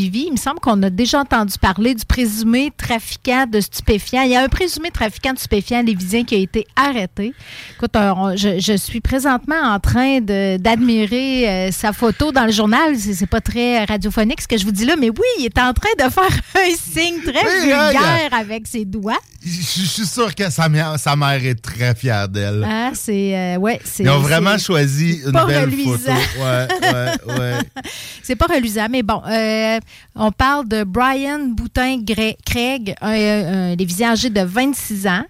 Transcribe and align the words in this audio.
suivi. 0.00 0.24
Il 0.28 0.32
me 0.32 0.36
semble 0.36 0.60
qu'on 0.60 0.82
a 0.82 0.90
déjà 0.90 1.20
entendu 1.20 1.54
parler 1.60 1.94
du 1.94 2.04
présumé 2.04 2.72
trafiquant 2.76 3.46
de 3.46 3.60
stupéfiants. 3.60 4.22
Il 4.22 4.30
y 4.30 4.36
a 4.36 4.42
un 4.42 4.48
présumé 4.48 4.90
trafiquant 4.90 5.32
de 5.32 5.38
stupéfiants 5.38 5.82
lévisien 5.82 6.24
qui 6.24 6.34
a 6.34 6.38
été 6.38 6.66
arrêté. 6.76 7.32
Écoute, 7.76 7.94
euh, 7.96 8.12
on- 8.16 8.36
je, 8.36 8.58
je 8.58 8.76
suis 8.76 9.00
présentement 9.00 9.60
en 9.62 9.78
train 9.80 10.20
d'admirer 10.20 11.48
euh, 11.48 11.70
sa 11.72 11.92
photo 11.92 12.32
dans 12.32 12.44
le 12.46 12.52
journal. 12.52 12.96
C'est 12.96 13.26
pas 13.26 13.40
très 13.40 13.84
radiophonique 13.84 14.40
ce 14.40 14.48
que 14.48 14.56
je 14.58 14.64
vous 14.64 14.72
dis 14.72 14.84
là, 14.84 14.96
mais 14.98 15.10
oui, 15.10 15.26
il 15.38 15.46
est 15.46 15.58
en 15.58 15.72
train 15.72 15.90
de 15.98 16.10
faire 16.10 16.24
un 16.56 16.74
signe 16.76 17.20
très 17.22 17.60
vulgaire 17.60 18.28
avec 18.32 18.66
ses 18.66 18.84
doigts. 18.84 19.18
Je 19.44 19.50
je 19.80 19.86
suis 19.86 20.06
sûr 20.06 20.34
que 20.34 20.50
sa 20.50 20.68
mère, 20.68 20.98
sa 20.98 21.16
mère 21.16 21.42
est 21.44 21.54
très 21.60 21.94
fière 21.94 22.28
d'elle. 22.28 22.66
Ah, 22.68 22.90
c'est 22.92 23.36
euh, 23.36 23.56
ouais, 23.56 23.80
Ils 23.98 24.08
ont 24.10 24.18
vraiment 24.18 24.58
choisi 24.58 25.20
une 25.24 25.32
belle 25.32 25.64
reluisant. 25.64 25.96
photo. 25.96 26.42
Ouais, 26.44 26.68
ouais, 26.82 27.34
ouais. 27.38 27.58
C'est 28.22 28.36
pas 28.36 28.46
reluisant, 28.46 28.86
mais 28.90 29.02
bon, 29.02 29.22
euh, 29.26 29.78
on 30.16 30.32
parle 30.32 30.66
de 30.68 30.84
Brian 30.84 31.40
Boutin-Craig, 31.48 32.94
un, 33.00 33.10
un 33.12 33.76
lévisien 33.76 34.12
âgé 34.12 34.30
de 34.30 34.40
26 34.42 35.06
ans 35.06 35.24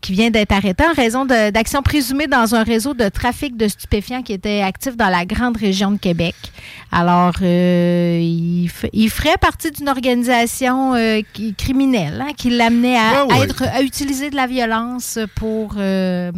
qui 0.00 0.12
vient 0.12 0.28
d'être 0.30 0.52
arrêté 0.52 0.84
en 0.84 0.92
raison 0.92 1.24
d'actions 1.24 1.80
présumées 1.80 2.26
dans 2.26 2.54
un 2.54 2.62
réseau 2.62 2.92
de 2.92 3.08
trafic 3.08 3.56
de 3.56 3.68
stupéfiants 3.68 4.20
qui 4.22 4.34
était 4.34 4.60
actif 4.60 4.98
dans 4.98 5.08
la 5.08 5.24
grande 5.24 5.56
région 5.56 5.92
de 5.92 5.96
Québec. 5.96 6.34
Alors, 6.92 7.32
euh, 7.40 8.18
il, 8.20 8.68
ferait 9.08 9.38
partie 9.40 9.70
d'une 9.70 9.88
organisation 9.88 10.94
euh, 10.94 11.20
qui- 11.32 11.54
criminelle 11.54 12.22
hein, 12.22 12.32
qui 12.36 12.50
l'amenait 12.50 12.98
à, 12.98 13.24
Ouais, 13.24 13.32
ouais. 13.34 13.44
être, 13.44 13.62
à 13.62 13.80
utiliser 13.80 14.28
de 14.28 14.36
la 14.36 14.46
violence 14.46 15.18
pour... 15.36 15.76
euh, 15.78 16.30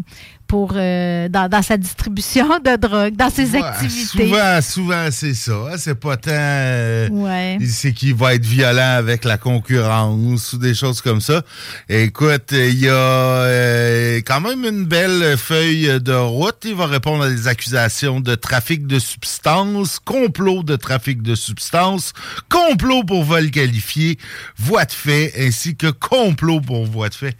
pour 0.47 0.73
euh, 0.77 1.29
dans, 1.29 1.49
dans 1.49 1.63
sa 1.63 1.77
distribution 1.77 2.47
de 2.59 2.77
drogue, 2.77 3.17
dans 3.17 3.31
ses 3.31 3.51
Ouais, 3.53 3.63
activités. 3.63 4.29
Souvent, 4.29 4.61
souvent, 4.63 5.09
c'est 5.11 5.35
ça. 5.35 5.55
C'est 5.79 5.95
pas 5.99 6.17
tant. 6.17 6.31
euh, 6.33 7.09
Ouais. 7.09 7.59
C'est 7.69 7.93
qu'il 7.93 8.15
va 8.15 8.35
être 8.35 8.45
violent 8.45 8.97
avec 8.97 9.25
la 9.25 9.39
concurrence 9.39 10.53
ou 10.53 10.59
des 10.59 10.75
choses 10.75 11.01
comme 11.01 11.21
ça. 11.21 11.43
Écoute, 11.89 12.53
il 12.53 12.79
y 12.81 12.89
a 12.89 12.93
euh, 12.93 14.17
quand 14.27 14.41
même 14.41 14.65
une 14.65 14.85
belle 14.85 15.37
feuille 15.37 16.01
de 16.01 16.13
route. 16.13 16.59
Il 16.65 16.75
va 16.75 16.87
répondre 16.87 17.25
à 17.25 17.29
des 17.29 17.49
accusations 17.49 18.21
de 18.21 18.35
trafic 18.35 18.87
de 18.87 18.99
substances, 18.99 19.99
complot 19.99 20.63
de 20.63 20.77
trafic 20.77 21.23
de 21.23 21.35
substances, 21.35 22.13
complot 22.49 23.05
pour 23.05 23.25
vol 23.25 23.51
qualifié, 23.51 24.19
voie 24.59 24.85
de 24.85 24.93
fait, 24.93 25.33
ainsi 25.39 25.77
que 25.77 25.89
complot 25.89 26.61
pour 26.61 26.87
voie 26.87 27.09
de 27.09 27.15
fait. 27.15 27.37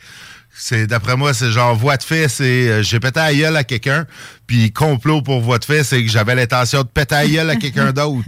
C'est 0.59 0.87
d'après 0.87 1.17
moi, 1.17 1.35
c'est 1.35 1.51
genre 1.51 1.77
voie 1.77 1.99
de 1.99 2.03
fait, 2.03 2.29
c'est 2.29 2.69
euh, 2.69 2.83
j'ai 2.83 2.99
pété 2.99 3.21
à 3.21 3.35
gueule 3.35 3.57
à 3.57 3.63
quelqu'un, 3.65 4.07
puis 4.47 4.73
complot 4.73 5.21
pour 5.21 5.41
voie 5.41 5.59
de 5.59 5.65
fait, 5.67 5.85
c'est 5.85 6.03
que 6.03 6.11
j'avais 6.11 6.35
l'intention 6.35 6.83
de 6.83 6.89
péter 6.89 7.15
à 7.15 7.27
gueule 7.29 7.51
à 7.51 7.57
quelqu'un 7.57 7.93
d'autre. 7.93 8.27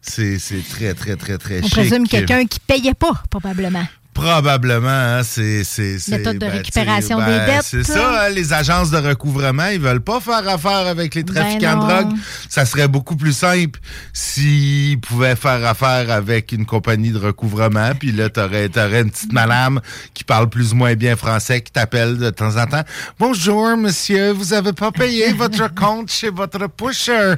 C'est 0.00 0.38
c'est 0.38 0.62
très 0.68 0.94
très 0.94 1.16
très 1.16 1.36
très 1.36 1.58
On 1.60 1.64
chic. 1.64 1.72
présume 1.72 2.08
quelqu'un 2.08 2.46
qui 2.46 2.60
payait 2.60 2.94
pas, 2.94 3.22
probablement. 3.30 3.86
Probablement, 4.14 4.88
hein, 4.88 5.22
c'est 5.24 5.64
c'est 5.64 5.98
c'est- 5.98 6.18
Méthode 6.18 6.34
de 6.34 6.46
ben, 6.46 6.52
récupération 6.52 7.18
des 7.18 7.24
ben, 7.24 7.46
dettes. 7.46 7.64
C'est 7.64 7.82
ça, 7.82 8.22
hein, 8.24 8.28
les 8.28 8.52
agences 8.52 8.90
de 8.92 8.96
recouvrement, 8.98 9.66
ils 9.66 9.80
veulent 9.80 10.00
pas 10.00 10.20
faire 10.20 10.48
affaire 10.48 10.86
avec 10.86 11.16
les 11.16 11.24
trafiquants 11.24 11.82
de 11.82 11.86
Ben 11.86 12.02
drogue. 12.04 12.16
Ça 12.48 12.64
serait 12.64 12.86
beaucoup 12.86 13.16
plus 13.16 13.32
simple 13.32 13.80
s'ils 14.12 15.00
pouvaient 15.00 15.34
faire 15.34 15.66
affaire 15.66 16.10
avec 16.12 16.52
une 16.52 16.64
compagnie 16.64 17.10
de 17.10 17.18
recouvrement, 17.18 17.90
puis 17.98 18.12
là 18.12 18.30
t'aurais 18.30 18.68
t'aurais 18.68 19.02
une 19.02 19.10
petite 19.10 19.32
madame 19.32 19.80
qui 20.14 20.22
parle 20.22 20.48
plus 20.48 20.72
ou 20.72 20.76
moins 20.76 20.94
bien 20.94 21.16
français 21.16 21.60
qui 21.60 21.72
t'appelle 21.72 22.16
de 22.16 22.30
temps 22.30 22.56
en 22.56 22.66
temps. 22.66 22.84
Bonjour 23.18 23.76
monsieur, 23.76 24.30
vous 24.30 24.52
avez 24.52 24.72
pas 24.72 24.92
payé 24.92 25.32
votre 25.32 25.74
compte 25.74 26.10
chez 26.10 26.30
votre 26.30 26.68
pusher? 26.68 27.34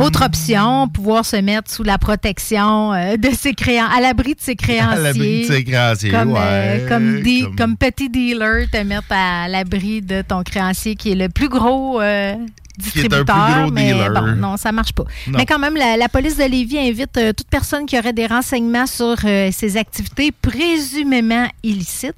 Autre 0.00 0.24
option, 0.24 0.88
pouvoir 0.88 1.24
se 1.26 1.36
mettre 1.36 1.70
sous 1.70 1.82
la 1.82 1.98
protection 1.98 2.92
euh, 2.94 3.16
de 3.16 3.28
ses 3.30 3.52
créanciers, 3.54 3.96
à 3.96 4.00
l'abri 4.00 4.34
de 4.34 4.40
ses 4.40 4.56
créanciers. 4.56 4.90
À 4.98 5.00
l'abri 5.00 5.42
de 5.42 5.52
ses 5.52 5.64
créanciers, 5.64 6.10
Comme, 6.10 6.32
ouais, 6.32 6.38
euh, 6.42 6.88
comme, 6.88 7.20
di- 7.22 7.42
comme- 7.42 7.56
comme 7.56 7.76
petit 7.76 8.08
dealer, 8.08 8.66
te 8.70 8.78
mettre 8.82 9.04
à 9.10 9.48
l'abri 9.48 10.00
de 10.00 10.22
ton 10.22 10.42
créancier 10.42 10.94
qui 10.96 11.12
est 11.12 11.14
le 11.14 11.28
plus 11.28 11.48
gros 11.48 12.00
euh, 12.00 12.34
Qui 12.34 12.38
est 12.38 12.40
un 12.40 12.42
plus 12.42 12.82
distributeur. 13.24 13.62
gros 13.64 13.70
mais 13.72 13.92
dealer. 13.92 14.10
bon, 14.12 14.36
non, 14.36 14.56
ça 14.56 14.72
marche 14.72 14.92
pas. 14.92 15.04
Non. 15.26 15.36
Mais 15.38 15.44
quand 15.46 15.58
même, 15.58 15.76
la, 15.76 15.96
la 15.98 16.08
police 16.08 16.36
de 16.38 16.44
Lévis 16.44 16.78
invite 16.78 17.18
toute 17.36 17.48
personne 17.50 17.84
qui 17.86 17.98
aurait 17.98 18.12
des 18.14 18.26
renseignements 18.26 18.86
sur 18.86 19.16
ces 19.18 19.76
activités 19.76 20.32
présumément 20.32 21.46
illicites 21.62 22.14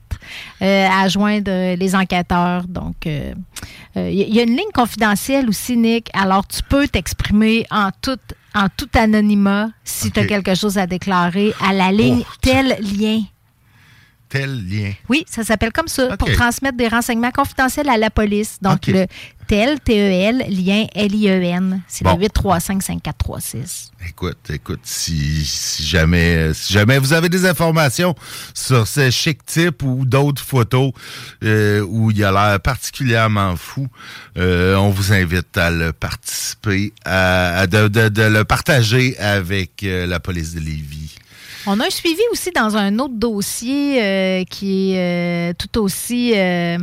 euh, 0.61 0.89
à 0.91 1.09
joindre 1.09 1.75
les 1.75 1.95
enquêteurs. 1.95 2.67
Donc, 2.69 3.07
euh, 3.07 3.35
euh, 3.97 4.11
il 4.11 4.19
y, 4.19 4.23
il 4.23 4.39
a 4.39 4.43
une 4.43 4.57
ligne 4.57 4.73
confidentielle 4.75 5.49
aussi, 5.49 5.77
Nick. 5.77 6.09
Alors, 6.15 6.47
tu 6.47 6.63
peux 6.63 6.89
t'exprimer 6.89 7.67
en 7.71 7.91
tout, 8.01 8.19
en 8.55 8.69
tout 8.77 8.89
anonymat 8.95 9.71
si 9.85 10.11
tu 10.11 10.21
as 10.21 10.27
quelque 10.27 10.55
chose 10.55 10.79
à 10.79 10.87
déclarer 10.87 11.53
à 11.61 11.73
la 11.73 11.93
ligne 11.93 12.23
Oh, 12.27 12.35
tel 12.41 12.77
lien. 12.81 13.23
Tel 14.29 14.67
lien. 14.67 14.93
Oui, 15.09 15.25
ça 15.29 15.45
s'appelle 15.45 15.73
comme 15.73 15.89
ça, 15.89 16.17
pour 16.17 16.31
transmettre 16.33 16.77
des 16.77 16.89
renseignements 16.89 17.31
confidentiels 17.31 17.89
à 17.89 17.99
la 17.99 18.11
police. 18.11 18.59
Donc, 18.63 18.87
le 18.87 19.07
tel, 19.53 19.79
T-E-L, 19.81 20.47
lien, 20.49 20.87
L-I-E-N. 20.95 21.83
C'est 21.87 22.05
Bon. 22.07 22.17
le 22.17 22.27
835-5436. 22.27 23.91
Écoute, 24.09 24.39
écoute, 24.49 24.81
si, 24.83 25.45
si 25.45 25.83
jamais 25.85 26.55
si 26.55 26.73
jamais 26.73 26.99
vous 26.99 27.13
avez 27.13 27.29
des 27.29 27.45
informations 27.45 28.15
sur 28.55 28.89
ce 28.89 29.11
chic 29.11 29.45
type 29.45 29.83
ou 29.83 30.07
d'autres 30.07 30.41
photos 30.43 30.93
euh, 31.45 31.83
où 31.87 32.11
il 32.11 32.25
a 32.25 32.33
l'air 32.33 32.61
particulièrement 32.61 33.55
fou, 33.57 33.89
euh, 34.39 34.75
on 34.77 34.89
vous 34.89 35.13
invite 35.13 35.55
à 35.59 35.71
le 35.71 35.93
participer, 35.93 36.95
à, 37.05 37.59
à 37.61 37.67
de, 37.67 37.89
de- 37.89 38.09
de 38.09 38.23
le 38.23 38.45
partager 38.45 39.19
avec 39.19 39.83
euh, 39.83 40.07
la 40.07 40.19
police 40.19 40.55
de 40.55 40.61
Lévis. 40.61 41.17
On 41.67 41.79
a 41.79 41.87
un 41.87 41.91
suivi 41.91 42.23
aussi 42.33 42.51
dans 42.57 42.75
un 42.75 42.99
autre 42.99 43.15
dossier 43.19 44.03
euh, 44.03 44.45
qui 44.45 44.95
est 44.95 45.51
euh, 45.51 45.53
tout 45.59 45.79
aussi 45.79 46.33
euh, 46.35 46.79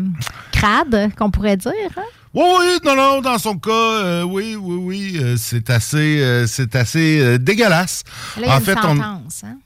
crade, 0.51 1.09
qu'on 1.17 1.31
pourrait 1.31 1.57
dire. 1.57 1.73
hein? 1.97 2.03
Oui, 2.33 2.43
oui, 2.59 2.77
non, 2.85 2.95
non, 2.95 3.21
dans 3.21 3.37
son 3.39 3.57
cas, 3.57 3.71
euh, 3.71 4.23
oui, 4.23 4.55
oui, 4.55 4.75
oui, 4.77 5.17
euh, 5.23 5.35
c'est 5.37 5.69
assez, 5.71 6.21
euh, 6.21 6.45
c'est 6.45 6.75
assez 6.75 7.19
euh, 7.19 7.37
dégueulasse. 7.39 8.03
Là, 8.37 8.43
il 8.43 8.47
y 8.47 8.51
a 8.51 8.55
en 8.55 8.59
une 8.59 8.65
fait, 8.65 8.77
on, 8.77 8.95
sentence. 8.95 9.43
hein? 9.43 9.57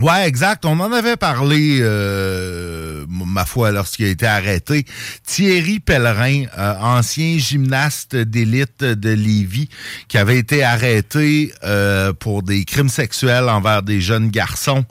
Ouais, 0.00 0.26
exact. 0.26 0.64
On 0.64 0.80
en 0.80 0.92
avait 0.92 1.18
parlé, 1.18 1.78
euh, 1.82 3.04
ma 3.08 3.44
foi, 3.44 3.70
lorsqu'il 3.70 4.06
a 4.06 4.08
été 4.08 4.26
arrêté. 4.26 4.86
Thierry 5.26 5.78
Pellerin, 5.78 6.44
euh, 6.56 6.74
ancien 6.80 7.36
gymnaste 7.36 8.16
d'élite 8.16 8.82
de 8.82 9.10
Lévis, 9.10 9.68
qui 10.08 10.16
avait 10.16 10.38
été 10.38 10.64
arrêté 10.64 11.52
euh, 11.64 12.14
pour 12.14 12.42
des 12.42 12.64
crimes 12.64 12.88
sexuels 12.88 13.50
envers 13.50 13.82
des 13.82 14.00
jeunes 14.00 14.30
garçons. 14.30 14.86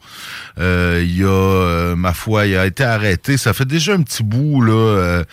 Euh, 0.59 1.03
il 1.03 1.23
a, 1.23 1.27
euh, 1.27 1.95
ma 1.95 2.13
foi, 2.13 2.45
il 2.45 2.55
a 2.55 2.67
été 2.67 2.83
arrêté. 2.83 3.37
Ça 3.37 3.53
fait 3.53 3.65
déjà 3.65 3.93
un 3.93 4.03
petit 4.03 4.23
bout, 4.23 4.61
là. 4.61 5.23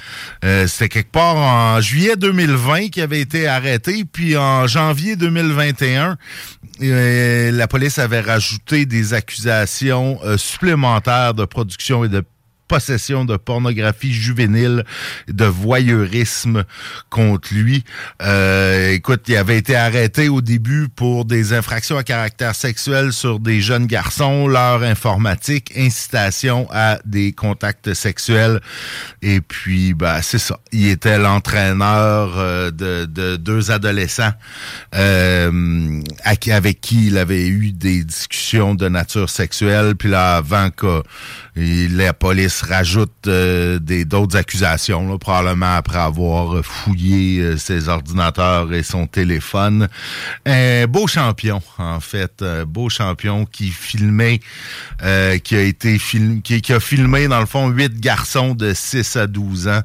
C'était 0.67 0.89
quelque 0.89 1.13
part 1.13 1.37
en 1.37 1.81
juillet 1.83 2.17
2020 2.17 2.89
qu'il 2.89 3.03
avait 3.03 3.21
été 3.21 3.47
arrêté. 3.47 4.05
Puis 4.11 4.39
en 4.39 4.67
janvier 4.67 5.17
2021, 5.17 6.17
euh, 6.83 7.51
la 7.53 7.69
police 7.69 7.99
avait 7.99 8.21
rajouté 8.21 8.85
des 8.85 9.15
accusations 9.15 9.66
euh, 10.25 10.37
supplémentaires 10.37 11.35
de 11.35 11.45
production 11.45 12.05
et 12.05 12.09
de 12.09 12.23
possession 12.69 13.25
de 13.25 13.37
pornographie 13.37 14.13
juvénile, 14.13 14.85
de 15.29 15.45
voyeurisme 15.45 16.65
contre 17.11 17.55
lui. 17.55 17.85
Euh, 18.23 18.93
écoute, 18.93 19.23
il 19.29 19.37
avait 19.37 19.59
été 19.59 19.77
arrêté 19.77 20.29
au 20.29 20.41
début 20.41 20.89
pour 20.89 21.25
des 21.25 21.53
infractions 21.53 21.97
à 21.97 22.03
caractère 22.03 22.55
sexuel 22.55 23.13
sur 23.13 23.41
des 23.41 23.61
jeunes 23.61 23.87
garçons, 23.87 24.49
leur 24.49 24.83
informatique, 24.83 25.73
incitation 25.77 26.69
à 26.71 26.99
des 27.05 27.33
contacts 27.33 27.95
sexuels. 27.95 28.61
Et 29.23 29.41
puis, 29.41 29.95
bah, 29.95 30.23
c'est 30.23 30.39
ça. 30.39 30.59
Il 30.73 30.89
était 30.89 31.19
l'entraîneur 31.19 32.35
euh, 32.37 32.71
de, 32.71 33.05
de, 33.07 33.37
deux 33.37 33.71
adolescents 33.71 34.33
euh, 34.95 36.03
avec 36.51 36.81
qui 36.81 37.09
il 37.09 37.19
avait 37.19 37.47
eu 37.47 37.73
des 37.73 38.05
discussions 38.05 38.75
de 38.75 38.89
nature 38.89 39.31
sexuelle. 39.31 39.95
Puis 39.97 40.09
là, 40.09 40.37
avant 40.37 40.71
que 40.71 41.03
la 41.57 42.13
police 42.13 42.56
rajoute 42.65 43.27
euh, 43.27 43.79
d'autres 43.79 44.37
accusations, 44.37 45.19
probablement 45.19 45.77
après 45.77 45.99
avoir 45.99 46.65
fouillé 46.65 47.41
euh, 47.41 47.57
ses 47.57 47.89
ordinateurs 47.89 48.73
et 48.73 48.83
son 48.83 49.07
téléphone. 49.07 49.89
Un 50.45 50.87
beau 50.87 51.07
champion, 51.07 51.61
en 51.79 52.01
fait, 52.01 52.43
un 52.43 52.65
beau 52.65 52.89
champion 52.89 53.45
qui 53.45 53.69
filmait, 53.69 54.41
euh, 55.03 55.39
qui 55.39 55.57
a 55.57 55.63
été 55.63 55.99
film, 55.99 56.43
qui, 56.43 56.73
a 56.73 56.81
filmé 56.81 57.29
dans 57.29 57.41
le 57.41 57.47
fond 57.47 57.69
huit 57.69 58.01
garçons 58.01 58.55
de 58.55 58.73
6 58.73 59.17
à 59.17 59.27
12 59.27 59.69
ans 59.69 59.83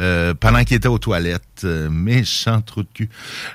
euh, 0.00 0.32
pendant 0.34 0.62
qu'il 0.62 0.76
était 0.76 0.88
aux 0.88 0.98
toilettes. 0.98 1.42
Euh, 1.64 1.90
méchant 1.90 2.60
trou 2.60 2.82
de 2.82 2.88
cul. 2.94 3.08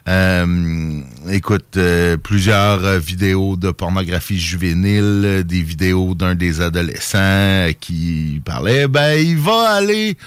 Euh, 0.09 1.01
écoute, 1.29 1.77
plusieurs 2.21 2.99
vidéos 2.99 3.55
de 3.55 3.71
pornographie 3.71 4.39
juvénile, 4.39 5.43
des 5.45 5.61
vidéos 5.61 6.15
d'un 6.15 6.35
des 6.35 6.59
adolescents 6.59 7.69
qui 7.79 8.41
parlait, 8.43 8.87
ben 8.87 9.13
il 9.13 9.37
va 9.37 9.69
aller, 9.69 10.17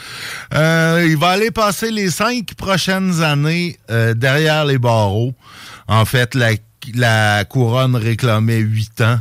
il 0.53 1.17
va 1.19 1.29
aller 1.29 1.51
passer 1.51 1.91
les 1.91 2.11
cinq 2.11 2.55
prochaines 2.55 3.23
années 3.23 3.79
derrière 3.89 4.65
les 4.65 4.79
barreaux. 4.79 5.35
En 5.87 6.05
fait, 6.07 6.35
la, 6.35 6.53
la 6.95 7.45
couronne 7.45 7.97
réclamait 7.97 8.59
huit 8.59 9.01
ans 9.03 9.21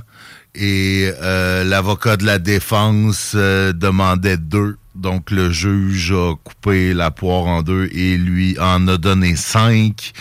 et 0.53 1.12
l'avocat 1.21 2.15
de 2.15 2.25
la 2.25 2.39
défense 2.39 3.36
demandait 3.36 4.38
deux. 4.38 4.77
Donc, 4.95 5.30
le 5.30 5.51
juge 5.51 6.13
a 6.13 6.33
coupé 6.42 6.94
la 6.94 7.12
poire 7.12 7.47
en 7.47 7.62
deux 7.62 7.89
et 7.92 8.18
lui 8.18 8.57
en 8.59 8.88
a 8.88 8.97
donné 8.97 9.36
cinq. 9.36 10.13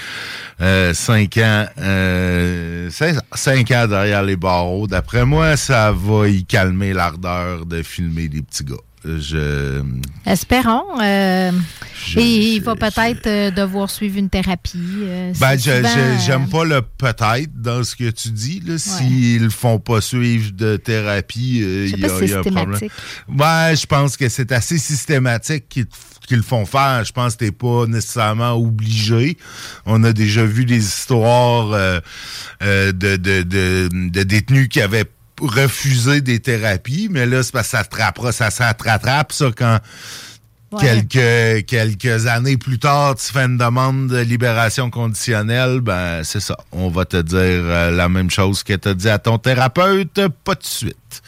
Euh, 0.61 0.93
cinq 0.94 1.37
ans, 1.38 1.67
euh, 1.79 2.91
cinq, 2.91 3.71
ans 3.71 3.87
derrière 3.87 4.23
les 4.23 4.37
barreaux. 4.37 4.87
D'après 4.87 5.25
moi, 5.25 5.56
ça 5.56 5.93
va 5.93 6.29
y 6.29 6.44
calmer 6.44 6.93
l'ardeur 6.93 7.67
de 7.67 7.82
filmer 7.82 8.29
des 8.29 8.43
petits 8.43 8.65
gars. 8.65 8.76
Je... 9.05 9.83
Espérons. 10.25 11.01
Euh, 11.03 11.51
et 12.17 12.55
il 12.55 12.62
va 12.62 12.75
peut-être 12.75 13.27
euh, 13.27 13.51
devoir 13.51 13.91
suivre 13.91 14.19
une 14.19 14.31
thérapie. 14.31 14.79
Euh, 15.03 15.33
ben, 15.39 15.59
j'aime 15.59 16.49
pas 16.49 16.65
le 16.65 16.81
peut-être 16.83 17.51
dans 17.55 17.85
ce 17.85 17.97
que 17.97 18.11
tu 18.11 18.31
dis. 18.31 18.62
S'ils 18.79 19.43
ne 19.43 19.49
font 19.49 19.79
pas 19.79 20.01
suivre 20.01 20.53
de 20.53 20.77
thérapie, 20.77 21.59
il 21.59 21.99
y, 21.99 22.05
a 22.05 22.39
un 22.39 22.43
problème. 22.43 22.73
Ouais, 23.29 23.75
je 23.77 23.87
pense 23.87 24.17
que 24.17 24.29
c'est 24.29 24.53
assez 24.53 24.79
systématique 24.79 25.69
qu'ils 25.69 26.37
le 26.37 26.43
font 26.43 26.65
faire. 26.65 27.05
Je 27.05 27.12
pense 27.12 27.35
que 27.35 27.41
tu 27.41 27.45
n'es 27.45 27.53
pas 27.53 27.87
nécessairement 27.87 28.53
obligé. 28.53 29.37
On 29.85 30.03
a 30.05 30.12
déjà 30.12 30.45
vu 30.45 30.65
des 30.65 30.83
histoires 30.83 32.01
de, 32.61 32.93
de, 32.93 33.17
de, 33.17 33.43
de, 33.43 34.23
détenus 34.23 34.69
qui 34.69 34.81
avaient 34.81 35.06
refuser 35.40 36.20
des 36.20 36.40
thérapies, 36.40 37.08
mais 37.10 37.26
là, 37.26 37.42
c'est 37.42 37.52
parce 37.52 37.70
que 37.70 37.76
ça 37.78 37.84
te 37.84 37.96
rattrape, 37.96 38.32
ça, 38.32 38.50
ça 38.50 38.75
te 38.75 38.84
rattrape, 38.84 39.32
ça, 39.32 39.50
quand 39.56 39.78
quelques, 40.81 41.66
quelques 41.66 42.26
années 42.26 42.56
plus 42.56 42.78
tard, 42.78 43.14
tu 43.16 43.32
fais 43.32 43.44
une 43.44 43.58
demande 43.58 44.08
de 44.08 44.19
libération 44.19 44.90
conditionnelle, 44.90 45.81
ben, 45.81 46.22
c'est 46.25 46.40
ça. 46.40 46.56
On 46.72 46.88
va 46.88 47.04
te 47.04 47.20
dire 47.20 47.38
euh, 47.38 47.90
la 47.90 48.08
même 48.08 48.31
chose 48.31 48.62
que 48.62 48.75
tu 48.75 48.94
dit 48.94 49.08
à 49.08 49.19
ton 49.19 49.38
thérapeute, 49.38 50.20
pas 50.44 50.54
de 50.54 50.64
suite. 50.64 51.22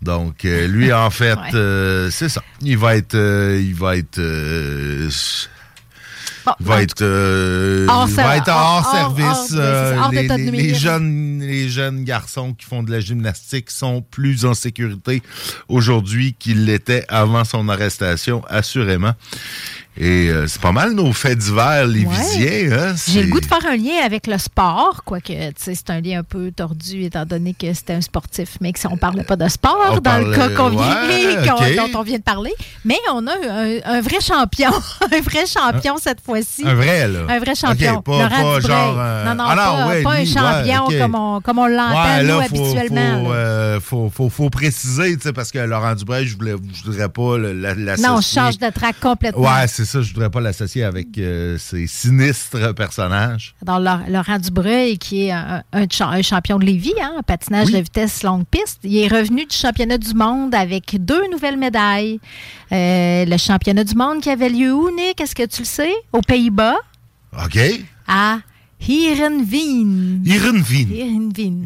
Donc, 0.00 0.44
euh, 0.44 0.66
lui, 0.66 0.92
en 0.92 1.10
fait, 1.10 1.38
euh, 1.54 2.10
c'est 2.10 2.28
ça. 2.28 2.42
Il 2.60 2.78
va 2.78 2.96
être, 2.96 3.16
il 3.16 3.74
va 3.74 3.96
être 3.96 4.20
va, 6.60 6.82
être, 6.82 7.02
euh, 7.02 7.86
hors, 7.88 8.06
va 8.06 8.36
être 8.36 8.48
hors, 8.48 8.90
service. 8.90 9.54
Euh, 9.54 10.08
les, 10.10 10.74
jeunes, 10.74 11.40
les 11.40 11.68
jeunes 11.68 12.04
garçons 12.04 12.54
qui 12.54 12.66
font 12.66 12.82
de 12.82 12.90
la 12.90 13.00
gymnastique 13.00 13.70
sont 13.70 14.02
plus 14.02 14.44
en 14.44 14.54
sécurité 14.54 15.22
aujourd'hui 15.68 16.34
qu'ils 16.38 16.64
l'étaient 16.64 17.04
avant 17.08 17.44
son 17.44 17.68
arrestation, 17.68 18.42
assurément. 18.48 19.12
Et 19.96 20.30
euh, 20.30 20.46
c'est 20.46 20.60
pas 20.60 20.72
mal 20.72 20.92
nos 20.92 21.12
faits 21.12 21.38
divers 21.38 21.86
les 21.86 22.06
Ouais. 22.06 22.72
Hein, 22.72 22.94
J'ai 23.08 23.22
le 23.22 23.28
goût 23.28 23.40
de 23.40 23.46
faire 23.46 23.64
un 23.66 23.76
lien 23.76 24.04
avec 24.04 24.26
le 24.26 24.38
sport, 24.38 25.02
quoique 25.04 25.32
c'est 25.56 25.90
un 25.90 26.00
lien 26.00 26.20
un 26.20 26.22
peu 26.22 26.50
tordu 26.50 27.04
étant 27.04 27.24
donné 27.24 27.54
que 27.54 27.72
c'était 27.74 27.92
un 27.92 28.00
sportif, 28.00 28.56
mais 28.60 28.72
que 28.72 28.78
si 28.78 28.86
on 28.86 28.96
parlait 28.96 29.24
pas 29.24 29.36
de 29.36 29.48
sport 29.48 30.00
dans 30.00 30.18
le 30.18 30.34
cas 30.34 30.48
qu'on 30.50 30.70
vient, 30.70 31.42
dont 31.76 31.98
on 31.98 32.02
vient 32.02 32.18
de 32.18 32.22
parler. 32.22 32.52
Mais 32.84 32.98
on 33.12 33.26
a 33.26 33.32
un, 33.84 34.00
vrai 34.00 34.20
champion, 34.20 34.70
un 34.70 35.20
vrai 35.20 35.44
champion 35.46 35.96
cette 35.98 36.20
fois-ci. 36.20 36.64
Un 36.66 36.74
vrai, 36.74 37.08
là. 37.08 37.20
Un 37.28 37.38
vrai 37.38 37.54
champion. 37.54 38.02
pas, 38.02 38.28
pas 38.28 38.60
genre. 38.60 38.96
Euh, 38.98 39.24
non, 39.26 39.34
non, 39.34 39.44
ah 39.46 39.92
pas, 40.02 40.12
un 40.12 40.24
champion 40.24 40.98
comme 40.98 41.14
on, 41.14 41.40
comme 41.40 41.58
on 41.58 41.66
l'entend, 41.66 42.22
nous, 42.22 42.40
habituellement. 42.40 43.24
Faut, 43.24 43.32
euh, 43.32 43.80
faut, 43.80 44.10
faut, 44.14 44.28
faut, 44.28 44.50
préciser, 44.50 45.16
parce 45.34 45.50
que 45.50 45.58
Laurent 45.58 45.94
Dubray, 45.94 46.26
je 46.26 46.36
ne 46.36 46.54
voudrais 46.84 47.08
pas 47.08 47.38
la, 47.38 47.96
Non, 47.96 48.16
on 48.16 48.20
change 48.20 48.58
de 48.58 48.70
track 48.70 48.96
complètement. 49.00 49.42
Ouais, 49.42 49.66
c'est 49.66 49.81
ça, 49.84 50.02
je 50.02 50.12
voudrais 50.12 50.30
pas 50.30 50.40
l'associer 50.40 50.84
avec 50.84 51.18
euh, 51.18 51.58
ces 51.58 51.86
sinistres 51.86 52.74
personnages. 52.74 53.54
Alors, 53.66 54.00
Laurent 54.08 54.38
Dubreuil, 54.38 54.98
qui 54.98 55.26
est 55.26 55.32
un, 55.32 55.62
champion 56.22 56.58
de 56.58 56.64
Lévis, 56.64 56.94
hein, 57.00 57.20
patinage 57.26 57.70
de 57.70 57.78
vitesse 57.78 58.22
longue 58.22 58.44
piste, 58.46 58.80
il 58.84 58.96
est 58.98 59.08
revenu 59.08 59.46
du 59.46 59.56
championnat 59.56 59.98
du 59.98 60.14
monde 60.14 60.54
avec 60.54 60.96
deux 61.04 61.30
nouvelles 61.30 61.58
médailles. 61.58 62.20
Euh, 62.72 63.24
le 63.24 63.36
championnat 63.36 63.84
du 63.84 63.94
monde 63.94 64.20
qui 64.20 64.30
avait 64.30 64.48
lieu 64.48 64.72
où, 64.72 64.90
Nick? 64.94 65.20
Est-ce 65.20 65.34
que 65.34 65.46
tu 65.46 65.62
le 65.62 65.66
sais? 65.66 65.92
Aux 66.12 66.22
Pays-Bas. 66.22 66.76
OK. 67.44 67.58
À 68.06 68.38
Heerenveen. 68.88 70.22
Heerenveen. 70.92 71.62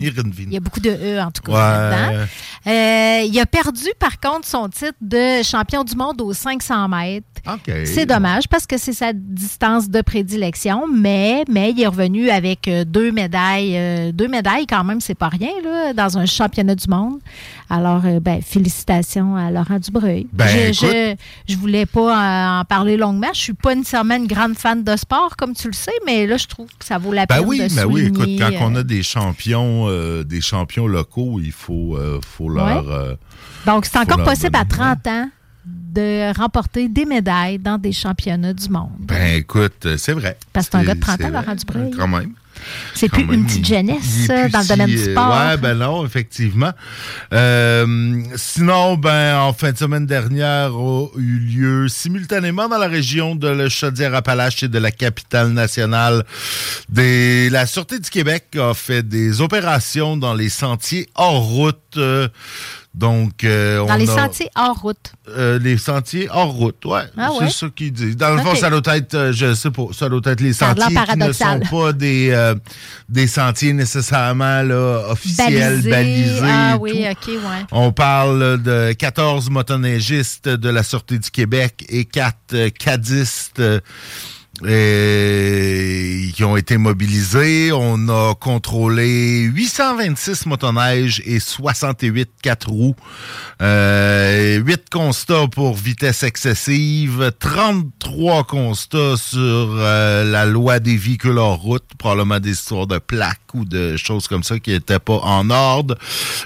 Il 0.49 0.53
y 0.53 0.57
a 0.57 0.61
beaucoup 0.61 0.81
de 0.81 0.91
E, 0.91 1.21
en 1.21 1.31
tout 1.31 1.43
cas, 1.43 1.53
là-dedans. 1.53 2.27
Euh, 2.67 3.23
il 3.27 3.39
a 3.39 3.47
perdu, 3.47 3.87
par 3.99 4.19
contre, 4.21 4.47
son 4.47 4.69
titre 4.69 4.97
de 5.01 5.43
champion 5.43 5.85
du 5.85 5.95
monde 5.95 6.21
aux 6.21 6.33
500 6.33 6.89
mètres. 6.89 7.27
C'est 7.85 8.07
dommage 8.07 8.49
parce 8.49 8.67
que 8.67 8.77
c'est 8.77 8.93
sa 8.93 9.13
distance 9.13 9.89
de 9.89 10.01
prédilection, 10.01 10.85
mais, 10.93 11.45
mais 11.49 11.71
il 11.71 11.81
est 11.81 11.87
revenu 11.87 12.29
avec 12.29 12.67
euh, 12.67 12.85
deux 12.85 13.13
médailles. 13.13 13.77
Euh, 13.77 14.12
deux 14.12 14.29
médailles, 14.29 14.67
quand 14.67 14.83
même, 14.85 15.01
c'est 15.01 15.15
pas 15.15 15.29
rien, 15.29 15.53
là, 15.62 15.93
dans 15.93 16.19
un 16.19 16.27
championnat 16.27 16.75
du 16.75 16.89
monde. 16.89 17.21
Alors, 17.69 18.03
ben, 18.21 18.41
félicitations 18.43 19.37
à 19.37 19.51
Laurent 19.51 19.79
Dubreuil. 19.79 20.27
Ben, 20.33 20.73
je, 20.73 21.17
je, 21.49 21.57
voulais 21.57 21.87
pas 21.87 22.61
en 22.61 22.65
parler 22.65 22.97
longuement. 22.97 23.29
Je 23.35 23.41
suis 23.41 23.53
pas 23.55 23.75
nécessairement 23.75 24.17
une 24.17 24.27
grande 24.27 24.57
fan 24.57 24.85
de 24.85 24.97
sport, 24.97 25.37
comme 25.37 25.55
tu 25.55 25.69
le 25.69 25.73
sais, 25.73 25.93
mais 26.07 26.27
là, 26.27 26.37
je 26.37 26.47
trouve 26.47 26.69
que 26.79 26.85
ça 26.85 26.99
vaut 26.99 27.13
la 27.13 27.27
ben 27.27 27.37
peine 27.37 27.47
oui, 27.47 27.59
de 27.59 27.75
ben 27.75 27.85
oui, 27.87 28.07
écoute, 28.07 28.29
quand 28.39 28.51
on 28.61 28.75
a 28.77 28.79
euh, 28.79 28.83
des 28.83 29.03
champions, 29.03 29.87
euh, 29.89 30.23
des 30.23 30.40
champions 30.40 30.87
locaux, 30.87 31.40
il 31.43 31.52
faut, 31.52 31.97
euh, 31.97 32.21
faut 32.23 32.49
leur. 32.49 33.17
Donc, 33.67 33.87
c'est 33.87 33.99
encore 33.99 34.23
possible 34.23 34.57
à 34.57 34.64
30 34.64 35.07
ans 35.09 35.29
de 35.67 36.33
remporter 36.38 36.88
des 36.88 37.05
médailles 37.05 37.59
dans 37.59 37.79
des 37.79 37.93
championnats 37.93 38.52
du 38.52 38.69
monde. 38.69 38.90
Ben 39.00 39.37
écoute, 39.37 39.97
c'est 39.97 40.12
vrai. 40.12 40.38
Parce 40.52 40.67
que 40.67 40.73
c'est 40.73 40.79
un 40.79 40.85
gars 40.85 40.95
de 40.95 41.00
30 41.00 41.21
ans, 41.23 41.29
Laurent 41.31 41.55
Dubreuil. 41.55 41.90
Quand 41.90 42.09
même. 42.09 42.33
C'est 42.95 43.09
plus 43.09 43.23
une 43.23 43.45
petite 43.47 43.67
jeunesse 43.67 44.29
dans 44.29 44.61
le 44.61 44.69
domaine 44.69 44.87
du 44.89 44.99
sport? 44.99 45.35
Oui, 45.35 45.57
ben 45.61 45.75
non, 45.75 46.05
effectivement. 46.05 46.73
Euh, 47.33 48.23
sinon, 48.37 48.97
ben 48.97 49.39
en 49.39 49.53
fin 49.53 49.73
de 49.73 49.79
semaine 49.79 50.07
dernière 50.07 50.73
a 50.73 51.07
eu 51.17 51.39
lieu 51.39 51.89
simultanément 51.89 52.69
dans 52.69 52.79
la 52.79 52.89
région 52.89 53.35
de 53.35 53.49
le 53.49 53.69
Chaudière-Appalaches 53.69 54.63
et 54.63 54.69
de 54.69 54.79
la 54.79 54.91
capitale 54.91 55.49
nationale. 55.49 56.25
Des, 56.89 57.51
la 57.51 57.67
Sûreté 57.67 57.99
du 57.99 58.11
Québec 58.11 58.45
a 58.59 58.75
fait 58.75 59.07
des 59.07 59.41
opérations 59.41 60.17
dans 60.17 60.35
les 60.35 60.49
sentiers 60.49 61.09
hors 61.15 61.43
route. 61.43 61.77
Euh, 61.97 62.29
donc, 62.97 63.45
euh, 63.45 63.87
Dans 63.87 63.97
les 63.97 64.07
sentiers 64.07 64.49
hors 64.57 64.81
route. 64.81 65.12
Euh, 65.29 65.59
les 65.59 65.76
sentiers 65.76 66.29
hors 66.31 66.53
route, 66.53 66.83
ouais. 66.87 67.03
Ah 67.19 67.29
c'est 67.41 67.50
ça 67.50 67.67
qu'ils 67.69 67.93
disent. 67.93 68.17
Dans 68.17 68.35
le 68.35 68.41
fond, 68.41 68.55
ça 68.55 68.71
doit 68.71 68.97
être, 68.97 69.15
euh, 69.15 69.33
je 69.35 69.53
sais 69.53 69.71
pas, 69.71 69.88
ça 69.93 70.09
doit 70.09 70.23
être 70.25 70.41
les 70.41 70.55
sentiers 70.55 70.97
qui 71.11 71.19
ne 71.19 71.33
sont 71.33 71.61
pas 71.71 71.93
des, 71.93 72.55
des 73.11 73.26
sentiers 73.26 73.75
nécessairement 73.75 74.62
là, 74.62 75.11
officiels, 75.11 75.83
balisés. 75.83 76.41
ah 76.43 76.79
oui, 76.81 77.07
OK, 77.11 77.29
ouais. 77.29 77.67
On 77.71 77.93
parle 77.93 78.62
de 78.62 78.95
14 78.95 79.50
motoneigistes 79.50 80.49
de 80.49 80.69
la 80.71 80.83
Sûreté 80.83 81.19
du 81.19 81.31
Québec 81.31 81.85
et 81.91 82.07
4 82.07 82.69
cadistes 82.79 83.61
et, 84.65 86.31
qui 86.35 86.45
ont 86.45 86.57
été 86.57 86.77
mobilisés. 86.77 87.73
On 87.73 88.09
a 88.09 88.35
contrôlé 88.35 89.41
826 89.41 90.47
motoneiges 90.47 91.23
et 91.25 91.41
68 91.41 92.31
quatre 92.43 92.69
roues. 92.69 92.97
Euh, 93.63 94.59
8 94.59 94.91
constats 94.91 95.47
pour 95.49 95.75
vitesse 95.75 96.23
excessive, 96.23 97.33
33 97.39 98.45
constats 98.45 99.17
sur 99.17 99.41
euh, 99.41 100.25
la 100.25 100.45
loi 100.45 100.79
des 100.79 100.97
véhicules 100.97 101.39
hors 101.39 101.61
route, 101.61 101.85
probablement 101.99 102.41
des 102.41 102.51
histoires 102.51 102.87
de 102.87 102.99
plaques 102.99 103.41
ou 103.55 103.65
de 103.65 103.97
choses 103.97 104.29
comme 104.29 104.43
ça 104.43 104.59
qui 104.59 104.71
n'étaient 104.71 104.99
pas 104.99 105.21
en 105.23 105.51
ordre. 105.51 105.97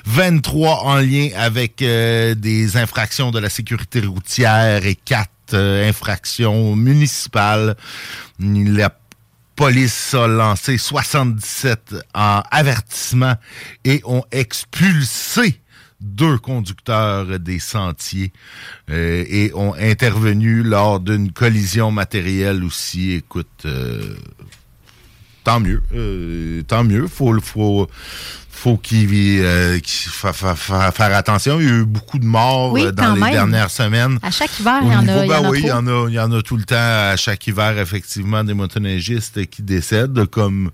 23 0.06 0.84
en 0.84 0.96
lien 0.96 1.28
avec 1.36 1.82
euh, 1.82 2.34
des 2.34 2.76
infractions 2.76 3.30
de 3.30 3.38
la 3.38 3.48
sécurité 3.48 4.00
routière 4.00 4.86
et 4.86 4.94
4 4.94 5.28
euh, 5.28 5.39
infraction 5.54 6.76
municipale. 6.76 7.76
La 8.38 8.94
police 9.56 10.14
a 10.14 10.26
lancé 10.26 10.78
77 10.78 11.94
en 12.14 12.42
avertissement 12.50 13.34
et 13.84 14.00
ont 14.04 14.24
expulsé 14.32 15.60
deux 16.00 16.38
conducteurs 16.38 17.38
des 17.38 17.58
sentiers 17.58 18.32
euh, 18.88 19.24
et 19.28 19.52
ont 19.54 19.74
intervenu 19.74 20.62
lors 20.62 20.98
d'une 20.98 21.30
collision 21.32 21.90
matérielle 21.90 22.64
aussi. 22.64 23.12
Écoute, 23.12 23.66
euh, 23.66 24.16
tant 25.44 25.60
mieux, 25.60 25.82
tant 26.66 26.84
mieux. 26.84 27.06
Faut, 27.06 27.38
faut, 27.40 27.86
faut 28.60 28.76
qu'il 28.76 29.08
euh, 29.12 29.78
faire 29.82 31.16
attention. 31.16 31.58
Il 31.60 31.66
y 31.66 31.70
a 31.70 31.76
eu 31.76 31.84
beaucoup 31.86 32.18
de 32.18 32.26
morts 32.26 32.76
euh, 32.76 32.92
dans 32.92 33.14
les 33.14 33.30
dernières 33.30 33.70
semaines. 33.70 34.18
À 34.22 34.30
chaque 34.30 34.58
hiver, 34.60 34.80
il 34.82 34.92
y 34.92 34.94
en 34.94 35.08
a. 35.08 35.26
Ben 35.26 35.48
oui, 35.48 35.60
il 35.62 35.68
y 35.68 35.72
en 35.72 35.86
a, 35.86 36.08
il 36.08 36.14
y 36.14 36.20
en 36.20 36.30
a 36.30 36.42
tout 36.42 36.58
le 36.58 36.64
temps 36.64 36.76
à 36.76 37.16
chaque 37.16 37.46
hiver, 37.46 37.78
effectivement, 37.78 38.44
des 38.44 38.52
motoneigistes 38.52 39.46
qui 39.46 39.62
décèdent, 39.62 40.26
comme 40.26 40.70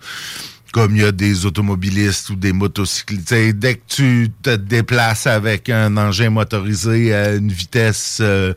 comme 0.73 0.97
il 0.97 1.03
y 1.03 1.07
a 1.07 1.13
des 1.13 1.47
automobilistes 1.47 2.29
ou 2.31 2.37
des 2.37 2.53
motocyclistes. 2.53 3.33
dès 3.33 3.77
que 3.77 3.83
tu 3.89 4.33
te 4.43 4.57
déplaces 4.57 5.27
avec 5.27 5.71
un 5.71 5.97
engin 5.97 6.29
motorisé 6.29 7.15
à 7.15 7.35
une 7.35 7.51
vitesse 7.51 8.19
euh, 8.21 8.53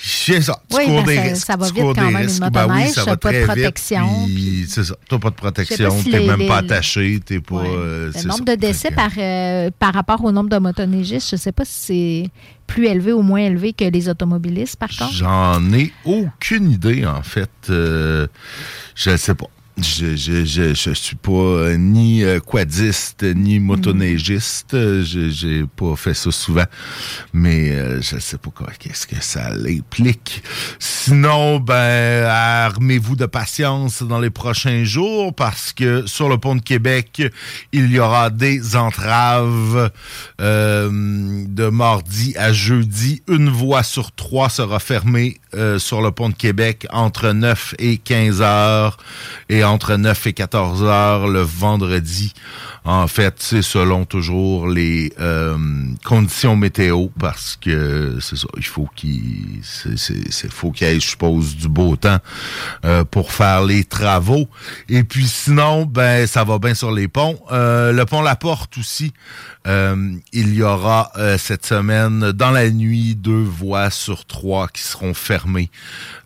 c'est 0.00 0.40
ça. 0.40 0.60
Tu 0.70 0.76
oui, 0.76 0.86
cours 0.86 1.02
ben 1.02 1.06
des 1.06 1.14
ça, 1.16 1.22
risques. 1.22 1.46
ça 1.46 1.56
va 1.56 1.66
tu 1.68 1.74
vite 1.74 1.82
cours 1.82 1.94
quand 1.94 2.06
des 2.06 2.12
même, 2.14 2.28
une 2.28 2.38
Ben 2.38 2.46
oui, 2.46 2.68
motoneige, 2.68 2.90
ça 2.92 3.04
va 3.04 3.16
pas 3.16 3.32
de 3.32 3.44
protection, 3.44 4.08
puis 4.26 4.64
c'est 4.68 4.84
ça. 4.84 4.94
Pas 5.08 5.16
de 5.30 5.34
protection. 5.34 6.02
T'es 6.04 6.18
les- 6.20 6.26
même 6.26 6.46
pas 6.46 6.58
attaché. 6.58 7.20
T'es 7.24 7.40
pas. 7.40 7.56
Ouais. 7.56 7.68
euh, 7.68 8.12
le 8.14 8.22
nombre 8.28 8.44
ça. 8.46 8.56
de 8.56 8.60
décès 8.60 8.90
par, 8.90 9.10
euh, 9.18 9.70
par 9.78 9.92
rapport 9.94 10.22
au 10.24 10.30
nombre 10.32 10.50
de 10.50 10.58
motoneigistes, 10.58 11.30
je 11.30 11.36
ne 11.36 11.40
sais 11.40 11.52
pas 11.52 11.64
si 11.64 11.72
c'est 11.74 12.30
plus 12.66 12.86
élevé 12.86 13.12
ou 13.12 13.22
moins 13.22 13.40
élevé 13.40 13.72
que 13.72 13.84
les 13.84 14.08
automobilistes, 14.08 14.76
par 14.76 14.90
contre. 14.90 15.12
J'en 15.12 15.72
ai 15.72 15.92
aucune 16.04 16.70
idée, 16.70 17.04
en 17.06 17.22
fait. 17.22 17.50
Euh, 17.70 18.26
je 18.94 19.10
ne 19.10 19.16
sais 19.16 19.34
pas. 19.34 19.46
Je, 19.80 20.16
je, 20.16 20.44
je, 20.44 20.74
je 20.74 20.90
suis 20.92 21.16
pas 21.16 21.30
euh, 21.32 21.76
ni 21.76 22.24
euh, 22.24 22.40
quadiste, 22.40 23.22
ni 23.22 23.60
motoneigiste. 23.60 24.72
Je 24.72 25.30
J'ai 25.30 25.64
pas 25.76 25.94
fait 25.94 26.14
ça 26.14 26.30
souvent. 26.32 26.64
Mais 27.32 27.70
euh, 27.70 28.00
je 28.02 28.18
sais 28.18 28.38
pas 28.38 28.50
quoi, 28.50 28.68
qu'est-ce 28.78 29.06
que 29.06 29.22
ça 29.22 29.52
implique. 29.52 30.42
Sinon, 30.78 31.60
ben, 31.60 32.24
armez-vous 32.26 33.14
de 33.16 33.26
patience 33.26 34.02
dans 34.02 34.18
les 34.18 34.30
prochains 34.30 34.84
jours 34.84 35.32
parce 35.34 35.72
que 35.72 36.06
sur 36.06 36.28
le 36.28 36.38
pont 36.38 36.56
de 36.56 36.62
Québec, 36.62 37.22
il 37.72 37.90
y 37.90 38.00
aura 38.00 38.30
des 38.30 38.74
entraves 38.74 39.90
euh, 40.40 40.88
de 40.90 41.68
mardi 41.68 42.34
à 42.36 42.52
jeudi. 42.52 43.22
Une 43.28 43.48
voie 43.48 43.82
sur 43.82 44.12
trois 44.12 44.48
sera 44.48 44.80
fermée 44.80 45.40
euh, 45.54 45.78
sur 45.78 46.02
le 46.02 46.10
pont 46.10 46.28
de 46.28 46.34
Québec 46.34 46.86
entre 46.90 47.32
9 47.32 47.74
et 47.78 47.96
15 47.96 48.42
heures 48.42 48.98
et 49.48 49.64
entre 49.68 49.96
9 49.96 50.26
et 50.26 50.32
14 50.32 50.82
heures 50.84 51.28
le 51.28 51.40
vendredi. 51.40 52.32
En 52.84 53.06
fait, 53.06 53.36
c'est 53.38 53.62
selon 53.62 54.04
toujours 54.04 54.68
les 54.68 55.12
euh, 55.20 55.56
conditions 56.04 56.56
météo 56.56 57.08
parce 57.18 57.56
que 57.60 58.18
c'est 58.20 58.36
ça, 58.36 58.48
il 58.56 58.64
faut 58.64 58.88
qu'il 58.94 59.60
c'est, 59.62 60.50
faut 60.50 60.70
qu'il 60.70 60.86
y 60.86 60.90
ait, 60.90 61.00
je 61.00 61.08
suppose, 61.08 61.56
du 61.56 61.68
beau 61.68 61.96
temps 61.96 62.18
euh, 62.84 63.04
pour 63.04 63.32
faire 63.32 63.64
les 63.64 63.84
travaux. 63.84 64.48
Et 64.88 65.04
puis 65.04 65.26
sinon, 65.26 65.84
ben 65.84 66.26
ça 66.26 66.44
va 66.44 66.58
bien 66.58 66.74
sur 66.74 66.92
les 66.92 67.08
ponts. 67.08 67.38
Euh, 67.52 67.92
le 67.92 68.04
pont 68.06 68.22
La 68.22 68.36
Porte 68.36 68.78
aussi. 68.78 69.12
Euh, 69.66 70.14
il 70.32 70.54
y 70.54 70.62
aura 70.62 71.12
euh, 71.18 71.36
cette 71.36 71.66
semaine, 71.66 72.32
dans 72.32 72.50
la 72.50 72.70
nuit, 72.70 73.14
deux 73.14 73.42
voies 73.42 73.90
sur 73.90 74.24
trois 74.24 74.68
qui 74.68 74.82
seront 74.82 75.12
fermées. 75.12 75.70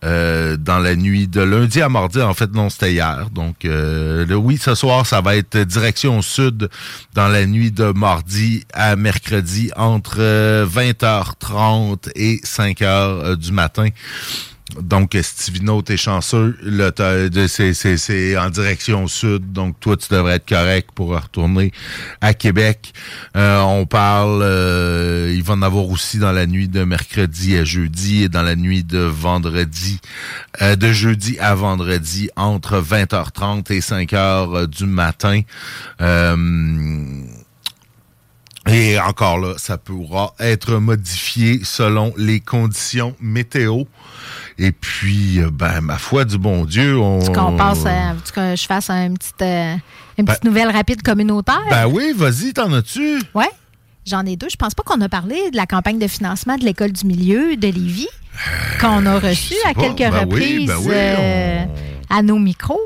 Euh, 0.04 0.56
dans 0.56 0.78
la 0.78 0.94
nuit 0.94 1.26
de 1.26 1.40
lundi 1.40 1.82
à 1.82 1.88
mardi, 1.88 2.20
en 2.20 2.34
fait, 2.34 2.52
non, 2.52 2.70
c'était 2.70 2.92
hier. 2.92 3.30
Donc, 3.30 3.56
le, 3.64 4.34
oui, 4.34 4.58
ce 4.58 4.74
soir, 4.74 5.06
ça 5.06 5.20
va 5.20 5.36
être 5.36 5.58
direction 5.58 6.22
sud 6.22 6.51
dans 7.14 7.28
la 7.28 7.46
nuit 7.46 7.70
de 7.70 7.92
mardi 7.92 8.64
à 8.72 8.96
mercredi 8.96 9.70
entre 9.76 10.16
euh, 10.20 10.66
20h30 10.66 12.10
et 12.14 12.36
5h 12.44 12.84
euh, 12.84 13.36
du 13.36 13.52
matin. 13.52 13.88
Donc, 14.80 15.16
Stivino, 15.20 15.82
t'es 15.82 15.96
chanceux. 15.96 16.56
C'est, 17.48 18.36
en 18.36 18.50
direction 18.50 19.06
sud. 19.06 19.52
Donc, 19.52 19.78
toi, 19.80 19.96
tu 19.96 20.08
devrais 20.12 20.36
être 20.36 20.48
correct 20.48 20.90
pour 20.94 21.10
retourner 21.10 21.72
à 22.20 22.34
Québec. 22.34 22.92
Euh, 23.36 23.60
on 23.60 23.86
parle, 23.86 24.40
euh, 24.42 25.32
il 25.34 25.42
va 25.42 25.54
en 25.54 25.62
avoir 25.62 25.88
aussi 25.88 26.18
dans 26.18 26.32
la 26.32 26.46
nuit 26.46 26.68
de 26.68 26.84
mercredi 26.84 27.56
à 27.56 27.64
jeudi 27.64 28.24
et 28.24 28.28
dans 28.28 28.42
la 28.42 28.56
nuit 28.56 28.84
de 28.84 28.98
vendredi, 28.98 30.00
euh, 30.60 30.76
de 30.76 30.92
jeudi 30.92 31.38
à 31.38 31.54
vendredi 31.54 32.30
entre 32.36 32.80
20h30 32.80 33.72
et 33.72 33.80
5h 33.80 34.66
du 34.66 34.86
matin. 34.86 35.42
Euh, 36.00 36.36
et 38.68 38.98
encore 39.00 39.38
là, 39.38 39.54
ça 39.56 39.76
pourra 39.78 40.34
être 40.38 40.74
modifié 40.76 41.60
selon 41.64 42.12
les 42.16 42.40
conditions 42.40 43.14
météo. 43.20 43.84
Et 44.58 44.70
puis, 44.70 45.40
euh, 45.40 45.50
ben, 45.50 45.80
ma 45.80 45.98
foi 45.98 46.24
du 46.24 46.38
bon 46.38 46.64
Dieu, 46.64 46.98
on... 46.98 47.20
Tu 47.20 47.32
qu'on 47.32 47.56
passe, 47.56 47.84
à- 47.86 48.14
tu 48.24 48.32
que 48.32 48.54
je 48.54 48.66
fasse 48.66 48.90
un 48.90 49.14
petit, 49.14 49.32
euh, 49.42 49.74
une 50.18 50.24
petite 50.26 50.44
nouvelle 50.44 50.70
rapide 50.70 51.02
communautaire? 51.02 51.62
Ben 51.70 51.86
oui, 51.86 52.12
vas-y, 52.14 52.52
t'en 52.52 52.72
as-tu? 52.72 53.20
Oui, 53.34 53.46
j'en 54.06 54.24
ai 54.26 54.36
deux. 54.36 54.48
Je 54.50 54.56
pense 54.56 54.74
pas 54.74 54.82
qu'on 54.84 55.00
a 55.00 55.08
parlé 55.08 55.50
de 55.50 55.56
la 55.56 55.66
campagne 55.66 55.98
de 55.98 56.06
financement 56.06 56.56
de 56.56 56.64
l'École 56.64 56.92
du 56.92 57.06
milieu 57.06 57.56
de 57.56 57.66
Lévis, 57.66 58.08
qu'on 58.80 59.06
a 59.06 59.18
reçu 59.18 59.54
sais 59.54 59.68
à 59.68 59.74
pas. 59.74 59.80
quelques 59.80 59.98
Ben 60.12 60.12
oui, 60.12 60.20
reprises 60.20 60.68
ben 60.68 60.76
oui, 60.80 60.92
euh, 60.94 61.64
à 62.10 62.22
nos 62.22 62.38
micros. 62.38 62.80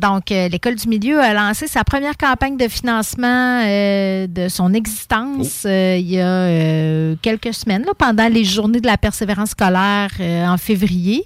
Donc, 0.00 0.32
euh, 0.32 0.48
l'École 0.48 0.76
du 0.76 0.88
milieu 0.88 1.20
a 1.20 1.34
lancé 1.34 1.66
sa 1.66 1.84
première 1.84 2.16
campagne 2.16 2.56
de 2.56 2.68
financement 2.68 3.62
euh, 3.66 4.26
de 4.26 4.48
son 4.48 4.72
existence 4.72 5.62
Oh. 5.64 5.68
euh, 5.68 5.96
il 5.98 6.10
y 6.10 6.20
a 6.20 6.24
euh, 6.26 7.14
quelques 7.20 7.52
semaines, 7.54 7.84
là, 7.84 7.92
pendant 7.96 8.28
les 8.28 8.44
journées 8.44 8.80
de 8.80 8.86
la 8.86 8.96
persévérance 8.96 9.50
scolaire 9.50 10.10
euh, 10.20 10.46
en 10.46 10.56
février. 10.56 11.24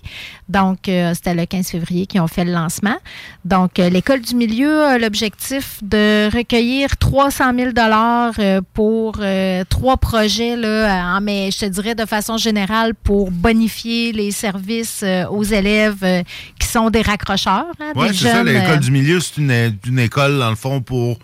Donc, 0.48 0.88
euh, 0.88 1.12
c'était 1.14 1.34
le 1.34 1.46
15 1.46 1.68
février 1.68 2.06
qu'ils 2.06 2.20
ont 2.20 2.26
fait 2.26 2.44
le 2.44 2.52
lancement. 2.52 2.96
Donc, 3.44 3.78
l'École 3.78 4.20
du 4.20 4.34
milieu 4.34 4.82
a 4.84 4.98
l'objectif 4.98 5.78
de 5.82 6.28
recueillir 6.34 6.96
300 6.96 7.44
000 7.56 7.70
euh, 7.76 8.60
pour 8.74 9.16
euh, 9.20 9.64
trois 9.68 9.96
projets, 9.96 10.56
là, 10.56 11.16
en- 11.16 11.20
mais 11.20 11.50
je 11.50 11.60
te 11.60 11.66
dirais 11.66 11.94
de 11.94 12.04
façon 12.06 12.36
générale, 12.36 12.94
pour 12.94 13.30
bonifier 13.30 14.12
les 14.12 14.30
services 14.32 15.04
aux 15.30 15.44
élèves 15.44 16.02
euh, 16.02 16.22
qui 16.58 16.66
sont 16.66 16.90
des 16.90 17.02
raccrocheurs. 17.02 17.66
hein, 17.80 17.92
Ouais, 17.94 18.08
des 18.08 18.14
ça, 18.14 18.34
jeunes, 18.34 18.48
l'école 18.64 18.78
euh, 18.78 18.80
du 18.80 18.90
milieu, 18.90 19.20
c'est 19.20 19.38
une, 19.38 19.78
une 19.86 19.98
école, 19.98 20.38
dans 20.38 20.50
le 20.50 20.56
fond, 20.56 20.80
pour, 20.80 21.18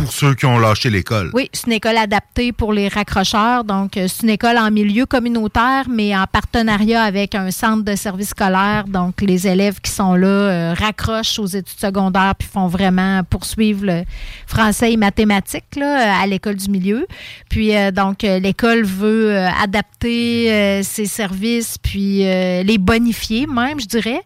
pour 0.00 0.12
ceux 0.12 0.34
qui 0.34 0.46
ont 0.46 0.58
lâché 0.58 0.88
l'école. 0.88 1.30
Oui, 1.34 1.50
c'est 1.52 1.66
une 1.66 1.74
école 1.74 1.98
adaptée 1.98 2.52
pour 2.52 2.72
les 2.72 2.88
raccrocheurs. 2.88 3.64
Donc, 3.64 3.96
euh, 3.96 4.06
c'est 4.08 4.22
une 4.22 4.30
école 4.30 4.56
en 4.56 4.70
milieu 4.70 5.04
communautaire, 5.04 5.86
mais 5.90 6.16
en 6.16 6.24
partenariat 6.24 7.02
avec 7.02 7.34
un 7.34 7.50
centre 7.50 7.84
de 7.84 7.94
service 7.96 8.30
scolaire. 8.30 8.84
Donc, 8.88 9.20
les 9.20 9.46
élèves 9.46 9.80
qui 9.80 9.90
sont 9.90 10.14
là 10.14 10.26
euh, 10.26 10.74
raccrochent 10.78 11.38
aux 11.38 11.46
études 11.46 11.78
secondaires 11.78 12.34
puis 12.38 12.48
font 12.50 12.66
vraiment 12.66 13.22
poursuivre 13.24 13.84
le 13.84 14.04
français 14.46 14.92
et 14.92 14.96
mathématiques 14.96 15.76
là, 15.76 16.20
à 16.20 16.26
l'école 16.26 16.56
du 16.56 16.70
milieu. 16.70 17.06
Puis, 17.50 17.76
euh, 17.76 17.90
donc, 17.90 18.22
l'école 18.22 18.84
veut 18.84 19.36
adapter 19.36 20.82
ses 20.82 21.06
services 21.06 21.76
puis 21.78 22.20
les 22.20 22.78
bonifier 22.78 23.46
même, 23.46 23.78
je 23.80 23.86
dirais. 23.86 24.22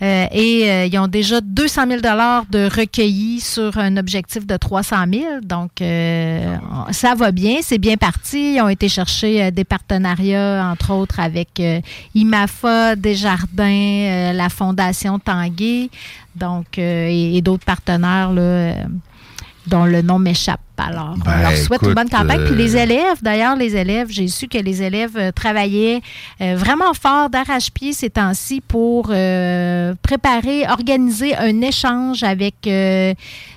Et 0.00 0.86
ils 0.86 0.98
ont 0.98 1.06
déjà 1.06 1.40
200 1.40 1.86
000 1.88 2.00
de 2.00 2.68
recueillis 2.68 3.40
sur 3.40 3.78
un 3.78 3.96
objectif 3.96 4.46
de 4.46 4.56
300 4.56 4.96
000. 5.12 5.13
Donc, 5.42 5.80
euh, 5.80 6.56
on- 6.88 6.92
ça 6.92 7.14
va 7.14 7.30
bien, 7.32 7.58
c'est 7.62 7.78
bien 7.78 7.96
parti. 7.96 8.54
Ils 8.54 8.60
ont 8.60 8.68
été 8.68 8.88
chercher 8.88 9.44
euh, 9.44 9.50
des 9.50 9.64
partenariats, 9.64 10.68
entre 10.72 10.92
autres, 10.92 11.20
avec 11.20 11.60
euh, 11.60 11.80
IMAFA, 12.14 12.96
Desjardins, 12.96 14.32
la 14.32 14.48
Fondation 14.48 15.18
Tanguay, 15.18 15.90
donc, 16.34 16.78
et, 16.78 17.36
et 17.36 17.42
d'autres 17.42 17.64
partenaires 17.64 18.32
là, 18.32 18.74
dont 19.66 19.84
le 19.84 20.02
nom 20.02 20.18
m'échappe 20.18 20.60
Alors, 20.76 21.14
on 21.14 21.24
Ben, 21.24 21.42
leur 21.42 21.56
souhaite 21.56 21.82
une 21.82 21.94
bonne 21.94 22.08
campagne. 22.08 22.44
Puis 22.44 22.54
les 22.54 22.76
euh, 22.76 22.82
élèves, 22.82 23.22
d'ailleurs, 23.22 23.56
les 23.56 23.76
élèves, 23.76 24.08
j'ai 24.10 24.28
su 24.28 24.48
que 24.48 24.58
les 24.58 24.82
élèves 24.82 25.16
euh, 25.16 25.30
travaillaient 25.32 26.00
euh, 26.40 26.56
vraiment 26.56 26.92
fort 26.94 27.30
d'arrache-pied 27.30 27.92
ces 27.92 28.10
temps-ci 28.10 28.60
pour 28.60 29.06
euh, 29.10 29.94
préparer, 30.02 30.66
organiser 30.68 31.36
un 31.36 31.60
échange 31.60 32.22
avec 32.22 32.54
euh, 32.66 33.14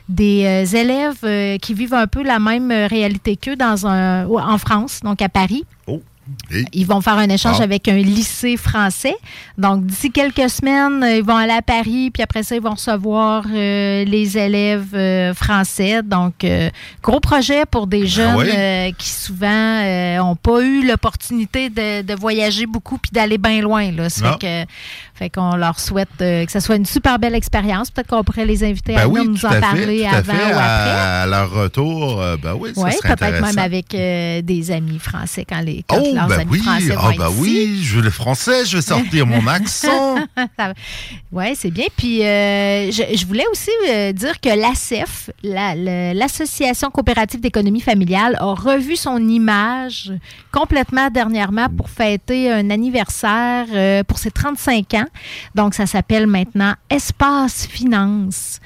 des 0.07 0.43
euh, 0.45 0.77
élèves 0.77 1.17
euh, 1.24 1.57
qui 1.57 1.74
vivent 1.74 1.95
un 1.95 2.07
peu 2.07 2.24
la 2.24 2.39
même 2.39 2.71
réalité 2.71 3.36
qu'eux 3.36 3.55
dans 3.55 3.88
un, 3.88 4.25
en 4.27 4.57
France, 4.57 5.00
donc 5.03 5.21
à 5.21 5.29
Paris. 5.29 5.65
Oh. 5.88 6.01
Et- 6.51 6.63
Ils 6.74 6.86
vont 6.88 7.01
faire 7.01 7.18
un 7.18 7.30
échange 7.30 7.58
Ah. 7.60 7.63
avec 7.63 7.88
un 7.88 7.98
lycée 7.98 8.56
français. 8.58 9.16
Donc, 9.58 9.86
d'ici 9.86 10.12
quelques 10.12 10.50
semaines, 10.50 11.04
euh, 11.04 11.18
ils 11.18 11.24
vont 11.24 11.36
aller 11.36 11.51
à 11.54 11.62
Paris, 11.62 12.10
puis 12.13 12.24
après 12.24 12.44
ça, 12.44 12.56
ils 12.56 12.62
vont 12.62 12.72
recevoir 12.75 13.44
euh, 13.54 14.04
les 14.06 14.38
élèves 14.38 14.94
euh, 14.94 15.34
français. 15.34 16.01
Donc, 16.04 16.44
euh, 16.44 16.70
gros 17.04 17.20
projet 17.20 17.63
pour 17.70 17.88
des 17.88 18.08
jeunes 18.08 18.36
oui. 18.38 18.50
euh, 18.56 18.92
qui 18.98 19.10
souvent 19.10 20.18
n'ont 20.24 20.36
pas 20.36 20.62
eu 20.62 20.86
l'opportunité 20.88 21.70
de, 21.70 22.01
de 22.01 22.13
voyager 22.16 22.66
beaucoup 22.66 22.98
puis 22.98 23.12
d'aller 23.12 23.38
bien 23.38 23.62
loin. 23.62 23.92
Là. 23.92 24.10
Ça 24.10 24.34
fait 24.39 24.66
que, 24.66 24.72
fait 25.16 25.30
qu'on 25.30 25.56
leur 25.56 25.80
souhaite 25.80 26.10
que 26.20 26.46
ce 26.51 26.60
soit 26.60 26.75
une 26.75 26.86
super 26.86 27.20
belle 27.20 27.36
expérience. 27.36 27.92
Peut-être 27.92 28.08
qu'on 28.08 28.24
pourrait 28.24 28.46
les 28.46 28.63
inviter 28.63 28.96
à 28.96 29.06
Ben 29.06 29.08
oui, 29.08 29.27
nous 29.27 29.46
en 29.46 29.50
à 29.51 29.60
parler 29.60 30.06
à 30.06 30.18
avant 30.18 30.34
fait. 30.34 30.38
ou 30.54 30.58
après. 30.58 30.62
À, 30.62 31.22
à 31.24 31.25
leur 31.25 31.51
retour, 31.51 32.24
ben 32.42 32.54
oui, 32.60 32.72
ça 32.75 32.82
Oui, 32.82 32.92
serait 32.94 33.16
peut-être 33.16 33.42
même 33.42 33.58
avec 33.60 33.88
des 33.89 34.72
amis 34.72 35.00
français 35.00 35.46
quand, 35.48 35.62
les, 35.62 35.84
quand 35.88 35.98
Oh, 36.01 36.13
leurs 36.16 36.37
amis 36.39 36.51
oui, 36.51 36.60
français 36.62 36.96
ah, 36.98 37.01
ben 37.17 37.25
être 37.25 37.32
ici. 37.32 37.41
oui, 37.41 37.79
je 37.84 37.96
veux 37.98 38.01
le 38.01 38.10
français, 38.10 38.65
je 38.65 38.77
vais 38.77 38.82
sortir 38.82 39.25
mon 39.27 39.46
accent. 39.48 40.17
Oui, 41.32 41.46
c'est 41.56 41.72
bien. 41.72 41.86
Puis, 41.96 42.24
euh, 42.25 42.91
je, 42.91 43.15
je 43.15 43.25
voulais 43.25 43.46
aussi 43.51 43.70
euh, 43.89 44.12
dire 44.13 44.39
que 44.39 44.50
l'ACEF, 44.50 45.29
la- 45.44 46.13
l'Association 46.13 46.89
coopérative 46.89 47.39
d'économie 47.41 47.82
familiale, 47.82 48.36
a 48.39 48.53
revu 48.53 48.96
son 48.96 49.17
image 49.27 50.12
complètement 50.51 51.10
dernièrement 51.10 51.67
pour 51.70 51.89
fêter 51.89 52.51
un 52.51 52.70
anniversaire 52.70 53.65
euh, 53.74 54.03
pour 54.03 54.17
ses 54.20 54.32
35 54.32 54.94
ans. 54.96 55.06
Donc, 55.56 55.74
ça 55.74 55.86
s'appelle 55.86 56.27
maintenant 56.27 56.74
Espace 56.89 57.67
Finance. 57.70 58.60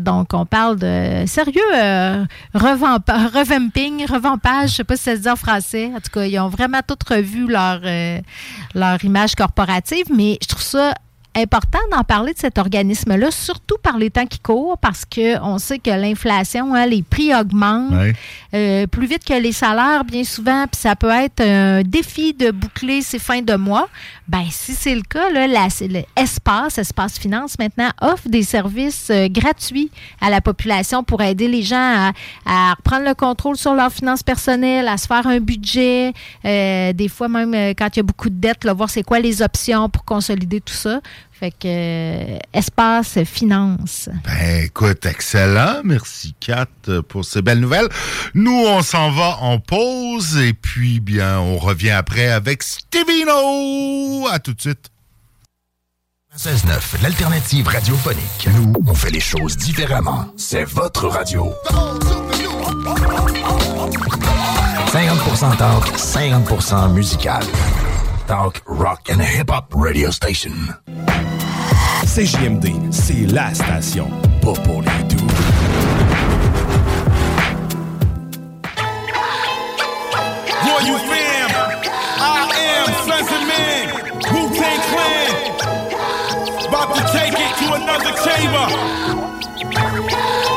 Donc, 0.00 0.34
on 0.34 0.46
parle 0.46 0.78
de 0.78 1.24
sérieux 1.26 1.60
euh, 1.74 2.24
revamping, 2.54 4.04
revampage, 4.06 4.70
je 4.70 4.72
ne 4.72 4.76
sais 4.76 4.84
pas 4.84 4.96
si 4.96 5.04
ça 5.04 5.16
se 5.16 5.20
dit 5.20 5.30
en 5.30 5.36
français. 5.36 5.92
En 5.94 6.00
tout 6.00 6.10
cas, 6.12 6.24
ils 6.24 6.38
ont 6.40 6.48
vraiment 6.48 6.80
tout 6.86 6.96
revu 7.08 7.46
leur, 7.46 7.80
euh, 7.84 8.18
leur 8.74 9.04
image 9.04 9.36
corporative, 9.36 10.06
mais 10.12 10.38
je 10.42 10.48
trouve 10.48 10.62
ça 10.62 10.94
important 11.40 11.78
d'en 11.90 12.04
parler 12.04 12.32
de 12.34 12.38
cet 12.38 12.58
organisme-là, 12.58 13.30
surtout 13.30 13.76
par 13.82 13.98
les 13.98 14.10
temps 14.10 14.26
qui 14.26 14.38
courent, 14.38 14.78
parce 14.78 15.04
qu'on 15.04 15.58
sait 15.58 15.78
que 15.78 15.90
l'inflation, 15.90 16.74
hein, 16.74 16.86
les 16.86 17.02
prix 17.02 17.34
augmentent 17.34 17.92
Ouais. 17.92 18.12
euh, 18.54 18.86
plus 18.86 19.06
vite 19.06 19.24
que 19.24 19.34
les 19.34 19.52
salaires, 19.52 20.04
bien 20.04 20.24
souvent, 20.24 20.66
puis 20.70 20.80
ça 20.80 20.96
peut 20.96 21.10
être 21.10 21.40
un 21.40 21.82
défi 21.82 22.34
de 22.34 22.50
boucler 22.50 23.02
ces 23.02 23.18
fins 23.18 23.42
de 23.42 23.54
mois. 23.54 23.88
Ben, 24.28 24.44
si 24.50 24.74
c'est 24.74 24.94
le 24.94 25.02
cas, 25.02 25.30
là, 25.30 25.46
la- 25.46 25.70
c'est 25.70 25.88
le 25.88 26.02
Espace, 26.16 26.78
Finance, 27.18 27.58
maintenant, 27.58 27.90
offre 28.00 28.28
des 28.28 28.42
services 28.42 29.08
euh, 29.10 29.28
gratuits 29.28 29.90
à 30.20 30.30
la 30.30 30.40
population 30.40 31.02
pour 31.02 31.20
aider 31.22 31.48
les 31.48 31.62
gens 31.62 31.76
à, 31.76 32.12
à 32.46 32.74
reprendre 32.74 33.04
le 33.06 33.14
contrôle 33.14 33.56
sur 33.56 33.74
leurs 33.74 33.92
finances 33.92 34.22
personnelles, 34.22 34.86
à 34.88 34.96
se 34.96 35.06
faire 35.06 35.26
un 35.26 35.40
budget, 35.40 36.12
euh, 36.44 36.92
des 36.92 37.08
fois 37.08 37.28
même 37.28 37.54
quand 37.74 37.88
il 37.94 37.98
y 37.98 38.00
a 38.00 38.02
beaucoup 38.04 38.28
de 38.30 38.34
dettes, 38.36 38.64
là, 38.64 38.72
voir 38.72 38.90
c'est 38.90 39.02
quoi 39.02 39.18
les 39.20 39.42
options 39.42 39.88
pour 39.88 40.04
consolider 40.04 40.60
tout 40.60 40.74
ça. 40.74 41.00
Fait 41.40 41.52
que 41.52 41.56
euh, 41.64 42.38
Espace 42.52 43.24
Finance. 43.24 44.10
Ben, 44.26 44.64
écoute, 44.64 45.06
excellent. 45.06 45.80
Merci, 45.84 46.34
Kat, 46.38 46.66
pour 47.08 47.24
ces 47.24 47.40
belles 47.40 47.60
nouvelles. 47.60 47.88
Nous, 48.34 48.62
on 48.66 48.82
s'en 48.82 49.10
va 49.10 49.38
en 49.40 49.58
pause 49.58 50.36
et 50.36 50.52
puis, 50.52 51.00
bien, 51.00 51.40
on 51.40 51.56
revient 51.56 51.92
après 51.92 52.30
avec 52.30 52.62
Stevino. 52.62 54.28
À 54.30 54.38
tout 54.38 54.52
de 54.52 54.60
suite. 54.60 54.90
16.9, 56.36 57.02
l'alternative 57.02 57.66
radiophonique. 57.66 58.48
Nous, 58.54 58.74
on 58.86 58.94
fait 58.94 59.10
les 59.10 59.20
choses 59.20 59.56
différemment. 59.56 60.26
C'est 60.36 60.64
votre 60.64 61.08
radio. 61.08 61.54
50% 64.92 65.56
talk, 65.56 65.86
50% 65.96 66.92
musical. 66.92 67.42
Talk, 68.30 68.62
rock 68.64 69.08
and 69.10 69.20
hip-hop 69.20 69.74
radio 69.74 70.12
station. 70.12 70.52
CJMD, 72.04 72.92
c'est 72.92 73.26
la 73.26 73.52
station, 73.52 74.08
pas 74.40 74.52
pour 74.52 74.82
les 74.82 75.02
doux. 75.08 75.26
Royal 80.62 81.00
fam, 81.10 81.50
I 82.20 82.54
am 82.78 82.90
of 83.34 83.42
Man, 83.50 83.86
Wu 84.32 84.42
Tang 84.54 84.80
Clan. 84.90 85.30
About 86.68 86.94
to 86.94 87.02
take 87.12 87.34
it 87.34 87.52
to 87.58 87.66
another 87.74 88.12
chamber. 88.22 88.66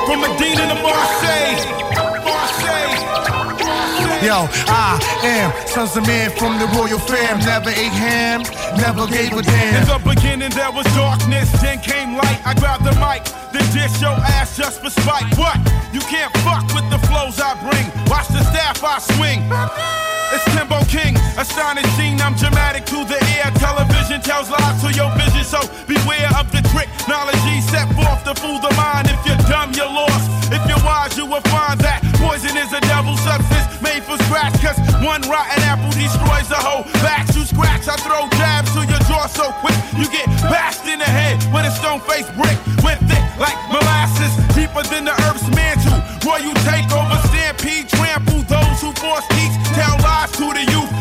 From 0.05 0.19
Medina 0.21 0.67
to. 0.67 0.75
Marseille. 0.83 1.82
Yo, 4.23 4.47
I 4.71 5.03
am 5.23 5.51
sons 5.67 5.97
of 5.97 6.07
man 6.07 6.31
from 6.31 6.57
the 6.57 6.65
royal 6.79 6.97
fam. 6.97 7.39
Never 7.39 7.71
ate 7.71 7.91
ham, 7.91 8.43
never 8.77 9.05
gave 9.05 9.33
a 9.33 9.41
damn. 9.41 9.83
In 9.83 9.87
the 9.87 9.99
beginning 9.99 10.49
there 10.51 10.71
was 10.71 10.85
darkness, 10.95 11.51
then 11.61 11.79
came 11.79 12.15
light. 12.15 12.39
I 12.45 12.53
grabbed 12.53 12.85
the 12.85 12.95
mic, 13.03 13.25
then 13.51 13.67
dish 13.75 13.99
your 13.99 14.15
ass 14.39 14.55
just 14.55 14.81
for 14.81 14.89
spite. 14.89 15.27
What? 15.37 15.57
You 15.91 15.99
can't 15.99 16.31
fuck 16.37 16.63
with 16.73 16.89
the 16.89 16.99
flows 17.07 17.37
I 17.41 17.53
bring. 17.67 17.85
Watch 18.07 18.29
the 18.29 18.43
staff 18.45 18.81
I 18.81 18.99
swing. 18.99 19.43
It's 20.33 20.45
Timbo 20.49 20.81
King, 20.89 21.13
astonishing. 21.37 22.17
I'm 22.17 22.33
dramatic 22.33 22.89
to 22.89 23.05
the 23.05 23.21
air. 23.37 23.53
Television 23.61 24.17
tells 24.17 24.49
lies 24.49 24.81
to 24.81 24.89
your 24.89 25.13
vision, 25.13 25.45
so 25.45 25.61
beware 25.85 26.25
of 26.33 26.49
the 26.49 26.65
trick. 26.73 26.89
Knowledge 27.05 27.37
set 27.69 27.85
forth 27.93 28.25
to 28.25 28.33
fool 28.41 28.57
the 28.57 28.73
mind. 28.73 29.13
If 29.13 29.21
you're 29.29 29.37
dumb, 29.45 29.77
you're 29.77 29.85
lost. 29.85 30.25
If 30.49 30.65
you're 30.65 30.81
wise, 30.81 31.13
you 31.17 31.29
will 31.29 31.45
find 31.53 31.77
that 31.85 32.01
poison 32.17 32.57
is 32.57 32.73
a 32.73 32.81
devil 32.89 33.13
substance 33.21 33.77
made 33.85 34.01
for 34.01 34.17
scratch. 34.25 34.57
Cause 34.57 34.77
one 35.05 35.21
rotten 35.29 35.61
apple 35.69 35.93
destroys 35.93 36.49
the 36.49 36.57
whole 36.57 36.81
batch. 37.05 37.29
You 37.37 37.45
scratch, 37.45 37.85
I 37.85 37.93
throw 38.01 38.25
jabs 38.33 38.73
to 38.73 38.81
your 38.89 39.03
jaw 39.05 39.29
so 39.29 39.53
quick. 39.61 39.77
You 40.01 40.09
get 40.09 40.25
bashed 40.49 40.89
in 40.89 40.97
the 40.97 41.05
head 41.09 41.45
with 41.53 41.69
a 41.69 41.73
stone 41.77 42.01
faced 42.09 42.33
brick. 42.33 42.57
With 42.81 42.97
thick 43.05 43.25
like 43.37 43.57
molasses, 43.69 44.33
deeper 44.57 44.81
than 44.89 45.05
the 45.05 45.15
earth's 45.29 45.45
mantle. 45.53 46.01
Royal 46.25 46.57
takeover, 46.65 47.21
stampede, 47.27 47.32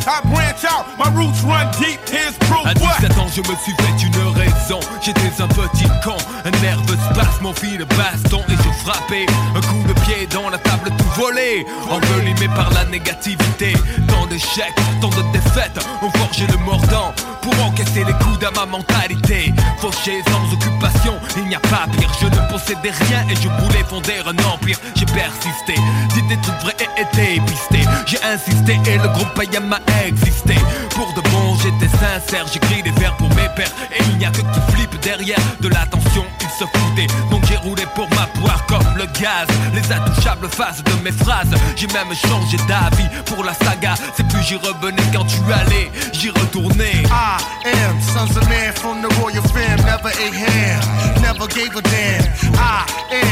I 0.06 0.20
branch 0.34 0.64
out, 0.64 0.86
my 0.98 1.08
roots 1.14 1.42
run 1.42 1.70
deep. 1.78 2.00
Here's 2.08 2.36
proof. 2.50 2.66
À 2.66 2.74
What? 2.80 2.98
17 3.00 3.18
ans, 3.18 3.28
je 3.28 3.40
me 3.40 3.56
suis 3.62 3.72
fait 3.78 4.06
une 4.06 4.28
raison. 4.34 4.80
J'étais 5.00 5.30
un 5.40 5.48
petit 5.48 5.86
con, 6.02 6.16
un 6.44 6.50
nerveux 6.60 6.98
spasme, 7.10 7.42
mon 7.42 7.52
fil 7.52 7.78
de 7.78 7.84
baston 7.84 8.42
et 8.48 8.56
je 8.56 8.70
frappais. 8.82 9.26
Un 9.54 9.60
coup 9.60 9.82
de 9.86 9.92
pied 10.00 10.26
dans 10.26 10.50
la 10.50 10.58
table, 10.58 10.90
tout 11.14 11.20
volé. 11.20 11.64
Envelimé 11.90 12.48
par 12.54 12.70
la 12.72 12.84
négativité. 12.84 13.72
Tant 14.08 14.26
d'échecs, 14.26 14.74
tant 15.00 15.08
de 15.08 15.22
défaites, 15.32 15.78
ont 16.02 16.10
forgé 16.18 16.46
le 16.46 16.58
mordant 16.58 17.12
pour 17.40 17.52
encaisser 17.64 18.04
les 18.04 18.12
coups 18.24 18.44
à 18.46 18.50
ma 18.52 18.66
mentalité. 18.66 19.52
Fauché 19.78 20.22
sans 20.28 20.52
occupation, 20.52 21.14
il 21.36 21.48
n'y 21.48 21.54
a 21.54 21.60
pas 21.60 21.86
pire. 21.96 22.10
Je 22.20 22.26
ne 22.26 22.50
possédais 22.50 22.90
rien 22.90 23.26
et 23.30 23.36
je 23.36 23.48
voulais 23.48 23.84
fonder 23.88 24.14
un 24.24 24.36
empire. 24.52 24.78
J'ai 24.94 25.06
persisté, 25.06 25.74
dit 26.14 26.22
des 26.28 26.40
trucs 26.40 26.60
vrais 26.60 26.76
et 26.80 27.02
été 27.02 27.40
pisté. 27.42 27.80
J'ai 28.06 28.22
insisté 28.22 28.78
et 28.86 28.98
le 28.98 29.08
groupe 29.08 29.32
païen 29.34 29.60
m'a 29.60 29.80
existé. 30.06 30.54
Pour 30.90 31.12
de 31.14 31.20
bon, 31.30 31.51
j'étais 31.62 31.88
sincère, 31.88 32.46
j'écris 32.52 32.82
des 32.82 32.90
vers 33.00 33.16
pour 33.16 33.28
mes 33.30 33.48
pères. 33.56 33.72
Et 33.96 34.02
il 34.10 34.18
n'y 34.18 34.24
a 34.24 34.30
que 34.30 34.40
qui 34.40 34.60
flippe 34.72 35.00
derrière 35.00 35.38
de 35.60 35.68
l'attention, 35.68 36.24
ils 36.40 36.48
se 36.58 36.64
foutaient. 36.64 37.06
Donc 37.30 37.44
j'ai 37.46 37.56
roulé 37.56 37.84
pour 37.94 38.08
ma 38.10 38.26
poire 38.40 38.64
comme 38.66 38.96
le 38.96 39.06
gaz. 39.20 39.46
Les 39.74 39.92
intouchables 39.92 40.48
faces 40.48 40.82
de 40.82 40.92
mes 41.02 41.12
phrases. 41.12 41.54
J'ai 41.76 41.86
même 41.88 42.12
changé 42.14 42.56
d'avis 42.68 43.08
pour 43.26 43.44
la 43.44 43.54
saga. 43.54 43.94
C'est 44.16 44.26
plus 44.28 44.42
j'y 44.42 44.56
revenais 44.56 45.02
quand 45.12 45.24
tu 45.24 45.40
allais, 45.52 45.90
j'y 46.12 46.30
retournais. 46.30 47.02
I 47.10 47.38
am 47.64 48.00
sons 48.00 48.36
of 48.36 48.48
man 48.48 48.72
from 48.74 49.02
the 49.02 49.12
royal 49.20 49.42
fam. 49.54 49.78
Never 49.84 50.08
ate 50.08 50.34
ham, 50.34 51.22
never 51.22 51.46
gave 51.46 51.76
a 51.76 51.82
damn. 51.82 52.24
I 52.54 52.84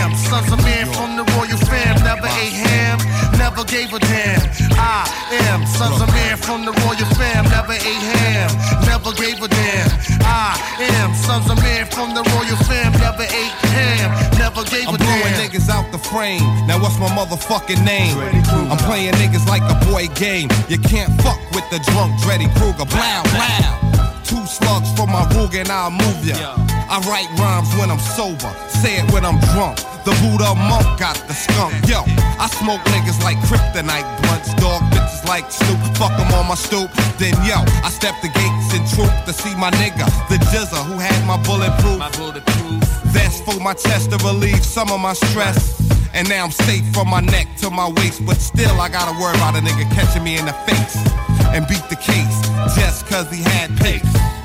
am 0.02 0.14
sons 0.14 0.52
of 0.52 0.62
man 0.64 0.86
from 0.92 1.16
the 1.16 1.24
royal 1.32 1.58
fam. 1.58 2.02
Never 2.04 2.28
ate 2.42 2.52
ham, 2.52 2.98
never 3.38 3.64
gave 3.64 3.92
a 3.92 3.98
damn. 3.98 4.40
I 4.78 5.08
am 5.48 5.66
sons 5.66 6.00
of 6.00 6.08
man 6.08 6.36
from 6.36 6.64
the 6.64 6.72
royal 6.72 7.08
fam. 7.16 7.44
Never 7.44 7.72
ate 7.72 8.19
never 8.87 9.12
gave 9.16 9.42
a 9.42 9.48
damn. 9.48 9.90
I 10.22 10.56
am 11.00 11.14
sons 11.14 11.50
of 11.50 11.56
man 11.62 11.87
from 11.87 12.14
the 12.14 12.22
royal 12.35 12.56
fam. 12.68 12.92
Never 13.00 13.24
ate 13.24 13.56
ham, 13.74 14.11
never 14.38 14.64
gave 14.64 14.88
I'm 14.88 14.94
a 14.94 14.98
damn. 14.98 15.35
niggas 15.40 15.68
out 15.68 15.90
the 15.92 15.98
frame. 15.98 16.42
Now 16.66 16.80
what's 16.80 16.98
my 16.98 17.09
motherfucking 17.09 17.85
name? 17.85 18.16
I'm 18.70 18.78
playing 18.78 19.14
niggas 19.14 19.46
like 19.46 19.62
a 19.62 19.76
boy 19.90 20.09
game. 20.14 20.48
You 20.68 20.78
can't 20.78 21.12
fuck 21.22 21.40
with 21.52 21.68
the 21.70 21.78
drunk 21.90 22.20
Dreddy 22.22 22.48
Kruger. 22.56 22.87
Blow, 22.87 23.22
blow. 23.35 24.00
Two 24.24 24.44
slugs 24.46 24.90
for 24.96 25.06
my 25.06 25.24
Ruger 25.35 25.61
and 25.61 25.70
I'll 25.70 25.90
move 25.90 26.24
ya. 26.24 26.79
I 26.90 26.98
write 27.07 27.31
rhymes 27.38 27.70
when 27.79 27.88
I'm 27.88 28.03
sober, 28.03 28.50
say 28.66 28.98
it 28.98 29.07
when 29.14 29.24
I'm 29.24 29.38
drunk. 29.55 29.79
The 30.03 30.11
Buddha 30.18 30.59
monk 30.59 30.98
got 30.98 31.14
the 31.31 31.35
skunk. 31.38 31.70
Yo, 31.87 32.03
I 32.35 32.50
smoke 32.50 32.83
niggas 32.90 33.22
like 33.22 33.38
kryptonite 33.46 34.11
blunts, 34.22 34.50
dog 34.59 34.83
bitches 34.90 35.22
like 35.29 35.46
Snoop. 35.53 35.79
Fuck 35.94 36.11
them 36.18 36.26
on 36.35 36.48
my 36.50 36.59
stoop. 36.59 36.90
Then 37.14 37.38
yo, 37.46 37.62
I 37.87 37.90
step 37.94 38.18
the 38.22 38.29
gates 38.35 38.74
in 38.74 38.83
troop 38.90 39.12
to 39.22 39.33
see 39.33 39.55
my 39.55 39.70
nigga, 39.79 40.03
the 40.26 40.42
Jizza, 40.50 40.83
who 40.83 40.98
had 40.98 41.14
my 41.31 41.38
bulletproof. 41.46 41.98
My 42.03 42.11
bulletproof. 42.11 42.83
Vest 43.14 43.44
for 43.44 43.61
my 43.61 43.74
chest 43.74 44.11
to 44.11 44.18
relieve 44.26 44.64
some 44.64 44.90
of 44.90 44.98
my 44.98 45.12
stress. 45.12 45.79
And 46.12 46.29
now 46.29 46.42
I'm 46.42 46.50
safe 46.50 46.83
from 46.92 47.09
my 47.09 47.20
neck 47.20 47.46
to 47.59 47.70
my 47.70 47.88
waist, 47.88 48.26
but 48.26 48.42
still 48.42 48.81
I 48.81 48.88
gotta 48.88 49.14
worry 49.20 49.37
about 49.37 49.55
a 49.55 49.62
nigga 49.62 49.87
catching 49.94 50.24
me 50.24 50.38
in 50.38 50.44
the 50.44 50.57
face 50.66 50.98
and 51.55 51.68
beat 51.68 51.87
the 51.87 51.94
case 51.94 52.35
just 52.74 53.07
cause 53.07 53.31
he 53.31 53.44
had 53.44 53.70
pace. 53.79 54.39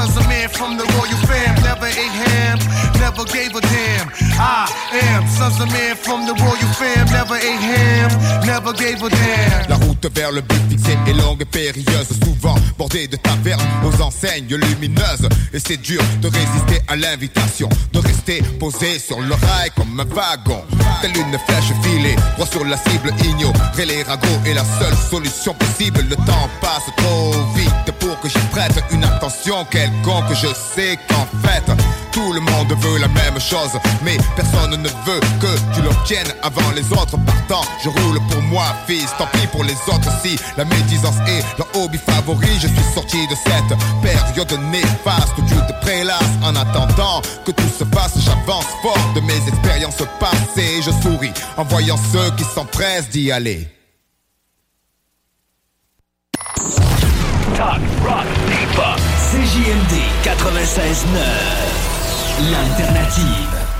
Sons 0.00 0.16
of 0.16 0.28
man 0.28 0.48
from 0.48 0.78
the 0.78 0.84
royal 0.96 1.20
fam, 1.26 1.54
never 1.62 1.86
ate 1.86 2.14
ham, 2.24 2.89
never 3.10 3.24
gave 3.24 3.54
a 3.56 3.60
damn. 3.60 4.08
I 4.38 4.68
am 5.02 5.26
sons 5.26 5.60
of 5.60 5.68
man 5.72 5.96
from 5.96 6.26
the 6.26 6.34
royal 6.34 6.70
fam, 6.78 7.06
never 7.10 7.36
ate 7.36 7.60
never 8.46 8.72
gave 8.72 9.02
a 9.02 9.08
damn. 9.08 9.68
La 9.68 9.76
route 9.76 10.06
vers 10.14 10.32
le 10.32 10.40
but 10.40 10.60
fixé 10.68 10.96
est 11.06 11.12
longue 11.12 11.42
et 11.42 11.44
périlleuse, 11.44 12.08
souvent 12.22 12.54
bordée 12.78 13.08
de 13.08 13.16
tavernes 13.16 13.62
aux 13.84 14.02
enseignes 14.02 14.54
lumineuses. 14.54 15.28
Et 15.52 15.58
c'est 15.58 15.76
dur 15.76 16.02
de 16.20 16.28
résister 16.28 16.82
à 16.88 16.96
l'invitation, 16.96 17.68
de 17.92 17.98
rester 17.98 18.42
posé 18.58 18.98
sur 18.98 19.20
le 19.20 19.34
rail 19.34 19.70
comme 19.76 19.98
un 19.98 20.04
wagon. 20.04 20.62
Telle 21.02 21.16
une 21.16 21.38
flèche 21.46 21.72
filée, 21.82 22.16
droit 22.36 22.46
sur 22.46 22.64
la 22.64 22.76
cible, 22.76 23.12
ignorer 23.24 23.86
les 23.86 24.02
ragots 24.02 24.40
est 24.46 24.54
la 24.54 24.64
seule 24.78 24.96
solution 25.10 25.54
possible. 25.54 26.00
Le 26.08 26.16
temps 26.16 26.48
passe 26.60 26.90
trop 26.96 27.32
vite 27.54 27.98
pour 27.98 28.18
que 28.20 28.28
j'y 28.28 28.46
prête 28.52 28.82
une 28.92 29.04
attention 29.04 29.64
quelconque. 29.70 30.32
Je 30.34 30.48
sais 30.48 30.98
qu'en 31.08 31.26
fait, 31.46 31.64
tout 32.12 32.32
le 32.32 32.40
monde 32.40 32.72
veut 32.80 32.98
la 32.98 33.08
même 33.08 33.38
chose, 33.38 33.78
mais 34.02 34.16
personne 34.36 34.70
ne 34.70 34.88
veut 34.88 35.20
que 35.40 35.74
tu 35.74 35.82
l'obtiennes 35.82 36.32
avant 36.42 36.70
les 36.74 36.92
autres. 36.92 37.16
Partant, 37.24 37.62
je 37.82 37.88
roule 37.88 38.20
pour 38.30 38.42
moi, 38.42 38.64
fils. 38.86 39.10
Tant 39.18 39.26
pis 39.32 39.46
pour 39.48 39.64
les 39.64 39.76
autres 39.88 40.10
si 40.22 40.38
la 40.56 40.64
médisance 40.64 41.16
est 41.26 41.44
leur 41.58 41.68
hobby 41.74 41.98
favori. 41.98 42.48
Je 42.60 42.68
suis 42.68 42.94
sorti 42.94 43.26
de 43.28 43.34
cette 43.34 43.78
période 44.02 44.60
néfaste 44.70 45.38
où 45.38 45.42
tu 45.42 45.54
te 45.54 45.80
prélasses 45.80 46.36
en 46.42 46.54
attendant 46.56 47.22
que 47.44 47.52
tout 47.52 47.70
se 47.78 47.84
fasse. 47.84 48.18
J'avance 48.18 48.66
fort 48.82 49.12
de 49.14 49.20
mes 49.20 49.48
expériences 49.48 50.02
passées. 50.18 50.82
Je 50.82 50.90
souris 51.02 51.32
en 51.56 51.64
voyant 51.64 51.98
ceux 52.12 52.30
qui 52.36 52.44
s'empressent 52.44 53.10
d'y 53.10 53.30
aller. 53.32 53.68
Talk, 57.56 57.80
rock, 58.04 58.26
hip-hop. 58.48 59.00
CJMD 59.30 59.94
96.9. 60.24 61.89
L'alternative. 62.48 63.70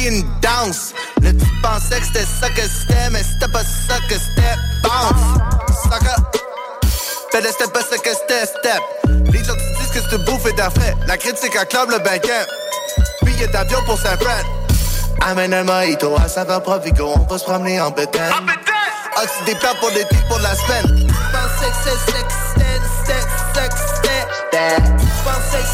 Inventé 0.00 0.08
une 0.08 0.22
danse. 0.40 0.92
Là, 1.22 1.30
tu 1.32 1.46
pensais 1.62 2.00
que 2.00 2.06
c'était 2.06 2.26
ça 2.40 2.48
que 2.50 2.62
c'était, 2.62 3.10
mais 3.10 3.22
c'était 3.22 3.52
pas 3.52 3.62
ça 3.62 3.98
que 4.08 4.14
c'était. 4.14 4.56
Bounce, 4.82 5.82
sucker. 5.82 6.40
Fais 7.30 7.40
le 7.40 7.48
step, 7.48 7.72
pas 7.72 7.80
ça 7.80 7.98
que 7.98 8.10
c'était, 8.10 8.46
step. 8.46 8.82
Les 9.32 9.44
gens 9.44 9.54
te 9.54 9.78
disent 9.78 9.90
que 9.90 10.10
c'est 10.10 10.24
bouffé 10.24 10.52
d'affrait. 10.52 10.96
La 11.06 11.16
critique 11.16 11.56
acclame 11.56 11.90
le 11.90 11.98
banquet. 11.98 12.46
Billet 13.22 13.46
d'avion 13.48 13.78
pour 13.86 13.98
Saint-Fran. 13.98 14.42
Amène 15.22 15.52
un 15.52 15.64
mojito 15.64 16.16
à 16.16 16.28
saveur 16.28 16.62
Provigo, 16.62 17.12
on 17.14 17.26
va 17.30 17.38
se 17.38 17.44
promener 17.44 17.80
en 17.80 17.90
bétail. 17.90 18.32
Oxy 19.22 19.44
des 19.44 19.54
plats 19.56 19.74
pour 19.80 19.90
l'été, 19.90 20.16
pour 20.28 20.38
la 20.38 20.54
semaine. 20.54 21.08
Pensais 21.30 21.70
que 21.70 21.76
c'est 21.84 22.12
sex, 22.12 22.34
sex, 22.56 22.82
sex, 23.06 23.26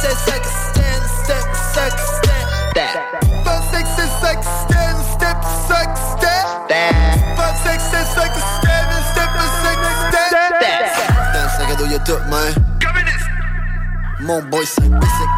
c'est 0.02 0.30
sex, 0.30 0.48
sex, 0.74 1.46
sex, 1.74 1.92
stand. 1.96 2.15
Stand, 4.26 5.04
step, 5.14 5.38
stand, 5.66 5.96
step, 6.18 6.66
man. 12.28 12.54
Mon 14.20 14.42
boy, 14.42 14.66
c'est 14.66 14.88
basic. 14.88 15.30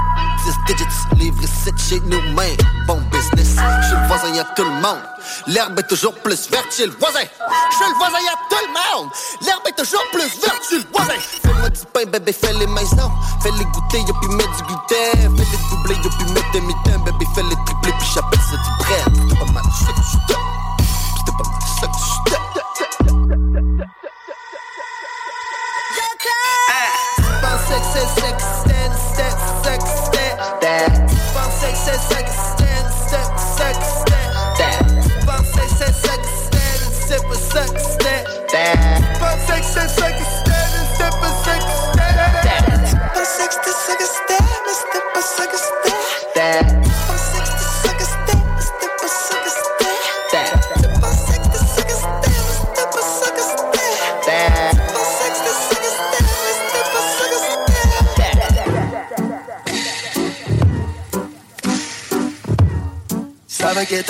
10 0.67 0.75
digits, 0.75 0.85
livre 1.17 1.43
7 1.65 1.75
chez 1.79 2.01
nous, 2.01 2.21
man. 2.33 2.57
Bon 2.87 3.01
business. 3.13 3.57
Chez 3.57 3.95
le 3.95 4.07
voisin, 4.07 4.35
y'a 4.35 4.45
tout 4.57 4.65
le 4.65 4.71
monde. 4.71 5.03
L'herbe 5.47 5.79
est 5.79 5.89
toujours 5.89 6.15
plus 6.15 6.49
verte 6.51 6.73
chez 6.75 6.87
le 6.87 6.93
voisin. 6.93 7.21
Chez 7.21 7.89
le 7.91 7.95
voisin, 7.97 8.19
y'a 8.25 8.39
tout 8.49 8.65
le 8.67 8.73
monde. 8.73 9.11
L'herbe 9.43 9.67
est 9.67 9.77
toujours 9.77 10.05
plus 10.13 10.41
verte 10.41 10.63
chez 10.69 10.79
le 10.79 10.85
voisin. 10.93 11.48
Fais-moi 11.59 11.71
du 11.71 11.81
pain, 11.93 12.05
bébé, 12.07 12.33
fais-les 12.33 12.69
maisons. 12.69 13.11
Fais-les 13.43 13.65
goûter, 13.65 13.99
y'a 13.99 14.15
puis 14.21 14.29
mettre 14.29 14.57
du 14.57 14.63
gluten. 14.63 15.37
Fais-les 15.37 15.59
doubler, 15.71 15.97
y'a 15.97 16.11
mettre 16.33 16.53
des. 16.53 16.61
Bébé, 16.61 17.27
fais-les 17.35 17.57
tripler, 17.67 17.93
puis 17.99 18.09
j'appelle 18.15 18.41
ça 18.41 18.57
du 18.57 18.71
pas 19.35 19.53
mal 19.53 19.65
ça 19.65 19.93
pas 21.33 21.43
mal 21.43 21.63
ça 21.81 21.89
sex, 27.59 27.85
sex, 27.99 28.45
sex, 28.69 28.95
sex, 29.65 29.83
sex, 29.83 29.85
sex, 29.89 30.45
sex, 32.09 32.29
sex, 32.29 32.29
sex, 32.29 32.39
sex, 32.39 32.63
sex, 39.47 39.67
sex, 39.75 39.93
sex, 39.97 40.38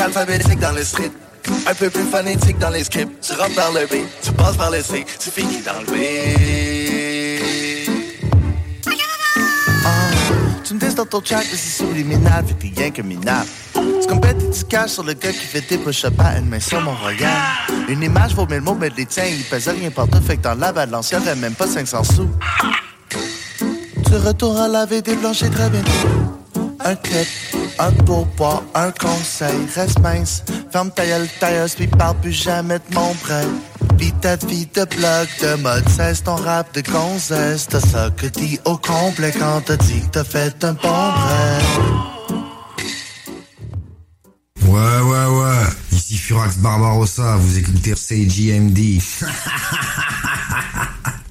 alphabétique 0.08 0.58
dans 0.58 0.72
le 0.72 0.84
street. 0.84 1.10
Un 1.66 1.74
peu 1.74 1.90
plus 1.90 2.04
phonétique 2.04 2.58
dans 2.58 2.70
les 2.70 2.84
scripts. 2.84 3.20
Tu 3.20 3.32
rentres 3.34 3.54
par 3.54 3.72
le 3.72 3.86
B, 3.86 4.04
tu 4.22 4.32
passes 4.32 4.56
par 4.56 4.70
le 4.70 4.82
C, 4.82 5.04
tu 5.18 5.30
finis 5.30 5.62
dans 5.62 5.80
le 5.80 5.86
B. 5.86 6.67
dans 10.98 11.06
ton 11.06 11.22
chat 11.24 11.38
que 11.42 11.56
c'est 11.56 11.84
subliminal, 11.84 12.44
fait 12.44 12.54
que 12.54 12.74
t'es 12.74 12.80
rien 12.82 12.90
que 12.90 13.02
minable. 13.02 13.48
Tu 13.74 14.08
compètes 14.08 14.50
du 14.50 14.64
cash 14.64 14.90
sur 14.90 15.04
le 15.04 15.12
gars 15.12 15.30
qui 15.30 15.38
fait 15.46 15.61
des 15.68 15.78
push-ups 15.78 16.18
à 16.18 16.38
une 16.38 16.46
main 16.46 16.58
sur 16.58 16.80
mon 16.80 16.94
regard. 16.94 17.68
Une 17.88 18.02
image 18.02 18.34
vaut 18.34 18.46
mille 18.46 18.62
mots, 18.62 18.74
mais 18.74 18.90
les 18.96 19.06
tiens, 19.06 19.26
ils 19.26 19.44
pèsent 19.44 19.68
rien 19.68 19.90
partout, 19.90 20.20
fait 20.20 20.37
que 20.38 20.42
dans 20.42 20.54
la 20.54 20.72
balance, 20.72 21.12
y'aurait 21.12 21.37
même 21.37 21.54
pas 21.54 21.68
500 21.68 22.02
sous. 22.02 22.28
Tu 24.06 24.16
retournes 24.16 24.56
à 24.56 24.66
laver 24.66 25.00
des 25.00 25.14
planchers 25.14 25.50
très 25.50 25.70
bientôt. 25.70 25.90
Un 26.84 26.96
clip, 26.96 27.28
un 27.78 27.92
pourboire, 27.92 28.64
un 28.74 28.90
conseil, 28.90 29.54
reste 29.76 30.00
mince. 30.00 30.42
Ferme 30.72 30.90
ta 30.90 31.06
gueule, 31.06 31.28
tailleuse, 31.38 31.76
puis 31.76 31.87
parle 31.87 32.16
plus 32.16 32.32
jamais 32.32 32.78
de 32.78 32.94
mon 32.94 33.14
prêt. 33.14 33.44
Pis 33.96 34.12
ta 34.20 34.37
vie 34.37 34.66
de 34.74 34.85
bloc 34.85 35.29
de 35.40 35.55
mode 35.62 35.88
cesse 35.88 36.22
ton 36.22 36.37
rap 36.37 36.74
de 36.74 36.83
gonzesse. 36.83 37.66
T'as 37.68 37.81
ça 37.81 38.11
que 38.16 38.27
dit 38.27 38.59
au 38.64 38.77
complet 38.77 39.33
quand 39.38 39.62
t'as 39.64 39.77
dit 39.77 40.01
que 40.03 40.09
t'as 40.09 40.24
fait 40.24 40.64
un 40.64 40.72
bon 40.74 41.11
rêve. 41.11 42.09
Ouais, 44.66 45.01
ouais, 45.01 45.27
ouais. 45.27 45.66
Ici 45.92 46.18
Furax 46.18 46.59
Barbarossa, 46.59 47.37
vous 47.37 47.59
écoutez 47.59 47.94
CJMD. 47.94 49.01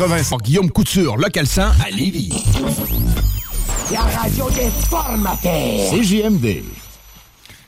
80 0.00 0.38
Guillaume 0.42 0.70
Couture, 0.70 1.18
local 1.18 1.46
100 1.46 1.62
à 1.62 1.90
Lévis. 1.90 2.32
La 3.92 4.00
radio 4.00 4.48
des 4.48 4.70
formateurs. 4.88 5.90
CJMD. 5.92 6.62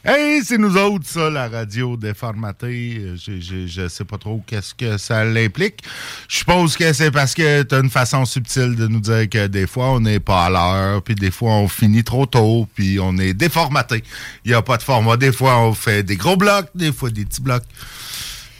Hey, 0.03 0.43
c'est 0.43 0.57
nous 0.57 0.75
autres, 0.79 1.07
ça, 1.07 1.29
la 1.29 1.51
radio 1.51 1.95
déformatée. 1.99 3.17
Je, 3.17 3.39
je, 3.39 3.67
je 3.67 3.87
sais 3.87 4.07
pas 4.07 4.17
trop 4.17 4.43
qu'est-ce 4.47 4.73
que 4.75 4.97
ça 4.97 5.27
l'implique. 5.27 5.83
Je 6.27 6.39
suppose 6.39 6.75
que 6.75 6.95
c'est 6.95 7.11
parce 7.11 7.35
que 7.35 7.65
tu 7.65 7.75
as 7.75 7.81
une 7.81 7.91
façon 7.91 8.25
subtile 8.25 8.77
de 8.77 8.87
nous 8.87 9.01
dire 9.01 9.29
que 9.29 9.47
des 9.47 9.67
fois, 9.67 9.91
on 9.91 10.01
n'est 10.01 10.19
pas 10.19 10.47
à 10.47 10.49
l'heure, 10.49 11.03
puis 11.03 11.15
des 11.15 11.31
fois, 11.31 11.53
on 11.53 11.69
finit 11.69 12.03
trop 12.03 12.25
tôt, 12.25 12.67
puis 12.75 12.99
on 12.99 13.19
est 13.19 13.35
déformaté. 13.35 14.03
Il 14.47 14.53
n'y 14.53 14.55
a 14.55 14.63
pas 14.63 14.79
de 14.79 14.83
format. 14.83 15.19
Des 15.19 15.33
fois, 15.33 15.59
on 15.59 15.75
fait 15.75 16.03
des 16.03 16.17
gros 16.17 16.39
blocs, 16.39 16.71
des 16.75 16.93
fois, 16.93 17.11
des 17.11 17.27
petits 17.27 17.43
blocs. 17.43 17.65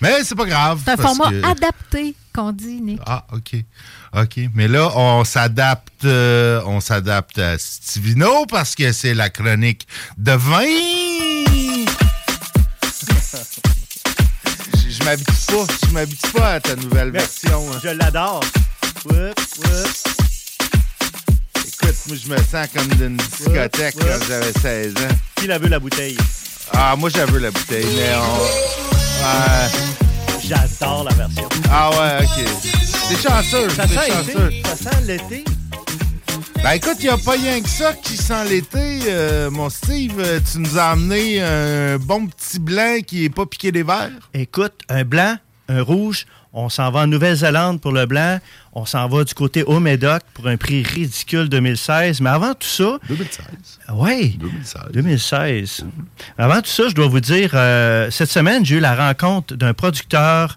Mais 0.03 0.25
c'est 0.25 0.35
pas 0.35 0.45
grave. 0.45 0.83
C'est 0.85 0.91
un 0.91 0.97
parce 0.99 1.17
format 1.17 1.31
que- 1.31 1.47
adapté 1.47 2.15
qu'on 2.33 2.53
dit, 2.53 2.81
Nick. 2.81 3.01
Ah, 3.07 3.25
OK. 3.33 3.55
OK. 4.17 4.41
Mais 4.55 4.69
là, 4.69 4.91
on 4.97 5.25
s'adapte 5.25 6.05
euh, 6.05 6.61
on 6.67 6.81
s'adapte 6.81 7.39
à 7.39 7.59
Stivino 7.59 8.47
parce 8.47 8.75
que 8.75 8.93
c'est 8.93 9.15
la 9.15 9.31
chronique 9.31 9.87
de 10.19 10.33
vin. 10.33 10.61
Je- 14.75 14.91
Je 14.91 15.05
m'habitue 15.05 15.33
pas. 15.49 15.67
Je 15.87 15.91
m'habitue 15.93 16.31
pas 16.33 16.53
à 16.55 16.61
ta 16.61 16.77
nouvelle 16.77 17.11
version. 17.11 17.65
hein. 17.73 17.81
Je 17.83 17.89
l'adore. 17.89 18.41
Whoop, 19.05 19.41
whoop. 19.59 19.89
Écoute, 21.57 21.97
moi, 22.09 22.17
je 22.25 22.29
me 22.29 22.37
sens 22.39 22.67
comme 22.75 22.89
d'une 22.89 23.17
discothèque 23.17 23.97
Ouais, 23.97 24.05
ouais. 24.05 24.19
quand 24.19 24.27
j'avais 24.29 24.53
16 24.53 24.95
ans. 24.97 25.17
Qui 25.37 25.47
la 25.47 25.59
veut 25.59 25.69
la 25.69 25.79
bouteille? 25.79 26.17
Ah, 26.73 26.95
moi, 26.97 27.11
j'avais 27.11 27.41
la 27.41 27.51
bouteille, 27.51 27.87
mais 27.97 28.15
on... 28.17 28.43
Ouais. 29.25 30.12
J'adore 30.45 31.05
la 31.05 31.15
version. 31.15 31.49
Ah 31.71 31.91
ouais, 31.91 32.25
OK. 32.27 32.45
T'es 33.09 33.17
chanceux. 33.29 33.69
Ça 33.71 33.87
sent 33.89 34.11
chanceux. 34.11 34.51
Ça 34.65 34.77
sent 34.91 35.01
l'été? 35.07 35.45
Ben 36.63 36.73
écoute, 36.73 36.97
il 37.01 37.05
n'y 37.05 37.09
a 37.09 37.19
pas 37.19 37.33
rien 37.33 37.61
que 37.61 37.69
ça 37.69 37.93
qui 37.93 38.17
sent 38.17 38.45
l'été. 38.49 39.01
euh, 39.09 39.51
mon 39.51 39.69
Steve, 39.69 40.15
Euh, 40.19 40.41
tu 40.51 40.59
nous 40.59 40.79
as 40.79 40.91
amené 40.91 41.43
un 41.43 41.99
bon 41.99 42.27
petit 42.27 42.59
blanc 42.59 42.99
qui 43.07 43.25
est 43.25 43.31
pas 43.31 43.47
piqué 43.47 43.73
des 43.73 43.83
verres. 43.83 44.11
Écoute, 44.35 44.75
un 44.89 45.05
blanc, 45.05 45.37
un 45.69 45.83
rouge, 45.83 46.27
on 46.55 46.69
s'en 46.69 46.91
va 46.91 47.01
en 47.01 47.07
Nouvelle-Zélande 47.07 47.81
pour 47.81 47.93
le 47.93 48.05
blanc, 48.07 48.39
on 48.75 48.85
s'en 48.85 49.09
va 49.09 49.25
du 49.25 49.33
côté 49.35 49.63
au 49.65 49.81
Médoc 49.81 50.21
pour 50.35 50.47
un 50.49 50.57
prix 50.57 50.83
ridicule 50.83 51.49
2016. 51.49 52.21
Mais 52.21 52.31
avant 52.31 52.53
tout 52.55 52.67
ça. 52.69 52.99
2016. 53.09 53.47
Oui. 53.95 54.37
2016. 54.39 54.83
2016. 54.93 55.85
Avant 56.39 56.61
tout 56.61 56.69
ça, 56.71 56.89
je 56.89 56.95
dois 56.95 57.07
vous 57.09 57.21
dire, 57.21 57.51
euh, 57.55 58.11
cette 58.11 58.31
semaine, 58.31 58.65
j'ai 58.67 58.77
eu 58.77 58.81
la 58.81 58.95
rencontre 58.95 59.55
d'un 59.55 59.73
producteur 59.75 60.57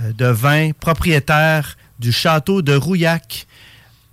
euh, 0.00 0.12
de 0.12 0.26
vin 0.26 0.70
propriétaire 0.78 1.76
du 1.98 2.12
château 2.12 2.62
de 2.62 2.74
Rouillac 2.74 3.46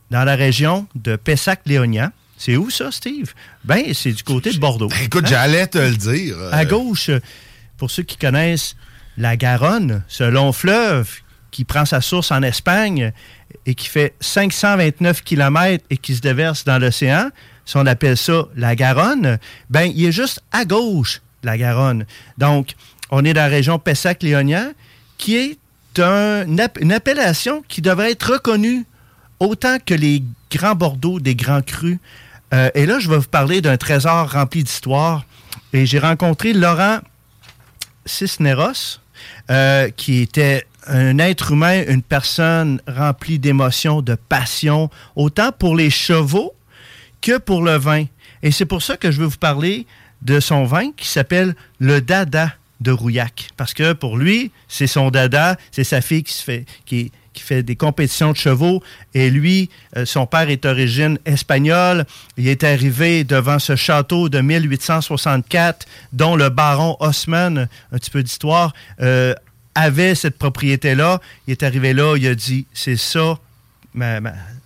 dans 0.10 0.24
la 0.24 0.36
région 0.36 0.88
de 0.96 1.16
Pessac-Léognan. 1.16 2.10
C'est 2.38 2.58
où 2.58 2.70
ça, 2.72 2.92
Steve? 2.92 3.34
Ben, 3.64 3.94
c'est 3.94 4.12
du 4.12 4.24
côté 4.24 4.52
de 4.52 4.58
Bordeaux. 4.58 4.90
Écoute, 5.04 5.26
Hein? 5.26 5.30
j'allais 5.30 5.68
te 5.68 5.78
le 5.78 5.96
dire. 5.96 6.36
euh, 6.38 6.50
À 6.52 6.66
gauche, 6.66 7.12
pour 7.78 7.92
ceux 7.92 8.02
qui 8.04 8.18
connaissent 8.18 8.76
la 9.18 9.38
Garonne, 9.38 10.04
ce 10.08 10.24
long 10.24 10.52
fleuve 10.52 11.10
qui 11.52 11.66
prend 11.66 11.86
sa 11.86 12.02
source 12.02 12.32
en 12.32 12.42
Espagne 12.44 13.12
et 13.66 13.76
qui 13.76 13.88
fait 13.88 14.16
529 14.22 15.24
km 15.24 15.84
et 15.90 15.98
qui 15.98 16.16
se 16.16 16.22
déverse 16.22 16.64
dans 16.64 16.80
l'océan, 16.80 17.30
si 17.66 17.78
on 17.78 17.86
appelle 17.86 18.18
ça 18.18 18.46
la 18.56 18.76
Garonne, 18.76 19.38
ben 19.70 19.92
il 19.94 20.06
est 20.06 20.12
juste 20.12 20.42
à 20.52 20.66
gauche, 20.66 21.22
la 21.44 21.58
Garonne. 21.58 22.06
Donc, 22.38 22.76
on 23.10 23.26
est 23.26 23.34
dans 23.34 23.42
la 23.42 23.48
région 23.48 23.78
Pessac-Léognan, 23.78 24.72
qui 25.18 25.36
est 25.36 25.58
une 26.00 26.92
appellation 26.92 27.64
qui 27.68 27.82
devrait 27.82 28.12
être 28.12 28.34
reconnue 28.34 28.86
autant 29.40 29.78
que 29.86 29.94
les 29.94 30.24
grands 30.50 30.76
Bordeaux 30.76 31.20
des 31.20 31.36
grands 31.36 31.62
crus. 31.62 32.00
Euh, 32.54 32.70
et 32.76 32.86
là, 32.86 33.00
je 33.00 33.10
vais 33.10 33.18
vous 33.18 33.24
parler 33.24 33.62
d'un 33.62 33.78
trésor 33.78 34.32
rempli 34.32 34.64
d'histoire. 34.64 35.26
Et 35.74 35.86
j'ai 35.86 36.00
rencontré 36.00 36.54
Laurent 36.54 37.00
Cisneros, 38.06 39.00
euh, 39.50 39.90
qui 39.90 40.22
était 40.22 40.66
un 40.88 41.20
être 41.20 41.52
humain, 41.52 41.84
une 41.88 42.02
personne 42.02 42.82
remplie 42.88 43.40
d'émotions, 43.40 44.02
de 44.02 44.16
passion, 44.16 44.90
autant 45.16 45.52
pour 45.52 45.76
les 45.76 45.90
chevaux 45.90 46.54
que 47.22 47.38
pour 47.38 47.62
le 47.62 47.78
vin. 47.78 48.06
Et 48.44 48.52
c'est 48.52 48.66
pour 48.66 48.82
ça 48.82 48.98
que 48.98 49.12
je 49.12 49.20
veux 49.20 49.28
vous 49.28 49.38
parler 49.38 49.86
de 50.22 50.40
son 50.40 50.66
vin 50.66 50.92
qui 50.92 51.08
s'appelle 51.08 51.56
le 51.80 52.02
Dada 52.02 52.54
de 52.80 52.92
Rouillac. 52.92 53.50
Parce 53.58 53.74
que 53.74 53.94
pour 53.94 54.18
lui, 54.18 54.52
c'est 54.68 54.88
son 54.88 55.12
Dada, 55.12 55.56
c'est 55.72 55.84
sa 55.84 56.02
fille 56.02 56.24
qui, 56.24 56.34
se 56.34 56.44
fait, 56.44 56.66
qui, 56.86 57.12
qui 57.42 57.48
fait 57.48 57.64
des 57.64 57.76
compétitions 57.76 58.32
de 58.32 58.38
chevaux. 58.38 58.84
Et 59.14 59.30
lui, 59.30 59.70
euh, 59.98 60.06
son 60.06 60.26
père 60.26 60.50
est 60.50 60.64
d'origine 60.64 61.18
espagnole. 61.26 62.06
Il 62.38 62.48
est 62.48 62.64
arrivé 62.64 63.24
devant 63.24 63.60
ce 63.60 63.76
château 63.76 64.30
de 64.30 64.40
1864, 64.40 65.88
dont 66.14 66.36
le 66.36 66.50
baron 66.50 66.96
Haussmann, 67.00 67.68
un 67.92 67.98
petit 67.98 68.12
peu 68.12 68.24
d'histoire, 68.24 68.74
euh, 69.02 69.34
avait 69.76 70.16
cette 70.16 70.38
propriété-là. 70.38 71.20
Il 71.48 71.52
est 71.52 71.64
arrivé 71.64 71.94
là, 71.94 72.16
il 72.16 72.28
a 72.28 72.36
dit, 72.36 72.66
c'est 72.74 72.98
ça, 72.98 73.40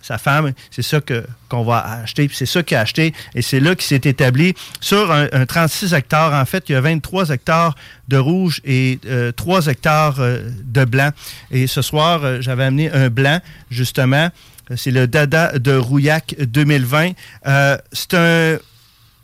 sa 0.06 0.18
femme, 0.18 0.52
c'est 0.70 0.82
ça 0.82 1.00
que, 1.00 1.26
qu'on 1.48 1.64
va 1.64 1.78
acheter, 2.02 2.30
c'est 2.32 2.46
ça 2.46 2.62
qu'il 2.62 2.76
a 2.76 2.80
acheté, 2.80 3.12
et 3.34 3.42
c'est 3.42 3.60
là 3.60 3.74
qu'il 3.74 3.86
s'est 3.86 4.08
établi 4.08 4.54
sur 4.80 5.10
un, 5.10 5.26
un 5.32 5.46
36 5.46 5.94
hectares. 5.94 6.32
En 6.32 6.44
fait, 6.44 6.68
il 6.68 6.72
y 6.72 6.74
a 6.76 6.80
23 6.80 7.30
hectares 7.30 7.74
de 8.08 8.16
rouge 8.16 8.60
et 8.64 8.98
euh, 9.06 9.32
3 9.32 9.66
hectares 9.66 10.20
euh, 10.20 10.48
de 10.62 10.84
blanc. 10.84 11.10
Et 11.50 11.66
ce 11.66 11.82
soir, 11.82 12.20
euh, 12.22 12.40
j'avais 12.40 12.64
amené 12.64 12.90
un 12.92 13.08
blanc, 13.08 13.40
justement. 13.70 14.30
Euh, 14.70 14.76
C'est 14.76 14.92
le 14.92 15.06
Dada 15.06 15.58
de 15.58 15.76
Rouillac 15.76 16.36
2020. 16.38 17.12
Euh, 17.46 17.76
c'est 17.92 18.14
un 18.14 18.58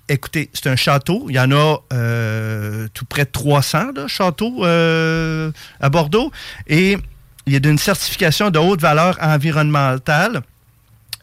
Écoutez, 0.09 0.51
c'est 0.53 0.67
un 0.67 0.77
château. 0.77 1.27
Il 1.29 1.37
y 1.37 1.41
en 1.41 1.51
a 1.53 1.77
euh, 1.93 2.89
tout 2.93 3.07
près 3.07 3.25
de 3.25 3.31
300 3.31 3.93
là, 3.95 4.09
châteaux 4.09 4.67
euh, 4.67 5.51
à 5.81 5.89
Bordeaux. 5.89 6.31
Et 6.67 6.99
il 7.47 7.53
y 7.53 7.57
a 7.57 7.61
d'une 7.61 7.79
certification 7.79 8.51
de 8.51 8.59
haute 8.59 8.81
valeur 8.81 9.17
environnementale. 9.23 10.43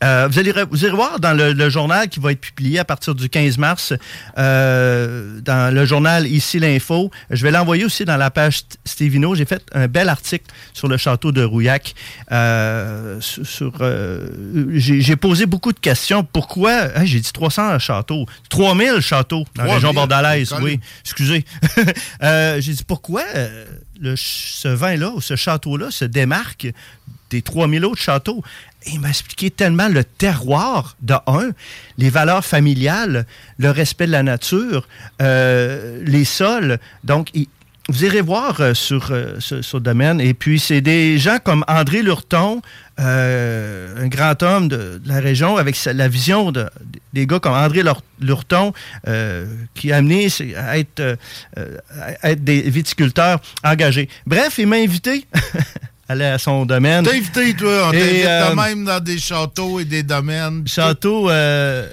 Euh, 0.04 0.28
vous, 0.32 0.40
allez, 0.40 0.54
vous 0.72 0.86
allez 0.86 0.94
voir 0.94 1.20
dans 1.20 1.34
le, 1.34 1.52
le 1.54 1.70
journal 1.70 2.08
qui 2.08 2.20
va 2.20 2.32
être 2.32 2.40
publié 2.40 2.80
à 2.80 2.86
partir 2.86 3.16
du 3.16 3.28
15 3.30 3.58
mars, 3.58 3.94
euh, 4.38 5.40
dans 5.42 5.74
le 5.74 5.86
journal 5.86 6.26
Ici 6.28 6.58
l'Info. 6.60 7.12
Je 7.30 7.44
vais 7.44 7.52
l'envoyer 7.52 7.84
aussi 7.86 8.06
dans 8.06 8.16
la 8.18 8.32
page 8.32 8.60
St- 8.60 8.78
Stevino. 8.86 9.36
J'ai 9.36 9.46
fait 9.46 9.62
un 9.74 9.88
bel 9.88 10.08
article 10.10 10.46
sur 10.74 10.88
le 10.88 10.98
château 10.98 11.32
de 11.32 11.44
Rouillac. 11.44 11.96
Euh, 12.32 13.20
sur, 13.22 13.74
J'ai 14.74 15.16
posé 15.16 15.46
beaucoup 15.46 15.74
de 15.74 15.80
questions. 15.80 16.24
Pourquoi? 16.24 16.96
Hey, 16.98 17.08
J'ai 17.08 17.20
dit 17.20 17.32
300 17.34 17.80
châteaux. 17.80 18.26
3000 18.50 19.02
châteaux 19.02 19.44
dans 19.56 19.64
la 19.64 19.70
3000, 19.70 19.74
région 19.76 19.94
bordelaise. 19.94 20.56
Oui, 20.62 20.80
excusez. 21.04 21.46
J'ai 22.22 22.74
dit 22.74 22.84
pourquoi 22.88 23.24
le 24.00 24.16
ce 24.16 24.68
vin-là 24.70 25.10
ou 25.12 25.22
ce 25.22 25.36
château-là 25.36 25.92
se 25.92 26.06
démarque 26.06 26.68
des 27.30 27.42
3000 27.42 27.86
autres 27.86 28.02
châteaux? 28.02 28.42
Il 28.88 29.02
m'a 29.02 29.10
expliqué 29.10 29.52
tellement 29.52 29.90
le 29.90 30.04
terroir, 30.04 30.96
de 31.02 31.16
un, 31.28 31.52
les 31.98 32.10
valeurs 32.10 32.46
familiales, 32.46 33.26
le 33.58 33.72
respect 33.72 34.08
de 34.08 34.12
la 34.12 34.24
nature, 34.24 34.88
euh, 35.22 36.02
les 36.06 36.24
sols. 36.24 36.80
Donc, 37.04 37.30
vous 37.90 38.06
irez 38.06 38.22
voir 38.22 38.62
euh, 38.62 38.74
sur 38.74 39.10
euh, 39.12 39.36
ce, 39.40 39.78
domaine. 39.78 40.22
Et 40.22 40.34
puis, 40.34 40.60
c'est 40.60 40.80
des 40.80 41.18
gens 41.18 41.40
comme 41.44 41.66
André 41.68 42.02
Lurton, 42.02 42.62
un 42.98 44.08
grand 44.08 44.42
homme 44.44 44.68
de, 44.68 45.02
la 45.06 45.20
région, 45.20 45.58
avec 45.58 45.78
la 45.86 46.08
vision 46.08 46.52
de, 46.52 46.70
des 47.14 47.26
gars 47.28 47.40
comme 47.40 47.54
André 47.54 47.82
Lur- 47.82 48.04
Lurton, 48.20 48.74
qui 49.74 49.92
a 49.94 49.98
amené 49.98 50.28
à 50.58 50.78
être, 50.78 51.18
des 52.38 52.62
viticulteurs 52.62 53.40
engagés. 53.64 54.10
Bref, 54.26 54.58
il 54.58 54.68
m'a 54.68 54.78
invité 54.78 55.26
aller 56.10 56.26
à 56.26 56.40
son 56.40 56.66
domaine. 56.66 57.06
T'es 57.06 57.18
invité, 57.18 57.54
toi. 57.54 57.86
On 57.88 57.92
t'invite 57.92 58.26
euh, 58.26 58.56
même 58.56 58.84
dans 58.84 59.00
des 59.00 59.20
châteaux 59.20 59.80
et 59.80 59.86
des 59.86 60.02
domaines. 60.02 60.64
Château. 60.68 61.30
Euh, 61.30 61.88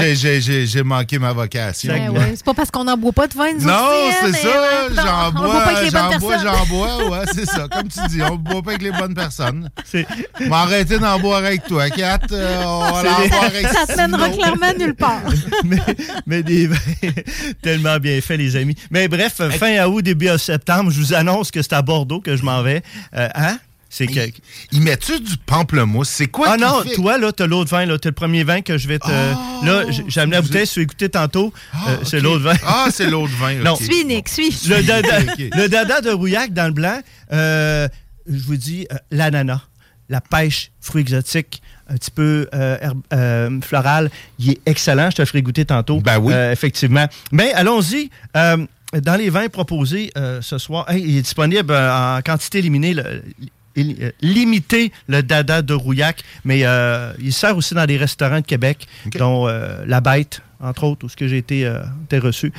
j'ai- 0.00 0.16
j'ai- 0.16 0.40
j'ai 0.40 0.66
j'ai 0.66 0.82
manqué 0.82 1.18
ma 1.18 1.32
vocation. 1.34 1.92
Ben 1.92 2.08
ouais, 2.10 2.32
C'est 2.36 2.44
pas 2.44 2.54
parce 2.54 2.70
qu'on 2.70 2.84
n'en 2.84 2.96
boit 2.96 3.12
pas 3.12 3.26
de 3.28 3.34
vin, 3.34 3.52
nous 3.52 3.66
Non, 3.66 3.74
autres, 3.74 4.16
c'est 4.24 4.32
ça. 4.32 4.48
non, 4.48 4.94
J'en 4.96 5.28
on 5.28 5.32
boit 5.32 5.42
pas 5.42 5.52
bois, 5.52 5.62
avec 5.62 5.84
les 5.84 5.90
bonnes 5.90 6.00
j'en 6.12 6.18
bois, 6.18 6.30
personnes. 6.30 6.48
j'en 6.58 6.66
bois. 6.66 6.88
Ouais, 7.10 7.24
c'est 7.34 7.46
ça. 7.46 7.66
Comme 7.70 7.88
tu 7.88 7.98
dis, 8.08 8.22
on 8.22 8.32
ne 8.32 8.36
boit 8.38 8.62
pas 8.62 8.70
avec 8.70 8.82
les 8.82 8.92
bonnes 8.92 9.14
personnes. 9.14 9.68
C'est... 9.84 10.06
M'arrêter 10.48 10.98
d'en 10.98 11.18
boire 11.18 11.38
avec 11.38 11.64
toi, 11.66 11.90
Kat. 11.90 12.18
Euh, 12.32 12.62
on 12.64 12.92
va 12.92 13.02
C'est- 13.02 13.08
en 13.08 13.28
boire 13.28 13.44
avec 13.44 13.66
Ça 13.68 13.86
te 13.86 13.96
mènera 13.96 14.28
clairement 14.30 14.72
nulle 14.78 14.94
part. 14.94 15.20
mais, 15.64 15.78
mais 16.26 16.42
des 16.42 16.66
vins 16.68 16.76
tellement 17.62 17.98
bien 17.98 18.20
faits, 18.20 18.38
les 18.38 18.56
amis. 18.56 18.74
Mais 18.90 19.08
bref, 19.08 19.40
fin 19.58 19.84
août, 19.86 20.02
début 20.02 20.28
septembre, 20.38 20.90
je 20.90 20.98
vous 21.00 21.14
annonce 21.14 21.50
que 21.50 21.60
c'est 21.62 21.72
à 21.74 21.82
Bordeaux 21.82 22.20
que 22.20 22.36
je 22.36 22.42
m'en 22.44 22.62
vais. 22.62 22.82
Euh, 23.16 23.28
hein? 23.34 23.49
C'est 23.92 24.06
que... 24.06 24.20
Ils 24.70 24.80
mettent-tu 24.82 25.18
du 25.18 25.36
pamplemousse? 25.36 26.08
C'est 26.08 26.28
quoi 26.28 26.50
Ah 26.52 26.56
non, 26.56 26.82
fait- 26.84 26.94
toi, 26.94 27.18
là, 27.18 27.32
t'as 27.32 27.46
l'autre 27.48 27.70
vin, 27.70 27.86
là. 27.86 27.98
T'as 27.98 28.10
le 28.10 28.14
premier 28.14 28.44
vin 28.44 28.60
que 28.62 28.78
je 28.78 28.86
vais 28.86 29.00
te. 29.00 29.08
là, 29.10 29.90
j- 29.90 30.04
j'ai 30.06 30.20
amené 30.20 30.36
la 30.36 30.42
bouteille, 30.42 30.66
tu 30.68 30.78
as 30.78 30.82
écouté 30.82 31.08
tantôt. 31.08 31.52
Euh, 31.88 31.96
C'est 32.04 32.20
l'autre 32.20 32.44
vin. 32.44 32.54
Ah, 32.64 32.86
c'est 32.92 33.10
l'autre 33.10 33.32
vin. 33.40 33.54
Non. 33.54 33.74
Suis, 33.74 34.04
Nick, 34.04 34.28
suis. 34.28 34.56
Le 34.68 34.82
dada, 34.84 35.18
le 35.56 35.66
dada 35.68 36.00
de 36.00 36.10
Rouillac 36.10 36.52
dans 36.52 36.66
le 36.68 36.72
blanc, 36.72 37.00
euh, 37.32 37.88
je 38.28 38.38
vous 38.44 38.56
dis, 38.56 38.86
euh, 38.92 38.96
l'ananas, 39.10 39.62
la 40.08 40.20
pêche, 40.20 40.70
fruits 40.80 41.02
exotiques, 41.02 41.60
un 41.88 41.94
petit 41.96 42.12
peu 42.12 42.48
euh, 42.54 42.78
herbe- 42.80 43.02
euh, 43.12 43.60
floral, 43.60 44.08
il 44.38 44.50
est 44.50 44.60
excellent. 44.66 45.10
Je 45.10 45.16
te 45.16 45.22
le 45.22 45.26
ferai 45.26 45.42
goûter 45.42 45.64
tantôt. 45.64 46.00
Ben 46.00 46.18
oui. 46.20 46.32
effectivement. 46.52 47.06
Mais 47.32 47.52
allons-y. 47.54 48.08
euh, 48.36 48.56
dans 49.04 49.14
les 49.14 49.30
vins 49.30 49.48
proposés 49.48 50.10
euh, 50.16 50.40
ce 50.42 50.58
soir, 50.58 50.88
hey, 50.90 51.00
il 51.04 51.16
est 51.18 51.22
disponible 51.22 51.72
en 51.74 52.20
quantité 52.24 52.60
limitée. 52.62 52.94
le- 52.94 53.22
euh, 54.00 54.10
limité 54.20 54.92
le 55.08 55.22
dada 55.22 55.62
de 55.62 55.74
Rouillac, 55.74 56.22
mais 56.44 56.60
euh, 56.64 57.12
il 57.20 57.32
sert 57.32 57.56
aussi 57.56 57.74
dans 57.74 57.86
des 57.86 57.96
restaurants 57.96 58.40
de 58.40 58.46
Québec, 58.46 58.86
dont 59.18 59.46
euh, 59.48 59.82
La 59.86 60.00
Bête, 60.00 60.42
entre 60.62 60.84
autres, 60.84 61.06
où 61.06 61.08
ce 61.08 61.16
que 61.16 61.26
j'ai 61.26 61.38
été, 61.38 61.64
euh, 61.64 61.80
été 62.04 62.18
reçu. 62.18 62.52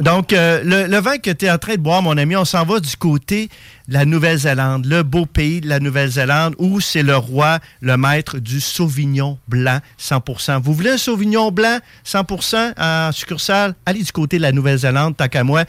Donc, 0.00 0.32
le, 0.32 0.86
le 0.88 0.98
vin 0.98 1.18
que 1.18 1.30
tu 1.30 1.46
es 1.46 1.50
en 1.50 1.58
train 1.58 1.74
de 1.74 1.80
boire, 1.80 2.02
mon 2.02 2.16
ami, 2.16 2.36
on 2.36 2.44
s'en 2.44 2.64
va 2.64 2.80
du 2.80 2.96
côté 2.96 3.48
de 3.88 3.94
la 3.94 4.04
Nouvelle-Zélande, 4.04 4.84
le 4.86 5.02
beau 5.02 5.26
pays 5.26 5.60
de 5.60 5.68
la 5.68 5.78
Nouvelle-Zélande, 5.80 6.54
où 6.58 6.80
c'est 6.80 7.02
le 7.04 7.16
roi, 7.16 7.60
le 7.80 7.96
maître 7.96 8.38
du 8.38 8.60
Sauvignon 8.60 9.38
blanc 9.48 9.78
100%. 10.00 10.60
Vous 10.60 10.74
voulez 10.74 10.90
un 10.90 10.98
Sauvignon 10.98 11.50
blanc 11.52 11.78
100% 12.04 12.72
en 12.78 13.12
succursale? 13.12 13.74
Allez 13.86 14.02
du 14.02 14.12
côté 14.12 14.38
de 14.38 14.42
la 14.42 14.52
Nouvelle-Zélande, 14.52 15.16
tant 15.16 15.28
qu'à 15.28 15.44
moi. 15.44 15.64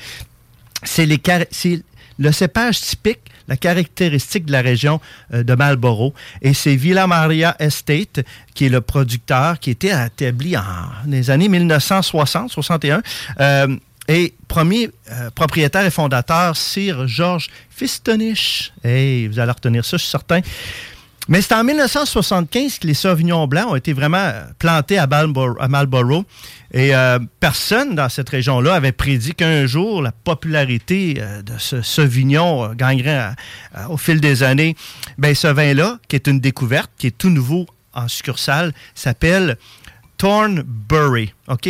C'est 0.84 1.06
les 1.06 1.18
car- 1.20 1.46
c'est 1.52 1.82
le 2.20 2.32
cépage 2.32 2.82
typique, 2.82 3.20
la 3.48 3.58
caractéristique 3.58 4.46
de 4.46 4.52
la 4.52 4.62
région 4.62 5.00
euh, 5.34 5.44
de 5.44 5.54
Marlborough. 5.56 6.14
Et 6.42 6.54
c'est 6.54 6.76
Villa 6.76 7.08
Maria 7.08 7.56
Estate 7.60 8.20
qui 8.54 8.66
est 8.66 8.70
le 8.70 8.82
producteur, 8.82 9.60
qui 9.60 9.72
était 9.72 9.94
établi 10.06 10.58
en 10.58 10.64
les 11.08 11.30
années 11.30 11.50
1960-61. 11.50 13.02
Euh, 13.40 13.76
et 14.10 14.34
premier 14.48 14.90
euh, 15.12 15.30
propriétaire 15.32 15.86
et 15.86 15.92
fondateur, 15.92 16.56
Sir 16.56 17.08
George 17.08 17.50
Fistonich. 17.70 18.72
Hey, 18.84 19.28
vous 19.28 19.40
allez 19.40 19.52
retenir 19.52 19.84
ça, 19.84 19.98
je 19.98 20.04
suis 20.04 20.12
certain. 20.12 20.42
Mais 21.28 21.42
c'est 21.42 21.54
en 21.56 21.64
1975 21.64 22.80
que 22.80 22.88
les 22.88 22.94
Sauvignons 22.94 23.48
blancs 23.48 23.68
ont 23.70 23.76
été 23.76 23.92
vraiment 23.92 24.32
plantés 24.60 24.98
à 24.98 25.08
Marlborough. 25.08 25.58
à 25.60 25.68
Marlborough. 25.68 26.24
Et 26.74 26.94
euh, 26.96 27.18
personne 27.40 27.96
dans 27.96 28.10
cette 28.10 28.30
région-là 28.30 28.74
avait 28.76 28.92
prédit 28.92 29.34
qu'un 29.34 29.66
jour, 29.66 30.02
la 30.02 30.12
popularité 30.12 31.16
euh, 31.20 31.42
de 31.42 31.54
ce 31.58 31.82
Sauvignon 31.82 32.66
euh, 32.66 32.74
gagnerait 32.74 33.34
à- 33.74 33.90
au 33.90 33.98
fil 33.98 34.20
des 34.20 34.44
années. 34.44 34.76
Ben, 35.18 35.34
ce 35.34 35.48
vin-là, 35.48 36.00
qui 36.10 36.16
est 36.18 36.28
une 36.28 36.40
découverte, 36.42 36.92
qui 36.98 37.08
est 37.08 37.18
tout 37.18 37.30
nouveau 37.30 37.66
en 37.94 38.08
succursale, 38.10 38.74
s'appelle 38.96 39.58
Thornbury. 40.18 41.34
OK? 41.48 41.70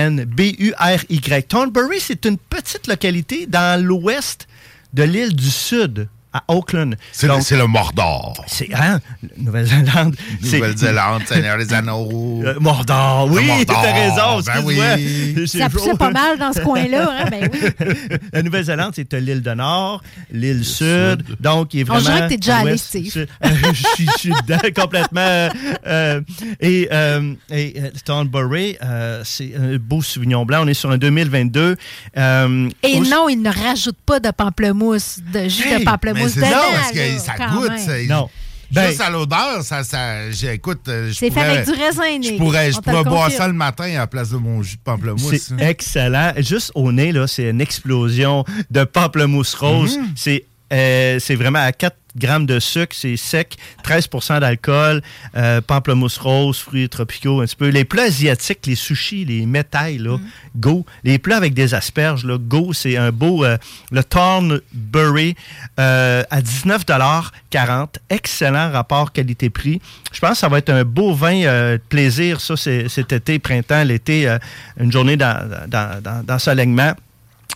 T-H-O-R-N-B-U-R-Y. 0.00 1.42
Thornbury, 1.48 2.00
c'est 2.00 2.24
une 2.26 2.38
petite 2.38 2.86
localité 2.86 3.46
dans 3.46 3.82
l'ouest 3.82 4.46
de 4.92 5.02
l'île 5.04 5.34
du 5.34 5.50
Sud, 5.50 6.08
à 6.32 6.42
Auckland. 6.48 6.94
C'est 7.12 7.26
le, 7.26 7.66
Mordor. 7.66 8.44
c'est 8.46 8.68
hein? 8.74 9.00
Nouvelle-Zélande. 9.36 10.14
c'est- 10.42 10.56
Nouvelle-Zélande, 10.58 11.22
Seigneur 11.26 11.58
des 11.58 11.72
Anneaux. 11.74 12.42
Euh, 12.44 12.54
Mordor, 12.60 13.28
oui, 13.30 13.48
t'as 13.66 13.80
raison. 13.92 14.40
ben 14.46 14.62
oui. 14.64 15.46
Ça 15.46 15.68
poussait 15.68 15.94
pas 15.94 16.10
mal 16.10 16.38
dans 16.38 16.52
ce 16.52 16.60
coin-là. 16.60 17.10
Hein? 17.10 17.24
Ben 17.30 17.50
oui. 17.52 17.88
La 18.32 18.42
Nouvelle-Zélande, 18.42 18.92
c'est 18.94 19.12
l'île 19.14 19.42
de 19.42 19.50
Nord, 19.54 20.02
l'île 20.30 20.64
sud, 20.64 21.24
donc 21.40 21.74
il 21.74 21.80
est 21.80 21.90
On 21.90 21.94
vraiment... 21.94 22.00
dirait 22.16 22.20
que 22.22 22.28
t'es 22.28 22.36
déjà 22.36 22.56
allé. 22.58 22.76
Steve. 22.76 23.26
Je, 23.42 24.06
suis- 24.18 24.30
dedans 24.46 24.58
complètement. 24.82 25.48
euh, 25.86 26.20
et 26.60 26.88
euh, 26.92 27.34
et 27.50 27.74
euh, 27.78 27.90
Thornbury, 28.04 28.76
euh, 28.82 29.22
c'est 29.24 29.52
un 29.56 29.76
beau 29.78 30.00
Sauvignon 30.02 30.44
blanc. 30.44 30.60
On 30.64 30.68
est 30.68 30.74
sur 30.74 30.90
un 30.90 30.98
2022. 30.98 31.76
euh, 32.16 32.68
Et 32.82 32.98
où- 32.98 33.04
non, 33.06 33.28
il 33.28 33.42
ne 33.42 33.50
rajoute 33.50 33.96
pas 34.06 34.20
de 34.20 34.30
pamplemousse, 34.30 35.18
de 35.32 35.48
jus 35.48 35.66
Hey, 35.66 35.80
de 35.80 35.84
pamplemousse 35.84 36.19
Mais 36.24 36.28
c'est 36.28 36.40
non, 36.40 36.56
parce 36.74 36.92
que 36.92 37.18
ça 37.18 37.32
goûte. 37.52 37.78
ça- 37.78 38.02
Non. 38.14 38.28
Ben- 38.72 38.86
Juste 38.90 39.00
à 39.00 39.10
l'odeur, 39.10 39.62
ça, 39.64 39.82
ça, 39.82 40.30
j'ai- 40.30 40.52
écoute, 40.54 40.82
euh, 40.86 41.08
je 41.08 41.14
C'est 41.14 41.26
fait 41.26 41.30
pourrais- 41.40 41.48
avec 41.58 41.64
du 41.64 41.72
raisin. 41.72 42.22
Je 42.22 42.36
pourrais, 42.38 42.70
je 42.70 42.78
pourrais 42.78 43.02
boire 43.02 43.24
confirme. 43.24 43.38
ça 43.42 43.46
le 43.48 43.52
matin 43.52 43.82
à 43.84 43.98
la 43.98 44.06
place 44.06 44.30
de 44.30 44.36
mon 44.36 44.62
jus 44.62 44.76
de 44.76 44.80
pamplemousse. 44.82 45.48
C'est 45.58 45.60
excellent. 45.60 46.32
Juste 46.36 46.70
au 46.76 46.92
nez, 46.92 47.10
là, 47.10 47.26
c'est 47.26 47.50
une 47.50 47.60
explosion 47.60 48.44
de 48.70 48.84
pamplemousse 48.84 49.54
rose. 49.56 49.98
Mhm. 49.98 50.12
C'est 50.14 50.44
euh, 50.72 51.18
c'est 51.18 51.34
vraiment 51.34 51.58
à 51.58 51.72
4 51.72 51.96
grammes 52.16 52.46
de 52.46 52.58
sucre, 52.58 52.94
c'est 52.96 53.16
sec, 53.16 53.56
13% 53.84 54.40
d'alcool, 54.40 55.02
euh, 55.36 55.60
pamplemousse 55.60 56.18
rose, 56.18 56.58
fruits 56.58 56.88
tropicaux 56.88 57.40
un 57.40 57.44
petit 57.44 57.56
peu. 57.56 57.68
Les 57.68 57.84
plats 57.84 58.04
asiatiques, 58.04 58.66
les 58.66 58.74
sushis, 58.74 59.24
les 59.24 59.46
métailles, 59.46 59.98
là, 59.98 60.18
go. 60.56 60.84
Les 61.04 61.18
plats 61.18 61.36
avec 61.36 61.54
des 61.54 61.74
asperges, 61.74 62.24
là, 62.24 62.38
go, 62.38 62.72
c'est 62.72 62.96
un 62.96 63.12
beau... 63.12 63.44
euh, 63.44 63.56
le 63.90 64.02
Thornbury 64.02 65.36
euh, 65.78 66.22
à 66.30 66.40
19,40 66.40 67.94
Excellent 68.08 68.70
rapport 68.70 69.12
qualité-prix. 69.12 69.80
Je 70.12 70.20
pense 70.20 70.32
que 70.32 70.38
ça 70.38 70.48
va 70.48 70.58
être 70.58 70.70
un 70.70 70.84
beau 70.84 71.14
vin 71.14 71.42
euh, 71.44 71.76
de 71.76 71.82
plaisir, 71.82 72.40
ça, 72.40 72.56
cet 72.56 73.12
été, 73.12 73.38
printemps, 73.38 73.84
l'été, 73.84 74.28
euh, 74.28 74.38
une 74.78 74.90
journée 74.90 75.16
dans, 75.16 75.48
dans, 75.68 76.02
dans, 76.02 76.24
dans. 76.24 76.94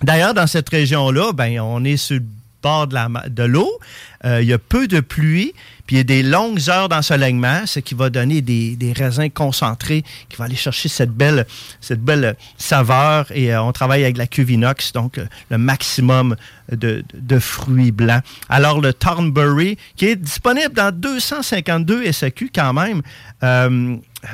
D'ailleurs, 0.03 0.35
dans 0.35 0.47
cette 0.47 0.69
région-là, 0.69 1.33
ben, 1.33 1.61
on 1.61 1.85
est 1.85 1.97
sur 1.97 2.21
bord 2.65 2.89
de 2.89 3.43
l'eau. 3.43 3.71
Euh, 4.25 4.41
il 4.41 4.49
y 4.49 4.55
a 4.55 4.59
peu 4.59 4.89
de 4.89 5.01
pluie, 5.01 5.53
puis 5.87 5.97
il 5.97 5.99
y 5.99 6.01
a 6.01 6.05
des 6.05 6.23
longues 6.23 6.71
heures 6.71 6.89
d'ensoleillement, 6.89 7.67
ce 7.67 7.79
qui 7.79 7.95
va 7.95 8.09
donner 8.09 8.41
des, 8.41 8.93
raisins 8.97 9.29
concentrés, 9.29 10.03
qui 10.31 10.39
va 10.39 10.47
aller 10.47 10.57
chercher 10.57 10.89
cette 10.89 11.11
belle, 11.11 11.47
cette 11.83 12.01
belle 12.01 12.37
saveur. 12.57 13.27
Et 13.35 13.53
euh, 13.53 13.63
on 13.63 13.73
travaille 13.73 14.03
avec 14.03 14.17
la 14.17 14.27
cuve 14.27 14.51
inox, 14.51 14.93
donc 14.93 15.19
euh, 15.19 15.27
le 15.51 15.59
maximum 15.59 16.37
de, 16.73 17.05
de 17.13 17.39
fruits 17.39 17.93
blancs. 17.93 18.23
Alors, 18.49 18.81
le 18.81 18.95
Thornbury, 18.95 19.77
qui 19.97 20.07
est 20.07 20.17
disponible 20.17 20.73
dans 20.73 20.91
252 20.91 22.11
SAQ 22.13 22.51
quand 22.55 22.73
même. 22.73 23.03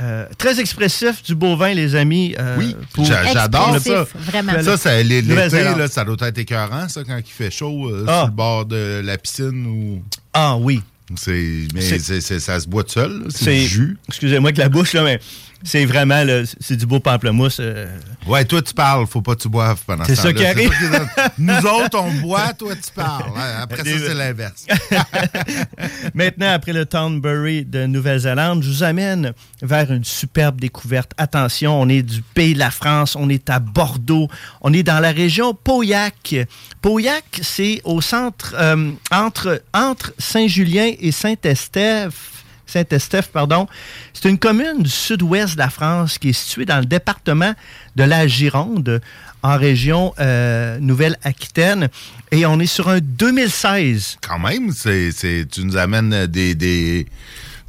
Euh, 0.01 0.27
très 0.39 0.61
expressif 0.61 1.23
du 1.23 1.35
beau 1.35 1.57
vin, 1.57 1.75
les 1.75 1.97
amis. 1.97 2.35
euh, 2.39 2.57
Oui, 2.59 2.77
pour- 2.93 3.05
j'adore 3.05 3.77
ça. 3.81 4.07
vraiment. 4.15 4.53
Ça, 4.63 4.77
ça 4.77 5.03
l'été, 5.03 5.29
Nouvelle-Zélande. 5.29 5.79
là, 5.79 5.89
ça 5.89 6.05
doit 6.05 6.17
être 6.29 6.39
écœurant, 6.39 6.89
ça, 6.89 7.03
quand 7.05 7.17
il 7.19 7.25
fait 7.31 7.51
chaud 7.51 7.89
euh, 7.91 8.05
Ah. 8.09 8.19
sur 8.19 8.27
le 8.27 8.33
bord 8.33 8.67
de 8.67 9.01
la 9.05 9.19
piscine. 9.19 9.67
ou 9.67 10.03
Ah 10.33 10.57
oui. 10.57 10.81
C'est, 11.17 11.67
mais 11.75 11.81
ça 11.81 12.61
se 12.61 12.69
boit 12.69 12.85
tout 12.85 12.93
seul. 12.93 13.11
là, 13.25 13.25
C'est 13.31 13.53
du 13.53 13.67
jus. 13.67 13.99
Excusez-moi 14.09 14.53
que 14.53 14.59
la 14.59 14.69
bouche, 14.69 14.93
là, 14.93 15.03
mais 15.03 15.19
c'est 15.63 15.85
vraiment 15.85 16.25
le- 16.25 16.45
c'est 16.61 16.77
du 16.77 16.87
beau 16.87 17.01
pamplemousse. 17.01 17.59
euh. 17.61 17.87
Ouais, 18.27 18.45
toi, 18.45 18.61
tu 18.63 18.73
parles. 18.75 19.07
Faut 19.07 19.23
pas 19.23 19.35
que 19.35 19.41
tu 19.43 19.49
boives 19.49 19.81
pendant 19.87 20.05
C'est 20.05 20.15
ce 20.15 20.23
ça 20.23 20.33
qui 20.33 20.45
arrive. 20.45 20.71
ça 20.73 20.79
qui 20.79 20.95
est- 20.95 21.31
Nous 21.39 21.67
autres, 21.67 21.99
on 21.99 22.13
boit, 22.21 22.53
toi, 22.55 22.75
tu 22.75 22.91
parles. 22.95 23.31
Après 23.61 23.79
ça, 23.79 23.85
c'est 23.85 24.15
l'inverse. 24.15 24.67
Maintenant, 26.15 26.53
après 26.53 26.73
le 26.73 26.87
Thornbury 26.87 27.65
de 27.65 27.87
Nouvelle-Zélande, 27.87 28.63
je 28.63 28.69
vous 28.71 28.83
amène 28.83 29.33
vers 29.63 29.91
une 29.93 30.05
superbe 30.05 30.61
découverte. 30.61 31.13
Attention, 31.17 31.81
on 31.81 31.89
est 31.89 32.03
du 32.03 32.23
pays 32.23 32.55
de 32.55 32.59
la 32.59 32.71
France, 32.71 33.17
on 33.17 33.29
est 33.29 33.49
à 33.51 33.59
Bordeaux, 33.59 34.29
on 34.61 34.73
est 34.73 34.83
dans 34.83 35.01
la 35.01 35.11
région 35.13 35.55
Pauillac. 35.55 36.37
Pauillac, 36.83 37.25
c'est 37.43 37.81
au 37.85 38.01
centre, 38.01 38.55
euh, 38.59 38.91
entre, 39.11 39.63
entre 39.75 40.13
Saint-Julien 40.19 40.93
et 40.99 41.13
Saint-Estèphe. 41.13 42.40
Saint-Estèphe, 42.71 43.29
pardon. 43.29 43.67
C'est 44.13 44.29
une 44.29 44.39
commune 44.39 44.83
du 44.83 44.91
sud-ouest 44.91 45.55
de 45.55 45.59
la 45.59 45.71
France 45.71 46.19
qui 46.19 46.31
est 46.31 46.33
située 46.33 46.65
dans 46.65 46.79
le 46.79 46.85
département 46.87 47.53
de 47.97 48.05
la 48.05 48.27
Gironde, 48.27 49.01
en 49.43 49.57
région 49.57 50.15
euh, 50.21 50.79
Nouvelle-Aquitaine. 50.81 51.89
Et 52.31 52.47
on 52.47 52.61
est 52.61 52.67
sur 52.67 52.89
un 52.89 53.01
2016. 53.01 54.19
Quand 54.27 54.39
même, 54.39 54.73
c'est, 54.73 55.11
c'est- 55.13 55.47
tu 55.51 55.65
nous 55.65 55.77
amènes 55.77 56.27
des, 56.27 56.55
des, 56.55 57.07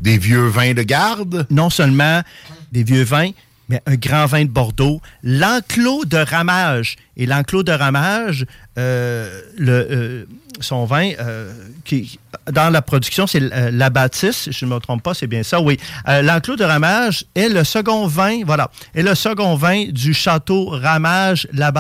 des 0.02 0.18
vieux 0.18 0.48
vins 0.48 0.74
de 0.74 0.84
garde? 0.84 1.48
Non 1.50 1.70
seulement 1.70 2.22
des 2.72 2.84
vieux 2.84 3.04
vins, 3.04 3.32
un 3.86 3.96
grand 3.96 4.26
vin 4.26 4.44
de 4.44 4.50
Bordeaux. 4.50 5.02
L'enclos 5.24 6.06
de 6.06 6.18
ramage. 6.18 6.98
Et 7.18 7.26
l'enclos 7.26 7.64
de 7.64 7.72
ramage, 7.72 8.46
euh, 8.78 9.42
euh, 9.60 10.26
son 10.60 10.86
vin, 10.86 11.12
euh, 11.20 11.54
dans 12.52 12.70
la 12.70 12.82
production, 12.82 13.28
c'est 13.28 13.40
la 13.40 13.90
je 13.92 14.66
ne 14.66 14.74
me 14.74 14.80
trompe 14.80 15.04
pas, 15.04 15.14
c'est 15.14 15.28
bien 15.28 15.44
ça, 15.44 15.62
oui. 15.62 15.78
L'enclos 16.08 16.56
de 16.56 16.64
ramage 16.64 17.26
est 17.36 17.50
le 17.50 17.64
second 17.64 18.08
vin, 18.08 18.44
voilà, 18.46 18.72
est 18.96 19.04
le 19.04 19.14
second 19.14 19.56
vin 19.56 19.86
du 19.90 20.14
château 20.14 20.70
Ramage 20.70 21.48
La 21.54 21.72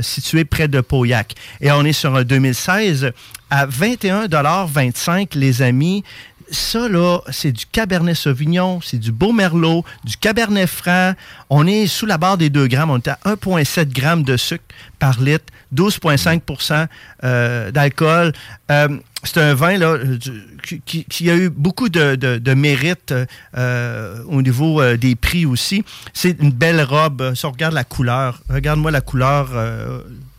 situé 0.00 0.44
près 0.44 0.68
de 0.68 0.80
Pauillac. 0.80 1.34
Et 1.60 1.70
on 1.72 1.84
est 1.84 1.92
sur 1.92 2.14
un 2.14 2.24
2016 2.24 3.12
à 3.50 3.66
21,25 3.66 5.36
les 5.36 5.62
amis. 5.62 6.02
Ça, 6.50 6.88
là, 6.88 7.20
c'est 7.30 7.52
du 7.52 7.64
Cabernet 7.66 8.14
Sauvignon, 8.14 8.80
c'est 8.82 8.98
du 8.98 9.12
Beau 9.12 9.32
Merlot, 9.32 9.84
du 10.04 10.16
Cabernet 10.16 10.66
Franc. 10.68 11.14
On 11.50 11.66
est 11.66 11.86
sous 11.86 12.06
la 12.06 12.18
barre 12.18 12.36
des 12.38 12.50
2 12.50 12.66
grammes. 12.66 12.90
On 12.90 12.98
est 12.98 13.08
à 13.08 13.18
1,7 13.24 13.92
grammes 13.92 14.22
de 14.22 14.36
sucre 14.36 14.64
par 14.98 15.20
litre, 15.20 15.44
12,5% 15.74 16.86
euh, 17.24 17.70
d'alcool. 17.70 18.32
Euh, 18.70 18.88
c'est 19.22 19.38
un 19.38 19.54
vin 19.54 19.78
là, 19.78 19.96
du- 19.98 20.80
qui, 20.84 21.30
a 21.30 21.36
eu 21.36 21.48
beaucoup 21.50 21.88
de, 21.88 22.14
de, 22.14 22.38
de 22.38 22.54
mérite 22.54 23.14
euh, 23.56 24.22
au 24.26 24.42
niveau 24.42 24.80
euh, 24.80 24.96
des 24.96 25.14
prix 25.16 25.46
aussi. 25.46 25.82
C'est 26.12 26.36
une 26.40 26.52
belle 26.52 26.82
robe. 26.82 27.34
Si 27.34 27.44
on 27.46 27.50
regarde 27.52 27.74
la 27.74 27.84
couleur, 27.84 28.40
regarde-moi 28.50 28.90
la 28.90 29.00
couleur. 29.00 29.50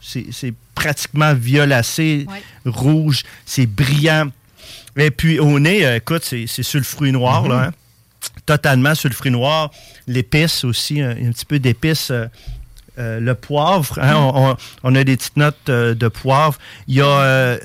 c'est 0.02 0.28
c'est 0.32 0.54
pratiquement 0.76 1.34
violacé, 1.34 2.28
rouge. 2.66 3.24
C'est 3.46 3.66
brillant. 3.66 4.30
Et 4.98 5.12
puis 5.12 5.40
au 5.40 5.60
nez, 5.60 5.86
euh, 5.86 5.98
écoute, 5.98 6.24
c'est 6.24 6.46
c'est 6.48 6.64
sur 6.64 6.80
le 6.80 6.86
fruit 6.86 7.12
noir, 7.12 7.44
Mhm. 7.44 7.50
là. 7.50 7.64
hein. 7.68 7.72
Totalement 8.46 8.96
sur 8.96 9.10
le 9.10 9.16
fruit 9.16 9.32
noir. 9.32 9.72
L'épice 10.08 10.64
aussi, 10.64 11.02
un, 11.02 11.12
un 11.12 11.32
petit 11.32 11.46
peu 11.46 11.60
d'épice. 11.60 12.12
euh, 12.12 12.28
euh, 12.98 13.20
le 13.20 13.36
poivre, 13.36 14.00
hein, 14.02 14.16
on, 14.16 14.52
on- 14.52 14.58
on 14.84 14.96
a 14.96 15.04
des 15.04 15.18
petites 15.18 15.36
notes 15.36 15.66
de 15.70 16.08
poivre. 16.08 16.58
Il 16.88 16.96
y 16.96 17.02
a, 17.02 17.58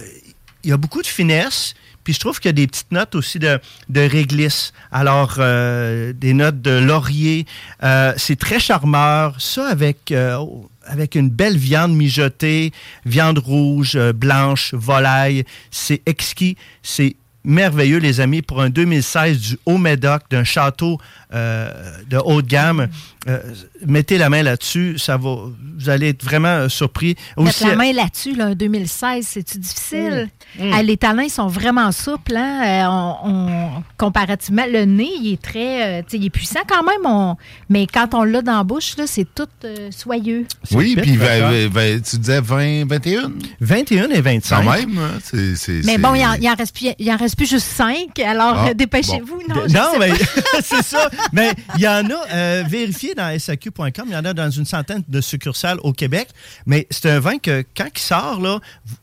il 0.65 0.71
y 0.71 0.73
a 0.73 0.77
beaucoup 0.77 1.03
de 1.03 1.07
finesse. 1.07 1.75
Puis 2.05 2.15
je 2.15 2.21
trouve 2.21 2.39
qu'il 2.41 2.49
y 2.49 2.51
a 2.51 2.53
des 2.53 2.67
petites 2.67 2.93
notes 2.93 3.15
aussi 3.15 3.39
de, 3.39 3.61
réglisse. 3.95 4.73
Alors, 4.91 5.37
euh, 5.39 6.13
des 6.13 6.33
notes 6.33 6.61
de 6.61 6.79
laurier. 6.79 7.47
Euh, 7.83 8.13
c'est 8.17 8.39
très 8.39 8.59
charmeur. 8.59 9.41
Ça 9.41 9.67
avec, 9.67 10.13
euh, 10.13 10.39
avec 10.85 11.15
une 11.15 11.31
belle 11.31 11.57
viande 11.57 11.95
mijotée, 11.95 12.73
viande 13.05 13.39
rouge, 13.39 13.99
blanche, 14.13 14.75
volaille. 14.75 15.45
C'est 15.71 16.03
exquis. 16.07 16.57
C'est 16.83 17.17
merveilleux, 17.45 17.99
les 17.99 18.21
amis, 18.21 18.43
pour 18.43 18.61
un 18.61 18.71
2016 18.71 19.39
du 19.41 19.59
Haut-Médoc, 19.67 20.23
d'un 20.31 20.45
château 20.45 20.99
euh, 21.33 21.71
de 22.09 22.19
haut 22.19 22.43
de 22.43 22.47
gamme. 22.49 22.89
Euh, 23.29 23.39
mettez 23.87 24.17
la 24.19 24.31
main 24.31 24.43
là-dessus, 24.43 24.99
ça 24.99 25.17
va, 25.19 25.37
vous 25.79 25.89
allez 25.89 26.09
être 26.09 26.25
vraiment 26.25 26.49
euh, 26.49 26.69
surpris. 26.69 27.17
Mettre 27.39 27.67
la 27.67 27.77
main 27.77 27.93
là-dessus, 27.93 28.35
là, 28.35 28.49
en 28.49 28.55
2016, 28.55 29.27
c'est-tu 29.27 29.59
difficile? 29.59 30.29
Mm. 30.59 30.71
Ah, 30.75 30.83
les 30.83 30.97
talents, 30.97 31.29
sont 31.29 31.47
vraiment 31.47 31.93
souples. 31.93 32.35
Hein? 32.37 32.63
Euh, 32.65 32.87
on- 32.89 33.31
on- 33.31 33.83
comparativement, 33.99 34.65
le 34.71 34.85
nez, 34.85 35.11
il 35.23 35.35
est 35.35 35.41
très... 35.43 36.01
euh, 36.01 36.03
tu 36.03 36.13
sais, 36.13 36.17
il 36.17 36.27
est 36.27 36.31
puissant 36.31 36.61
quand 36.67 36.83
même, 36.83 37.05
on- 37.05 37.37
mais 37.69 37.87
quand 37.87 38.15
on 38.15 38.25
l'a 38.25 38.41
dans 38.43 38.57
la 38.57 38.65
bouche, 38.65 38.97
là, 38.97 39.05
c'est 39.07 39.27
tout 39.35 39.47
euh, 39.65 39.91
soyeux. 39.91 40.47
Oui, 40.73 40.97
puis 41.01 41.17
d'accord. 41.17 41.51
vingt- 41.51 41.69
vingt- 41.69 42.01
tu 42.11 42.17
disais 42.19 42.41
20, 42.41 42.87
21? 42.89 43.31
21 43.61 44.09
et 44.11 44.21
25. 44.21 44.65
Quand 44.65 44.73
même, 44.73 44.99
hein, 44.99 45.19
c'est... 45.23 45.55
c'est- 45.57 45.83
Mais 45.85 45.99
bon, 45.99 46.15
il 46.15 46.25
en, 46.25 46.33
il 46.35 46.49
en 46.49 46.55
reste 46.55 46.75
plus, 46.75 46.89
il 46.99 47.11
en 47.13 47.17
reste 47.17 47.30
plus 47.37 47.49
juste 47.49 47.67
cinq, 47.67 48.19
alors 48.19 48.55
Ah, 48.57 48.69
euh, 48.69 48.75
dépêchez-vous. 48.75 49.43
bon. 49.49 49.55
Non, 49.55 49.63
je 49.67 49.75
Non, 49.75 49.93
sais 49.93 49.99
mais 49.99 50.13
c'est 50.63 50.83
ça. 50.83 51.09
Mais 51.33 51.53
il 51.77 51.83
y 51.83 51.89
en 51.89 52.05
a, 52.11 52.29
euh, 52.33 52.65
vérifiez 52.69 53.15
dans 53.15 53.37
SAQ.com, 53.39 54.05
il 54.07 54.13
y 54.13 54.17
en 54.17 54.25
a 54.25 54.33
dans 54.33 54.51
une 54.51 54.65
centaine 54.67 55.03
de 55.09 55.21
succursales 55.21 55.79
au 55.83 55.93
Québec. 55.93 56.29
Mais 56.67 56.87
c'est 56.91 57.11
un 57.11 57.21
vin 57.21 57.39
que, 57.39 57.65
quand 57.77 57.87
il 57.95 58.01
sort, 58.01 58.41
là, 58.41 58.59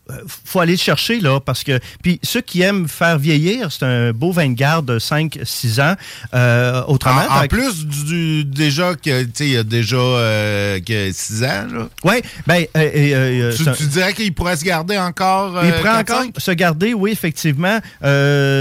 il 0.09 0.15
faut 0.45 0.59
aller 0.59 0.73
le 0.73 0.77
chercher, 0.79 1.19
là, 1.19 1.39
parce 1.39 1.63
que. 1.63 1.79
Puis 2.01 2.19
ceux 2.23 2.41
qui 2.41 2.61
aiment 2.61 2.87
faire 2.87 3.17
vieillir, 3.19 3.71
c'est 3.71 3.83
un 3.85 4.11
beau 4.13 4.31
vin 4.31 4.47
de 4.49 4.53
garde 4.55 4.85
de 4.85 4.99
5-6 4.99 5.81
ans. 5.81 5.95
Euh, 6.33 6.81
autrement. 6.87 7.21
En, 7.29 7.37
en 7.37 7.41
fait 7.41 7.47
que- 7.49 7.55
plus 7.55 7.85
du, 7.85 8.45
déjà 8.45 8.93
que 8.95 9.23
tu 9.23 9.31
sais, 9.33 9.45
il 9.47 9.51
y 9.53 9.57
a 9.57 9.63
déjà 9.63 9.97
6 11.13 11.43
ans, 11.43 11.65
là. 11.71 11.89
Oui, 12.03 12.15
ben, 12.45 12.65
euh, 12.75 12.79
euh, 12.95 13.51
euh, 13.67 13.73
Tu, 13.75 13.85
dirais 13.87 14.13
qu'il 14.13 14.33
pourrait 14.33 14.55
se 14.57 14.63
garder 14.63 14.97
encore 14.97 15.59
Il 15.63 15.71
euh, 15.71 15.81
prend 15.81 16.03
quatre, 16.03 16.11
encore 16.13 16.31
se 16.37 16.51
garder, 16.51 16.93
oui, 16.93 17.11
effectivement, 17.11 17.79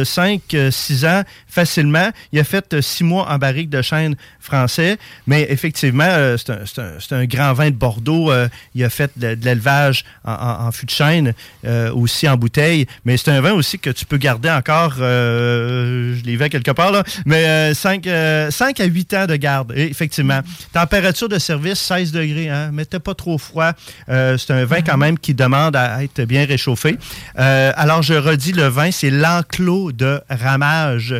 5, 0.05 0.41
6 0.71 1.05
ans 1.05 1.23
facilement. 1.49 2.11
Il 2.33 2.39
a 2.39 2.45
fait 2.45 2.81
6 2.81 3.05
mois 3.05 3.29
en 3.31 3.39
barrique 3.39 3.71
de 3.71 3.81
chêne 3.83 4.15
français, 4.41 4.99
mais 5.27 5.47
effectivement, 5.51 6.05
euh, 6.07 6.37
c'est 6.37 7.13
un, 7.13 7.25
grand 7.25 7.53
vin 7.55 7.71
de 7.71 7.75
Bordeaux. 7.77 8.31
euh, 8.31 8.49
il 8.75 8.85
a 8.85 8.91
fait 8.91 9.11
de, 9.17 9.35
de 9.35 9.45
l'élevage 9.45 10.05
en, 10.25 10.33
en- 10.33 10.67
en 10.67 10.73
fût 10.73 10.87
de 10.87 10.91
chêne, 10.91 11.33
euh, 11.65 11.91
aussi 11.93 12.29
en 12.29 12.37
bouteille, 12.37 12.87
mais 13.05 13.17
c'est 13.17 13.31
un 13.31 13.41
vin 13.41 13.53
aussi 13.53 13.79
que 13.79 13.91
tu 13.91 14.05
peux 14.05 14.19
garder 14.19 14.51
encore, 14.51 14.95
euh, 15.01 16.15
je 16.17 16.25
l'ai 16.25 16.37
vu 16.37 16.49
quelque 16.49 16.71
part, 16.71 16.93
là, 16.93 17.03
mais 17.25 17.73
5, 17.75 18.07
à 18.07 18.85
8 18.85 19.15
ans 19.15 19.27
de 19.27 19.37
garde, 19.37 19.73
et 19.75 19.89
effectivement. 19.91 20.41
Température 20.73 21.29
de 21.29 21.39
service, 21.39 21.79
16 21.81 22.13
degrés, 22.13 22.49
hein, 22.51 22.71
mettez 22.73 22.99
pas 22.99 23.15
trop 23.15 23.39
froid. 23.39 23.73
Euh, 24.09 24.37
c'est 24.39 24.53
un 24.53 24.65
vin 24.65 24.83
quand 24.83 24.97
même 24.99 25.19
qui 25.19 25.35
demande 25.35 25.75
à 25.77 26.03
être 26.05 26.23
bien 26.25 26.45
réchauffé. 26.47 26.97
Euh, 27.39 27.73
alors, 27.77 28.03
je 28.03 28.15
redis, 28.15 28.53
le 28.53 28.67
vin, 28.69 28.91
c'est 28.91 29.11
l'enclos 29.47 29.93
de 29.93 30.21
ramage 30.29 31.15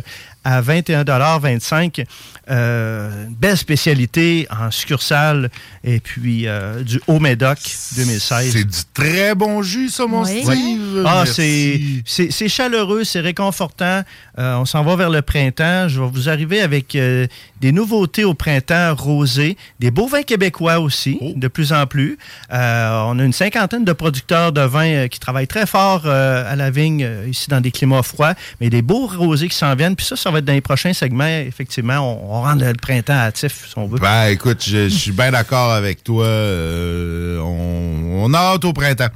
à 0.47 0.61
21,25 0.61 2.05
euh, 2.49 3.25
une 3.27 3.35
belle 3.35 3.57
spécialité 3.57 4.47
en 4.49 4.71
succursale 4.71 5.49
et 5.83 5.99
puis 5.99 6.47
euh, 6.47 6.81
du 6.83 7.01
Haut-Médoc 7.07 7.57
2016. 7.97 8.51
C'est 8.53 8.63
du 8.63 8.77
très 8.93 9.35
bon 9.35 9.61
jus, 9.61 9.89
ça, 9.89 10.05
mon 10.07 10.23
Oui. 10.23 10.43
Steve. 10.43 11.03
Ah, 11.05 11.25
c'est- 11.25 12.47
chaleureux, 12.47 13.03
c'est 13.03 13.19
réconfortant. 13.19 14.03
Euh, 14.39 14.55
on 14.55 14.65
s'en 14.65 14.83
va 14.83 14.95
vers 14.95 15.09
le 15.09 15.21
printemps. 15.21 15.89
Je 15.89 15.99
vais 16.01 16.07
vous 16.09 16.29
arriver 16.29 16.61
avec 16.61 16.95
euh, 16.95 17.27
des 17.59 17.73
nouveautés 17.73 18.23
au 18.23 18.33
printemps 18.33 18.95
rosé, 18.95 19.57
des 19.81 19.91
beaux 19.91 20.07
vins 20.07 20.23
québécois 20.23 20.79
aussi, 20.79 21.17
Oh. 21.19 21.33
de 21.35 21.47
plus 21.49 21.73
en 21.73 21.85
plus. 21.85 22.17
Euh, 22.53 23.01
on 23.07 23.19
a 23.19 23.23
une 23.25 23.33
cinquantaine 23.33 23.83
de 23.83 23.91
producteurs 23.93 24.53
de 24.53 24.61
vins 24.61 24.85
euh, 24.93 25.07
qui 25.09 25.19
travaillent 25.19 25.47
très 25.47 25.65
fort 25.65 26.03
euh, 26.05 26.49
à 26.49 26.55
la 26.55 26.69
vigne, 26.71 27.03
euh, 27.03 27.27
ici 27.29 27.49
dans 27.49 27.59
des 27.59 27.71
climats 27.71 28.03
froids, 28.03 28.35
mais 28.61 28.69
des 28.69 28.81
beaux 28.81 29.07
rosés 29.07 29.49
qui 29.49 29.57
s'en 29.57 29.75
viennent. 29.75 29.95
Puis 29.97 30.05
ça, 30.05 30.15
ça 30.15 30.31
va 30.31 30.36
dans 30.41 30.53
les 30.53 30.61
prochains 30.61 30.93
segments. 30.93 31.27
Effectivement, 31.27 31.99
on, 31.99 32.41
rend 32.41 32.55
le, 32.55 32.73
printemps 32.73 33.13
hâtif, 33.13 33.67
si 33.69 33.77
on 33.77 33.87
veut. 33.87 33.99
Ben, 33.99 34.27
écoute, 34.27 34.63
je, 34.65 34.89
je 34.89 34.95
suis 34.95 35.11
bien 35.11 35.31
d'accord 35.31 35.71
avec 35.71 36.03
toi. 36.03 36.25
Euh, 36.25 37.39
on, 37.39 38.23
on 38.23 38.33
a 38.33 38.37
hâte 38.37 38.65
au 38.65 38.73
printemps. 38.73 39.09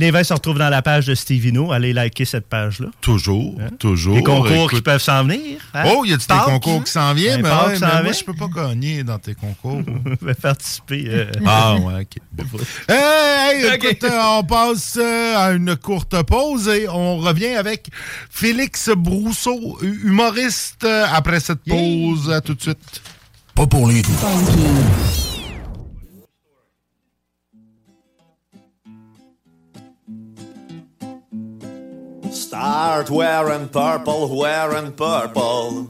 Les 0.00 0.10
vins 0.10 0.24
se 0.24 0.32
retrouvent 0.32 0.58
dans 0.58 0.70
la 0.70 0.80
page 0.80 1.04
de 1.06 1.14
Stevino. 1.14 1.72
Allez 1.72 1.92
liker 1.92 2.24
cette 2.24 2.46
page-là. 2.48 2.86
Toujours, 3.02 3.54
toujours. 3.78 4.16
Les 4.16 4.22
concours 4.22 4.70
qui 4.70 4.80
peuvent 4.80 5.02
s'en 5.02 5.24
venir. 5.24 5.58
hein? 5.74 5.84
Oh, 5.94 6.06
y 6.06 6.14
a-tu 6.14 6.26
des 6.26 6.38
concours 6.46 6.82
qui 6.84 6.90
s'en 6.90 7.12
viennent? 7.12 7.42
Ben, 7.42 7.50
Mais, 7.68 7.72
ouais, 7.74 7.78
mais 7.80 8.02
moi, 8.04 8.12
je 8.12 8.24
peux 8.24 8.32
pas 8.32 8.48
gagner 8.48 9.04
dans 9.04 9.18
tes 9.18 9.34
concours. 9.34 9.82
Je 10.22 10.26
vais 10.26 10.32
participer. 10.34 11.04
euh, 11.06 11.30
ah, 11.46 11.76
ouais, 11.76 12.00
OK. 12.00 12.16
Hey, 12.88 13.62
hey, 13.66 13.74
écoute, 13.74 14.02
euh, 14.04 14.18
on 14.38 14.42
passe 14.42 14.98
euh, 14.98 15.36
à 15.36 15.52
une 15.52 15.76
courte 15.76 16.16
pause 16.22 16.66
et 16.68 16.88
on 16.88 17.18
revient 17.18 17.54
avec 17.56 17.88
Félix 18.30 18.88
Brousseau, 18.96 19.78
hu- 19.82 20.00
humoriste, 20.04 20.82
euh, 20.84 21.04
après 21.12 21.40
cette 21.40 21.62
pause. 21.68 22.30
À 22.30 22.40
tout 22.40 22.54
de 22.54 22.62
suite. 22.62 23.02
Pas 23.54 23.66
pour 23.66 23.86
les 23.88 24.00
Start 32.50 33.10
wearing 33.10 33.68
purple, 33.68 34.36
wearing 34.36 34.90
purple. 34.90 35.88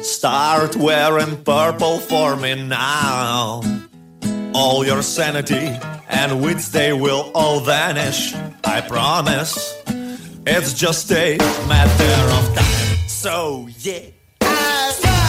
Start 0.00 0.76
wearing 0.76 1.44
purple 1.44 1.98
for 1.98 2.36
me 2.36 2.54
now. 2.54 3.60
All 4.54 4.82
your 4.82 5.02
sanity 5.02 5.76
and 6.08 6.40
wits, 6.40 6.70
they 6.70 6.94
will 6.94 7.30
all 7.34 7.60
vanish. 7.60 8.34
I 8.64 8.80
promise. 8.80 9.76
It's 10.46 10.72
just 10.72 11.12
a 11.12 11.36
matter 11.68 12.32
of 12.38 12.56
time. 12.56 12.96
So, 13.06 13.68
yeah. 13.76 15.19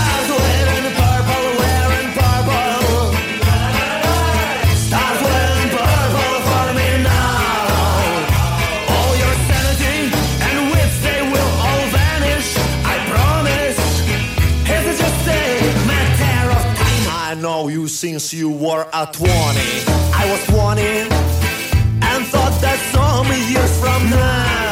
Know 17.62 17.68
you 17.68 17.88
since 17.88 18.34
you 18.34 18.49
were 18.49 18.88
a 18.93 19.05
20. 19.12 19.30
I 19.30 20.26
was 20.32 20.45
20 20.47 20.82
and 20.82 22.26
thought 22.26 22.57
that 22.62 22.80
some 22.91 23.28
years 23.51 23.74
from 23.80 24.09
now, 24.09 24.70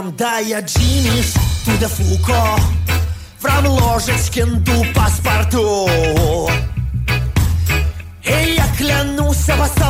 from 0.00 0.10
Diogenes 0.16 1.34
to 1.64 1.72
the 1.78 1.88
Foucault. 1.88 2.60
From 3.38 3.66
Ложечкин 3.66 4.64
до 4.64 4.84
паспорту. 4.94 5.88
И 8.24 8.54
я 8.56 8.66
клянусь, 8.76 9.48
обоссав 9.48 9.89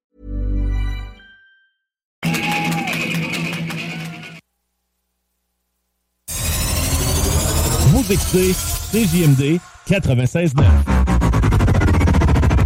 Écoutez 8.11 8.51
CJMD 8.91 9.59
96.9. 9.87 10.51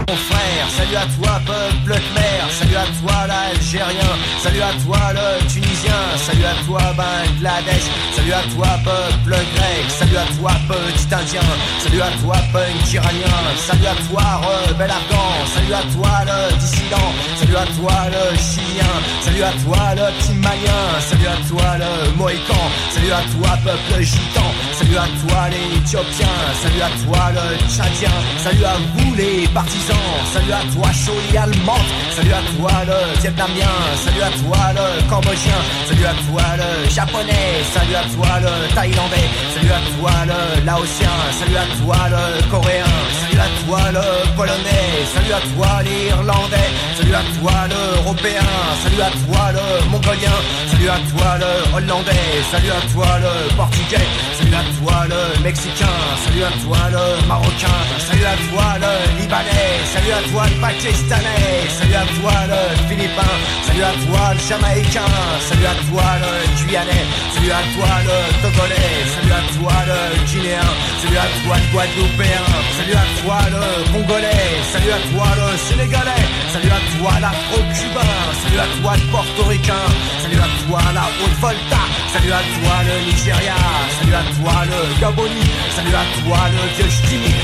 Mon 0.08 0.16
frère, 0.16 0.70
salut 0.76 0.96
à 0.96 1.06
toi 1.20 1.39
peuple 1.46 2.00
khmer, 2.00 2.50
salut 2.50 2.76
à 2.76 2.86
toi 3.00 3.28
l'Algérien, 3.28 4.18
salut 4.41 4.62
à 4.62 4.74
toi 4.84 5.14
le 5.14 5.48
Tunisien, 5.48 6.18
salut 6.18 6.46
à 6.46 6.56
toi 6.66 6.82
Bangladesh, 6.98 7.84
salut 8.26 8.34
à 8.34 8.55
toi 8.55 8.67
peuple 8.84 9.38
grec, 9.55 9.86
salut 9.88 10.17
à 10.17 10.26
toi 10.39 10.51
petit 10.67 11.13
indien, 11.13 11.41
salut 11.80 12.01
à 12.01 12.09
toi 12.23 12.36
punk 12.51 12.93
iranien, 12.93 13.38
salut 13.55 13.86
à 13.86 13.95
toi 14.09 14.23
rebelle 14.67 14.89
afghan, 14.89 15.45
salut 15.53 15.73
à 15.73 15.84
toi 15.93 16.09
le 16.26 16.57
dissident, 16.57 17.13
salut 17.38 17.55
à 17.55 17.65
toi 17.78 17.93
le 18.09 18.38
chilien, 18.38 18.93
salut 19.21 19.43
à 19.43 19.51
toi 19.63 19.78
le 19.93 20.17
petit 20.17 20.34
malien, 20.41 20.82
salut 21.01 21.28
à 21.28 21.38
toi 21.47 21.78
le 21.78 22.17
mohican, 22.17 22.65
salut 22.89 23.11
à 23.11 23.21
toi 23.30 23.57
peuple 23.63 24.01
gitan, 24.01 24.49
salut 24.73 24.97
à 24.97 25.07
toi 25.21 25.49
les 25.51 25.78
éthiopiens, 25.78 26.38
salut 26.63 26.82
à 26.82 26.89
toi 27.05 27.32
le 27.32 27.45
tchadien, 27.69 28.15
salut 28.43 28.65
à 28.65 28.76
vous 28.95 29.13
les 29.13 29.47
partisans, 29.49 29.97
salut 30.34 30.53
à 30.53 30.61
toi 30.73 30.89
Choli 30.93 31.38
allemande, 31.38 31.89
salut 32.15 32.34
à 32.34 32.41
toi 32.57 32.71
le 32.88 33.21
vietnamien, 33.21 33.76
salut 34.03 34.23
à 34.23 34.32
toi 34.41 34.73
le 34.73 35.09
cambodgien, 35.09 35.61
salut 35.88 36.05
à 36.05 36.15
toi 36.26 36.43
le 36.57 36.89
japonais, 36.89 37.61
salut 37.71 37.95
à 37.95 38.01
toi 38.01 38.14
le 38.24 38.74
thaïlandais, 38.74 39.30
salut 39.53 39.72
à 39.72 39.97
toi 39.97 40.11
le 40.26 40.66
laotien, 40.66 41.09
salut 41.32 41.57
à 41.57 41.66
toi 41.82 41.97
le 42.09 42.49
coréen, 42.49 42.86
salut 43.22 43.34
à 43.39 43.49
toi 43.65 43.91
le 43.91 44.36
polonais, 44.36 44.88
salut 45.13 45.33
à 45.33 45.41
toi 45.53 45.83
l'Irlandais, 45.83 46.69
salut 46.97 47.15
à 47.15 47.23
toi 47.39 47.53
l'Européen, 47.69 48.49
salut 48.83 49.01
à 49.01 49.11
toi 49.11 49.43
le 49.55 49.89
Mongolien, 49.91 50.38
salut 50.71 50.89
à 50.89 50.99
toi 51.09 51.29
le 51.41 51.75
Hollandais, 51.75 52.31
salut 52.51 52.71
à 52.71 52.81
toi 52.93 53.07
le 53.19 53.55
Portugais, 53.55 54.07
salut 54.38 54.55
à 54.55 54.63
toi 54.77 55.05
le 55.09 55.43
Mexicain, 55.43 55.97
salut 56.23 56.43
à 56.43 56.51
toi 56.63 56.77
le 56.91 57.27
Marocain, 57.27 57.79
salut 58.07 58.25
à 58.25 58.36
toi 58.49 58.67
le 58.83 58.91
Libanais, 59.19 59.73
salut 59.93 60.13
à 60.13 60.21
toi 60.31 60.43
le 60.47 60.61
Pakistanais, 60.61 61.67
salut 61.77 61.95
à 61.95 62.05
toi 62.19 62.36
le 62.51 62.61
Philippin, 62.88 63.33
salut 63.65 63.83
à 63.83 63.93
toi 64.05 64.33
le 64.33 64.39
Jamaïcain, 64.47 65.11
salut 65.49 65.65
à 65.65 65.75
toi 65.89 66.07
le 66.23 66.31
Guyanais, 66.65 67.05
salut 67.33 67.51
à 67.51 67.63
toi 67.75 67.91
le 68.07 68.17
Togolais, 68.41 68.93
salut 69.13 69.33
à 69.33 69.43
toi 69.57 69.75
le 69.89 69.99
Guinéen, 70.29 70.69
salut 71.01 71.17
à 71.17 71.27
toi 71.43 71.55
le 71.59 71.67
Guadeloupéen, 71.73 72.45
salut 72.77 72.93
à 72.95 73.05
toi 73.21 73.24
le 73.26 73.91
Congolais, 73.91 74.61
salut 74.71 74.91
à 74.91 75.01
toi 75.09 75.26
le 75.36 75.57
Sénégalais, 75.57 76.26
salut 76.53 76.69
à 76.69 76.82
toi 76.97 77.11
l'Afro-Cubain, 77.19 78.13
salut 78.43 78.59
à 78.59 78.82
toi 78.82 78.93
le 78.95 79.11
Portoricain, 79.11 79.86
salut 80.21 80.38
à 80.38 80.49
toi 80.67 80.80
la 80.93 81.05
Haute-Volta, 81.23 81.82
salut 82.13 82.32
à 82.32 82.41
toi 82.53 82.76
le 82.86 82.95
Nigeria, 83.09 83.57
salut 83.97 84.13
à 84.13 84.23
toi 84.38 84.53
le 84.69 85.01
Gaboni, 85.01 85.47
salut 85.76 85.95
à 85.95 86.05
toi 86.21 86.38
le 86.53 86.63
vieux 86.78 86.91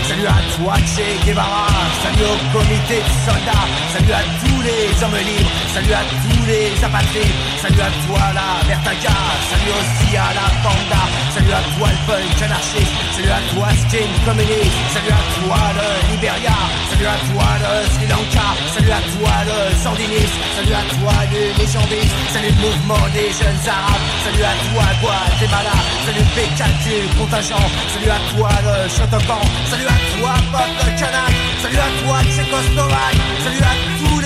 salut 0.08 0.28
à 0.28 0.38
toi 0.56 0.74
Che 0.86 1.26
Guevara, 1.26 1.66
salut 2.04 2.30
au 2.30 2.38
comité 2.54 2.98
de 3.02 3.14
soldats, 3.26 3.68
salut 3.94 4.14
à 4.14 4.22
tous 4.42 4.62
les 4.62 4.86
hommes 5.04 5.18
libres, 5.18 5.52
salut 5.74 5.94
à 5.94 6.04
tous 6.22 6.46
les 6.46 6.70
apatrides, 6.84 7.38
salut 7.62 7.82
à 7.82 7.92
toi 8.06 8.22
la 8.38 8.50
Vertaga, 8.68 9.18
salut 9.50 9.74
aussi 9.82 10.16
à 10.16 10.30
la 10.38 10.48
Panda, 10.62 11.02
salut 11.34 11.54
à 11.54 11.62
toi 11.74 11.88
le 11.90 12.00
punk 12.06 12.42
anarchiste, 12.44 12.94
salut 13.16 13.34
à 13.34 13.42
toi 13.54 13.68
skin 13.82 14.10
communiste, 14.26 14.78
salut 14.94 15.10
à 15.10 15.22
toi 15.42 15.71
le 15.78 15.88
Liberia, 16.12 16.56
salut 16.90 17.08
à 17.08 17.18
toi 17.28 17.48
le 17.64 17.74
Sri 17.94 18.06
Lanka, 18.08 18.48
salut 18.74 18.92
à 18.92 19.02
toi 19.14 19.34
le 19.50 19.58
Sandiniste, 19.84 20.38
salut 20.56 20.76
à 20.76 20.84
toi 20.96 21.14
le 21.32 21.42
légendiste, 21.60 22.16
salut 22.34 22.54
le 22.56 22.62
mouvement 22.62 23.06
des 23.14 23.30
jeunes 23.32 23.64
arabes, 23.68 24.06
salut 24.24 24.46
à 24.46 24.56
toi 24.70 24.86
Guatemala, 25.02 25.76
salut 26.06 26.24
le 26.24 26.32
P4 26.36 26.62
du 26.86 26.96
contingent, 27.18 27.68
salut 27.94 28.12
à 28.12 28.20
toi 28.32 28.52
le 28.68 28.76
Chotopan, 28.90 29.42
salut 29.70 29.90
à 29.90 29.98
toi 30.16 30.34
Pop 30.52 30.72
le 30.80 30.90
Kanak, 31.00 31.34
salut 31.62 31.82
à 31.88 31.90
toi 32.02 32.16
Tchécoslovaque, 32.24 33.20
salut 33.44 33.66
à 33.66 33.74
tous 34.00 34.21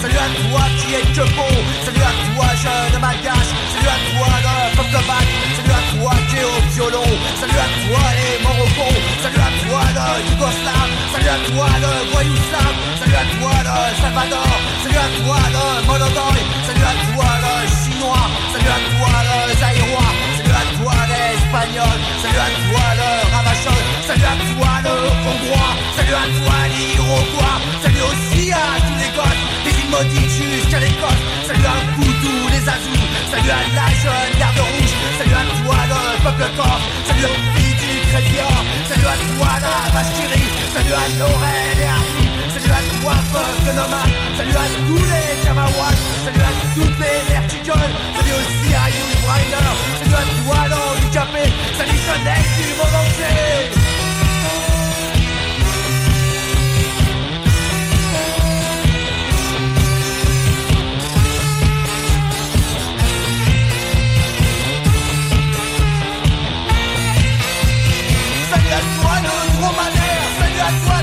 salut 0.00 0.16
à 0.16 0.28
toi 0.42 0.62
qui 0.78 0.94
est 0.94 1.06
que 1.14 1.24
salut 1.84 2.02
à 2.02 2.12
toi 2.34 2.46
jeune 2.62 3.00
malgache, 3.00 3.52
salut 3.72 3.88
à 3.88 3.98
toi 4.10 4.28
le 4.44 4.76
pop 4.76 4.86
de 4.86 5.02
bac, 5.06 5.28
salut 5.56 5.70
à 5.70 5.82
toi 5.94 6.12
qui 6.28 6.36
est 6.36 6.44
au 6.44 6.58
violon, 6.74 7.10
salut 7.40 7.58
à 7.58 7.68
toi 7.86 8.02
les 8.18 8.42
Morocco, 8.42 8.88
salut 9.22 9.38
à 9.38 9.50
toi 9.62 9.82
le 9.96 10.06
Yougoslave, 10.30 10.92
salut 11.12 11.28
à 11.28 11.38
toi 11.50 11.68
le 11.82 12.10
voyou 12.12 12.36
slave, 12.48 12.76
salut 12.98 13.14
à 13.14 13.24
toi 13.38 13.54
le 13.66 13.76
Salvador, 14.02 14.50
salut 14.82 14.98
à 14.98 15.08
toi 15.22 15.38
le 15.54 15.86
Monodoy, 15.86 16.38
salut 16.66 16.86
à 16.90 16.94
toi 17.12 17.28
le 17.44 17.54
Chinois, 17.78 18.26
salut 18.52 18.72
à 18.76 18.80
toi 18.90 19.12
le 19.28 19.36
Zaïrois, 19.60 20.10
salut 21.50 21.80
à 21.80 22.50
toi 22.68 22.84
le 22.98 23.08
Ravachol, 23.32 23.84
salut 24.06 24.22
à 24.22 24.36
toi 24.52 24.72
le 24.84 24.94
Hongrois, 25.28 25.72
salut 25.96 26.14
à 26.14 26.26
toi 26.36 26.56
l'Iroquois, 26.68 27.56
salut 27.82 28.02
aussi 28.02 28.52
à 28.52 28.76
tous 28.84 28.98
les 29.00 29.10
gosses, 29.16 29.44
des 29.64 29.74
îles 29.80 29.90
maudites 29.90 30.30
jusqu'à 30.30 30.80
l'Écosse, 30.80 31.24
salut 31.46 31.64
à 31.64 31.76
Poudou, 31.94 32.36
les 32.52 32.68
Azous, 32.68 33.06
salut 33.30 33.50
à 33.50 33.60
la 33.74 33.88
jeune 33.96 34.32
garde 34.38 34.58
rouge, 34.58 34.94
salut 35.18 35.36
à 35.40 35.44
toi 35.64 35.78
le 35.88 36.00
peuple 36.22 36.50
corse, 36.56 36.84
salut 37.06 37.24
aux 37.24 37.40
filles 37.56 37.76
du 37.80 37.92
salut 38.88 39.06
à 39.06 39.16
toi 39.16 39.50
la 39.64 39.74
vache 39.92 40.12
salut 40.74 40.92
à 40.92 41.18
Laurel 41.18 41.78
et 41.80 41.88
Arthur, 41.88 42.27
salut 42.68 42.88
à 42.88 43.00
toi 43.00 43.14
peuple 43.32 43.58
salut 44.36 44.50
à 44.50 44.66
tous 44.86 44.96
les 44.96 45.44
Jamawas, 45.44 45.98
salut 46.24 46.40
à 46.40 46.52
toutes 46.74 46.98
les 46.98 47.32
vertigoles, 47.32 47.94
salut 48.16 48.34
aussi 48.38 48.74
à 48.74 48.88
You 48.90 49.04
Briner, 49.22 49.74
salut 49.98 50.14
à 50.14 50.24
toi 50.44 50.68
l'handicapé, 50.68 51.44
salut 51.76 51.98
jeunesse 52.06 52.50
du 52.58 52.68
monde 52.76 52.94
entier. 53.00 53.88
Salut 68.50 68.72
à 68.72 68.82
toi 69.00 69.14
le 69.22 69.32
dromadaire, 69.56 70.24
salut 70.38 70.60
à 70.60 70.86
toi 70.86 70.97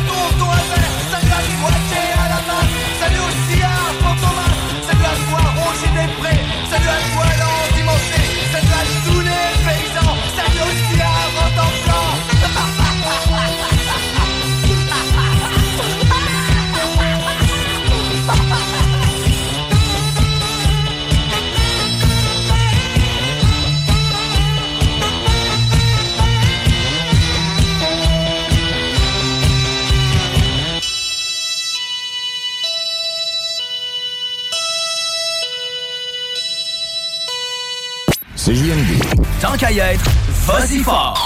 CJMD. 38.45 39.01
Tant 39.41 39.57
qu'à 39.57 39.71
y 39.71 39.79
être, 39.79 40.03
vas-y 40.45 40.77
fort! 40.83 41.19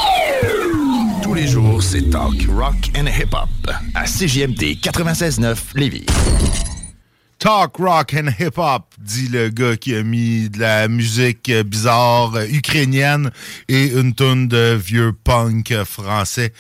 Tous 1.22 1.34
les 1.34 1.48
jours, 1.48 1.84
c'est 1.84 2.10
talk, 2.10 2.46
rock 2.48 2.90
and 2.98 3.08
hip-hop 3.08 3.50
à 3.94 4.06
CJMD 4.06 4.80
96.9 4.82 5.58
Lévis. 5.76 6.06
Talk, 7.38 7.76
rock 7.78 8.14
and 8.18 8.30
hip-hop, 8.40 8.84
dit 9.00 9.28
le 9.28 9.50
gars 9.50 9.76
qui 9.76 9.96
a 9.96 10.04
mis 10.04 10.50
de 10.50 10.60
la 10.60 10.88
musique 10.88 11.52
bizarre 11.66 12.32
ukrainienne 12.50 13.32
et 13.68 13.88
une 13.88 14.14
tonne 14.14 14.48
de 14.48 14.80
vieux 14.82 15.12
punk 15.12 15.74
français. 15.84 16.54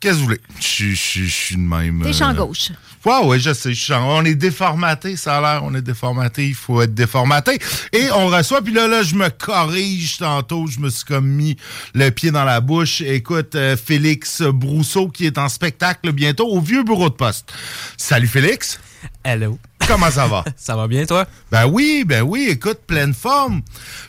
Qu'est-ce 0.00 0.14
que 0.14 0.18
vous 0.20 0.24
voulez? 0.24 0.40
Je 0.58 0.94
suis- 0.94 1.56
de 1.56 1.60
même. 1.60 2.00
T'es 2.02 2.08
euh, 2.08 2.12
champ 2.12 2.32
gauche. 2.32 2.70
Ouais, 3.06 3.24
ouais, 3.24 3.38
je 3.38 3.54
sais. 3.54 3.72
je 3.72 3.94
on 3.94 4.24
est 4.24 4.34
déformaté, 4.34 5.14
ça 5.14 5.38
a 5.38 5.40
l'air. 5.40 5.62
On 5.62 5.72
est 5.76 5.80
déformaté. 5.80 6.48
Il 6.48 6.56
faut 6.56 6.82
être 6.82 6.92
déformaté. 6.92 7.56
Et 7.92 8.10
on 8.10 8.26
reçoit. 8.26 8.62
Puis 8.62 8.72
là, 8.72 8.88
là, 8.88 9.04
je 9.04 9.14
me 9.14 9.28
corrige 9.28 10.18
tantôt. 10.18 10.66
Je 10.66 10.80
me 10.80 10.90
suis 10.90 11.04
comme 11.04 11.28
mis 11.28 11.56
le 11.94 12.10
pied 12.10 12.32
dans 12.32 12.42
la 12.42 12.60
bouche. 12.60 13.02
Écoute, 13.02 13.54
euh, 13.54 13.76
Félix 13.76 14.42
Brousseau 14.42 15.06
qui 15.06 15.24
est 15.24 15.38
en 15.38 15.48
spectacle 15.48 16.10
bientôt 16.10 16.48
au 16.48 16.60
Vieux 16.60 16.82
Bureau 16.82 17.08
de 17.08 17.14
Poste. 17.14 17.52
Salut, 17.96 18.26
Félix. 18.26 18.80
Hello. 19.22 19.56
Comment 19.86 20.10
ça 20.10 20.26
va? 20.26 20.44
ça 20.56 20.74
va 20.74 20.88
bien, 20.88 21.06
toi? 21.06 21.28
Ben 21.52 21.66
oui, 21.66 22.02
ben 22.04 22.22
oui. 22.22 22.48
Écoute, 22.50 22.80
pleine 22.88 23.14
forme. 23.14 23.62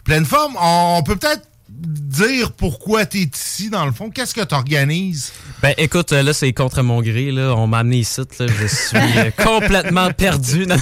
Pleine 0.06 0.26
forme. 0.26 0.56
On, 0.60 0.96
on 0.98 1.04
peut 1.04 1.18
peut-être 1.18 1.48
dire 1.70 2.52
pourquoi 2.54 3.06
tu 3.06 3.20
es 3.20 3.30
ici, 3.32 3.70
dans 3.70 3.86
le 3.86 3.92
fond. 3.92 4.10
Qu'est-ce 4.10 4.34
que 4.34 4.44
tu 4.44 4.56
organises? 4.56 5.34
Ben 5.62 5.74
écoute, 5.80 6.12
euh, 6.14 6.22
là 6.22 6.34
c'est 6.34 6.54
contre 6.54 6.84
mon 6.84 7.02
gré, 7.02 7.32
là. 7.32 7.56
On 7.56 7.66
m'a 7.66 7.80
amené 7.80 7.98
ici, 7.98 8.22
là. 8.40 8.46
Je 8.48 8.68
suis 8.68 8.96
euh, 8.96 9.32
complètement 9.44 10.12
perdu. 10.12 10.68
Non, 10.68 10.76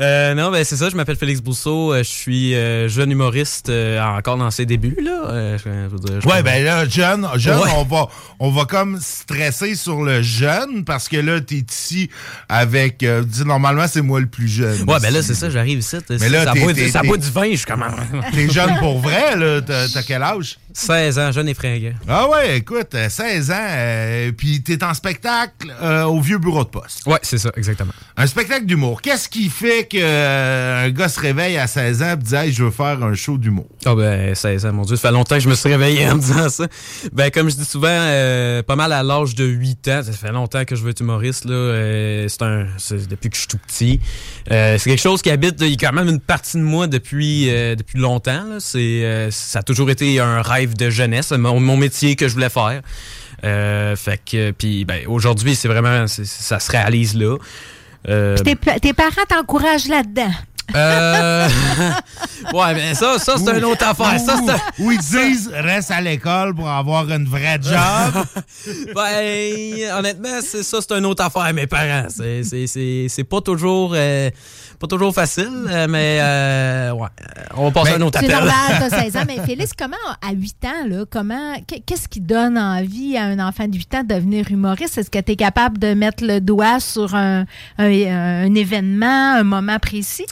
Euh, 0.00 0.34
non 0.34 0.52
ben 0.52 0.62
c'est 0.64 0.76
ça, 0.76 0.88
je 0.88 0.94
m'appelle 0.94 1.16
Félix 1.16 1.40
Brousseau. 1.40 1.92
euh, 1.92 1.98
Je 1.98 2.08
suis 2.08 2.52
jeune 2.88 3.10
humoriste 3.10 3.70
encore 3.70 4.36
dans 4.36 4.50
ses 4.52 4.66
débuts, 4.66 4.96
là. 5.02 5.56
Je- 5.58 5.62
je 5.64 5.88
veux 5.88 5.98
dire, 5.98 6.20
je- 6.20 6.28
Ouais, 6.28 6.42
ben 6.44 6.64
là, 6.64 6.88
jeune, 6.88 7.26
jeune 7.36 7.58
Ouais. 7.58 7.70
on, 7.76 7.82
va, 7.84 8.06
on 8.38 8.50
va 8.50 8.64
comme 8.66 9.00
stresser 9.00 9.74
sur 9.74 10.02
le 10.02 10.22
jeune 10.22 10.84
parce 10.84 11.08
que 11.08 11.16
là, 11.16 11.40
t'es 11.40 11.64
ici 11.68 12.08
avec. 12.48 13.02
euh, 13.02 13.24
dis, 13.24 13.44
normalement, 13.44 13.86
c'est 13.88 14.02
moi 14.02 14.20
le 14.20 14.26
plus 14.26 14.46
jeune. 14.48 14.82
Ouais, 14.88 15.00
ben 15.00 15.10
là 15.12 15.22
c'est 15.22 15.34
ça, 15.34 15.50
j'arrive 15.50 15.80
ici. 15.80 15.96
Mais 16.20 16.28
là, 16.28 16.44
ça 16.44 17.02
boit, 17.02 17.16
du 17.16 17.30
vin, 17.30 17.50
je 17.50 17.56
suis 17.56 17.66
comme... 17.66 17.84
T'es 18.32 18.48
jeune 18.48 18.78
pour 18.78 19.00
vrai, 19.02 19.36
là. 19.36 19.60
T'as 19.60 20.02
quel 20.06 20.22
âge? 20.22 20.58
16 20.72 21.18
ans, 21.18 21.32
jeune 21.32 21.48
et 21.48 21.54
fringant. 21.54 21.92
Ah 22.06 22.28
ouais, 22.28 22.58
écoute, 22.58 22.94
euh, 22.94 23.08
16 23.08 23.50
ans, 23.50 23.54
euh, 23.58 24.32
puis 24.36 24.62
t'es 24.62 24.82
en 24.84 24.94
spectacle 24.94 25.74
euh, 25.82 26.04
au 26.04 26.20
vieux 26.20 26.38
bureau 26.38 26.62
de 26.64 26.68
poste. 26.68 27.04
Ouais, 27.06 27.18
c'est 27.22 27.38
ça, 27.38 27.50
exactement. 27.56 27.92
Un 28.16 28.26
spectacle 28.26 28.66
d'humour. 28.66 29.00
Qu'est-ce 29.02 29.28
qui 29.28 29.48
fait 29.48 29.84
que 29.90 29.96
euh, 30.00 30.86
un 30.86 30.90
gars 30.90 31.08
se 31.08 31.18
réveille 31.20 31.56
à 31.56 31.66
16 31.66 32.02
ans 32.02 32.12
et 32.12 32.16
dit 32.16 32.34
Hey, 32.34 32.52
je 32.52 32.64
veux 32.64 32.70
faire 32.70 33.02
un 33.02 33.14
show 33.14 33.38
d'humour? 33.38 33.66
Ah 33.86 33.94
ben 33.94 34.34
16 34.34 34.66
ans, 34.66 34.72
mon 34.72 34.82
Dieu, 34.82 34.96
ça 34.96 35.08
fait 35.08 35.12
longtemps 35.14 35.36
que 35.36 35.42
je 35.42 35.48
me 35.48 35.54
suis 35.54 35.68
réveillé 35.68 36.08
en 36.08 36.16
me 36.16 36.20
disant 36.20 36.48
ça. 36.48 36.66
Ben 37.12 37.30
comme 37.30 37.48
je 37.50 37.56
dis 37.56 37.64
souvent, 37.64 37.88
euh, 37.88 38.62
pas 38.62 38.76
mal 38.76 38.92
à 38.92 39.02
l'âge 39.02 39.34
de 39.34 39.44
8 39.44 39.88
ans, 39.88 40.02
ça 40.04 40.12
fait 40.12 40.32
longtemps 40.32 40.64
que 40.64 40.76
je 40.76 40.82
veux 40.82 40.90
être 40.90 41.00
humoriste 41.00 41.44
là. 41.46 41.54
euh, 41.54 42.26
c'est 42.28 42.42
un, 42.42 42.66
c'est 42.76 43.08
depuis 43.08 43.30
que 43.30 43.36
je 43.36 43.40
suis 43.40 43.48
tout 43.48 43.58
petit. 43.66 44.00
Euh, 44.52 44.76
c'est 44.78 44.90
quelque 44.90 45.02
chose 45.02 45.22
qui 45.22 45.30
habite, 45.30 45.56
il 45.60 45.68
y 45.70 45.74
a 45.74 45.88
quand 45.88 45.94
même 45.94 46.08
une 46.08 46.20
partie 46.20 46.56
de 46.58 46.62
moi 46.62 46.86
depuis 46.86 47.48
euh, 47.50 47.74
depuis 47.74 47.98
longtemps. 47.98 48.44
là. 48.44 48.56
C'est, 48.60 48.78
euh, 49.04 49.30
ça 49.30 49.60
a 49.60 49.62
toujours 49.62 49.90
été 49.90 50.20
un 50.20 50.42
rêve 50.42 50.57
de 50.66 50.90
jeunesse, 50.90 51.30
mon, 51.32 51.60
mon 51.60 51.76
métier 51.76 52.16
que 52.16 52.28
je 52.28 52.34
voulais 52.34 52.50
faire. 52.50 52.82
Euh, 53.44 53.94
fait 53.96 54.20
que, 54.24 54.50
puis 54.50 54.84
ben, 54.84 55.06
aujourd'hui, 55.06 55.54
c'est 55.54 55.68
vraiment, 55.68 56.06
ça 56.06 56.58
se 56.58 56.70
réalise 56.70 57.14
là. 57.14 57.36
Euh, 58.08 58.36
tes, 58.38 58.56
tes 58.56 58.92
parents 58.92 59.24
t'encouragent 59.28 59.88
là-dedans. 59.88 60.32
euh, 60.74 61.48
ouais, 62.52 62.74
mais 62.74 62.94
ça, 62.94 63.18
ça 63.18 63.36
c'est 63.38 63.56
une 63.56 63.64
autre 63.64 63.86
affaire. 63.86 64.20
Ça, 64.20 64.38
Ou 64.78 64.92
ils 64.92 64.98
disent 64.98 65.50
reste 65.52 65.90
à 65.90 66.00
l'école 66.00 66.54
pour 66.54 66.68
avoir 66.68 67.10
une 67.10 67.26
vraie 67.26 67.58
job. 67.62 68.24
ben, 68.94 69.98
honnêtement, 69.98 70.40
c'est 70.42 70.62
ça, 70.62 70.78
c'est 70.80 70.92
une 70.92 71.06
autre 71.06 71.24
affaire, 71.24 71.52
mes 71.54 71.66
parents. 71.66 72.06
C'est, 72.08 72.42
c'est, 72.42 72.66
c'est, 72.66 73.06
c'est 73.08 73.24
pas 73.24 73.40
toujours, 73.40 73.92
euh, 73.94 74.30
pas 74.78 74.86
toujours 74.86 75.14
facile, 75.14 75.50
euh, 75.68 75.86
mais 75.88 76.18
euh, 76.20 76.92
ouais, 76.92 77.08
on 77.56 77.64
va 77.64 77.70
passer 77.70 77.92
à 77.92 77.96
un 77.96 78.00
autre 78.02 78.18
C'est 78.20 78.26
appel. 78.32 78.46
normal, 78.46 78.76
t'as 78.90 79.02
16 79.02 79.16
ans. 79.16 79.22
Mais 79.26 79.38
Félix, 79.44 79.72
comment, 79.76 79.96
à 80.22 80.32
8 80.32 80.64
ans, 80.64 80.86
là, 80.88 81.04
comment, 81.10 81.54
qu'est- 81.66 81.80
qu'est-ce 81.80 82.08
qui 82.08 82.20
donne 82.20 82.56
envie 82.56 83.16
à 83.16 83.24
un 83.24 83.38
enfant 83.40 83.66
de 83.68 83.76
8 83.76 83.94
ans 83.96 84.02
de 84.04 84.14
devenir 84.14 84.50
humoriste? 84.50 84.96
Est-ce 84.98 85.10
que 85.10 85.18
tu 85.20 85.32
es 85.32 85.36
capable 85.36 85.78
de 85.78 85.94
mettre 85.94 86.24
le 86.24 86.40
doigt 86.40 86.80
sur 86.80 87.14
un, 87.14 87.44
un- 87.78 88.44
un 88.46 88.54
événement, 88.54 89.34
un 89.34 89.42
moment 89.44 89.78
précis? 89.78 90.26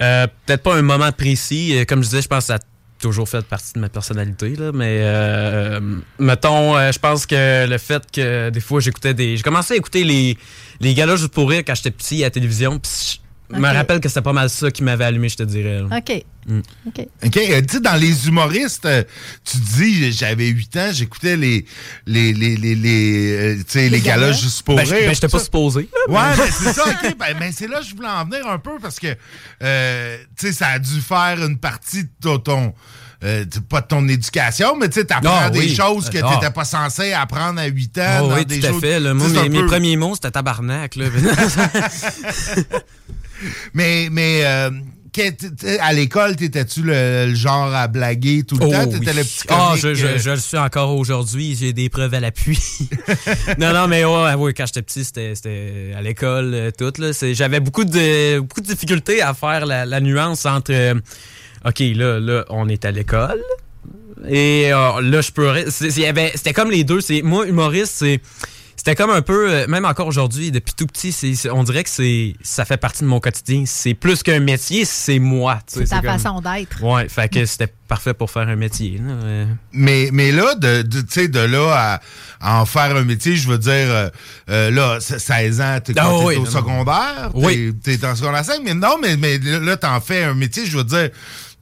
Euh, 0.00 0.26
peut-être 0.46 0.62
pas 0.62 0.74
un 0.76 0.82
moment 0.82 1.12
précis. 1.12 1.76
Euh, 1.76 1.84
Comme 1.84 2.02
je 2.02 2.08
disais, 2.08 2.22
je 2.22 2.28
pense 2.28 2.40
que 2.40 2.46
ça 2.46 2.54
a 2.54 2.58
toujours 2.98 3.28
fait 3.28 3.44
partie 3.44 3.72
de 3.74 3.80
ma 3.80 3.88
personnalité. 3.88 4.54
Là, 4.56 4.70
mais 4.72 4.98
euh, 5.02 5.80
mettons, 6.20 6.76
euh, 6.76 6.92
je 6.92 6.98
pense 7.00 7.26
que 7.26 7.66
le 7.68 7.78
fait 7.78 8.02
que 8.12 8.50
des 8.50 8.60
fois 8.60 8.78
j'écoutais 8.80 9.12
des. 9.12 9.36
J'ai 9.36 9.42
commencé 9.42 9.74
à 9.74 9.76
écouter 9.76 10.04
les, 10.04 10.38
les 10.80 10.94
galas 10.94 11.16
juste 11.16 11.32
pour 11.32 11.50
rire 11.50 11.62
quand 11.66 11.74
j'étais 11.74 11.90
petit 11.90 12.22
à 12.22 12.26
la 12.26 12.30
télévision. 12.30 12.78
Puis 12.78 13.20
je 13.54 13.58
me 13.60 13.68
rappelle 13.68 14.00
que 14.00 14.08
c'était 14.08 14.22
pas 14.22 14.32
mal 14.32 14.48
ça 14.50 14.70
qui 14.70 14.82
m'avait 14.82 15.04
allumé, 15.04 15.28
je 15.28 15.36
te 15.36 15.42
dirais. 15.42 15.80
là. 15.88 15.96
OK. 15.96 16.24
Mm. 16.46 16.58
OK. 16.88 17.06
OK. 17.24 17.36
euh, 17.36 17.60
Tu 17.62 17.74
sais, 17.74 17.80
dans 17.80 17.94
les 18.00 18.26
humoristes, 18.28 18.84
euh, 18.86 19.04
tu 19.44 19.58
dis, 19.58 20.12
j'avais 20.12 20.48
8 20.48 20.76
ans, 20.76 20.90
j'écoutais 20.92 21.36
les, 21.36 21.64
les, 22.06 22.32
les, 22.32 22.56
les, 22.56 22.74
les, 22.74 23.36
euh, 23.36 23.56
tu 23.58 23.64
sais, 23.68 23.88
les 23.88 24.00
galas 24.00 24.32
juste 24.32 24.62
pour 24.62 24.76
Ben, 24.76 24.84
je- 24.86 24.94
rire. 24.94 25.04
ben, 25.06 25.14
j'étais 25.14 25.28
pas 25.28 25.38
supposé. 25.38 25.88
Ouais, 26.08 26.36
ben, 26.36 26.48
c'est 26.50 26.72
ça, 26.72 26.84
OK. 27.04 27.16
Ben, 27.18 27.36
ben, 27.38 27.52
c'est 27.52 27.68
là 27.68 27.80
que 27.80 27.86
je 27.86 27.94
voulais 27.94 28.08
en 28.08 28.24
venir 28.24 28.46
un 28.48 28.58
peu 28.58 28.78
parce 28.80 28.98
que, 28.98 29.14
euh, 29.62 30.18
tu 30.38 30.46
sais, 30.48 30.52
ça 30.52 30.68
a 30.68 30.78
dû 30.78 31.00
faire 31.00 31.44
une 31.44 31.58
partie 31.58 32.04
de 32.04 32.08
ton... 32.20 32.38
ton 32.38 32.74
euh, 33.24 33.44
pas 33.68 33.80
de 33.80 33.86
ton 33.86 34.08
éducation, 34.08 34.76
mais 34.76 34.88
tu 34.88 35.00
sais, 35.00 35.04
t'apprends 35.06 35.48
des 35.50 35.58
oui. 35.60 35.74
choses 35.74 36.10
que 36.10 36.18
Ah. 36.22 36.34
t'étais 36.34 36.52
pas 36.52 36.64
censé 36.64 37.12
apprendre 37.12 37.60
à 37.60 37.66
8 37.66 37.98
ans. 37.98 38.20
Oh, 38.24 38.28
dans 38.28 38.34
oui, 38.36 38.44
des 38.46 38.60
tout 38.60 38.66
à 38.66 38.70
choses- 38.70 38.80
fait. 38.80 39.00
là. 39.00 39.14
Moi, 39.14 39.28
mes, 39.48 39.64
premiers 39.64 39.96
mots, 39.96 40.14
c'était 40.14 40.30
tabarnak. 40.32 40.96
Là. 40.96 41.06
Mais, 43.74 44.08
mais 44.10 44.42
euh, 44.44 44.70
à 45.80 45.92
l'école, 45.92 46.36
t'étais-tu 46.36 46.82
le, 46.82 47.26
le 47.26 47.34
genre 47.34 47.74
à 47.74 47.88
blaguer 47.88 48.44
tout 48.44 48.56
le 48.56 48.66
Oh, 48.66 48.70
temps? 48.70 48.84
oui. 48.88 49.00
T'étais 49.00 49.12
le 49.14 49.24
petit 49.24 49.42
Ah, 49.48 49.74
je, 49.76 49.94
je- 49.94 50.06
euh, 50.06 50.18
je 50.18 50.30
le 50.30 50.36
suis 50.36 50.58
encore 50.58 50.96
aujourd'hui. 50.96 51.56
J'ai 51.58 51.72
des 51.72 51.88
preuves 51.88 52.14
à 52.14 52.20
l'appui. 52.20 52.58
non, 53.58 53.72
non, 53.72 53.88
mais 53.88 54.04
ouais, 54.04 54.34
ouais, 54.34 54.54
quand 54.54 54.66
j'étais 54.66 54.82
petit, 54.82 55.04
c'était 55.04 55.92
à 55.96 56.02
l'école, 56.02 56.52
euh, 56.54 56.70
tout. 56.70 56.92
J'avais 57.32 57.58
beaucoup 57.60 57.84
de, 57.84 58.38
beaucoup 58.38 58.60
de 58.60 58.66
difficultés 58.66 59.20
à 59.22 59.34
faire 59.34 59.66
la, 59.66 59.84
la 59.86 60.00
nuance 60.00 60.46
entre... 60.46 60.72
euh, 60.72 60.94
OK, 61.64 61.78
là, 61.94 62.18
là, 62.20 62.44
on 62.50 62.68
est 62.68 62.84
à 62.84 62.90
l'école. 62.90 63.40
Et 64.28 64.72
euh, 64.72 65.00
là, 65.00 65.20
je 65.20 65.30
peux... 65.32 65.52
y 65.98 66.06
avait- 66.06 66.32
C'était 66.34 66.52
comme 66.52 66.70
les 66.70 66.84
deux. 66.84 67.00
C'est 67.00 67.22
Moi, 67.22 67.46
humoriste, 67.46 67.92
c'est... 67.96 68.20
C'était 68.74 68.96
comme 68.96 69.10
un 69.10 69.22
peu, 69.22 69.48
euh, 69.48 69.66
même 69.68 69.84
encore 69.84 70.08
aujourd'hui, 70.08 70.50
depuis 70.50 70.72
tout 70.76 70.86
petit, 70.88 71.12
c'est, 71.12 71.48
on 71.50 71.62
dirait 71.62 71.84
que 71.84 71.90
c'est, 71.90 72.34
ça 72.42 72.64
fait 72.64 72.78
partie 72.78 73.02
de 73.02 73.06
mon 73.08 73.20
quotidien. 73.20 73.62
C'est 73.64 73.94
plus 73.94 74.24
qu'un 74.24 74.40
métier, 74.40 74.84
c'est 74.84 75.20
moi. 75.20 75.60
C'est 75.68 75.84
ta 75.84 76.00
comme- 76.00 76.18
façon 76.18 76.40
d'être. 76.40 76.82
Ouais, 76.82 77.08
fait 77.08 77.28
que 77.28 77.44
c'était 77.46 77.72
parfait 77.86 78.12
pour 78.12 78.28
faire 78.32 78.48
un 78.48 78.56
métier. 78.56 78.98
là. 78.98 79.44
Mais, 79.72 80.08
mais 80.12 80.32
là, 80.32 80.56
de, 80.56 80.82
de, 80.82 81.00
tu 81.02 81.06
sais, 81.10 81.28
de 81.28 81.38
là 81.38 81.70
à, 81.70 82.00
à 82.56 82.60
en 82.60 82.66
faire 82.66 82.96
un 82.96 83.04
métier, 83.04 83.36
je 83.36 83.46
veux 83.48 83.58
dire, 83.58 83.70
euh, 83.72 84.08
euh, 84.50 84.70
là, 84.72 84.98
c'est 85.00 85.20
16 85.20 85.60
ans, 85.60 85.78
t'es 85.84 85.92
Ah 85.96 86.18
oui, 86.18 86.34
au 86.36 86.44
non, 86.44 86.50
secondaire, 86.50 87.30
Oui. 87.34 87.72
t'es 87.84 87.98
t'es 87.98 88.06
en 88.06 88.16
secondaire 88.16 88.44
5, 88.44 88.62
mais 88.64 88.74
non, 88.74 88.96
mais, 89.00 89.16
mais 89.16 89.38
là, 89.38 89.76
t'en 89.76 90.00
fais 90.00 90.24
un 90.24 90.34
métier, 90.34 90.66
je 90.66 90.76
veux 90.76 90.84
dire, 90.84 91.10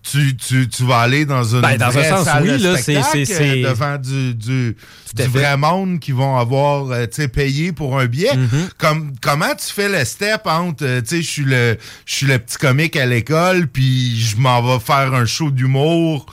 tu, 0.02 0.36
tu, 0.36 0.68
tu 0.68 0.84
vas 0.84 1.00
aller 1.00 1.24
dans 1.26 1.44
une 1.44 1.60
Ben, 1.60 1.76
dans 1.76 1.96
un 1.96 2.04
sens, 2.04 2.24
salle 2.24 2.42
oui, 2.44 2.58
de 2.58 2.64
là, 2.64 2.76
spectacle, 2.76 3.26
c'est- 3.26 3.62
devant 3.62 3.98
du, 3.98 4.34
du, 4.34 4.76
du 5.14 5.22
vrai 5.24 5.56
monde 5.56 6.00
qui 6.00 6.12
vont 6.12 6.36
avoir, 6.38 6.90
euh, 6.90 7.04
tu 7.06 7.16
sais, 7.22 7.28
payé 7.28 7.72
pour 7.72 7.98
un 7.98 8.06
billet. 8.06 8.32
Mm-hmm. 8.34 8.70
Comme, 8.78 9.12
comment 9.20 9.54
tu 9.54 9.72
fais 9.72 9.88
le 9.88 10.04
step 10.04 10.42
entre, 10.46 10.84
euh, 10.84 11.00
tu 11.02 11.08
sais, 11.16 11.22
je 11.22 11.30
suis 11.30 11.44
le, 11.44 11.76
je 12.06 12.14
suis 12.14 12.26
le 12.26 12.38
petit 12.38 12.56
comique 12.56 12.96
à 12.96 13.06
l'école, 13.06 13.66
puis 13.66 14.18
je 14.18 14.36
m'en 14.38 14.62
vais 14.62 14.82
faire 14.82 15.12
un 15.14 15.26
show 15.26 15.50
d'humour 15.50 16.26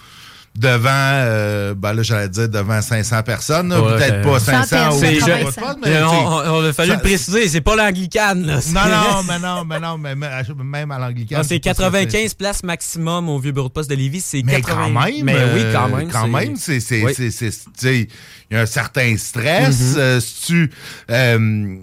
devant, 0.57 0.89
euh, 0.91 1.75
ben 1.75 1.93
là, 1.93 2.01
j'allais 2.01 2.29
dire 2.29 2.49
devant 2.49 2.81
500 2.81 3.21
personnes, 3.21 3.69
là, 3.69 3.79
Ouais, 3.79 3.95
peut-être 3.95 4.13
euh, 4.15 4.23
pas 4.23 4.39
500 4.39 4.95
ou 4.95 4.99
C'est- 4.99 5.19
500, 5.19 5.27
je- 5.55 5.59
pas 5.61 5.73
de 5.75 5.79
mais, 5.85 6.01
on, 6.03 6.63
a 6.65 6.73
fallu 6.73 6.89
ça- 6.89 6.95
le 6.95 7.01
préciser, 7.01 7.47
c'est 7.47 7.61
pas 7.61 7.75
l'anglicane. 7.75 8.43
là. 8.45 8.59
Non, 8.73 8.81
non, 8.89 9.23
mais 9.27 9.39
non, 9.39 9.63
mais 9.65 9.79
non, 9.79 9.97
mais 9.99 10.15
même 10.15 10.91
à 10.91 10.97
l'anglicane. 10.97 11.43
C'est 11.43 11.59
pas 11.59 11.69
ça, 11.69 11.75
95 11.75 12.33
places 12.33 12.63
maximum 12.63 13.29
au 13.29 13.37
vieux 13.39 13.51
bureau 13.51 13.67
de 13.67 13.73
poste 13.73 13.89
de 13.89 13.95
Lévis. 13.95 14.21
C'est 14.21 14.41
Mais 14.43 14.53
80 14.61 14.75
quand 14.93 15.05
même, 15.05 15.25
Mais 15.25 15.35
oui, 15.53 15.61
quand 15.71 15.85
euh, 15.93 15.95
même. 15.97 16.09
quand 16.11 16.27
même, 16.27 16.55
c'est, 16.55 16.79
c'est, 16.79 17.03
Oui. 17.03 17.13
c'est, 17.15 18.07
il 18.49 18.55
y 18.55 18.55
a 18.57 18.61
un 18.61 18.65
certain 18.65 19.15
stress. 19.17 19.79
Mhm. 19.93 19.95
euh, 19.99 20.19
si 20.19 20.41
tu, 20.47 20.71
euh, 21.11 21.75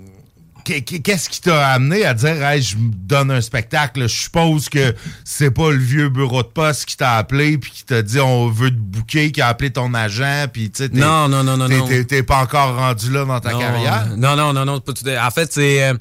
Qu'est-ce 0.64 1.28
qui 1.28 1.40
t'a 1.42 1.68
amené 1.68 2.04
à 2.04 2.14
dire, 2.14 2.42
hey, 2.42 2.62
je 2.62 2.76
me 2.76 2.90
donne 2.92 3.30
un 3.30 3.40
spectacle? 3.40 4.02
Je 4.02 4.14
suppose 4.14 4.68
que 4.68 4.94
c'est 5.24 5.50
pas 5.50 5.70
le 5.70 5.76
vieux 5.78 6.08
bureau 6.08 6.42
de 6.42 6.48
poste 6.48 6.86
qui 6.86 6.96
t'a 6.96 7.16
appelé 7.16 7.58
puis 7.58 7.70
qui 7.70 7.84
t'a 7.84 8.00
dit 8.02 8.18
on 8.18 8.48
veut 8.48 8.70
te 8.70 8.76
booker, 8.76 9.30
qui 9.30 9.40
a 9.42 9.48
appelé 9.48 9.70
ton 9.70 9.92
agent, 9.94 10.46
puis 10.52 10.70
tu 10.70 10.82
sais, 10.84 10.88
t'es- 10.88 10.98
Non, 10.98 11.28
non, 11.28 11.44
non, 11.44 11.56
non, 11.58 11.68
t'es- 11.86 12.22
pas 12.22 12.38
encore 12.42 12.76
rendu 12.76 13.10
là 13.10 13.24
dans 13.24 13.40
ta 13.40 13.52
Non, 13.52 13.58
carrière? 13.58 14.06
Non, 14.16 14.34
non, 14.36 14.52
non, 14.52 14.64
non. 14.64 14.80
pas 14.80 14.92
tout 14.92 15.04
En 15.06 15.30
fait, 15.30 15.52
c'est. 15.52 15.84
euh, 15.84 15.94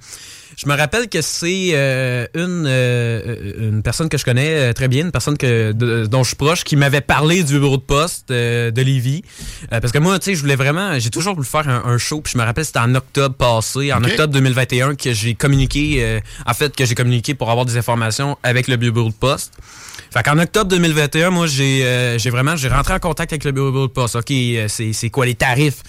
je 0.57 0.67
me 0.67 0.75
rappelle 0.75 1.09
que 1.09 1.21
c'est 1.21 1.69
euh, 1.73 2.25
une, 2.35 2.65
euh, 2.67 3.69
une 3.69 3.81
personne 3.83 4.09
que 4.09 4.17
je 4.17 4.25
connais 4.25 4.69
euh, 4.69 4.73
très 4.73 4.87
bien, 4.87 5.05
une 5.05 5.11
personne 5.11 5.37
que, 5.37 5.71
de- 5.71 6.05
dont 6.05 6.23
je 6.23 6.29
suis 6.29 6.35
proche, 6.35 6.63
qui 6.63 6.75
m'avait 6.75 7.01
parlé 7.01 7.43
du 7.43 7.59
bureau 7.59 7.77
de 7.77 7.81
poste 7.81 8.29
euh, 8.31 8.71
de 8.71 8.81
Lévis. 8.81 9.23
Euh, 9.71 9.79
parce 9.79 9.91
que 9.91 9.97
moi, 9.99 10.19
tu 10.19 10.25
sais, 10.25 10.35
je 10.35 10.41
voulais 10.41 10.55
vraiment. 10.55 10.99
J'ai 10.99 11.09
toujours 11.09 11.35
voulu 11.35 11.47
faire 11.47 11.67
un, 11.67 11.83
un 11.85 11.97
show. 11.97 12.21
Puis 12.21 12.33
je 12.33 12.37
me 12.37 12.43
rappelle, 12.43 12.65
c'était 12.65 12.79
en 12.79 12.93
octobre 12.95 13.35
passé, 13.35 13.91
en 13.93 14.01
octobre 14.03 14.33
2021, 14.33 14.95
que 14.95 15.13
j'ai 15.13 15.33
communiqué. 15.35 15.97
euh, 16.03 16.19
en 16.45 16.53
fait, 16.53 16.75
que 16.75 16.85
j'ai 16.85 16.95
communiqué 16.95 17.33
pour 17.33 17.49
avoir 17.49 17.65
des 17.65 17.77
informations 17.77 18.37
avec 18.43 18.67
le 18.67 18.77
bureau 18.77 19.09
de 19.09 19.13
poste. 19.13 19.53
Fait 20.13 20.21
qu'en 20.23 20.37
octobre 20.37 20.69
2021, 20.69 21.31
moi, 21.31 21.47
j'ai 21.47 21.81
euh, 21.83 22.17
vraiment 22.27 22.55
j'ai 22.55 22.67
rentré 22.67 22.93
en 22.93 22.99
contact 22.99 23.33
avec 23.33 23.43
le 23.43 23.51
bureau 23.51 23.87
de 23.87 23.91
poste. 23.91 24.15
OK, 24.15 24.31
c'est 24.67 25.09
quoi 25.09 25.25
les 25.25 25.33
tarifs? 25.35 25.81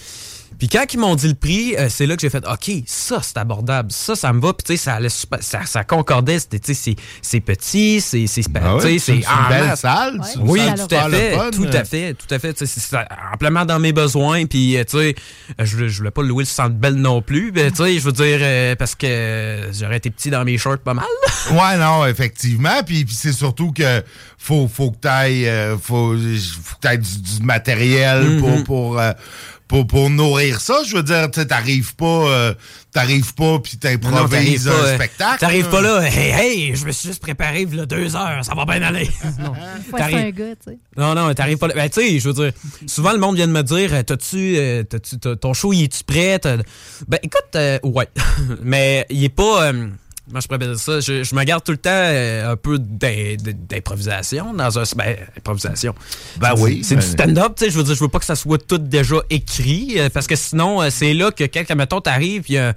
Puis 0.59 0.69
quand 0.69 0.85
ils 0.93 0.99
m'ont 0.99 1.15
dit 1.15 1.29
le 1.29 1.35
prix, 1.35 1.75
euh, 1.77 1.89
c'est 1.91 2.07
là 2.07 2.15
que 2.17 2.23
j'ai 2.23 2.31
fait 2.31 2.45
OK, 2.47 2.71
ça 2.87 3.21
c'est 3.23 3.37
abordable, 3.39 3.91
ça 3.93 4.15
ça 4.15 4.33
me 4.33 4.41
va, 4.41 4.53
puis 4.53 4.65
tu 4.65 4.73
sais 4.73 4.77
ça 4.85 4.95
allait 4.95 5.09
super- 5.09 5.43
ça, 5.43 5.65
ça 5.67 5.85
concordait, 5.85 6.39
c'était 6.39 6.59
tu 6.59 6.75
sais 6.75 6.81
c'est 6.93 6.97
c'est 7.23 7.41
petit, 7.41 8.01
c'est 8.01 8.27
c'est 8.27 8.45
Ah 8.55 8.77
ouais, 8.77 8.83
tu 8.83 8.89
sais, 8.89 8.99
c'est 8.99 9.17
une- 9.17 9.23
c'est 9.23 9.29
en 9.29 9.49
belle 9.49 9.67
masse. 9.67 9.81
salle, 9.81 10.21
c'est 10.25 10.39
Oui, 10.39 10.61
salle 10.61 10.87
tout 10.89 10.95
à 10.95 11.09
le 11.09 11.17
fait, 11.17 11.37
fun. 11.37 11.51
tout 11.51 11.69
à 11.73 11.85
fait, 11.85 12.15
tout 12.15 12.35
à 12.35 12.39
fait, 12.39 12.53
tu 12.55 12.67
sais, 12.67 12.67
c'est 12.67 12.81
ça, 12.89 13.07
amplement 13.33 13.65
dans 13.65 13.79
mes 13.79 13.93
besoins 13.93 14.47
puis 14.47 14.77
euh, 14.77 14.85
tu 14.85 14.99
sais 14.99 15.15
euh, 15.61 15.65
je 15.65 15.77
voulais- 15.77 15.89
je 15.89 15.99
voulais 15.99 16.11
pas 16.11 16.23
louer 16.23 16.45
le 16.45 16.49
centre 16.49 16.75
belle 16.75 16.95
non 16.95 17.21
plus, 17.23 17.53
mais 17.55 17.71
tu 17.71 17.79
sais 17.79 17.99
je 17.99 18.05
veux 18.05 18.13
dire 18.13 18.39
euh, 18.41 18.75
parce 18.77 18.95
que 18.95 19.07
euh, 19.07 19.73
j'aurais 19.73 19.97
été 19.99 20.11
petit 20.11 20.31
dans 20.31 20.45
mes 20.45 20.59
shorts 20.59 20.79
pas 20.79 20.95
mal. 20.95 21.05
Ouais, 21.51 21.77
non, 21.77 22.07
effectivement. 22.07 22.83
Puis, 22.87 23.05
puis 23.05 23.15
c'est 23.15 23.33
surtout 23.35 23.71
que 23.71 24.03
faut, 24.39 24.67
faut 24.67 24.91
que 24.93 24.97
tu 25.03 25.09
ailles, 25.09 25.47
faut, 25.83 26.15
faut 26.17 26.75
que 26.77 26.81
t'ailles 26.81 26.99
du, 26.99 27.19
du 27.21 27.43
matériel 27.43 28.23
Mhm. 28.25 28.41
pour, 28.41 28.65
pour, 28.65 28.99
euh, 28.99 29.13
pour, 29.69 29.87
pour 29.87 30.11
nourrir 30.11 30.61
ça. 30.61 30.83
Je 30.87 30.97
veux 30.97 31.03
dire, 31.03 31.31
tu 31.31 31.41
sais, 31.41 31.47
t'arrives 31.47 31.95
pas, 31.97 32.05
euh, 32.07 32.55
t'arrives 32.93 33.35
pas 33.35 33.59
puis 33.59 33.77
t'improvises 33.79 34.69
un 34.69 34.73
euh, 34.73 34.95
spectacle. 34.95 35.41
T'arrives 35.41 35.65
là. 35.65 35.71
pas 35.71 35.81
là, 35.81 36.01
hey, 36.09 36.31
hey, 36.31 36.77
je 36.77 36.85
me 36.87 36.93
suis 36.93 37.09
juste 37.09 37.23
préparé 37.23 37.63
il 37.63 37.75
y 37.75 37.81
a 37.81 37.87
deux 37.87 38.15
heures, 38.17 38.45
ça 38.45 38.55
va 38.55 38.65
bien 38.65 38.83
aller. 38.83 39.09
non. 39.41 39.53
Faut 39.91 39.97
être 39.97 40.15
un 40.15 40.31
gars, 40.31 40.55
tu 40.57 40.71
sais. 40.71 40.79
Non, 40.97 41.15
non, 41.15 41.33
t'arrives 41.35 41.59
pas 41.59 41.69
là. 41.69 41.75
Ben, 41.75 41.89
tu 41.89 42.01
sais, 42.01 42.19
je 42.19 42.29
veux 42.29 42.35
dire, 42.35 42.53
souvent 42.87 43.13
le 43.13 43.19
monde 43.19 43.37
vient 43.37 43.47
de 43.49 43.53
me 43.53 43.63
dire, 43.63 43.93
euh, 43.95 44.03
t'as-tu, 44.03 44.57
euh, 44.57 44.83
t'as-tu- 44.83 45.19
t'as- 45.19 45.37
ton 45.37 45.55
show, 45.55 45.73
il 45.73 45.85
est-tu 45.85 46.05
prêt? 46.05 46.39
T'as- 46.39 46.59
Ben, 47.09 47.19
écoute, 47.23 47.57
euh, 47.57 47.79
ouais. 47.85 48.09
Mais 48.63 49.07
il 49.11 49.25
est 49.25 49.29
pas. 49.29 49.73
Moi, 50.31 50.41
je 50.41 50.49
pourrais 50.49 50.75
ça. 50.77 51.01
Je, 51.01 51.23
je 51.23 51.35
me 51.35 51.45
garde 51.45 51.63
tout 51.63 51.73
le 51.73 51.79
temps 51.79 51.91
euh, 51.93 52.53
un 52.53 52.57
peu 52.57 52.79
d'im- 52.79 53.37
d'improvisation 53.69 54.55
dans 54.55 54.79
un. 54.79 54.83
Ben, 54.97 55.17
improvisation. 55.37 55.95
Ben 56.39 56.55
oui, 56.59 56.83
C'est 56.83 56.97
ben- 56.97 57.03
du 57.05 57.07
stand-up, 57.11 57.53
tu 57.57 57.65
sais. 57.65 57.71
Je 57.71 57.77
veux 57.77 57.85
dire, 57.85 57.95
je 57.95 58.01
veux 58.01 58.09
pas 58.09 58.19
que 58.21 58.25
ça 58.25 58.35
soit 58.37 58.59
tout 58.67 58.79
déjà 58.79 59.17
écrit. 59.29 59.95
euh, 59.99 60.09
parce 60.09 60.27
que 60.27 60.37
sinon, 60.37 60.81
euh, 60.83 60.89
c'est 60.91 61.13
là 61.15 61.31
que 61.31 61.45
quand, 61.45 61.75
mettons, 61.77 62.01
t'arrives, 62.01 62.45
il 62.49 62.55
y 62.55 62.59
a 62.59 62.75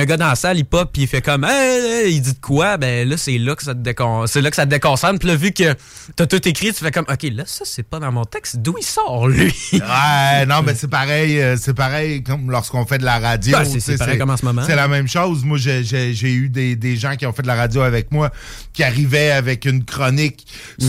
un 0.00 0.04
gars 0.04 0.16
dans 0.16 0.26
la 0.28 0.34
salle, 0.34 0.58
il 0.58 0.64
pop, 0.64 0.90
puis 0.92 1.02
il 1.02 1.08
fait 1.08 1.22
comme, 1.22 1.44
hey, 1.44 2.12
il 2.14 2.20
dit 2.20 2.32
de 2.34 2.40
quoi? 2.40 2.76
Ben 2.78 3.08
là, 3.08 3.16
c'est 3.16 3.38
là 3.38 3.54
que 3.54 3.62
ça 3.62 3.74
te 3.74 3.80
décon... 3.80 4.26
c'est 4.26 4.40
là 4.40 4.50
que 4.50 4.56
ça 4.56 4.64
te 4.66 4.70
déconcentre. 4.70 5.20
Puis 5.20 5.28
là, 5.28 5.36
vu 5.36 5.52
que 5.52 5.74
t'as 6.16 6.26
tout 6.26 6.48
écrit, 6.48 6.72
tu 6.72 6.84
fais 6.84 6.90
comme, 6.90 7.06
OK, 7.08 7.22
là, 7.32 7.44
ça, 7.46 7.64
c'est 7.64 7.84
pas 7.84 8.00
dans 8.00 8.10
mon 8.12 8.24
texte. 8.24 8.56
D'où 8.58 8.74
il 8.78 8.84
sort, 8.84 9.28
lui? 9.28 9.54
Ouais, 9.72 10.46
non, 10.46 10.62
mais 10.64 10.74
c'est 10.76 10.88
pareil, 10.88 11.40
c'est 11.58 11.74
pareil 11.74 12.22
comme 12.24 12.50
lorsqu'on 12.50 12.84
fait 12.86 12.98
de 12.98 13.04
la 13.04 13.18
radio. 13.20 13.56
Ben, 13.56 13.64
c'est- 13.80 13.96
pareil 13.98 14.18
comme 14.18 14.30
en 14.30 14.36
ce 14.36 14.44
moment. 14.44 14.62
C'est 14.66 14.76
la 14.76 14.88
même 14.88 15.06
chose. 15.08 15.44
Moi, 15.44 15.58
j'ai- 15.58 15.82
eu 16.28 16.48
des, 16.48 16.74
des, 16.76 16.87
des 16.90 16.96
gens 16.96 17.16
qui 17.16 17.26
ont 17.26 17.32
fait 17.32 17.42
de 17.42 17.46
la 17.46 17.54
radio 17.54 17.82
avec 17.82 18.10
moi 18.12 18.30
qui 18.72 18.82
arrivaient 18.82 19.30
avec 19.30 19.64
une 19.64 19.84
chronique 19.84 20.46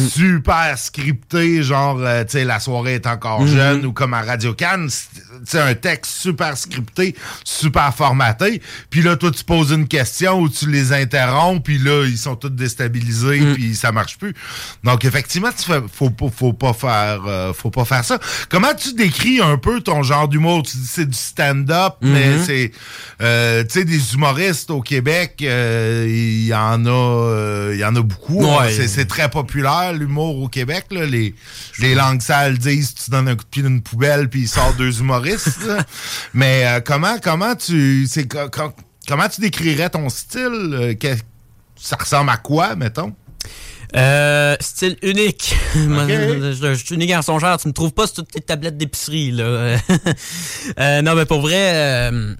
super 0.09 0.77
scriptée, 0.77 1.63
genre, 1.63 1.97
euh, 1.99 2.23
tu 2.23 2.31
sais, 2.33 2.45
la 2.45 2.59
soirée 2.59 2.95
est 2.95 3.07
encore 3.07 3.41
Mhm. 3.41 3.47
jeune 3.55 3.85
ou 3.85 3.93
comme 3.93 4.13
à 4.13 4.21
Radio 4.21 4.53
Cannes, 4.53 4.89
c'est 5.45 5.59
un 5.59 5.73
texte 5.75 6.11
super 6.13 6.57
scripté, 6.57 7.15
super 7.43 7.93
formaté. 7.93 8.61
Puis 8.89 9.01
là, 9.01 9.15
toi, 9.15 9.31
tu 9.31 9.43
poses 9.43 9.71
une 9.71 9.87
question 9.87 10.39
ou 10.39 10.49
tu 10.49 10.69
les 10.69 10.93
interromps, 10.93 11.61
puis 11.63 11.77
là, 11.77 12.05
ils 12.05 12.17
sont 12.17 12.35
tous 12.35 12.49
déstabilisés, 12.49 13.39
Mhm. 13.39 13.53
puis 13.55 13.75
ça 13.75 13.91
marche 13.91 14.17
plus. 14.17 14.33
Donc, 14.83 15.05
effectivement, 15.05 15.49
tu 15.57 15.63
fais, 15.65 15.81
faut, 15.91 16.09
pas- 16.09 16.29
faut 16.35 16.53
pas 16.53 16.73
faire, 16.73 17.21
euh, 17.27 17.53
faut 17.53 17.71
pas 17.71 17.85
faire 17.85 18.03
ça. 18.05 18.19
Comment 18.49 18.73
tu 18.73 18.93
décris 18.93 19.41
un 19.41 19.57
peu 19.57 19.81
ton 19.81 20.03
genre 20.03 20.27
d'humour? 20.27 20.63
Tu 20.63 20.77
dis 20.77 20.87
c'est 20.87 21.05
du 21.09 21.17
stand-up, 21.17 21.95
mais 22.01 22.37
Mhm. 22.37 22.43
c'est, 22.45 22.71
euh, 23.21 23.63
tu 23.63 23.79
sais, 23.79 23.85
des 23.85 24.13
humoristes 24.13 24.69
au 24.71 24.81
Québec, 24.81 25.37
euh, 25.41 25.88
il 26.07 26.45
y 26.47 26.53
en 26.53 26.85
a, 26.85 26.89
euh, 26.89 27.71
il 27.73 27.79
y 27.79 27.85
en 27.85 27.95
a 27.95 28.01
beaucoup. 28.01 28.43
Ouais. 28.43 28.71
C'est- 28.73 28.87
C'est 28.87 29.05
très 29.05 29.29
populaire 29.29 29.93
l'humour 29.93 30.37
au 30.41 30.47
Québec. 30.47 30.85
Là. 30.91 31.05
Les, 31.05 31.33
les 31.79 31.95
langues 31.95 32.21
sales 32.21 32.57
disent 32.57 32.93
tu 32.93 33.11
donnes 33.11 33.27
un 33.27 33.35
coup 33.35 33.43
de 33.43 33.49
pied 33.49 33.63
dans 33.63 33.69
une 33.69 33.81
poubelle 33.81 34.29
puis 34.29 34.41
il 34.41 34.47
sort 34.47 34.73
deux 34.75 34.99
humoristes. 34.99 35.59
Mais 36.33 36.65
euh, 36.65 36.79
comment, 36.81 37.17
comment 37.21 37.55
tu, 37.55 38.07
c'est 38.09 38.27
comment 38.27 39.29
tu 39.29 39.41
décrirais 39.41 39.89
ton 39.89 40.09
style? 40.09 40.71
Euh, 40.73 40.93
que- 40.95 41.15
ça 41.81 41.95
ressemble 41.95 42.29
à 42.29 42.37
quoi, 42.37 42.75
mettons? 42.75 43.13
Euh, 43.95 44.55
style 44.59 44.97
unique. 45.01 45.55
Je, 45.73 46.73
suis 46.85 46.93
unique 46.95 47.11
en 47.11 47.21
son 47.23 47.39
genre. 47.39 47.57
Tu 47.57 47.67
me 47.67 47.73
trouves 47.73 47.91
pas 47.93 48.05
sur 48.05 48.17
toutes 48.17 48.35
les 48.35 48.41
tablettes 48.41 48.77
d'épicerie, 48.77 49.31
là. 49.31 49.77
Euh, 50.79 51.01
non, 51.01 51.15
mais 51.15 51.25
pour 51.25 51.41
vrai, 51.41 51.55
euh, 52.11 52.35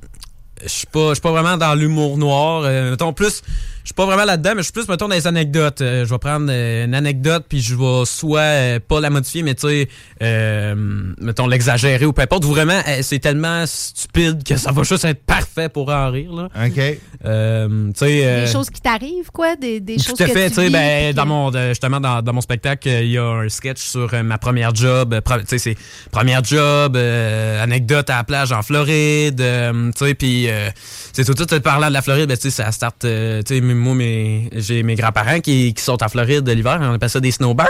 je 0.64 0.70
suis 0.70 0.88
pas, 0.88 1.10
je 1.10 1.14
suis 1.16 1.22
pas 1.22 1.32
vraiment 1.32 1.58
dans 1.58 1.74
l'humour 1.76 2.18
noir. 2.18 2.64
Euh, 2.66 2.92
mettons, 2.92 3.14
plus, 3.14 3.42
suis 3.86 3.94
pas 3.96 4.06
vraiment 4.06 4.26
là-dedans, 4.26 4.52
mais 4.56 4.62
je 4.62 4.66
suis 4.66 4.74
plus, 4.74 4.88
mettons, 4.88 5.08
dans 5.08 5.16
les 5.16 5.28
anecdotes. 5.28 5.82
Euh, 5.82 6.06
je 6.06 6.10
vais 6.10 6.18
prendre 6.20 6.48
euh, 6.50 6.86
une 6.86 6.94
anecdote, 6.94 7.46
puis 7.50 7.62
je 7.62 7.76
vais 7.76 8.06
soit 8.06 8.40
euh, 8.40 8.80
pas 8.86 9.00
la 9.00 9.10
modifier, 9.10 9.44
mais 9.44 9.56
tu 9.56 9.68
sais, 9.68 9.90
euh, 10.22 10.76
mettons, 11.20 11.48
l'exagérer 11.48 12.06
ou 12.06 12.14
peu 12.14 12.22
importe. 12.22 12.46
Vraiment, 12.46 12.80
euh, 12.88 13.00
c'est 13.02 13.20
tellement 13.20 13.66
stupide 13.66 14.44
que 14.44 14.58
ça 14.58 14.72
va 14.72 14.84
juste 14.84 15.06
être 15.06 15.24
parfait 15.24 15.70
pour 15.70 15.90
en 15.90 16.12
rire, 16.12 16.32
là. 16.34 16.50
OK. 16.66 16.98
Euh, 17.26 17.88
tu 17.88 17.94
sais... 17.96 18.22
euh, 18.26 18.46
Des 18.46 18.52
choses 18.52 18.70
qui 18.70 18.82
t'arrivent, 18.82 19.32
quoi? 19.34 19.56
Des, 19.56 19.80
des 19.80 19.98
choses 19.98 20.16
tout 20.16 20.24
à 20.24 20.28
que 20.28 20.32
fait, 20.34 20.50
tu 20.50 20.56
tu 20.56 20.62
sais, 20.62 20.70
ben, 20.70 21.06
puis 21.06 21.14
dans 21.14 21.26
mon, 21.26 21.52
justement, 21.70 22.00
dans, 22.00 22.22
dans 22.22 22.34
mon 22.34 22.42
spectacle, 22.42 22.88
il 22.88 23.12
y 23.12 23.18
a 23.18 23.26
un 23.26 23.50
sketch 23.50 23.82
sur 23.82 24.12
ma 24.24 24.38
première 24.38 24.74
job. 24.76 25.20
Tu 25.26 25.44
sais, 25.48 25.58
c'est 25.58 25.76
première 26.12 26.44
job, 26.44 26.96
euh, 26.96 27.64
anecdote 27.64 28.10
à 28.10 28.18
la 28.18 28.24
plage 28.24 28.52
en 28.52 28.62
Floride, 28.62 29.42
euh, 29.42 29.92
tu 29.98 30.06
sais, 30.06 30.14
puis 30.14 30.50
euh, 30.50 30.70
c'est 31.14 31.24
tout, 31.26 31.34
tout 31.34 31.60
parlant 31.62 31.88
de 31.88 31.94
la 31.94 32.02
Floride, 32.02 32.28
ben, 32.28 32.38
tu 32.38 32.50
sais, 32.50 32.64
ça 32.64 32.72
start, 32.72 33.06
euh, 33.06 33.42
tu 33.44 33.56
sais, 33.56 33.62
moi, 33.80 33.96
mes, 33.96 34.50
j'ai 34.54 34.84
mes 34.84 34.96
grands-parents 34.96 35.40
qui, 35.40 35.74
qui 35.74 35.84
sont 35.84 36.02
en 36.04 36.10
Floride 36.10 36.44
de 36.44 36.52
l'hiver, 36.52 36.78
on 36.82 36.94
appelle 36.94 37.10
ça 37.10 37.20
des 37.20 37.32
snowbirds. 37.32 37.68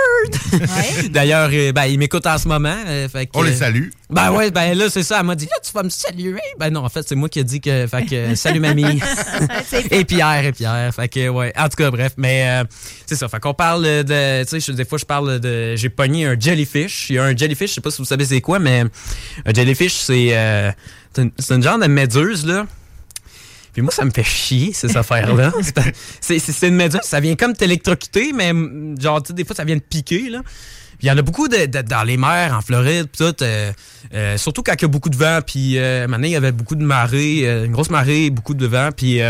D'ailleurs, 1.12 1.50
euh, 1.54 1.72
ben, 1.72 1.86
ils 1.86 1.98
m'écoutent 1.98 2.28
en 2.28 2.38
ce 2.38 2.48
moment. 2.48 2.76
euh, 2.88 3.08
fait 3.08 3.28
que, 3.28 3.32
On 3.36 3.42
les 3.42 3.56
salue. 3.56 3.90
Ben 4.10 4.32
ouais, 4.32 4.50
ben 4.50 4.76
là, 4.76 4.90
c'est 4.90 5.04
ça, 5.04 5.20
elle 5.20 5.26
m'a 5.26 5.36
dit, 5.36 5.46
là, 5.46 5.58
tu 5.64 5.72
vas 5.72 5.84
me 5.84 5.90
saluer. 5.90 6.42
Ben 6.60 6.72
non, 6.72 6.84
en 6.84 6.90
fait, 6.90 7.08
c'est 7.08 7.16
moi 7.16 7.30
qui 7.30 7.40
ai 7.40 7.44
dit 7.44 7.62
que, 7.62 7.86
fait 7.88 8.06
que, 8.06 8.36
salut 8.36 8.60
mamie. 8.60 9.00
et 9.92 10.04
Pierre, 10.04 10.46
et 10.46 10.52
Pierre. 10.52 10.94
Fait 10.94 11.08
que, 11.08 11.30
ouais. 11.30 11.54
En 11.56 11.70
tout 11.70 11.78
cas, 11.78 11.92
bref. 11.92 12.14
Mais, 12.18 12.62
euh, 12.62 12.64
c'est 13.06 13.16
ça. 13.16 13.28
Fait 13.30 13.40
qu'on 13.40 13.54
parle 13.54 13.84
de, 13.84 14.44
tu 14.44 14.60
sais, 14.60 14.74
des 14.74 14.86
fois, 14.86 14.98
je 14.98 15.06
parle 15.06 15.40
de, 15.40 15.76
j'ai 15.76 15.90
pogné 15.90 16.26
un 16.26 16.40
jellyfish. 16.40 17.08
Il 17.10 17.18
y 17.18 17.20
a 17.20 17.24
un 17.24 17.36
jellyfish, 17.36 17.70
je 17.70 17.76
sais 17.76 17.82
pas 17.82 17.92
si 17.92 18.00
vous 18.00 18.06
savez 18.06 18.26
c'est 18.26 18.42
quoi, 18.42 18.58
mais 18.60 18.84
un 19.46 19.54
jellyfish, 19.54 19.94
c'est, 19.94 20.30
euh, 20.32 20.72
c'est 21.14 21.22
une, 21.22 21.32
c'est 21.38 21.56
une 21.56 21.64
genre 21.64 21.78
de 21.80 21.88
méduse, 21.88 22.46
là. 22.46 22.66
Puis 23.80 23.84
moi, 23.86 23.94
ça 23.94 24.04
me 24.04 24.12
fait 24.12 24.26
chier, 24.26 24.74
ces 24.74 24.98
affaires-là. 24.98 25.54
C'est 26.20 26.68
une 26.68 26.76
méduse, 26.76 27.00
ça 27.02 27.22
vient 27.22 27.38
comme 27.38 27.54
t'électrocuter, 27.54 28.34
mais 28.36 28.52
mm, 28.52 29.00
genre, 29.00 29.24
tu 29.24 29.28
sais, 29.30 29.34
des 29.34 29.46
fois, 29.46 29.56
ça 29.56 29.64
vient 29.64 29.80
te 29.80 29.86
piquer, 29.88 30.28
là. 30.30 30.42
Il 31.02 31.08
y 31.08 31.12
en 31.12 31.18
a 31.18 31.22
beaucoup 31.22 31.48
de, 31.48 31.66
de- 31.66 31.82
dans 31.82 32.04
les 32.04 32.18
mers, 32.18 32.54
en 32.54 32.60
Floride, 32.60 33.08
pis 33.08 33.20
tout. 33.20 33.42
euh, 33.42 33.72
euh, 34.14 34.38
surtout 34.38 34.64
quand 34.64 34.74
il 34.78 34.82
y 34.82 34.84
a 34.86 34.90
beaucoup 34.90 35.10
de 35.10 35.16
vent. 35.16 35.40
Puis 35.48 35.78
euh, 35.78 36.10
maintenant, 36.10 36.28
il 36.28 36.32
y 36.32 36.36
avait 36.36 36.52
beaucoup 36.52 36.76
de 36.76 36.84
marée, 36.84 37.44
euh, 37.48 37.64
une 37.64 37.72
grosse 37.72 37.90
marée, 37.90 38.30
beaucoup 38.32 38.54
de 38.54 38.68
vent. 38.68 38.90
Puis 38.94 39.22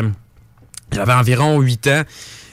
j'avais 0.91 1.14
environ 1.14 1.60
8 1.62 1.88
ans. 1.89 2.02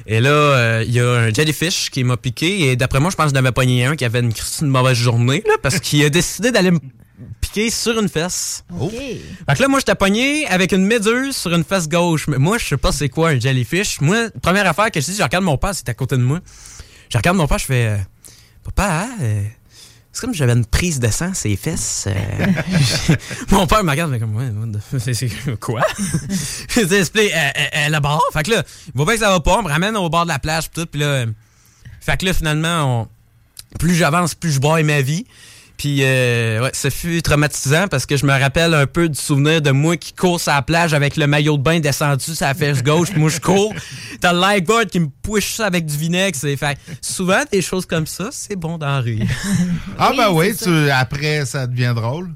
Et 0.07 0.21
là, 0.21 0.83
il 0.83 0.91
y 0.93 1.01
a 1.01 1.09
un 1.11 1.33
jellyfish 1.33 1.89
qui 1.89 2.05
m'a 2.05 2.19
piqué. 2.19 2.73
Et 2.73 2.77
d'après 2.77 3.01
moi, 3.01 3.09
je 3.11 3.17
pense 3.17 3.33
que 3.33 3.39
j'en 3.39 3.43
avais 3.43 3.53
pogné 3.53 3.87
un 3.87 3.97
qui 3.97 4.05
avait 4.05 4.21
une, 4.21 4.33
une 4.61 4.69
mauvaise 4.69 4.99
journée, 4.99 5.43
là, 5.47 5.55
parce 5.63 5.81
qu'il 5.81 6.05
a 6.05 6.11
décidé 6.11 6.51
d'aller 6.53 6.73
me 6.73 6.79
piquer 7.41 7.71
sur 7.71 7.99
une 7.99 8.09
fesse. 8.09 8.65
Fait 9.49 9.55
que 9.57 9.63
là, 9.63 9.69
moi, 9.69 9.79
j'étais 9.79 9.95
pogné 9.95 10.47
avec 10.49 10.73
une 10.73 10.85
méduse 10.87 11.37
sur 11.37 11.55
une 11.55 11.65
fesse 11.65 11.89
gauche. 11.89 12.29
Mais 12.29 12.39
moi, 12.39 12.59
je 12.59 12.67
sais 12.67 12.77
pas 12.77 12.93
c'est 12.93 13.09
quoi 13.09 13.31
un 13.31 13.41
jellyfish. 13.41 14.01
Moi, 14.01 14.31
première 14.43 14.67
affaire 14.67 14.91
que 14.91 15.01
je 15.01 15.07
dis, 15.07 15.17
je 15.17 15.23
regarde 15.23 15.45
mon 15.45 15.57
père, 15.57 15.75
c'est 15.75 15.89
à 15.89 15.95
côté 15.95 16.17
de 16.17 16.23
moi. 16.23 16.41
Je 17.09 17.17
regarde 17.17 17.37
mon 17.37 17.47
père, 17.47 17.59
je 17.59 17.65
fais 17.67 17.87
euh, 17.87 17.97
Papa, 18.65 19.05
hein, 19.05 19.11
euh, 19.23 19.43
c'est 20.13 20.21
comme 20.23 20.33
si 20.33 20.39
j'avais 20.39 20.55
une 20.55 20.67
prise 20.67 20.99
de 20.99 21.09
sang, 21.09 21.33
ses 21.35 21.57
fesses. 21.57 22.07
euh. 22.09 22.15
mon 23.51 23.67
père 23.67 23.85
me 23.85 23.91
regarde, 23.91 24.11
mais 24.11 24.19
comme, 24.19 24.35
ouais, 24.37 24.51
c'est- 25.15 25.57
quoi? 25.61 25.83
je 25.99 26.81
dis, 26.85 26.95
explique, 26.95 27.33
euh, 27.33 27.37
euh, 27.37 27.67
euh, 27.77 27.89
le 27.91 28.01
bord. 28.01 28.23
Fait 28.33 28.43
que 28.43 28.51
là, 28.51 28.63
il 28.89 28.93
voit 28.95 29.05
bien 29.07 29.15
que 29.15 29.21
ça 29.21 29.31
va 29.31 29.41
pas, 29.41 29.59
on 29.59 29.63
me 29.63 29.69
ramène 29.69 29.97
au 29.97 30.09
bord 30.09 30.25
de 30.25 30.29
la 30.29 30.39
plage, 30.39 30.71
pis 30.71 30.81
tout, 30.81 30.87
puis 30.87 31.01
là, 31.01 31.25
fait 32.01 32.17
que 32.19 32.27
là, 32.27 32.33
finalement, 32.35 33.03
on- 33.03 33.09
plus 33.79 33.95
j'avance, 33.95 34.35
plus 34.35 34.53
je 34.53 34.61
bois 34.61 34.83
ma 34.83 35.01
vie. 35.03 35.27
Puis, 35.77 35.99
euh, 36.03 36.63
ouais, 36.63 36.71
ça 36.73 36.89
fut 36.91 37.21
traumatisant 37.23 37.87
parce 37.89 38.07
que 38.07 38.17
je 38.17 38.25
me 38.25 38.33
rappelle 38.33 38.73
un 38.75 38.87
peu 38.87 39.09
du 39.09 39.19
souvenir 39.19 39.61
de 39.61 39.71
moi 39.71 39.97
qui 39.97 40.13
court 40.15 40.41
sur 40.41 40.53
la 40.53 40.63
plage 40.63 40.95
avec 40.95 41.17
le 41.17 41.27
maillot 41.27 41.59
de 41.59 41.63
bain 41.63 41.81
descendu 41.81 42.35
sur 42.35 42.47
la 42.47 42.55
fesse 42.55 42.83
gauche. 42.83 43.11
puis 43.11 43.21
moi, 43.21 43.29
je 43.31 43.41
cours. 43.41 43.75
T'as 44.21 44.33
le 44.33 44.41
lifeguard 44.41 44.87
qui 44.87 45.01
me 45.01 45.09
push 45.23 45.55
ça 45.57 45.67
avec 45.67 45.85
du 45.87 45.97
vinaigre. 45.97 46.37
C'est 46.41 46.57
fait. 46.57 46.79
Souvent, 47.03 47.43
des 47.53 47.61
choses 47.63 47.85
comme 47.87 48.07
ça, 48.07 48.29
c'est 48.33 48.57
bon 48.57 48.79
d'en 48.79 49.01
rire. 49.01 49.27
Ah, 49.99 50.13
ben 50.17 50.31
oui, 50.33 50.55
tu- 50.57 50.91
après, 50.91 51.45
ça 51.47 51.67
devient 51.67 51.93
drôle. 51.95 52.31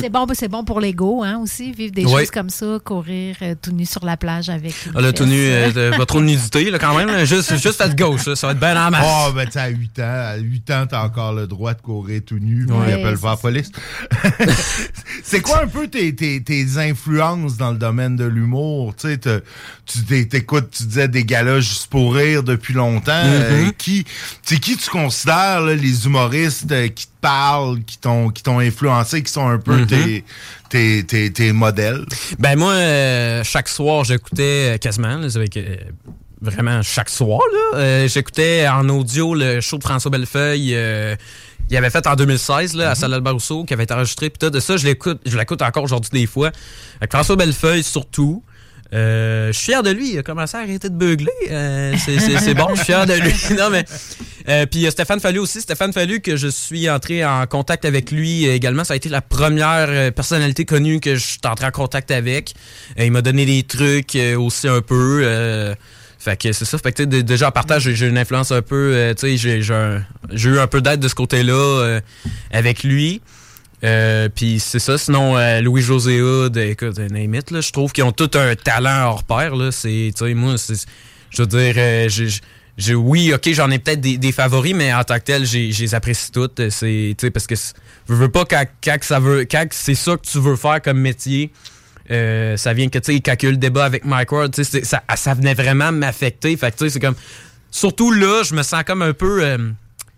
C'est 0.00 0.10
bon, 0.10 0.26
c'est 0.32 0.48
bon 0.48 0.64
pour 0.64 0.80
l'ego, 0.80 1.22
hein, 1.22 1.38
aussi, 1.42 1.72
vivre 1.72 1.92
des 1.92 2.02
choses 2.02 2.30
comme 2.30 2.50
ça, 2.50 2.78
courir 2.84 3.36
euh, 3.42 3.54
tout 3.60 3.70
nu 3.70 3.86
sur 3.86 4.04
la 4.04 4.16
plage 4.16 4.48
avec. 4.48 4.74
Ah, 4.94 5.00
là, 5.00 5.12
tout 5.12 5.24
nu, 5.24 5.36
euh, 5.38 5.96
pas 5.96 6.06
trop 6.06 6.20
de 6.20 6.26
nudité, 6.26 6.70
là, 6.70 6.78
quand 6.78 6.96
même. 6.96 7.08
là. 7.08 7.24
Juste, 7.24 7.56
juste 7.62 7.76
faites 7.76 7.96
gauche, 7.96 8.26
là, 8.26 8.34
ça 8.34 8.48
va 8.48 8.52
être 8.52 8.58
bien 8.58 8.86
en 8.86 8.90
masse. 8.90 9.06
Oh, 9.06 9.32
ben, 9.32 9.46
tu 9.46 9.52
sais, 9.52 9.60
à 9.60 9.68
8 9.68 9.98
ans, 10.00 10.02
à 10.04 10.36
8 10.36 10.70
ans, 10.72 10.86
t'as 10.88 11.04
encore 11.04 11.32
le 11.32 11.46
droit 11.46 11.74
de 11.74 11.80
courir 11.80 12.20
tout 12.26 12.38
nu, 12.38 12.66
Ouais, 12.66 12.84
il 12.88 12.92
appelle 12.94 13.18
pas 13.18 13.30
la 13.30 13.36
police. 13.36 13.70
c'est 15.22 15.40
quoi 15.40 15.62
un 15.62 15.68
peu 15.68 15.88
tes, 15.88 16.14
tes, 16.14 16.42
tes 16.42 16.78
influences 16.78 17.56
dans 17.56 17.70
le 17.70 17.78
domaine 17.78 18.16
de 18.16 18.24
l'humour? 18.24 18.94
Tu 18.96 19.08
sais, 19.08 20.26
t'écoutes, 20.26 20.70
tu 20.70 20.84
disais 20.84 21.08
des 21.08 21.24
galas 21.24 21.60
juste 21.60 21.86
pour 21.88 22.14
rire 22.14 22.42
depuis 22.42 22.74
longtemps. 22.74 23.12
Euh, 23.24 23.70
qui, 23.78 24.04
c'est 24.42 24.58
qui 24.58 24.76
tu 24.76 24.90
considères, 24.90 25.60
là, 25.60 25.74
les 25.74 26.06
humoristes 26.06 26.70
euh, 26.72 26.88
qui 26.88 27.06
parlent, 27.26 27.82
qui 27.84 27.98
t'ont, 27.98 28.30
qui 28.30 28.42
t'ont 28.44 28.60
influencé, 28.60 29.22
qui 29.22 29.32
sont 29.32 29.48
un 29.48 29.58
peu 29.58 29.78
Mhm. 29.78 29.86
tes, 29.86 30.24
tes, 30.68 31.04
tes, 31.04 31.32
tes 31.32 31.52
modèles? 31.52 32.04
Ben 32.38 32.56
moi, 32.56 32.72
euh, 32.74 33.42
chaque 33.42 33.68
soir, 33.68 34.04
j'écoutais 34.04 34.74
euh, 34.74 34.78
quasiment, 34.78 35.16
là, 35.16 35.28
c'est 35.28 35.38
avec, 35.38 35.56
euh, 35.56 35.76
vraiment 36.40 36.82
chaque 36.82 37.08
soir, 37.08 37.40
là, 37.52 37.78
euh, 37.78 38.08
j'écoutais 38.08 38.68
en 38.68 38.88
audio 38.88 39.34
le 39.34 39.60
show 39.60 39.78
de 39.78 39.82
François 39.82 40.10
Bellefeuille. 40.10 40.76
il 41.68 41.76
avait 41.76 41.90
fait 41.90 42.06
en 42.06 42.14
2016 42.14 42.74
là, 42.76 42.90
à 42.90 42.94
Salle 42.94 43.14
Albert 43.14 43.32
Rousseau, 43.32 43.64
qui 43.64 43.74
avait 43.74 43.82
été 43.84 43.94
enregistré. 43.94 44.30
Puis 44.30 44.38
tout 44.38 44.50
de 44.50 44.60
ça, 44.60 44.76
je 44.76 44.86
l'écoute, 44.86 45.20
je 45.26 45.36
l'écoute 45.36 45.62
encore 45.62 45.82
aujourd'hui 45.82 46.10
des 46.20 46.26
fois. 46.26 46.52
Avec 47.00 47.10
François 47.12 47.34
Bellefeuille 47.34 47.82
surtout. 47.82 48.44
Euh, 48.94 49.48
je 49.52 49.58
suis 49.58 49.66
fier 49.72 49.82
de 49.82 49.90
lui. 49.90 50.12
Il 50.12 50.18
a 50.18 50.22
commencé 50.22 50.56
à 50.56 50.60
arrêter 50.60 50.88
de 50.88 50.94
beugler. 50.94 51.28
Euh, 51.50 51.94
c'est- 52.04 52.54
bon, 52.54 52.68
je 52.70 52.76
suis 52.76 52.84
fier 52.86 53.06
de 53.06 53.14
lui. 53.14 53.32
non, 53.58 53.70
mais. 53.70 53.84
Euh, 54.48 54.64
puis 54.66 54.88
Stéphane 54.90 55.18
Fallu 55.20 55.40
aussi. 55.40 55.60
Stéphane 55.60 55.92
Fallu, 55.92 56.20
que 56.20 56.36
je 56.36 56.46
suis 56.48 56.88
entré 56.88 57.24
en 57.24 57.46
contact 57.46 57.84
avec 57.84 58.10
lui 58.12 58.46
également. 58.46 58.84
Ça 58.84 58.94
a 58.94 58.96
été 58.96 59.08
la 59.08 59.20
première 59.22 59.88
euh, 59.88 60.10
personnalité 60.12 60.64
connue 60.64 61.00
que 61.00 61.16
je 61.16 61.20
suis 61.20 61.38
entré 61.44 61.66
en 61.66 61.70
contact 61.72 62.10
avec. 62.12 62.54
Euh, 62.98 63.04
il 63.04 63.10
m'a 63.12 63.22
donné 63.22 63.44
des 63.44 63.62
trucs 63.64 64.16
aussi 64.36 64.68
un 64.68 64.80
peu. 64.82 65.74
fait 66.18 66.36
que 66.40 66.52
c'est 66.52 66.64
ça. 66.64 66.78
Fait 66.78 66.92
que 66.92 67.02
déjà 67.02 67.48
en 67.48 67.52
partage, 67.52 67.90
j'ai- 67.92 68.06
une 68.06 68.18
influence 68.18 68.52
un 68.52 68.62
peu. 68.62 69.14
tu 69.18 69.36
sais, 69.38 69.60
j'ai 70.32 70.48
eu 70.48 70.58
un 70.60 70.66
peu 70.68 70.80
d'aide 70.80 71.00
de 71.00 71.08
ce 71.08 71.14
côté-là 71.16 72.00
avec 72.52 72.84
lui. 72.84 73.20
Euh, 73.86 74.28
puis 74.28 74.58
c'est 74.58 74.80
ça. 74.80 74.98
Sinon, 74.98 75.36
euh, 75.36 75.60
Louis-José 75.60 76.20
Hood, 76.20 76.56
écoute, 76.56 76.98
name 76.98 77.34
là, 77.50 77.60
je 77.60 77.70
trouve 77.70 77.92
qu'ils 77.92 78.04
ont 78.04 78.12
tout 78.12 78.30
un 78.34 78.54
talent 78.56 79.04
hors 79.10 79.22
pair. 79.22 79.54
Là. 79.54 79.70
C'est, 79.70 80.12
moi, 80.34 80.56
je 81.30 81.42
veux 81.42 81.46
dire, 81.46 81.74
euh, 81.76 82.08
oui, 82.94 83.32
ok, 83.32 83.48
j'en 83.52 83.70
ai 83.70 83.78
peut-être 83.78 84.00
des, 84.00 84.32
favoris, 84.32 84.74
mais 84.74 84.92
en 84.92 85.04
tant 85.04 85.18
que 85.18 85.24
tel, 85.24 85.46
j'ai, 85.46 85.70
je 85.70 85.82
les 85.82 85.94
apprécie 85.94 86.32
toutes. 86.32 86.68
C'est, 86.70 87.14
parce 87.32 87.46
que 87.46 87.54
je 87.54 88.14
veux 88.14 88.28
pas 88.28 88.44
quand, 88.44 89.66
c'est 89.70 89.94
ça 89.94 90.16
que 90.16 90.26
tu 90.26 90.40
veux 90.40 90.56
faire 90.56 90.82
comme 90.82 90.98
métier. 90.98 91.52
euh, 92.10 92.56
ça 92.56 92.72
vient 92.72 92.88
que, 92.88 92.98
tu 92.98 93.14
sais, 93.14 93.20
quand 93.20 93.40
le 93.42 93.56
débat 93.56 93.84
avec 93.84 94.04
Mike 94.04 94.32
Ward, 94.32 94.54
ça, 94.54 95.02
ça 95.14 95.34
venait 95.34 95.54
vraiment 95.54 95.92
m'affecter. 95.92 96.56
Fait 96.56 96.72
que, 96.72 96.78
tu 96.78 96.84
sais, 96.84 96.90
c'est 96.90 97.00
comme. 97.00 97.16
Surtout 97.70 98.10
là, 98.10 98.42
je 98.42 98.54
me 98.54 98.62
sens 98.62 98.82
comme 98.84 99.02
un 99.02 99.12
peu. 99.12 99.58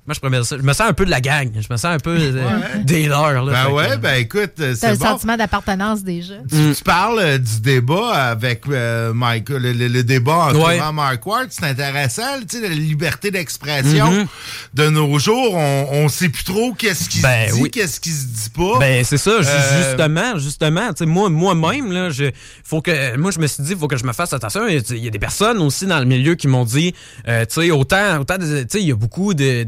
Euh, 0.09 0.13
Moi, 0.13 0.15
je 0.15 0.21
préfère 0.21 0.45
ça. 0.45 0.57
Je 0.57 0.63
me 0.63 0.73
sens 0.73 0.89
un 0.89 0.93
peu 0.93 1.05
de 1.05 1.11
la 1.11 1.21
gang. 1.21 1.51
Je 1.55 1.67
me 1.71 1.77
sens 1.77 1.85
un 1.87 1.99
peu 1.99 2.17
euh, 2.19 2.49
des 2.85 3.07
leurs. 3.07 3.45
là. 3.45 3.65
Ben 3.67 3.73
ouais, 3.73 3.89
que- 3.91 3.97
ben 3.97 4.15
écoute, 4.15 4.53
euh, 4.61 4.75
C'est 4.79 4.99
bon. 4.99 5.05
sentiment 5.07 5.37
d'appartenance 5.37 6.03
déjà. 6.03 6.35
Tu, 6.51 6.75
tu 6.77 6.83
parles 6.85 7.19
euh, 7.21 7.39
du 7.39 7.61
débat 7.61 8.15
avec 8.15 8.63
euh, 8.69 9.13
Mike, 9.13 9.51
le, 9.51 9.73
le- 9.73 9.89
le 9.89 10.03
débat 10.03 10.37
entourant 10.49 10.67
Ouais. 10.69 10.93
Mark 10.93 11.25
Ward, 11.27 11.49
c'est 11.51 11.65
intéressant, 11.65 12.23
tu 12.49 12.59
sais, 12.61 12.69
la 12.69 12.75
liberté 12.75 13.31
d'expression. 13.31 14.11
Mhm. 14.11 14.27
De 14.75 14.89
nos 14.89 15.19
jours, 15.19 15.55
on, 15.55 15.87
on 15.91 16.09
sait 16.09 16.29
plus 16.29 16.45
trop 16.45 16.73
qu'est-ce 16.73 17.09
qui 17.09 17.21
Ben 17.21 17.49
se 17.51 17.55
dit, 17.55 17.61
oui. 17.63 17.71
qu'est-ce 17.71 18.01
qui 18.01 18.11
se 18.11 18.27
dit 18.27 18.51
pas. 18.51 18.79
Ben 18.79 19.05
c'est 19.05 19.19
ça, 19.19 19.43
ju- 19.43 19.49
Euh, 19.49 19.89
justement, 19.91 20.39
justement, 20.39 20.89
tu 20.89 20.99
sais 20.99 21.07
moi 21.07 21.29
moi-même 21.31 21.93
là, 21.93 22.11
je 22.11 22.31
faut 22.65 22.81
que 22.81 23.17
moi 23.17 23.31
je 23.31 23.39
me 23.39 23.47
suis 23.47 23.63
dit 23.63 23.75
faut 23.79 23.89
que 23.89 23.97
je 23.97 24.05
me 24.05 24.13
fasse 24.13 24.33
attention, 24.33 24.67
il 24.69 24.75
y 24.75 24.79
a- 24.79 24.97
il 24.97 25.11
des 25.11 25.19
personnes 25.19 25.59
aussi 25.59 25.87
dans 25.87 25.99
le 25.99 26.05
milieu 26.05 26.35
qui 26.35 26.49
m'ont 26.49 26.65
dit 26.65 26.95
euh, 27.27 27.45
tu 27.47 27.61
sais 27.63 27.71
autant 27.71 28.19
autant 28.21 28.39
de- 28.39 28.63
tu 28.63 28.67
sais 28.71 28.81
il 28.83 28.89
y 28.89 28.93
a 28.93 28.97
beaucoup 28.97 29.35
de, 29.35 29.65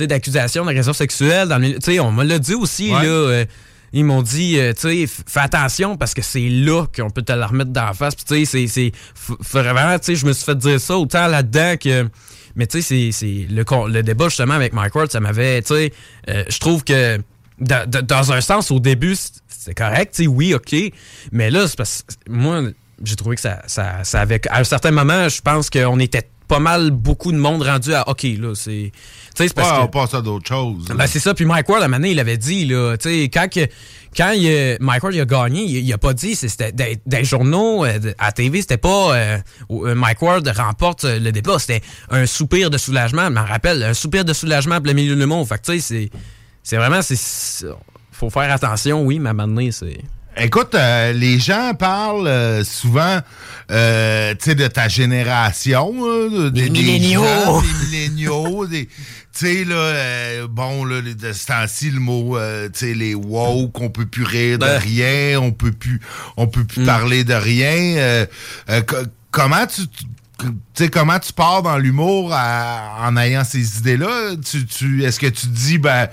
d'accusations 0.00 0.64
d'agression 0.64 0.92
sexuelle 0.92 1.48
dans 1.48 1.58
le 1.58 2.00
on 2.00 2.12
me 2.12 2.24
l'a 2.24 2.38
dit 2.38 2.54
aussi 2.54 2.92
Ouais. 2.92 3.02
là 3.02 3.08
euh, 3.08 3.44
ils 3.94 4.04
m'ont 4.04 4.20
dit, 4.20 4.58
euh, 4.58 4.74
tu 4.74 4.82
sais, 4.82 4.94
f- 5.04 5.20
fais 5.26 5.40
attention 5.40 5.96
parce 5.96 6.12
que 6.12 6.20
c'est 6.20 6.46
là 6.50 6.84
qu'on 6.94 7.08
peut 7.08 7.22
te 7.22 7.32
la 7.32 7.46
remettre 7.46 7.70
dans 7.70 7.86
la 7.86 7.94
face. 7.94 8.14
Puis, 8.14 8.24
tu 8.26 8.44
sais, 8.44 8.66
c'est- 8.66 8.92
Vraiment, 9.50 9.98
tu 9.98 10.04
sais, 10.04 10.14
je 10.14 10.26
me 10.26 10.34
suis 10.34 10.44
fait 10.44 10.58
dire 10.58 10.78
ça 10.78 10.98
autant 10.98 11.26
là-dedans 11.26 11.76
que. 11.80 12.06
Mais, 12.54 12.66
tu 12.66 12.82
sais, 12.82 13.10
c'est-. 13.12 13.46
Le, 13.50 13.64
le 13.90 14.02
débat, 14.02 14.26
justement, 14.26 14.52
avec 14.52 14.74
Mike 14.74 14.94
Ward, 14.94 15.10
ça 15.10 15.20
m'avait. 15.20 15.62
Tu 15.62 15.68
sais, 15.74 15.92
euh, 16.28 16.44
je 16.50 16.58
trouve 16.58 16.84
que. 16.84 17.18
Dans, 17.60 18.30
un 18.32 18.40
sens, 18.42 18.70
au 18.70 18.78
début, 18.78 19.16
c'est- 19.16 19.40
c'est 19.48 19.74
correct, 19.74 20.12
tu 20.14 20.24
sais, 20.24 20.28
oui, 20.28 20.52
OK. 20.52 20.76
Mais 21.32 21.50
là, 21.50 21.66
c'est 21.66 21.76
parce 21.78 22.02
que 22.02 22.30
moi, 22.30 22.60
j'ai 23.02 23.16
trouvé 23.16 23.36
que 23.36 23.40
ça, 23.42 23.62
ça, 23.68 24.04
ça 24.04 24.20
avait. 24.20 24.40
À 24.50 24.60
un 24.60 24.64
certain 24.64 24.90
moment, 24.90 25.30
je 25.30 25.40
pense 25.40 25.70
qu'on 25.70 25.98
était 25.98 26.28
pas 26.48 26.58
mal 26.58 26.90
beaucoup 26.90 27.30
de 27.30 27.36
monde 27.36 27.62
rendu 27.62 27.94
à 27.94 28.08
OK, 28.08 28.22
là, 28.38 28.54
c'est. 28.54 28.90
Tu 28.92 29.44
sais, 29.44 29.48
c'est 29.48 29.54
parce 29.54 29.70
ouais, 29.70 29.76
que. 29.76 29.82
on 29.82 29.88
passe 29.88 30.14
à 30.14 30.22
d'autres 30.22 30.48
choses. 30.48 30.86
Ben, 30.86 31.06
c'est 31.06 31.20
ça. 31.20 31.34
Puis 31.34 31.44
Mike 31.44 31.68
Ward, 31.68 31.82
à 31.82 31.86
un 31.86 32.02
il 32.02 32.18
avait 32.18 32.38
dit, 32.38 32.64
là, 32.64 32.96
tu 32.96 33.08
sais, 33.08 33.24
quand, 33.24 33.46
quand 34.16 34.30
il, 34.32 34.78
Mike 34.80 35.02
Ward 35.02 35.14
il 35.14 35.20
a 35.20 35.24
gagné, 35.26 35.62
il, 35.62 35.76
il 35.84 35.92
a 35.92 35.98
pas 35.98 36.14
dit, 36.14 36.34
c'était 36.34 36.72
des, 36.72 36.98
des 37.06 37.24
journaux, 37.24 37.84
euh, 37.84 37.98
à 38.18 38.32
TV, 38.32 38.62
c'était 38.62 38.78
pas 38.78 39.14
euh, 39.14 39.38
euh, 39.70 39.94
Mike 39.94 40.22
Ward 40.22 40.48
remporte 40.56 41.04
le 41.04 41.30
débat, 41.30 41.58
c'était 41.58 41.82
un 42.10 42.26
soupir 42.26 42.70
de 42.70 42.78
soulagement. 42.78 43.26
Je 43.28 43.32
m'en 43.34 43.44
rappelle, 43.44 43.82
un 43.82 43.94
soupir 43.94 44.24
de 44.24 44.32
soulagement 44.32 44.76
pour 44.76 44.86
le 44.86 44.94
milieu 44.94 45.14
du 45.14 45.26
monde. 45.26 45.46
Fait 45.46 45.58
que, 45.58 45.72
tu 45.72 45.72
sais, 45.72 45.80
c'est, 45.80 46.10
c'est 46.62 46.76
vraiment, 46.76 47.02
c'est- 47.02 47.66
faut 48.10 48.30
faire 48.30 48.50
attention, 48.50 49.02
oui, 49.04 49.18
mais 49.20 49.28
à 49.28 49.30
un 49.30 49.34
moment 49.34 49.54
donné, 49.54 49.70
c'est. 49.70 50.00
Écoute, 50.40 50.74
euh, 50.74 51.12
les 51.12 51.38
gens 51.40 51.74
parlent 51.74 52.28
euh, 52.28 52.62
souvent, 52.62 53.18
euh, 53.72 54.34
tu 54.38 54.50
sais, 54.50 54.54
de 54.54 54.66
ta 54.68 54.86
génération, 54.88 55.92
euh, 56.06 56.50
des, 56.50 56.62
des 56.68 56.70
milléniaux. 56.70 57.24
gens, 57.24 57.60
des 57.60 57.66
milléniaux, 57.90 58.66
des, 58.66 58.86
tu 58.86 58.92
sais 59.32 59.64
là, 59.64 59.74
euh, 59.74 60.46
bon 60.48 60.84
là, 60.84 61.00
de 61.02 61.32
ce 61.32 61.46
temps-ci 61.46 61.90
le 61.90 61.98
mot, 61.98 62.36
euh, 62.36 62.68
tu 62.68 62.78
sais, 62.86 62.94
les 62.94 63.14
woke, 63.16 63.80
on 63.80 63.90
peut 63.90 64.06
plus 64.06 64.22
rire 64.24 64.58
de 64.58 64.64
Ben. 64.64 64.78
rien, 64.78 65.40
on 65.40 65.50
peut 65.50 65.72
plus, 65.72 66.00
on 66.36 66.46
peut 66.46 66.64
plus 66.64 66.84
parler 66.84 67.24
de 67.24 67.34
rien. 67.34 67.96
euh, 67.98 68.26
euh, 68.70 68.80
co- 68.82 68.96
comment 69.32 69.66
tu 69.66 69.82
sais, 70.74 70.88
comment 70.88 71.18
tu 71.18 71.32
pars 71.32 71.62
dans 71.62 71.78
l'humour 71.78 72.32
en 72.32 73.16
ayant 73.16 73.44
ces 73.44 73.78
idées-là? 73.78 74.36
Tu, 74.48 74.64
tu, 74.66 75.04
Est-ce 75.04 75.18
que 75.18 75.26
tu 75.26 75.46
te 75.48 75.54
dis, 75.54 75.78
ben, 75.78 76.08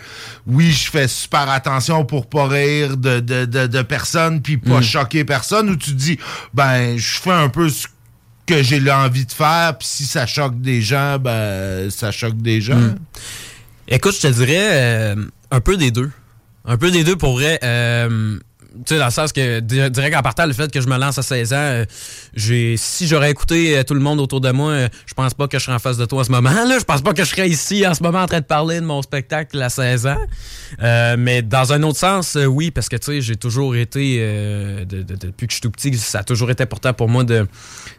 oui, 0.48 0.72
je 0.72 0.90
fais 0.90 1.08
super 1.08 1.50
attention 1.50 2.06
pour 2.06 2.28
pas 2.28 2.48
rire 2.48 2.98
de, 2.98 3.20
de, 3.20 3.46
de, 3.46 3.68
de 3.68 3.82
personne 3.82 4.42
puis 4.42 4.58
pas 4.58 4.80
Mm. 4.80 4.84
choquer 4.84 5.26
personne, 5.26 5.70
ou 5.70 5.76
tu 5.76 5.92
dis, 5.92 6.18
ben, 6.54 6.98
je 6.98 7.20
fais 7.20 7.32
un 7.32 7.50
peu 7.50 7.70
ce 7.70 7.88
que 8.46 8.62
j'ai 8.64 8.80
l'envie 8.80 9.26
de 9.26 9.32
faire, 9.32 9.78
puis 9.78 9.88
si 9.88 10.06
ça 10.06 10.26
choque 10.26 10.60
des 10.62 10.82
gens, 10.82 11.18
ben, 11.20 11.90
ça 11.92 12.12
choque 12.12 12.38
des 12.38 12.62
gens? 12.62 12.76
Mm. 12.76 12.96
Écoute, 13.88 14.16
je 14.16 14.22
te 14.28 14.34
dirais 14.34 14.70
euh, 14.72 15.16
un 15.52 15.60
peu 15.62 15.78
des 15.78 15.92
deux. 15.92 16.12
Un 16.66 16.78
peu 16.78 16.90
des 16.90 17.04
deux 17.04 17.16
pour 17.16 17.34
vrai. 17.34 17.60
Euh, 17.64 18.40
tu 18.86 18.94
sais, 18.94 19.00
dans 19.00 19.06
le 19.06 19.12
sens 19.12 19.32
que, 19.32 19.60
di- 19.62 19.90
direct 19.90 20.16
en 20.16 20.22
partant, 20.22 20.46
le 20.46 20.54
fait 20.54 20.72
que 20.72 20.82
je 20.82 20.88
me 20.88 20.98
lance 20.98 21.18
à 21.18 21.22
16 21.24 21.54
ans, 21.54 21.56
euh, 21.58 21.86
j'ai 22.36 22.76
si 22.78 23.08
j'aurais 23.08 23.32
écouté 23.32 23.78
euh, 23.78 23.84
tout 23.84 23.94
le 23.94 24.00
monde 24.00 24.20
autour 24.20 24.42
de 24.42 24.52
moi, 24.52 24.72
euh, 24.72 24.88
je 25.06 25.14
pense 25.14 25.34
pas 25.34 25.48
que 25.48 25.58
je 25.58 25.64
serais 25.64 25.76
en 25.76 25.80
face 25.80 25.98
de 25.98 26.06
toi 26.06 26.22
en 26.22 26.24
ce 26.24 26.32
moment. 26.32 26.50
Là. 26.52 26.78
Je 26.80 26.84
pense 26.84 27.02
pas 27.02 27.14
que 27.14 27.24
je 27.24 27.30
serais 27.30 27.48
ici 27.50 27.86
en 27.88 27.94
ce 27.94 28.04
moment 28.04 28.22
en 28.22 28.28
train 28.28 28.40
de 28.42 28.46
parler 28.46 28.80
de 28.82 28.86
mon 28.86 29.02
spectacle 29.02 29.62
à 29.62 29.70
16 29.70 30.08
ans. 30.08 30.18
Mais 31.18 31.42
dans 31.42 31.74
un 31.74 31.82
autre 31.84 32.00
sens, 32.00 32.38
oui, 32.48 32.72
parce 32.72 32.90
que 32.90 32.96
tu 32.98 33.06
sais, 33.06 33.22
j'ai 33.22 33.36
toujours 33.36 33.76
été, 33.76 34.20
de- 34.20 35.04
de- 35.04 35.16
depuis 35.16 35.48
que 35.48 35.52
je 35.52 35.56
suis 35.56 35.62
tout 35.62 35.72
petit, 35.72 35.96
ça 35.98 36.20
a 36.20 36.24
toujours 36.24 36.50
été 36.52 36.64
important 36.64 36.94
pour 36.94 37.08
moi 37.10 37.24
de, 37.24 37.48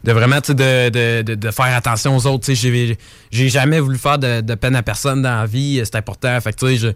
de 0.04 0.12
vraiment 0.12 0.40
tu 0.40 0.52
sais, 0.56 0.90
de, 0.90 1.50
faire 1.50 1.74
attention 1.76 2.16
aux 2.16 2.26
autres. 2.26 2.44
Tu 2.46 2.56
sais, 2.56 2.96
J'ai 3.30 3.48
jamais 3.48 3.80
voulu 3.80 3.98
faire 3.98 4.18
de, 4.18 4.54
peine 4.54 4.76
à 4.76 4.82
personne 4.82 5.22
dans 5.22 5.36
la 5.40 5.46
vie. 5.46 5.80
C'est 5.84 5.96
important. 5.96 6.40
Fait 6.40 6.52
que, 6.52 6.58
tu 6.58 6.66
sais, 6.66 6.76
je, 6.76 6.88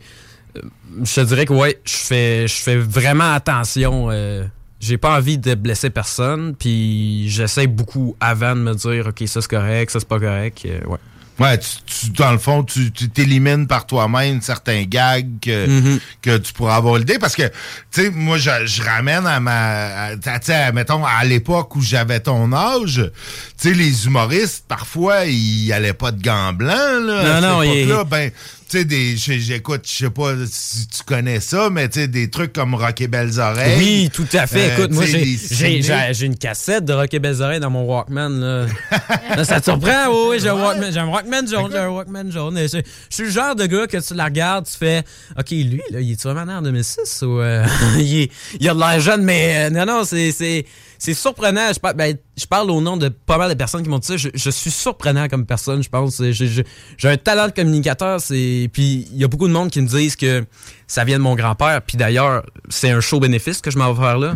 je 1.04 1.14
te 1.14 1.20
dirais 1.20 1.46
que 1.46 1.52
ouais, 1.52 1.78
je 1.84 1.96
fais, 1.96 2.48
je 2.48 2.54
fais 2.54 2.76
vraiment 2.76 3.32
attention. 3.32 4.08
euh, 4.10 4.44
j'ai 4.80 4.96
pas 4.96 5.16
envie 5.16 5.36
de 5.38 5.54
blesser 5.54 5.90
personne. 5.90 6.54
Puis 6.58 7.28
j'essaie 7.28 7.66
beaucoup 7.66 8.16
avant 8.20 8.54
de 8.56 8.60
me 8.62 8.74
dire, 8.74 9.08
OK, 9.08 9.22
ça 9.26 9.40
c'est 9.42 9.50
correct, 9.50 9.90
ça 9.90 10.00
c'est 10.00 10.08
pas 10.08 10.18
correct. 10.20 10.62
euh, 10.66 10.80
ouais. 10.86 10.98
Ouais, 11.38 11.56
tu, 11.58 11.68
tu- 11.86 12.10
dans 12.10 12.32
le 12.32 12.38
fond, 12.38 12.62
tu 12.62 12.92
tu 12.92 13.08
t'élimines 13.08 13.66
par 13.66 13.86
toi-même 13.86 14.42
certains 14.42 14.82
gags 14.84 15.26
que, 15.40 15.66
Mhm. 15.66 15.98
que 16.20 16.36
tu 16.36 16.52
pourras 16.52 16.76
avoir 16.76 16.98
l'idée. 16.98 17.18
Parce 17.18 17.34
que, 17.34 17.44
tu 17.48 17.52
sais, 17.92 18.10
moi, 18.10 18.36
je, 18.36 18.50
je 18.66 18.82
ramène 18.82 19.26
à 19.26 19.40
ma... 19.40 20.16
Tu 20.22 20.28
sais, 20.42 20.70
mettons, 20.72 21.02
à 21.02 21.24
l'époque 21.24 21.74
où 21.76 21.80
j'avais 21.80 22.20
ton 22.20 22.52
âge, 22.52 23.10
tu 23.58 23.68
sais, 23.70 23.74
les 23.74 24.04
humoristes, 24.04 24.66
parfois, 24.68 25.24
ils 25.24 25.72
allaient 25.72 25.94
pas 25.94 26.12
de 26.12 26.22
gants 26.22 26.52
blancs, 26.52 26.74
là. 27.06 27.22
Non, 27.22 27.30
à 27.30 27.40
cette 27.40 27.42
non, 27.50 27.62
il-. 27.62 28.04
Ben, 28.10 28.30
tu 28.70 29.18
sais, 29.18 29.38
j'écoute, 29.40 29.82
je 29.84 30.04
sais 30.04 30.10
pas 30.10 30.34
si 30.50 30.86
tu 30.86 31.02
connais 31.04 31.40
ça, 31.40 31.68
mais 31.70 31.88
tu 31.88 32.00
sais, 32.00 32.08
des 32.08 32.30
trucs 32.30 32.52
comme 32.52 32.74
Rock 32.74 33.00
et 33.00 33.08
Belles 33.08 33.38
Oreilles. 33.40 33.76
Oui, 33.78 34.10
tout 34.12 34.26
à 34.32 34.46
fait. 34.46 34.70
Euh, 34.70 34.76
Écoute, 34.78 34.92
moi, 34.92 35.04
j'ai- 35.06 35.18
les 35.18 35.24
j'ai 35.32 35.38
cyniques. 35.56 35.82
j'ai- 35.84 36.14
j'ai 36.14 36.26
une 36.26 36.36
cassette 36.36 36.84
de 36.84 36.92
Rock 36.92 37.12
et 37.12 37.18
Belles 37.18 37.42
Oreilles 37.42 37.60
dans 37.60 37.70
mon 37.70 37.82
Walkman. 37.84 38.28
Là. 38.40 38.66
Là, 39.36 39.44
ça 39.44 39.60
te 39.60 39.64
surprend? 39.64 40.06
Oui, 40.08 40.26
oui, 40.30 40.36
j'ai 40.40 40.48
un 40.48 40.54
Walkman, 40.54 40.92
j'ai 40.92 40.98
un 41.00 41.08
Walkman 41.08 41.46
jaune. 41.48 41.70
J'ai 41.72 41.78
un 41.78 41.88
Walkman 41.88 42.30
jaune. 42.30 42.58
Et 42.58 42.68
Je, 42.68 42.78
je 42.78 43.14
suis 43.14 43.24
le 43.24 43.30
genre 43.30 43.54
de 43.56 43.66
gars 43.66 43.86
que 43.86 43.96
tu 43.98 44.14
la 44.14 44.24
regardes, 44.24 44.66
tu 44.66 44.76
fais 44.76 45.02
OK, 45.38 45.50
lui, 45.50 45.82
là, 45.90 46.00
il 46.00 46.12
est 46.12 46.22
vraiment 46.22 46.46
né 46.46 46.52
en 46.54 46.62
2006 46.62 47.22
ou 47.22 47.40
euh, 47.40 47.64
il, 47.98 48.22
est- 48.22 48.32
il 48.60 48.68
a 48.68 48.74
de 48.74 48.78
l'air 48.78 49.00
jeune, 49.00 49.22
mais 49.22 49.66
euh, 49.66 49.70
non, 49.70 49.84
non, 49.86 50.04
c'est. 50.04 50.32
c'est 50.32 50.64
c'est 51.02 51.14
surprenant. 51.14 51.72
Je, 51.72 51.80
par- 51.80 51.94
ben, 51.94 52.14
je 52.40 52.46
parle 52.46 52.70
au 52.70 52.80
nom 52.80 52.96
de 52.96 53.08
pas 53.08 53.36
mal 53.38 53.48
de 53.50 53.54
personnes 53.54 53.82
qui 53.82 53.88
m'ont 53.88 53.98
dit 53.98 54.06
ça. 54.06 54.16
Je, 54.16 54.28
je 54.34 54.50
suis 54.50 54.70
surprenant 54.70 55.28
comme 55.28 55.44
personne, 55.46 55.82
je 55.82 55.88
pense. 55.88 56.22
J'ai- 56.30 56.64
un 57.04 57.16
talent 57.16 57.46
de 57.46 57.52
communicateur. 57.52 58.18
Puis 58.28 59.08
il 59.12 59.16
y 59.18 59.24
a 59.24 59.28
beaucoup 59.28 59.48
de 59.48 59.52
monde 59.52 59.70
qui 59.70 59.80
me 59.80 59.86
disent 59.88 60.16
que 60.16 60.44
ça 60.86 61.04
vient 61.04 61.18
de 61.18 61.22
mon 61.22 61.34
grand-père. 61.34 61.82
Puis 61.82 61.96
d'ailleurs, 61.96 62.42
c'est 62.68 62.90
un 62.90 63.00
show 63.00 63.20
bénéfice 63.20 63.60
que 63.60 63.70
je 63.70 63.78
m'en 63.78 63.92
vais 63.92 64.00
faire 64.02 64.18
là. 64.18 64.34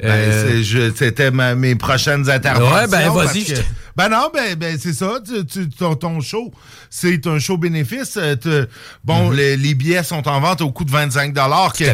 Ben, 0.00 0.08
Euh, 0.10 0.62
C'était 0.96 1.30
mes 1.32 1.74
prochaines 1.74 2.30
interventions. 2.30 2.72
Ouais, 2.76 2.86
ben, 2.86 3.10
vas-y, 3.10 3.44
que- 3.44 3.60
Ben 3.96 4.08
non, 4.08 4.30
ben, 4.32 4.54
ben 4.54 4.78
c'est 4.80 4.92
ça. 4.92 5.18
tu- 5.26 5.44
tu- 5.44 5.68
ton, 5.70 5.96
ton 5.96 6.20
show, 6.20 6.52
c'est 6.88 7.26
un 7.26 7.40
show 7.40 7.56
bénéfice. 7.58 8.16
euh, 8.16 8.66
bon, 9.02 9.30
les, 9.30 9.56
les 9.56 9.74
billets 9.74 10.04
sont 10.04 10.28
en 10.28 10.40
vente 10.40 10.60
au 10.60 10.70
coût 10.70 10.84
de 10.84 10.92
25 10.92 11.34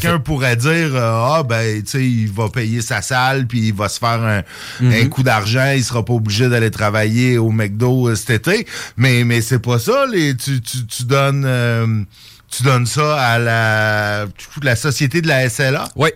Quelqu'un 0.03 0.19
pourrait 0.19 0.57
dire, 0.57 0.95
euh, 0.95 1.01
ah, 1.39 1.43
ben, 1.49 1.83
tu 1.83 1.91
sais, 1.93 2.05
il 2.05 2.31
va 2.31 2.51
payer 2.51 2.83
sa 2.83 3.01
salle, 3.01 3.47
puis 3.47 3.69
il 3.69 3.73
va 3.75 3.89
se 3.89 3.99
faire 3.99 4.23
un, 4.23 4.43
un 4.83 5.07
coup 5.09 5.23
d'argent. 5.23 5.44
Il 5.77 5.85
sera 5.85 6.05
pas 6.05 6.13
obligé 6.15 6.49
d'aller 6.49 6.71
travailler 6.71 7.39
au 7.39 7.51
McDo 7.51 8.09
euh, 8.09 8.15
cet 8.15 8.31
été. 8.49 8.67
Mais, 8.97 9.25
mais 9.25 9.41
c'est 9.41 9.59
pas 9.59 9.79
ça. 9.79 10.07
Les, 10.11 10.37
tu, 10.37 10.61
tu, 10.61 10.87
tu 10.87 11.05
donnes... 11.05 11.45
euh, 11.47 11.87
tu 12.57 12.63
donnes 12.63 12.87
ça 12.87 13.21
à 13.21 13.39
la, 13.41 14.27
la 14.63 14.77
société 14.77 15.21
de 15.21 15.27
la 15.27 15.49
SLA? 15.51 15.89
Oui. 15.97 16.11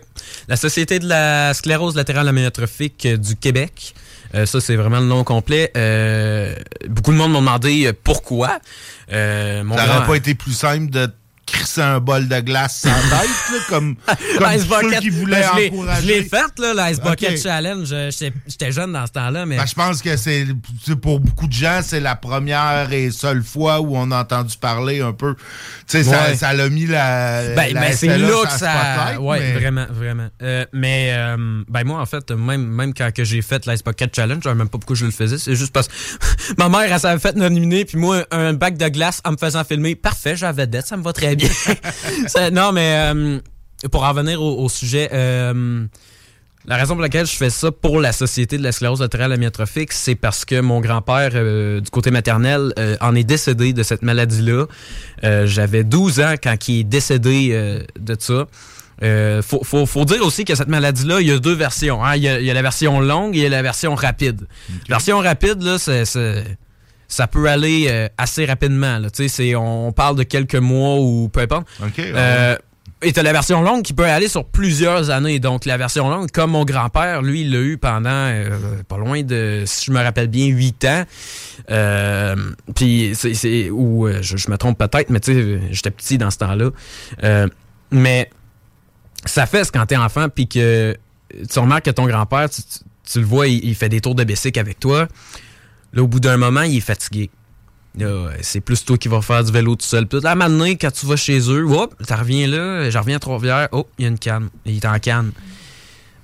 La 0.46 0.54
Société 0.56 1.00
de 1.00 1.08
la 1.08 1.52
sclérose 1.52 1.96
latérale 1.96 2.28
amyotrophique 2.28 3.06
euh, 3.06 3.16
du 3.16 3.34
Québec. 3.34 3.92
Euh, 4.36 4.46
ça, 4.46 4.60
c'est 4.60 4.76
vraiment 4.76 5.00
le 5.00 5.06
nom 5.06 5.24
complet. 5.24 5.72
Euh, 5.76 6.54
beaucoup 6.88 7.10
de 7.10 7.16
monde 7.16 7.32
m'ont 7.32 7.40
demandé 7.40 7.90
pourquoi. 8.04 8.60
Euh, 9.12 9.64
mon 9.64 9.76
Ça 9.76 9.86
grand- 9.86 9.96
aurait 9.96 10.06
pas 10.06 10.14
été 10.16 10.34
plus 10.36 10.52
simple 10.52 10.90
de 10.90 11.10
crisser 11.52 11.82
un 11.82 12.00
bol 12.00 12.28
de 12.28 12.40
glace 12.40 12.78
sans 12.82 12.88
tête, 13.10 13.28
là, 13.52 13.58
comme, 13.68 13.96
comme 13.96 14.50
L'ice 14.50 14.62
ceux 14.62 14.68
Bucket, 14.82 15.00
qui 15.00 15.10
voulaient 15.10 15.40
ben, 15.40 15.48
je 15.54 15.58
l'ai- 15.60 15.68
encourager. 15.68 16.02
Je 16.02 16.06
l'ai 16.08 16.22
faite, 16.24 16.58
l'Ice 16.58 17.00
Bucket 17.00 17.30
Ok. 17.32 17.42
Challenge. 17.42 17.94
J'étais 18.46 18.72
jeune 18.72 18.92
dans 18.92 19.06
ce 19.06 19.12
temps-là, 19.12 19.46
mais... 19.46 19.56
Ben, 19.56 19.66
je 19.66 19.74
pense 19.74 20.02
que 20.02 20.16
c'est 20.16 20.46
pour 21.02 21.20
beaucoup 21.20 21.46
de 21.46 21.52
gens, 21.52 21.80
c'est 21.82 22.00
la 22.00 22.16
première 22.16 22.92
et 22.92 23.10
seule 23.10 23.42
fois 23.42 23.80
où 23.80 23.96
on 23.96 24.10
a 24.10 24.20
entendu 24.20 24.56
parler 24.58 25.00
un 25.00 25.12
peu. 25.12 25.34
Tu 25.34 25.42
sais, 25.86 26.04
ça 26.04 26.18
Ouais. 26.28 26.34
ça 26.36 26.52
l'a 26.52 26.68
mis 26.68 26.86
la. 26.86 27.54
Ben, 27.54 27.72
la 27.72 27.80
ben, 27.80 27.92
c'est 27.96 28.18
là 28.18 28.28
que 28.44 28.50
ça. 28.58 29.14
mais- 29.18 29.52
vraiment, 29.52 29.86
vraiment. 29.90 30.28
Euh, 30.42 30.64
mais, 30.72 31.10
euh, 31.12 31.62
ben, 31.68 31.84
moi, 31.84 32.00
en 32.00 32.06
fait, 32.06 32.30
même, 32.30 32.66
même 32.66 32.92
quand 32.94 33.10
j'ai 33.16 33.40
fait 33.42 33.66
l'Ice 33.66 33.84
Bucket 33.84 34.14
Challenge, 34.14 34.38
je 34.42 34.48
savais 34.48 34.54
même 34.58 34.68
pas 34.68 34.78
pourquoi 34.78 34.96
je 34.96 35.04
le 35.04 35.10
faisais. 35.12 35.38
C'est 35.38 35.54
juste 35.54 35.72
parce 35.72 35.88
que 35.88 35.92
ma 36.58 36.68
mère, 36.68 36.92
elle 36.92 37.00
s'avait 37.00 37.20
fait 37.20 37.36
nominer, 37.36 37.84
puis 37.84 37.96
moi, 37.98 38.24
un 38.30 38.52
bac 38.54 38.76
de 38.76 38.88
glace 38.88 39.20
en 39.24 39.32
me 39.32 39.36
faisant 39.36 39.62
filmer. 39.64 39.94
Parfait, 39.94 40.36
j'avais 40.36 40.66
dette, 40.66 40.86
ça 40.86 40.96
me 40.96 41.02
va 41.02 41.12
très 41.12 41.36
bien. 41.36 41.37
Non, 42.52 42.72
mais, 42.72 43.12
euh, 43.14 43.38
pour 43.90 44.02
en 44.04 44.12
venir 44.12 44.42
au, 44.42 44.64
au 44.64 44.68
sujet, 44.68 45.08
euh, 45.12 45.84
La 46.66 46.76
raison 46.76 46.94
pour 46.94 47.02
laquelle 47.02 47.26
je 47.26 47.32
fais 47.36 47.50
ça 47.50 47.70
pour 47.72 48.00
la 48.00 48.12
Société 48.12 48.58
de 48.58 48.62
la 48.62 48.72
sclérose 48.72 49.00
latérale 49.00 49.32
amyotrophique, 49.32 49.92
c'est 49.92 50.14
parce 50.16 50.44
que 50.44 50.60
mon 50.60 50.80
grand-père, 50.80 51.30
euh, 51.34 51.80
du 51.80 51.88
côté 51.90 52.10
maternel, 52.10 52.72
euh, 52.78 52.96
en 53.00 53.14
est 53.14 53.24
décédé 53.24 53.72
de 53.72 53.82
cette 53.82 54.02
maladie-là. 54.02 54.66
Euh, 55.24 55.46
J'avais 55.46 55.84
12 55.84 56.20
ans 56.20 56.34
quand 56.42 56.68
il 56.68 56.80
est 56.80 56.84
décédé 56.84 57.50
euh, 57.52 57.82
de 57.98 58.16
ça. 58.18 58.46
Euh, 59.04 59.42
faut, 59.42 59.62
faut, 59.62 59.86
faut 59.86 60.04
dire 60.04 60.22
aussi 60.26 60.44
que 60.44 60.56
cette 60.56 60.66
maladie-là, 60.68 61.20
il 61.20 61.28
y 61.28 61.30
a 61.32 61.38
deux 61.38 61.54
versions. 61.54 62.04
hein. 62.04 62.16
Il, 62.16 62.22
y 62.24 62.28
a, 62.28 62.40
il 62.40 62.44
y 62.44 62.50
a 62.50 62.54
la 62.54 62.62
version 62.62 62.98
longue 63.00 63.36
et 63.36 63.38
il 63.38 63.42
y 63.44 63.46
a 63.46 63.50
la 63.50 63.62
version 63.62 63.94
rapide. 63.94 64.46
Version 64.88 65.20
rapide, 65.20 65.62
là, 65.62 65.78
c'est... 65.78 66.04
ça 67.08 67.26
peut 67.26 67.46
aller 67.48 67.86
euh, 67.88 68.08
assez 68.18 68.44
rapidement. 68.44 68.98
Là. 68.98 69.10
Tu 69.10 69.24
sais, 69.24 69.28
c'est- 69.28 69.54
On 69.54 69.92
parle 69.92 70.16
de 70.16 70.22
quelques 70.22 70.54
mois 70.54 70.96
ou 71.00 71.28
peu 71.28 71.40
importe. 71.40 71.66
Euh, 72.14 72.56
et 73.00 73.12
t'as 73.12 73.22
la 73.22 73.32
version 73.32 73.62
longue 73.62 73.82
qui 73.82 73.92
peut 73.92 74.04
aller 74.04 74.28
sur 74.28 74.44
plusieurs 74.44 75.10
années. 75.10 75.38
Donc, 75.38 75.64
la 75.64 75.76
version 75.76 76.10
longue, 76.10 76.30
comme 76.32 76.50
mon 76.50 76.64
grand-père, 76.64 77.22
lui, 77.22 77.42
il 77.42 77.52
l'a 77.52 77.60
eu 77.60 77.78
pendant 77.78 78.10
euh, 78.10 78.48
pas 78.88 78.98
loin 78.98 79.22
de, 79.22 79.62
si 79.66 79.86
je 79.86 79.92
me 79.92 80.02
rappelle 80.02 80.26
bien, 80.28 80.46
8 80.46 80.84
ans. 80.84 81.04
Puis, 82.74 83.12
c'est- 83.14 83.34
c'est. 83.34 83.70
Ou 83.70 84.08
je, 84.20 84.36
je 84.36 84.50
me 84.50 84.56
trompe 84.58 84.78
peut-être, 84.78 85.10
mais 85.10 85.20
tu 85.20 85.32
sais, 85.32 85.60
j'étais 85.70 85.90
petit 85.90 86.18
dans 86.18 86.30
ce 86.30 86.38
temps-là. 86.38 86.70
Mais 87.90 88.30
ça 89.24 89.46
fait 89.46 89.70
quand 89.72 89.86
t'es 89.86 89.96
enfant, 89.96 90.28
puis 90.28 90.46
que 90.48 90.96
tu 91.50 91.58
remarques 91.58 91.84
que 91.86 91.90
ton 91.90 92.06
grand-père, 92.06 92.50
tu, 92.50 92.62
tu- 92.62 92.78
tu 93.10 93.20
le 93.20 93.24
vois, 93.26 93.48
il, 93.48 93.64
il 93.64 93.74
fait 93.74 93.88
des 93.88 94.00
tours 94.00 94.14
de 94.14 94.24
bicycle 94.24 94.58
avec 94.60 94.78
toi. 94.80 95.08
Là, 95.92 96.02
au 96.02 96.06
bout 96.06 96.20
d'un 96.20 96.36
moment, 96.36 96.62
il 96.62 96.76
est 96.76 96.80
fatigué. 96.80 97.30
Là, 97.96 98.30
c'est 98.42 98.60
plus 98.60 98.84
toi 98.84 98.96
qui 98.98 99.08
vas 99.08 99.22
faire 99.22 99.42
du 99.42 99.50
vélo 99.50 99.74
tout 99.74 99.86
seul. 99.86 100.06
Puis 100.06 100.20
là, 100.20 100.34
maintenant, 100.34 100.66
quand 100.66 100.90
tu 100.92 101.06
vas 101.06 101.16
chez 101.16 101.38
eux, 101.50 101.64
hop, 101.66 101.94
tu 102.06 102.12
reviens 102.14 102.46
là, 102.46 102.90
je 102.90 102.98
reviens 102.98 103.16
à 103.16 103.18
Trois-Rivières, 103.18 103.68
oh, 103.72 103.86
il 103.98 104.02
y 104.02 104.04
a 104.04 104.08
une 104.08 104.18
canne. 104.18 104.50
Il 104.66 104.76
est 104.76 104.84
en 104.86 104.98
canne. 104.98 105.32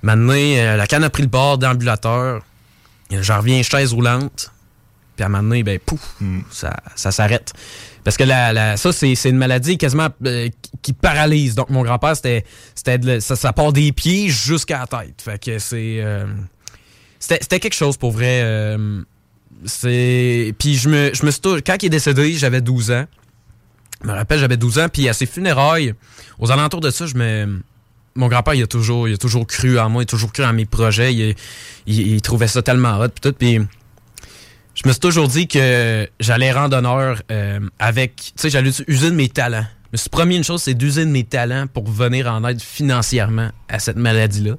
Maintenant, 0.03 0.33
euh, 0.35 0.77
la 0.77 0.87
canne 0.87 1.03
a 1.03 1.09
pris 1.09 1.23
le 1.23 1.29
bord 1.29 1.57
d'ambulateur. 1.57 2.43
Je 3.11 3.33
reviens 3.33 3.61
chaise 3.63 3.91
roulante. 3.93 4.51
Puis 5.15 5.23
à 5.23 5.27
un 5.27 5.29
moment 5.29 5.43
donné, 5.43 5.63
ben, 5.63 5.79
pouf, 5.79 6.15
ça, 6.51 6.75
ça 6.95 7.11
s'arrête. 7.11 7.53
Parce 8.03 8.17
que 8.17 8.23
la, 8.23 8.53
la- 8.53 8.77
ça, 8.77 8.91
c'est 8.93 9.15
c'est 9.15 9.29
une 9.29 9.37
maladie 9.37 9.77
quasiment 9.77 10.09
euh, 10.25 10.49
qui- 10.81 10.93
paralyse. 10.93 11.55
Donc, 11.55 11.69
mon 11.71 11.81
grand-père, 11.83 12.15
c'était, 12.15 12.45
c'était 12.75 12.97
de 12.99 13.19
ça, 13.19 13.35
ça 13.35 13.51
part 13.53 13.73
des 13.73 13.91
pieds 13.91 14.29
jusqu'à 14.29 14.79
la 14.79 14.87
tête. 14.87 15.21
Fait 15.21 15.41
que 15.43 15.57
c'est. 15.57 15.97
euh, 16.01 16.25
c'était, 17.17 17.39
c'était 17.41 17.59
quelque 17.59 17.73
chose 17.75 17.97
pour 17.97 18.11
vrai. 18.11 18.41
C'est. 19.65 20.53
Puis 20.59 20.75
je 20.75 20.89
me, 20.89 21.11
je 21.13 21.25
me 21.25 21.31
suis. 21.31 21.41
Quand 21.65 21.75
il 21.81 21.85
est 21.87 21.89
décédé, 21.89 22.33
j'avais 22.33 22.61
12 22.61 22.91
ans. 22.91 23.05
Je 24.01 24.07
me 24.07 24.13
rappelle, 24.13 24.39
j'avais 24.39 24.57
12 24.57 24.79
ans. 24.79 24.87
Puis 24.91 25.07
à 25.09 25.13
ses 25.13 25.25
funérailles, 25.25 25.93
aux 26.39 26.51
alentours 26.51 26.81
de 26.81 26.89
ça, 26.89 27.05
je 27.05 27.15
me. 27.15 27.61
Mon 28.15 28.27
grand-père, 28.29 28.53
il 28.53 28.63
a 28.63 28.67
toujours, 28.67 29.09
il 29.09 29.15
a 29.15 29.17
toujours 29.17 29.45
cru 29.45 29.77
en 29.77 29.89
moi, 29.89 30.03
il 30.03 30.05
a 30.05 30.07
toujours 30.07 30.31
cru 30.31 30.45
en 30.45 30.53
mes 30.53 30.65
projets. 30.65 31.13
Il, 31.13 31.35
il- 31.87 32.21
trouvait 32.21 32.47
ça 32.47 32.61
tellement 32.61 32.97
hot. 32.99 33.09
Puis 33.09 33.21
tout. 33.21 33.33
Puis 33.33 33.59
je 34.75 34.87
me 34.87 34.91
suis 34.93 34.99
toujours 35.01 35.27
dit 35.27 35.47
que 35.47 36.07
j'allais 36.19 36.51
rendre 36.51 36.77
honneur 36.77 37.21
euh, 37.31 37.59
avec. 37.79 38.15
Tu 38.15 38.31
sais, 38.35 38.49
j'allais 38.49 38.71
user 38.87 39.09
de 39.11 39.15
mes 39.15 39.29
talents. 39.29 39.65
Je 39.93 39.97
me 40.11 40.25
suis 40.27 40.35
une 40.37 40.43
chose, 40.43 40.61
c'est 40.61 40.73
d'user 40.73 41.05
de 41.05 41.09
mes 41.09 41.23
talents 41.23 41.67
pour 41.67 41.87
venir 41.89 42.27
en 42.31 42.45
aide 42.45 42.61
financièrement 42.61 43.51
à 43.69 43.79
cette 43.79 43.95
maladie-là. 43.95 44.55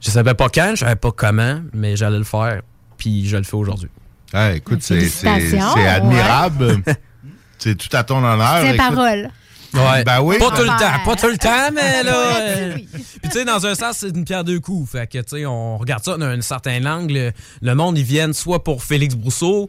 Je 0.00 0.10
savais 0.10 0.34
pas 0.34 0.48
quand, 0.48 0.72
je 0.74 0.80
savais 0.80 0.96
pas 0.96 1.12
comment, 1.12 1.60
mais 1.72 1.96
j'allais 1.96 2.18
le 2.18 2.24
faire. 2.24 2.62
Puis 2.96 3.26
je 3.26 3.36
le 3.36 3.42
fais 3.44 3.56
aujourd'hui. 3.56 3.88
Ah, 4.32 4.52
écoute, 4.52 4.80
c'est 4.82 4.98
ouais. 5.24 5.86
admirable. 5.86 6.82
c'est 7.58 7.76
tout 7.76 7.94
à 7.96 8.02
ton 8.04 8.18
honneur. 8.24 8.62
C'est 8.62 8.76
parole. 8.76 9.30
Ouais. 9.74 10.04
Ben 10.04 10.20
oui. 10.22 10.38
Pas 10.38 10.50
tout 10.52 10.62
le 10.62 10.68
temps, 10.68 11.04
pas 11.04 11.16
tout 11.16 11.26
le 11.28 11.36
temps, 11.36 11.70
mais 11.74 12.02
là. 12.04 12.14
Euh. 12.14 12.74
Puis 12.76 12.86
tu 13.24 13.30
sais, 13.30 13.44
dans 13.44 13.66
un 13.66 13.74
sens, 13.74 13.98
c'est 13.98 14.08
une 14.10 14.24
pierre 14.24 14.44
deux 14.44 14.60
coups. 14.60 14.92
Fait 14.92 15.06
que 15.10 15.18
tu 15.18 15.38
sais, 15.38 15.46
on 15.46 15.78
regarde 15.78 16.04
ça 16.04 16.16
d'un 16.16 16.40
certain 16.42 16.84
angle. 16.86 17.32
Le 17.60 17.74
monde, 17.74 17.98
ils 17.98 18.04
viennent 18.04 18.34
soit 18.34 18.62
pour 18.62 18.84
Félix 18.84 19.16
Brousseau, 19.16 19.68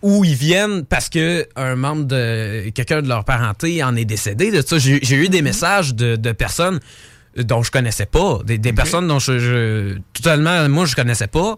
ou 0.00 0.24
ils 0.24 0.34
viennent 0.34 0.84
parce 0.86 1.10
que 1.10 1.46
un 1.56 1.76
membre 1.76 2.04
de 2.04 2.70
quelqu'un 2.70 3.02
de 3.02 3.08
leur 3.08 3.24
parenté 3.24 3.84
en 3.84 3.96
est 3.96 4.06
décédé. 4.06 4.50
De 4.50 4.62
ça, 4.66 4.78
j'ai 4.78 4.98
j'ai 5.02 5.16
eu 5.16 5.28
des 5.28 5.42
messages 5.42 5.94
de, 5.94 6.16
de 6.16 6.32
personnes 6.32 6.80
dont 7.36 7.62
je 7.62 7.70
connaissais 7.70 8.06
pas, 8.06 8.38
des, 8.46 8.58
des 8.58 8.72
personnes 8.72 9.08
dont 9.08 9.18
je, 9.18 9.38
je- 9.40 9.98
totalement 10.14 10.68
moi 10.68 10.86
je 10.86 10.94
connaissais 10.94 11.26
pas. 11.26 11.56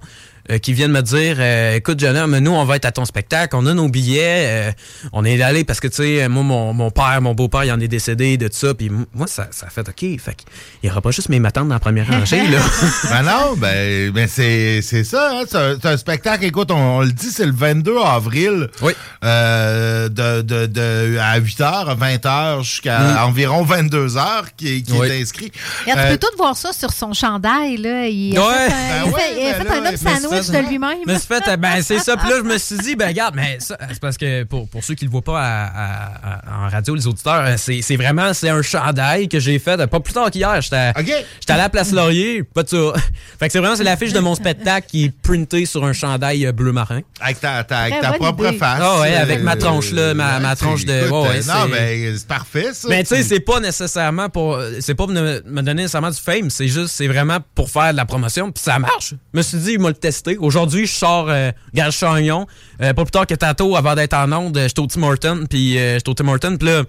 Euh, 0.51 0.59
qui 0.59 0.73
viennent 0.73 0.93
me 0.93 1.03
dire 1.03 1.37
euh, 1.39 1.75
écoute 1.77 1.99
jeune 2.01 2.17
homme 2.17 2.39
nous 2.39 2.51
on 2.53 2.65
va 2.65 2.77
être 2.77 2.85
à 2.85 2.93
ton 2.93 3.05
spectacle 3.05 3.57
on 3.57 3.67
a 3.67 3.75
nos 3.75 3.89
billets 3.89 4.69
euh, 4.69 4.73
on 5.13 5.25
est 5.25 5.41
allé 5.43 5.65
parce 5.65 5.81
que 5.81 5.89
tu 5.89 5.97
sais 5.97 6.29
moi 6.29 6.43
mon, 6.43 6.73
mon 6.73 6.91
père 6.91 7.21
mon 7.21 7.35
beau-père 7.35 7.65
il 7.65 7.73
en 7.73 7.81
est 7.81 7.89
décédé 7.89 8.37
de 8.37 8.49
tout 8.49 8.57
ça 8.57 8.75
puis 8.75 8.91
moi 8.91 9.27
ça, 9.27 9.49
ça 9.51 9.67
a 9.67 9.71
fait 9.71 9.89
ok 9.89 10.21
fait 10.21 10.37
il 10.83 10.89
y 10.89 10.91
aura 10.91 11.01
pas 11.01 11.11
juste 11.11 11.29
mes 11.29 11.41
matantes 11.41 11.69
dans 11.69 11.75
la 11.75 11.81
première 11.81 12.07
rangée 12.09 12.47
là 12.49 12.59
ben 13.11 13.23
non, 13.23 13.55
ben, 13.57 14.11
ben 14.11 14.29
c'est 14.29 14.81
c'est 14.83 15.05
ça. 15.05 15.31
hein, 15.33 15.45
c'est 15.49 15.87
un, 15.87 15.97
spectacle, 15.97 16.45
écoute, 16.45 16.71
on, 16.71 16.99
on 16.99 17.01
le 17.01 17.11
dit, 17.13 17.31
c'est 17.31 17.47
le 17.47 17.53
22 17.53 17.97
avril. 18.05 18.69
Oui. 18.83 18.93
Euh, 19.25 20.09
de, 20.09 20.43
de, 20.43 20.67
de, 20.67 21.19
à 21.19 21.39
8h, 21.41 21.63
à 21.63 21.95
20h, 21.95 22.63
jusqu'à 22.63 22.99
Mm. 23.01 23.17
environ 23.29 23.65
22h 23.65 24.45
qui, 24.57 24.77
est- 24.79 24.83
qui 24.83 24.93
Oui. 24.93 25.09
est 25.09 25.21
inscrit. 25.23 25.51
Euh, 25.89 25.93
tu 25.93 26.09
peux 26.13 26.19
tout 26.19 26.37
voir 26.37 26.57
ça 26.57 26.73
sur 26.73 26.93
son 26.93 27.13
chandail. 27.13 27.77
Là. 27.79 28.07
Il 28.07 28.37
a 28.37 28.47
Ouais. 28.47 28.55
fait 28.69 28.73
un, 28.73 29.05
Ben 29.07 29.13
fait- 29.13 29.33
il 29.37 29.43
a 29.43 29.45
ouais, 29.45 29.55
fait 29.55 29.65
ben 29.65 29.71
un 29.71 29.81
là, 29.81 29.91
homme 29.91 29.97
mais 30.05 30.11
sandwich 30.21 30.36
de 30.41 30.69
lui-même. 30.69 31.19
Fait, 31.19 31.57
ben 31.59 31.83
c'est 31.83 31.99
ça. 31.99 32.17
Puis 32.17 32.29
là, 32.31 32.37
je 32.39 32.43
me 32.43 32.59
suis 32.59 32.77
dit, 32.79 32.97
ben 32.97 33.09
regarde, 33.09 33.35
mais 33.35 33.57
ça, 33.61 33.77
c'est 33.91 34.01
parce 34.01 34.17
que 34.17 34.45
pour, 34.45 34.69
pour 34.69 34.85
ceux 34.85 34.95
qui 34.95 35.05
le 35.05 35.11
voient 35.11 35.23
pas 35.23 35.41
à- 35.41 35.67
à- 35.67 36.35
à- 36.63 36.67
en 36.67 36.69
radio, 36.69 36.95
les 36.95 37.07
auditeurs, 37.07 37.45
euh, 37.47 37.55
c'est 37.57 37.83
c'est 37.83 37.97
vraiment, 37.97 38.33
c'est 38.35 38.49
un 38.49 38.63
chandail 38.63 39.29
que 39.29 39.41
j'ai 39.41 39.59
fait, 39.59 39.79
euh, 39.81 39.87
pas 39.87 40.01
plus 40.01 40.13
tard 40.13 40.31
qu'hier. 40.31 40.61
J'étais 40.61 40.77
à- 40.77 40.93
j'étais 40.99 41.13
allé 41.49 41.61
à 41.61 41.65
la 41.65 41.69
Place 41.69 41.93
Laurier, 41.93 42.43
pas 42.43 42.63
de 42.63 42.69
ça. 42.69 42.77
Fait 43.39 43.47
que 43.47 43.53
c'est 43.53 43.59
vraiment, 43.59 43.77
c'est 43.77 43.85
l'affiche 43.85 44.13
de 44.13 44.21
mon 44.21 44.35
spectacle 44.35 44.87
qui 44.89 45.05
est 45.05 45.13
printée 45.23 45.67
sur 45.67 45.85
un 45.85 45.93
chandail 45.93 46.47
euh, 46.47 46.53
bleu 46.53 46.73
marin. 46.73 47.01
Avec 47.21 47.41
ta, 47.41 47.65
ta- 47.65 47.79
avec 47.81 47.95
Très 47.95 48.03
ta 48.03 48.13
propre 48.13 48.47
idée. 48.49 48.59
face. 48.59 48.81
Ah 48.83 49.01
ouais, 49.01 49.15
avec 49.15 49.43
ma 49.43 49.57
tronche 49.57 49.93
là, 49.93 50.15
ma, 50.15 50.39
ma 50.41 50.57
tronche 50.57 50.81
c'est- 50.81 50.87
de. 50.87 51.07
écoute, 51.07 51.13
ouais, 51.13 51.29
ouais, 51.29 51.41
non, 51.47 51.55
c'est- 51.65 51.71
ben, 51.73 52.17
c'est 52.17 52.29
parfait, 52.29 52.69
ça. 52.73 52.89
Mais 52.89 53.03
tu 53.03 53.15
sais, 53.15 53.23
c'est 53.23 53.41
pas 53.41 53.61
nécessairement 53.61 54.29
pour. 54.29 54.59
C'est 54.81 54.95
pas 54.95 55.05
pour 55.07 55.13
me 55.15 55.43
me 55.47 55.63
donner 55.63 55.83
nécessairement 55.83 56.11
du 56.11 56.21
fame, 56.21 56.51
c'est 56.51 56.69
juste, 56.69 56.89
c'est 56.89 57.07
vraiment 57.09 57.39
pour 57.55 57.71
faire 57.71 57.93
de 57.93 57.97
la 57.97 58.05
promotion, 58.05 58.51
puis 58.51 58.63
ça 58.63 58.79
marche. 58.79 59.15
Je 59.33 59.39
me 59.39 59.43
suis 59.43 59.59
dit, 59.59 59.73
il 59.73 59.79
m'a 59.81 59.89
le 59.89 59.95
testé. 59.95 60.26
Aujourd'hui, 60.39 60.87
je 60.87 60.93
sors 60.93 61.27
euh, 61.29 61.51
Gage 61.75 61.95
Chagnon. 61.99 62.47
Euh, 62.83 62.93
pas 62.93 63.05
plus 63.05 63.11
tard 63.13 63.27
que 63.27 63.35
tantôt, 63.35 63.77
avant 63.77 63.95
d'être 63.95 64.15
en 64.15 64.31
onde, 64.33 64.59
j'étais 64.59 64.81
au 64.81 64.87
Tim 64.87 65.03
Horton, 65.03 65.45
puis 65.49 65.79
euh, 65.79 65.95
j'étais 65.95 66.09
au 66.11 66.15
Tim 66.15 66.29
puis 66.59 66.69
là, 66.69 66.83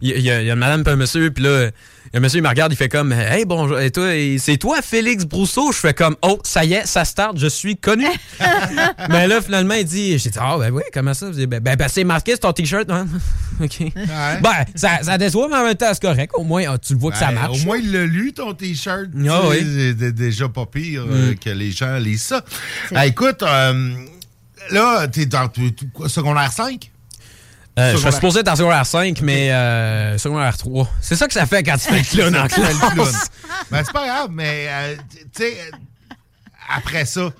il 0.00 0.20
y, 0.20 0.30
a- 0.30 0.42
une 0.42 0.54
madame, 0.54 0.84
puis 0.84 0.92
un 0.92 0.96
monsieur, 0.96 1.30
puis 1.30 1.44
là, 1.44 1.70
un 2.14 2.20
monsieur, 2.20 2.38
il 2.38 2.42
me 2.42 2.48
regarde, 2.48 2.72
il 2.72 2.76
fait 2.76 2.88
comme, 2.88 3.12
hey, 3.12 3.44
bonjour, 3.44 3.78
et 3.78 3.90
toi, 3.90 4.14
et 4.14 4.38
c'est 4.38 4.56
toi, 4.56 4.80
Félix 4.82 5.24
Brousseau? 5.24 5.72
Je 5.72 5.78
fais 5.78 5.94
comme, 5.94 6.16
oh, 6.22 6.38
ça 6.42 6.64
y 6.64 6.72
est, 6.74 6.86
ça 6.86 7.04
start, 7.04 7.36
je 7.38 7.46
suis 7.48 7.76
connu. 7.76 8.06
Mais 9.10 9.26
là, 9.28 9.40
finalement, 9.42 9.74
il 9.74 9.84
dit, 9.84 10.18
j'ai 10.18 10.30
dit, 10.30 10.38
ah, 10.40 10.56
ben 10.58 10.70
oui, 10.70 10.82
comment 10.92 11.14
ça? 11.14 11.30
Ben, 11.30 11.60
ben, 11.60 11.76
ben, 11.76 11.88
c'est 11.88 12.04
marqué 12.04 12.32
sur 12.32 12.40
ton 12.40 12.52
t-shirt, 12.52 12.90
hein? 12.90 13.06
OK. 13.62 13.82
Ben, 13.94 14.64
ça, 14.74 15.02
ça 15.02 15.18
déçoit, 15.18 15.48
mais 15.48 15.56
en 15.56 15.64
même 15.64 15.74
temps, 15.74 15.90
c'est 15.92 16.02
correct. 16.02 16.32
Au 16.34 16.44
moins, 16.44 16.64
ah, 16.68 16.78
tu 16.78 16.94
le 16.94 16.98
vois 16.98 17.12
que 17.12 17.18
ça 17.18 17.26
Ben, 17.28 17.34
marche. 17.34 17.60
Au 17.62 17.64
moins, 17.64 17.76
il 17.78 17.92
l'a 17.92 18.04
lu, 18.06 18.32
ton 18.32 18.54
T-shirt. 18.54 19.06
Ah 19.14 19.16
Tu 19.16 19.24
sais, 19.24 19.64
oui. 19.64 19.94
C'est 20.00 20.12
déjà 20.12 20.48
pas 20.48 20.66
pire 20.66 21.04
euh, 21.08 21.32
Mm. 21.32 21.34
que 21.36 21.50
les 21.50 21.70
gens 21.72 21.96
lisent 21.98 22.22
ça. 22.22 22.44
Ah, 22.94 23.06
écoute, 23.06 23.42
euh, 23.42 23.92
là, 24.70 25.06
t'es 25.08 25.26
dans 25.26 25.48
t- 25.48 25.72
t- 25.72 25.86
quoi, 25.92 26.08
secondaire 26.08 26.52
5? 26.52 26.90
Euh, 27.78 27.92
je 27.92 27.98
suis 27.98 28.12
supposé 28.12 28.40
être 28.40 28.48
en 28.48 28.56
secondaire 28.56 28.86
5, 28.86 29.20
mais 29.22 29.52
euh, 29.52 30.18
secondaire 30.18 30.56
3. 30.56 30.88
C'est 31.00 31.16
ça 31.16 31.26
que 31.26 31.32
ça 31.32 31.46
fait 31.46 31.62
quand 31.62 31.76
tu 31.76 31.88
fais 31.92 31.98
le 31.98 32.04
clown 32.04 32.36
en 32.36 32.46
classe. 32.48 33.30
Ben, 33.70 33.82
c'est 33.84 33.92
pas 33.92 34.06
grave, 34.06 34.28
mais 34.32 34.66
euh, 34.68 34.96
tu 35.34 35.42
sais, 35.44 35.52
euh, 35.52 36.14
après 36.74 37.04
ça, 37.04 37.30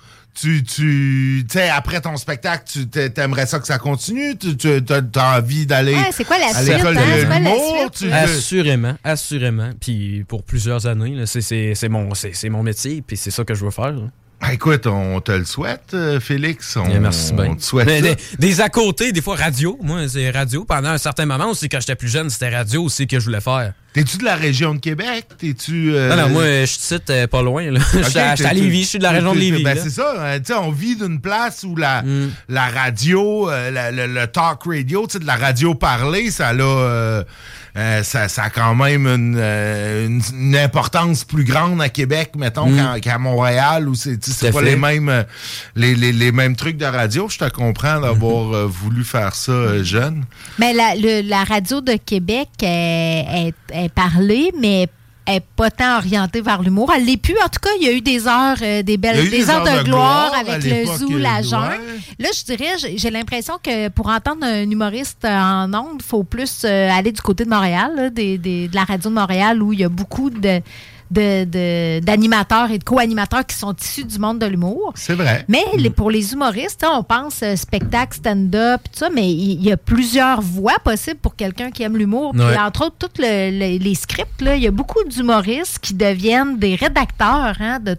tu, 0.41 0.63
tu 0.63 1.45
sais, 1.51 1.69
après 1.69 2.01
ton 2.01 2.17
spectacle, 2.17 2.65
tu 2.71 2.87
t'a- 2.89 3.09
t'aimerais 3.11 3.47
ça 3.47 3.59
que 3.59 3.67
ça 3.67 3.79
continue? 3.79 4.37
Tu, 4.37 4.57
tu 4.57 4.69
as 5.17 5.37
envie 5.39 5.67
d'aller 5.67 5.95
Ouais, 5.95 6.11
c'est 6.13 6.25
quoi 6.25 6.39
la 6.39 6.57
à 6.57 6.63
l'école 6.63 6.97
hein? 6.99 7.01
de 7.01 7.21
C'est 7.21 7.27
quoi 7.27 7.35
la 7.35 7.39
l'humour? 7.41 7.91
Tu 7.91 8.13
Assurément, 8.13 8.95
assurément. 9.03 9.71
Puis 9.81 10.25
pour 10.29 10.43
plusieurs 10.45 10.87
années, 10.87 11.25
c'est- 11.27 11.41
c'est 11.41 11.75
c'est 11.75 11.89
mon, 11.89 12.15
c'est- 12.15 12.35
c'est 12.35 12.49
mon 12.51 12.63
métier, 12.63 13.03
puis 13.05 13.17
c'est 13.17 13.31
ça 13.33 13.43
que 13.45 13.55
je 13.55 13.65
veux 13.65 13.71
faire. 13.71 13.91
là. 13.93 14.03
Ben, 14.41 14.51
Écoute, 14.53 14.87
on 14.87 15.21
te 15.21 15.33
le 15.33 15.45
souhaite, 15.45 15.95
euh, 15.95 16.21
Félix. 16.21 16.77
On, 16.77 16.85
Eh, 16.89 16.99
merci 17.01 17.33
bien. 17.33 17.47
on 17.51 17.57
te 17.57 17.63
souhaite 17.63 17.87
Mais 17.87 18.01
ça. 18.01 18.15
des, 18.15 18.17
des 18.39 18.61
à 18.61 18.69
côté, 18.69 19.11
des 19.11 19.21
fois 19.21 19.35
radio. 19.37 19.77
Moi, 19.83 20.09
c'est 20.09 20.31
radio. 20.31 20.65
Pendant 20.65 20.91
un 20.91 20.99
certain 20.99 21.27
moment 21.27 21.51
aussi, 21.51 21.69
quand 21.69 21.81
j'étais 21.81 21.97
plus 21.97 22.09
jeune, 22.09 22.31
c'était 22.31 22.55
radio 22.55 22.85
aussi 22.85 23.07
que 23.09 23.19
je 23.19 23.25
voulais 23.25 23.41
faire. 23.41 23.73
T'es-tu 23.93 24.19
de 24.19 24.25
la 24.25 24.37
région 24.37 24.75
de 24.75 24.79
Québec? 24.81 25.27
T'es-tu. 25.39 25.93
euh, 25.95 26.11
Non, 26.15 26.23
non, 26.23 26.29
moi, 26.29 26.45
je 26.61 26.67
suis 26.67 26.79
ici, 26.95 26.97
euh, 27.11 27.27
pas 27.27 27.43
loin. 27.43 27.69
là. 27.71 27.81
Ok, 27.95 28.05
J'étais 28.05 28.45
à- 28.47 28.53
Lévis, 28.53 28.85
je 28.85 28.89
suis 28.91 28.99
de 28.99 29.03
la 29.03 29.11
région 29.11 29.35
de 29.35 29.39
Lévis. 29.41 29.65
Ben, 29.65 29.77
c'est 29.83 29.91
ça. 29.91 30.15
hein, 30.19 30.39
tu 30.39 30.47
sais, 30.47 30.55
on 30.55 30.71
vit 30.71 30.95
d'une 30.95 31.21
place 31.21 31.65
où 31.65 31.75
la, 31.75 32.03
Mm. 32.03 32.31
la 32.49 32.67
radio, 32.69 33.51
euh, 33.51 33.71
la- 33.73 33.91
le, 33.91 34.07
le 34.07 34.27
talk 34.29 34.61
radio, 34.67 35.07
tu 35.09 35.15
sais, 35.15 35.19
de 35.19 35.27
la 35.27 35.35
radio 35.37 35.75
parlée, 35.75 36.31
ça 36.31 36.51
a, 36.51 37.23
euh, 37.77 38.03
ça, 38.03 38.29
ça 38.29 38.45
a 38.45 38.51
quand 38.51 38.75
même 38.75 39.07
une, 39.07 39.37
euh, 39.39 40.07
une- 40.07 40.23
une 40.33 40.57
importance 40.57 41.25
plus 41.25 41.45
grande 41.45 41.81
à 41.83 41.89
Québec, 41.89 42.33
mettons, 42.37 42.67
Mm. 42.69 43.01
qu'à- 43.01 43.19
Montréal, 43.19 43.89
où 43.89 43.95
c'est 43.95 44.19
tu 44.19 44.31
sais, 44.31 44.37
c'est 44.37 44.51
Tout 44.51 44.59
à 44.59 44.61
pas 44.61 44.65
fait. 44.67 44.71
les 44.73 44.77
mêmes, 44.77 45.09
euh, 45.09 45.23
les, 45.77 45.95
les- 45.95 46.13
les 46.13 46.33
mêmes 46.33 46.57
trucs 46.57 46.77
de 46.77 46.85
radio. 46.87 47.29
Je 47.29 47.39
te 47.39 47.49
comprends 47.51 48.01
d'avoir 48.01 48.53
euh, 48.55 48.67
voulu 48.67 49.05
faire 49.05 49.35
ça 49.35 49.83
jeune. 49.83 50.25
Mais 50.59 50.73
la, 50.73 50.95
le- 50.95 51.23
la 51.29 51.45
radio 51.45 51.81
de 51.81 51.95
Québec 51.97 52.49
est, 52.63 53.49
est- 53.49 53.85
est 53.85 53.89
parlée, 53.93 54.51
mais 54.61 54.89
n'est 55.29 55.41
pas 55.57 55.71
tant 55.71 55.99
orientée 55.99 56.41
vers 56.41 56.63
l'humour. 56.63 56.93
Elle 56.95 57.05
l'est 57.05 57.17
plus. 57.17 57.35
En 57.45 57.49
tout 57.49 57.61
cas, 57.61 57.71
il 57.81 57.87
y 57.87 57.89
a 57.89 57.93
eu 57.93 58.01
des 58.01 58.27
heures, 58.27 58.57
euh, 58.63 58.83
des 58.83 58.97
belles 58.97 59.23
des 59.31 59.39
des 59.39 59.51
heures 59.51 59.67
heures 59.67 59.75
de, 59.75 59.79
de 59.81 59.85
gloire 59.85 60.33
avec 60.39 60.65
le 60.65 60.85
zoo, 60.87 61.17
la 61.19 61.37
ouais. 61.37 61.43
jungle. 61.43 61.81
Là, 62.19 62.29
je 62.37 62.45
dirais, 62.45 62.73
j'ai- 62.79 62.99
j'ai 62.99 63.11
l'impression 63.11 63.55
que 63.63 63.89
pour 63.89 64.09
entendre 64.09 64.45
un 64.45 64.63
humoriste 64.71 65.25
en 65.25 65.73
ondes, 65.75 65.99
il 66.01 66.05
faut 66.05 66.25
plus 66.25 66.63
euh, 66.65 66.91
aller 66.91 67.13
du 67.13 67.21
côté 67.21 67.45
de 67.45 67.51
Montréal, 67.51 67.93
là, 67.97 68.11
des- 68.11 68.39
des- 68.39 68.69
de 68.69 68.75
la 68.75 68.85
radio 68.85 69.11
de 69.11 69.15
Montréal, 69.15 69.63
où 69.63 69.73
il 69.73 69.81
y 69.81 69.85
a 69.85 69.89
beaucoup 69.89 70.31
de 70.31 70.61
de- 71.11 71.45
de- 71.45 72.01
d'animateurs 72.01 72.71
et 72.71 72.79
de 72.79 72.85
co-animateurs 72.85 73.47
qui 73.47 73.57
sont 73.57 73.75
issus 73.75 74.05
du 74.05 74.19
monde 74.19 74.39
de 74.39 74.47
l'humour. 74.47 74.93
C'est 74.95 75.15
vrai. 75.15 75.45
Mais 75.49 75.65
les- 75.77 75.91
pour 75.91 76.11
les 76.11 76.33
humoristes, 76.33 76.85
hein, 76.85 76.91
on 76.99 77.03
pense 77.03 77.43
euh, 77.43 77.57
spectacle, 77.57 78.17
stand-up, 78.19 78.81
tout 78.85 78.99
ça, 78.99 79.09
mais 79.11 79.31
il 79.31 79.63
y, 79.63 79.73
a 79.73 79.77
plusieurs 79.77 80.41
voies 80.43 80.79
possibles 80.85 81.19
pour 81.21 81.35
quelqu'un 81.37 81.71
qui 81.71 81.83
aime 81.83 81.97
l'humour. 81.97 82.35
Ouais. 82.35 82.57
entre 82.59 82.87
autres, 82.87 82.97
tous 82.99 83.23
le- 83.23 83.51
le- 83.51 83.79
les 83.83 83.95
scripts, 83.95 84.43
il 84.43 84.63
y 84.63 84.67
a 84.67 84.71
beaucoup 84.71 85.03
d'humoristes 85.05 85.79
qui 85.81 85.95
deviennent 85.95 86.59
des 86.59 86.75
rédacteurs 86.75 87.55
hein, 87.61 87.79
de, 87.81 87.97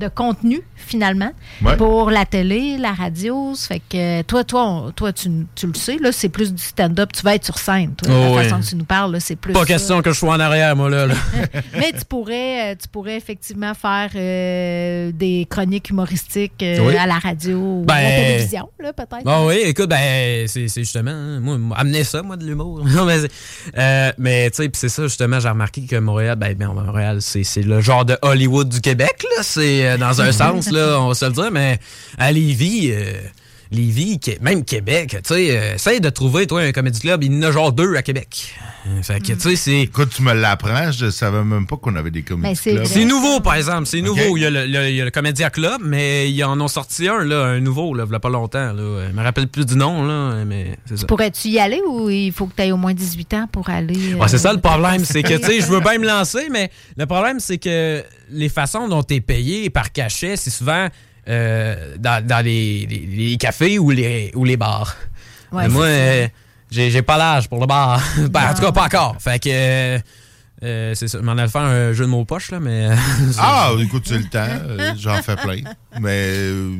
de 0.00 0.08
contenu, 0.08 0.60
finalement, 0.76 1.30
Ouais. 1.64 1.76
pour 1.76 2.10
la 2.10 2.24
télé, 2.26 2.76
la 2.78 2.92
radio. 2.92 3.54
Fait 3.56 3.80
que 3.88 4.22
toi, 4.22 4.44
toi, 4.44 4.66
on- 4.68 4.90
toi 4.92 5.12
tu, 5.12 5.28
tu 5.54 5.66
le 5.66 5.74
sais, 5.74 5.96
là, 5.98 6.12
c'est 6.12 6.28
plus 6.28 6.52
du 6.52 6.62
stand-up. 6.62 7.10
Tu 7.12 7.22
vas 7.22 7.34
être 7.34 7.44
sur 7.44 7.58
scène, 7.58 7.94
toi, 7.94 8.08
Oh, 8.14 8.34
la 8.36 8.42
oui. 8.42 8.48
façon 8.48 8.60
que 8.60 8.66
tu 8.66 8.76
nous 8.76 8.84
parles, 8.84 9.16
c'est 9.20 9.36
plus 9.36 9.52
Pas 9.52 9.60
ça. 9.60 9.66
question 9.66 10.02
que 10.02 10.12
je 10.12 10.18
sois 10.18 10.34
en 10.34 10.40
arrière, 10.40 10.76
moi, 10.76 10.90
là. 10.90 11.06
là. 11.06 11.14
Mais 11.78 11.92
tu 11.92 12.04
pourrais, 12.08 12.43
euh, 12.44 12.74
tu 12.80 12.88
pourrais 12.88 13.16
effectivement 13.16 13.72
faire 13.74 14.10
euh, 14.14 15.10
des 15.12 15.46
chroniques 15.48 15.90
humoristiques 15.90 16.62
euh, 16.62 16.78
Oui. 16.80 16.96
à 16.96 17.06
la 17.06 17.18
radio 17.18 17.56
ou 17.58 17.84
Ben, 17.86 17.94
à 17.94 18.02
la 18.02 18.08
télévision, 18.10 18.68
là, 18.78 18.92
peut-être. 18.92 19.24
Bon, 19.24 19.46
oui, 19.48 19.60
écoute, 19.64 19.88
ben, 19.88 20.46
c'est 20.48 20.68
justement, 20.68 21.10
hein, 21.10 21.40
moi, 21.40 21.76
amener 21.76 22.04
ça, 22.04 22.22
moi, 22.22 22.36
de 22.36 22.44
l'humour. 22.44 22.82
Non, 22.94 23.04
mais, 23.04 23.20
c'est- 23.20 23.30
euh, 23.78 24.12
mais 24.18 24.50
tu 24.50 24.56
sais, 24.62 24.68
puis 24.68 24.78
c'est 24.78 24.88
ça, 24.88 25.02
justement, 25.04 25.40
j'ai 25.40 25.48
remarqué 25.48 25.82
que 25.86 25.96
Montréal, 25.96 26.36
ben, 26.36 26.54
ben, 26.54 26.68
Montréal, 26.72 27.18
c'est 27.20 27.44
c'est 27.44 27.62
le 27.62 27.80
genre 27.80 28.04
de 28.04 28.16
Hollywood 28.22 28.68
du 28.68 28.80
Québec, 28.80 29.24
là. 29.36 29.42
C'est 29.42 29.98
dans 29.98 30.20
un 30.20 30.32
sens, 30.42 30.70
là, 30.70 31.00
on 31.00 31.08
va 31.08 31.14
se 31.14 31.24
le 31.24 31.32
dire, 31.32 31.50
mais 31.50 31.78
à 32.18 32.30
Lévis, 32.32 32.92
Lévis, 33.74 34.20
même 34.40 34.64
Québec, 34.64 35.18
tu 35.26 35.34
sais, 35.34 35.58
euh, 35.58 35.74
essaye 35.74 36.00
de 36.00 36.08
trouver, 36.08 36.46
toi, 36.46 36.62
un 36.62 36.72
comédie 36.72 37.00
club, 37.00 37.24
il 37.24 37.32
y 37.34 37.38
en 37.38 37.42
a 37.42 37.50
genre 37.52 37.72
deux 37.72 37.94
à 37.96 38.02
Québec. 38.02 38.54
Euh, 38.86 39.02
Fait 39.02 39.20
que, 39.20 39.32
tu 39.32 39.40
sais, 39.40 39.56
c'est. 39.56 39.80
Écoute, 39.80 40.10
tu 40.14 40.22
me 40.22 40.32
l'apprends, 40.32 40.92
je 40.92 41.10
savais 41.10 41.42
même 41.42 41.66
pas 41.66 41.76
qu'on 41.76 41.96
avait 41.96 42.10
des 42.10 42.22
comédies 42.22 42.48
Ben, 42.48 42.54
c'est 42.54 42.72
clubs. 42.74 42.84
C'est 42.86 43.04
nouveau, 43.04 43.40
par 43.40 43.54
exemple. 43.54 43.86
C'est 43.86 44.02
nouveau. 44.02 44.36
Il, 44.36 44.42
y 44.42 44.46
a 44.46 44.50
le, 44.50 44.66
le- 44.66 44.88
il 44.90 44.96
y 44.96 45.00
a 45.00 45.04
le 45.04 45.10
Comédia 45.10 45.50
Club, 45.50 45.80
mais 45.84 46.30
ils 46.30 46.44
en 46.44 46.60
ont 46.60 46.68
sorti 46.68 47.08
un, 47.08 47.24
là, 47.24 47.44
un 47.44 47.60
nouveau, 47.60 47.94
là, 47.94 48.04
il 48.06 48.12
y 48.12 48.14
a 48.14 48.20
pas 48.20 48.28
longtemps. 48.28 48.72
Là. 48.72 49.08
Je 49.08 49.12
me 49.16 49.22
rappelle 49.22 49.48
plus 49.48 49.64
du 49.66 49.76
nom, 49.76 50.04
là, 50.06 50.44
mais 50.44 50.76
c'est 50.86 50.98
ça. 50.98 51.06
Pourrais-tu 51.06 51.48
y 51.48 51.58
aller 51.58 51.80
ou 51.88 52.10
il 52.10 52.32
faut 52.32 52.46
que 52.46 52.54
tu 52.56 52.62
aies 52.62 52.72
au 52.72 52.76
moins 52.76 52.94
18 52.94 53.34
ans 53.34 53.48
pour 53.50 53.68
aller? 53.70 54.14
Ouais, 54.14 54.28
c'est 54.28 54.36
euh, 54.36 54.38
ça 54.38 54.52
le 54.52 54.60
problème, 54.60 55.04
c'est 55.04 55.22
que, 55.22 55.36
tu 55.38 55.44
sais, 55.44 55.60
je 55.60 55.66
veux 55.66 55.80
bien 55.80 55.98
me 55.98 56.06
lancer, 56.06 56.48
mais 56.50 56.70
le 56.96 57.06
problème, 57.06 57.40
c'est 57.40 57.58
que 57.58 58.02
les 58.30 58.48
façons 58.48 58.88
dont 58.88 59.02
tu 59.02 59.14
es 59.14 59.20
payé 59.20 59.70
par 59.70 59.92
cachet, 59.92 60.36
c'est 60.36 60.50
souvent 60.50 60.88
euh, 61.28 61.96
dans, 61.98 62.24
dans 62.26 62.44
les, 62.44 62.86
les- 62.86 63.06
les 63.30 63.36
cafés 63.36 63.78
ou 63.78 63.90
les, 63.90 64.30
ou 64.34 64.44
les 64.44 64.56
bars. 64.56 64.94
Ouais, 65.52 65.62
Mais 65.64 65.68
moi, 65.68 65.84
euh, 65.86 66.28
j'ai 66.70 66.90
j'ai 66.90 67.02
pas 67.02 67.16
l'âge 67.16 67.48
pour 67.48 67.60
le 67.60 67.66
bar. 67.66 68.00
Ben, 68.30 68.50
en 68.50 68.54
tout 68.54 68.62
cas, 68.62 68.72
pas 68.72 68.84
encore. 68.84 69.16
Fait 69.20 69.38
que, 69.38 69.48
euh, 69.50 69.98
euh, 70.62 70.94
c'est 70.94 71.08
ça. 71.08 71.18
Je 71.18 71.22
m'en 71.24 71.32
allais 71.32 71.48
faire 71.48 71.62
un 71.62 71.92
jeu 71.92 72.04
de 72.04 72.10
mots 72.10 72.24
poche, 72.24 72.50
là, 72.50 72.60
mais... 72.60 72.88
Ah, 73.38 73.70
écoute, 73.80 74.04
c'est 74.06 74.18
le 74.18 74.24
temps. 74.24 74.46
euh, 74.48 74.92
J'en 74.98 75.22
fais 75.22 75.36
plein. 75.36 75.60
Mais 76.00 76.10
euh, 76.32 76.76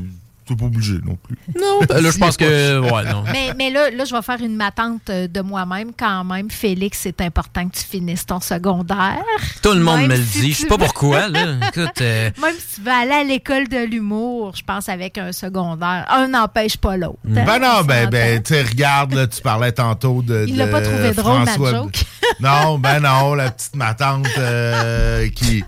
t'es 0.46 0.54
pas 0.56 0.64
obligé 0.66 0.94
non 1.04 1.16
plus. 1.22 1.36
Non, 1.58 1.80
ben 1.88 2.00
là, 2.00 2.10
je 2.10 2.18
pense 2.18 2.36
que... 2.36 2.80
Ouais, 2.80 3.04
non. 3.10 3.24
Mais, 3.32 3.52
mais 3.56 3.70
là, 3.70 3.90
là, 3.90 4.04
je 4.04 4.14
vais 4.14 4.22
faire 4.22 4.40
une 4.40 4.56
matante 4.56 5.08
euh, 5.10 5.26
de 5.28 5.40
moi-même 5.40 5.92
quand 5.98 6.24
même. 6.24 6.50
Félix, 6.50 6.98
c'est 7.02 7.20
important 7.20 7.68
que 7.68 7.76
tu 7.76 7.84
finisses 7.84 8.26
ton 8.26 8.40
secondaire. 8.40 9.22
Tout 9.62 9.72
le 9.72 9.80
monde 9.80 10.00
Même 10.00 10.10
me 10.10 10.16
le 10.16 10.22
si 10.22 10.40
dit. 10.40 10.46
tu 10.48 10.52
Je 10.52 10.58
sais 10.60 10.66
pas 10.66 10.78
pourquoi, 10.78 11.28
là. 11.28 11.54
Écoute... 11.68 12.00
euh, 12.00 12.30
Même 12.42 12.54
si 12.58 12.76
tu 12.76 12.80
veux 12.82 12.92
aller 12.92 13.12
à 13.12 13.24
l'école 13.24 13.68
de 13.68 13.84
l'humour, 13.86 14.54
je 14.56 14.62
pense 14.62 14.88
avec 14.88 15.18
un 15.18 15.32
secondaire, 15.32 16.06
un 16.10 16.28
n'empêche 16.28 16.76
pas 16.76 16.96
l'autre. 16.96 17.18
hein. 17.28 17.44
Ben 17.46 17.58
non, 17.58 17.68
On 17.80 17.84
ben, 17.84 18.08
ben 18.10 18.42
tu 18.42 18.54
sais, 18.54 18.62
regarde, 18.62 19.14
là, 19.14 19.26
tu 19.26 19.40
parlais 19.40 19.72
tantôt 19.72 20.22
de. 20.22 20.44
Il 20.48 20.56
l'a 20.56 20.66
pas 20.66 20.80
trouvé 20.82 21.12
drôle, 21.12 21.40
ma 21.40 21.46
François- 21.52 21.70
joke. 21.70 22.04
Non, 22.40 22.78
ben 22.78 23.00
non, 23.00 23.34
la 23.34 23.50
petite 23.50 23.76
ma 23.76 23.94
tante 23.94 24.26
euh, 24.38 25.28
qui. 25.28 25.64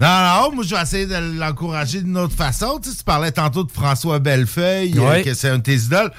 Non, 0.00 0.08
non, 0.08 0.52
moi, 0.54 0.64
je 0.64 0.74
vais 0.74 0.82
essayer 0.82 1.06
de 1.06 1.38
l'encourager 1.38 2.02
d'une 2.02 2.18
autre 2.18 2.34
façon. 2.34 2.78
Tu, 2.82 2.90
sais, 2.90 2.96
tu 2.98 3.04
parlais 3.04 3.32
tantôt 3.32 3.64
de 3.64 3.72
François 3.72 4.18
Bellefeuille, 4.18 4.94
euh, 4.98 5.08
Ouais. 5.08 5.22
que 5.22 5.32
c'est 5.32 5.48
un 5.48 5.56
de 5.58 5.62
tes 5.62 5.76
idoles. 5.76 6.12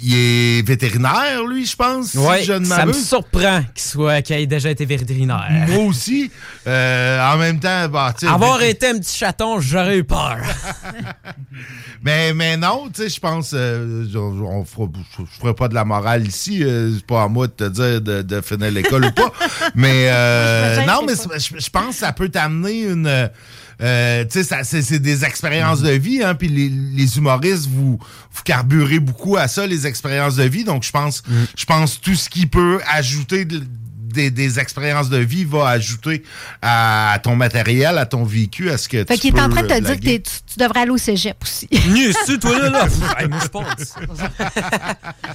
Il 0.00 0.14
est 0.14 0.66
vétérinaire, 0.66 1.44
lui, 1.44 1.66
je 1.66 1.74
pense. 1.74 2.10
si 2.10 2.18
Ouais, 2.18 2.42
je 2.44 2.52
ne 2.52 2.64
ça 2.64 2.86
me 2.86 2.92
surprend 2.92 3.62
qu'il 3.74 3.82
soit 3.82 4.22
qu'il 4.22 4.36
ait 4.36 4.46
déjà 4.46 4.70
été 4.70 4.84
vétérinaire. 4.84 5.66
Moi 5.68 5.84
aussi. 5.84 6.30
Euh, 6.66 7.32
en 7.32 7.36
même 7.36 7.58
temps, 7.58 7.88
bah, 7.88 8.14
Avoir 8.28 8.62
été 8.62 8.88
un 8.88 8.98
petit 8.98 9.16
chaton, 9.16 9.60
j'aurais 9.60 9.98
eu 9.98 10.04
peur. 10.04 10.38
Mais, 12.02 12.32
mais 12.32 12.56
non, 12.56 12.88
tu 12.94 13.02
sais, 13.02 13.08
je 13.08 13.18
pense, 13.18 13.50
euh, 13.54 14.04
je, 14.08 14.18
on 14.18 14.64
fera, 14.64 14.86
je, 15.18 15.24
ferai 15.40 15.52
pas 15.52 15.66
de 15.68 15.74
la 15.74 15.84
morale 15.84 16.26
ici. 16.26 16.62
euh, 16.62 16.92
c'est 16.94 17.04
pas 17.04 17.24
à 17.24 17.28
moi 17.28 17.48
de 17.48 17.52
te 17.52 17.64
dire 17.64 18.00
de, 18.00 18.22
de 18.22 18.40
finir 18.40 18.70
l'école 18.70 19.06
ou 19.06 19.10
pas. 19.10 19.32
Mais 19.74 20.08
euh, 20.08 20.86
non, 20.86 21.00
mais 21.04 21.14
je 21.14 21.70
pense 21.70 21.88
que 21.88 21.94
ça 21.94 22.12
peut 22.12 22.28
t'amener 22.28 22.82
une. 22.82 23.30
Euh, 23.80 24.24
tu 24.24 24.42
sais, 24.42 24.62
c'est 24.64 24.82
c'est 24.82 24.98
des 24.98 25.24
expériences 25.24 25.82
de 25.82 25.90
vie, 25.92 26.22
hein, 26.22 26.34
puis 26.34 26.48
les, 26.48 26.68
les 26.68 27.16
humoristes, 27.16 27.68
vous, 27.68 27.98
vous 28.32 28.42
carburez 28.44 28.98
beaucoup 28.98 29.36
à 29.36 29.46
ça, 29.48 29.66
les 29.66 29.86
expériences 29.86 30.36
de 30.36 30.44
vie. 30.44 30.64
Donc, 30.64 30.82
je 30.82 30.90
pense, 30.90 31.22
je 31.56 31.64
pense 31.64 32.00
tout 32.00 32.14
ce 32.14 32.28
qui 32.28 32.46
peut 32.46 32.80
ajouter 32.90 33.44
de- 33.44 33.62
des, 34.10 34.30
des 34.30 34.58
expériences 34.58 35.10
de 35.10 35.18
vie 35.18 35.44
va 35.44 35.68
ajouter 35.68 36.24
à 36.62 37.20
ton 37.22 37.36
matériel, 37.36 37.98
à 37.98 38.06
ton 38.06 38.24
vécu, 38.24 38.70
à 38.70 38.78
ce 38.78 38.88
que 38.88 39.04
Fait 39.04 39.14
tu 39.14 39.20
qu'il 39.20 39.30
est 39.30 39.32
peux 39.34 39.42
en 39.42 39.50
train 39.50 39.62
de 39.62 39.68
te 39.68 39.78
dire 39.80 40.00
que 40.00 40.16
tu, 40.16 40.22
tu 40.22 40.58
devrais 40.58 40.80
aller 40.80 40.90
au 40.90 40.96
cégep 40.96 41.36
aussi. 41.42 41.68
Mieux 41.90 42.12
su, 42.26 42.38
toi, 42.38 42.58
là, 42.58 42.70
là. 42.70 42.86
Hey, 43.18 43.28
moi, 43.28 43.38
je 43.42 43.48
pense. 43.48 43.94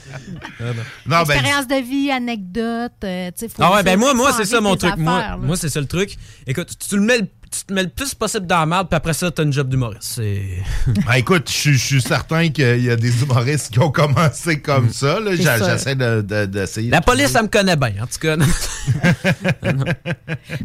Non, 0.59 0.73
ben, 1.05 1.21
Expérience 1.21 1.67
de 1.67 1.75
vie, 1.75 2.11
anecdote. 2.11 2.91
euh, 3.03 3.27
tu 3.31 3.39
sais, 3.45 3.47
faut- 3.49 3.61
Ah 3.61 3.73
ouais, 3.73 3.83
ben 3.83 3.97
moi, 3.99 4.13
moi 4.13 4.31
c'est 4.35 4.45
ça 4.45 4.61
mon 4.61 4.75
truc. 4.75 4.97
Moi, 4.97 5.17
affaires, 5.17 5.37
moi 5.37 5.55
c'est 5.55 5.69
ça 5.69 5.79
le 5.79 5.87
truc. 5.87 6.17
Écoute, 6.47 6.69
tu, 6.79 6.87
tu 6.89 6.95
le 6.95 7.01
mets 7.03 7.17
le- 7.19 7.27
tu 7.53 7.63
te 7.65 7.73
mets 7.73 7.83
le 7.83 7.89
plus 7.89 8.13
possible 8.15 8.45
dans 8.47 8.59
la 8.59 8.65
merde, 8.65 8.87
puis 8.89 8.95
après 8.97 9.13
ça, 9.13 9.29
t'as 9.31 9.43
une 9.43 9.53
job 9.53 9.69
d'humoriste. 9.69 10.03
C'est. 10.15 10.41
Ben, 11.05 11.13
écoute, 11.15 11.49
je 11.49 11.71
suis- 11.77 12.01
certain 12.01 12.49
qu'il 12.49 12.83
y 12.83 12.89
a 12.89 12.95
des 12.95 13.21
humoristes 13.23 13.71
qui 13.71 13.79
ont 13.79 13.91
commencé 13.91 14.59
comme 14.61 14.89
ça. 14.91 15.19
là. 15.19 15.31
C'est 15.35 15.43
J'a- 15.43 15.59
ça. 15.59 15.71
J'essaie 15.71 15.95
de- 15.95 16.21
de- 16.21 16.45
d'essayer. 16.45 16.89
La 16.89 17.01
police, 17.01 17.29
ça 17.31 17.41
me 17.41 17.47
connaît 17.47 17.75
bien, 17.75 17.93
en 18.01 18.07
tout 18.07 18.19
cas. 18.19 18.35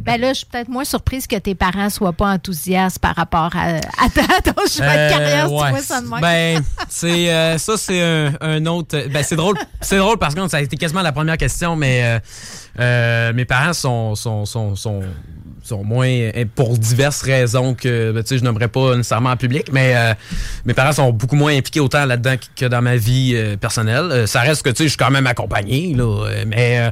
Ben 0.01 0.21
là, 0.21 0.29
je 0.33 0.39
suis 0.39 0.47
peut-être 0.47 0.69
moins 0.69 0.85
surprise 0.85 1.27
que 1.27 1.37
tes 1.37 1.55
parents 1.55 1.91
soient 1.91 2.13
pas 2.13 2.33
enthousiastes 2.33 2.99
par 2.99 3.15
rapport 3.17 3.51
à, 3.55 3.77
à 3.77 4.09
ton 4.43 4.53
choix 4.67 4.87
de 4.87 4.91
Euh, 4.91 5.11
carrière, 5.11 5.47
si 5.49 5.53
ouais. 5.55 5.65
tu 5.67 5.71
vois 5.71 5.81
ça 5.83 6.01
de 6.01 6.07
même. 6.09 6.21
Ben, 6.21 6.63
c'est 6.89 7.31
euh, 7.33 7.59
ça, 7.59 7.77
c'est 7.77 8.03
un, 8.03 8.33
un 8.41 8.67
autre. 8.67 8.97
Ben, 9.13 9.23
c'est 9.23 9.37
drôle. 9.37 9.57
C'est 9.81 9.99
drôle 9.99 10.19
parce 10.19 10.35
que 10.35 10.49
ça 10.49 10.59
a 10.59 10.61
été 10.61 10.77
quasiment 10.77 11.03
la 11.03 11.13
première 11.13 11.37
question, 11.37 11.77
mais 11.77 12.03
euh, 12.05 12.19
euh, 12.81 13.33
mes 13.33 13.45
parents 13.45 13.73
sont 13.73 14.15
sont, 14.15 14.45
sont, 14.47 14.75
sont, 14.77 15.03
sont 15.69 15.85
moins 15.85 16.09
euh, 16.09 16.45
pour 16.55 16.79
diverses 16.79 17.23
raisons 17.23 17.75
que 17.75 18.13
ben, 18.13 18.25
je 18.29 18.37
n'aimerais 18.37 18.69
pas 18.69 18.97
nécessairement 18.97 19.31
en 19.31 19.37
public, 19.37 19.67
mais 19.73 19.95
euh, 19.97 20.15
mes 20.65 20.75
parents 20.75 20.93
sont 20.93 21.13
beaucoup 21.13 21.37
moins 21.37 21.57
impliqués 21.57 21.81
autant 21.81 22.05
là-dedans 22.05 22.37
que 22.57 22.67
dans 22.67 22.83
ma 22.83 22.97
vie 22.97 23.33
euh, 23.35 23.57
personnelle. 23.57 24.09
Euh, 24.11 24.27
ça 24.27 24.41
reste 24.41 24.63
que 24.63 24.71
tu 24.71 24.77
sais, 24.77 24.85
je 24.85 24.89
suis 24.91 24.97
quand 24.97 25.11
même 25.11 25.27
accompagné 25.27 25.95
là, 25.95 26.29
mais 26.47 26.91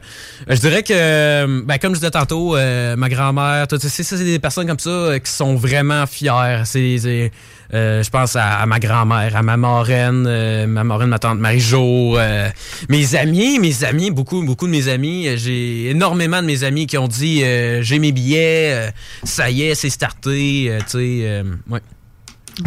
je 0.48 0.60
dirais 0.60 0.82
que 0.82 1.62
ben, 1.64 1.78
comme 1.78 1.94
je 1.94 2.00
disais 2.00 2.10
tantôt, 2.10 2.56
ma 2.56 3.08
grand-mère, 3.08 3.66
c'est 3.70 4.24
des 4.24 4.38
personnes 4.38 4.66
comme 4.66 4.78
ça 4.78 5.18
qui 5.22 5.30
sont 5.30 5.54
vraiment 5.56 6.06
fières. 6.06 6.62
C'est- 6.66 7.30
euh, 7.74 8.02
je 8.02 8.10
pense 8.10 8.36
à, 8.36 8.58
à 8.58 8.66
ma 8.66 8.78
grand-mère, 8.78 9.34
à 9.36 9.42
ma 9.42 9.56
marraine, 9.56 10.24
euh, 10.26 10.66
ma 10.66 10.84
marraine, 10.84 11.08
ma 11.08 11.18
tante 11.18 11.38
Marie-Jo, 11.38 12.16
euh, 12.18 12.48
mes 12.88 13.14
amis, 13.16 13.58
mes 13.58 13.84
amis, 13.84 14.10
beaucoup, 14.10 14.42
beaucoup 14.44 14.66
de 14.66 14.72
mes 14.72 14.88
amis. 14.88 15.28
euh, 15.28 15.36
J'ai 15.36 15.90
énormément 15.90 16.40
de 16.42 16.46
mes 16.46 16.64
amis 16.64 16.86
qui 16.86 16.96
ont 16.98 17.08
dit 17.08 17.42
euh, 17.44 17.82
j'ai 17.82 17.98
mes 17.98 18.12
billets, 18.12 18.72
euh, 18.72 18.90
ça 19.24 19.50
y 19.50 19.62
est, 19.62 19.74
c'est 19.74 19.90
starté, 19.90 20.66
euh, 20.70 20.78
tu 20.80 20.84
sais, 20.90 20.98
euh, 21.22 21.42
ouais. 21.68 21.80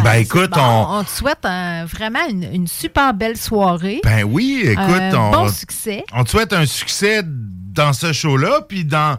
Ben, 0.03 0.13
écoute, 0.15 0.51
Bon, 0.51 0.61
on. 0.61 0.99
on 0.99 1.03
te 1.03 1.09
souhaite 1.09 1.43
un- 1.45 1.83
vraiment 1.85 2.19
une, 2.29 2.43
une 2.53 2.67
super 2.67 3.11
belle 3.15 3.37
soirée. 3.37 4.01
Ben 4.03 4.23
oui, 4.23 4.61
écoute, 4.63 4.77
Un 4.87 5.15
on. 5.17 5.31
bon 5.31 5.47
succès. 5.49 6.03
On 6.13 6.23
te 6.23 6.29
souhaite 6.29 6.53
un 6.53 6.67
succès 6.67 7.21
dans 7.25 7.91
ce 7.93 8.13
show-là, 8.13 8.61
puis 8.69 8.85
dans. 8.85 9.17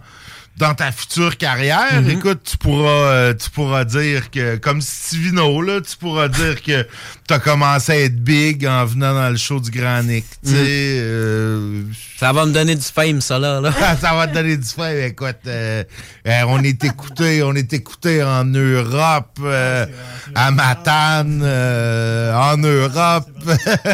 Dans 0.60 0.74
ta 0.74 0.92
future 0.92 1.36
carrière, 1.38 1.88
Mm-hmm. 2.02 2.10
écoute, 2.10 2.40
tu 2.44 2.58
pourras, 2.58 2.90
euh, 2.90 3.34
tu 3.34 3.48
pourras 3.50 3.84
dire 3.84 4.30
que, 4.30 4.56
comme 4.56 4.80
Stivino, 4.80 5.62
là, 5.62 5.80
tu 5.80 5.96
pourras 5.96 6.28
dire 6.28 6.62
que 6.62 6.86
t'as 7.30 7.38
commencé 7.38 7.92
à 7.92 7.96
être 8.00 8.16
big 8.24 8.66
en 8.66 8.84
venant 8.84 9.14
dans 9.14 9.30
le 9.30 9.36
show 9.36 9.60
du 9.60 9.70
Grand 9.70 10.02
Nick. 10.02 10.24
Mm. 10.42 10.52
euh, 10.52 11.82
Ça 12.18 12.32
va 12.32 12.44
me 12.44 12.52
donner 12.52 12.74
du 12.74 12.82
fame, 12.82 13.20
ça, 13.20 13.38
là. 13.38 13.60
là. 13.60 13.72
ça 14.00 14.14
va 14.14 14.26
te 14.26 14.34
donner 14.34 14.56
du 14.56 14.66
fame. 14.66 14.96
Écoute, 14.98 15.36
euh, 15.46 15.84
euh, 16.26 16.42
on 16.48 16.60
est 16.64 16.82
écouté, 16.82 17.44
on 17.44 17.54
est 17.54 17.72
écouté 17.72 18.20
en 18.24 18.44
Europe, 18.44 19.38
euh, 19.44 19.86
à 20.34 20.50
Matane, 20.50 21.40
euh, 21.44 22.34
en 22.34 22.56
Europe. 22.56 23.28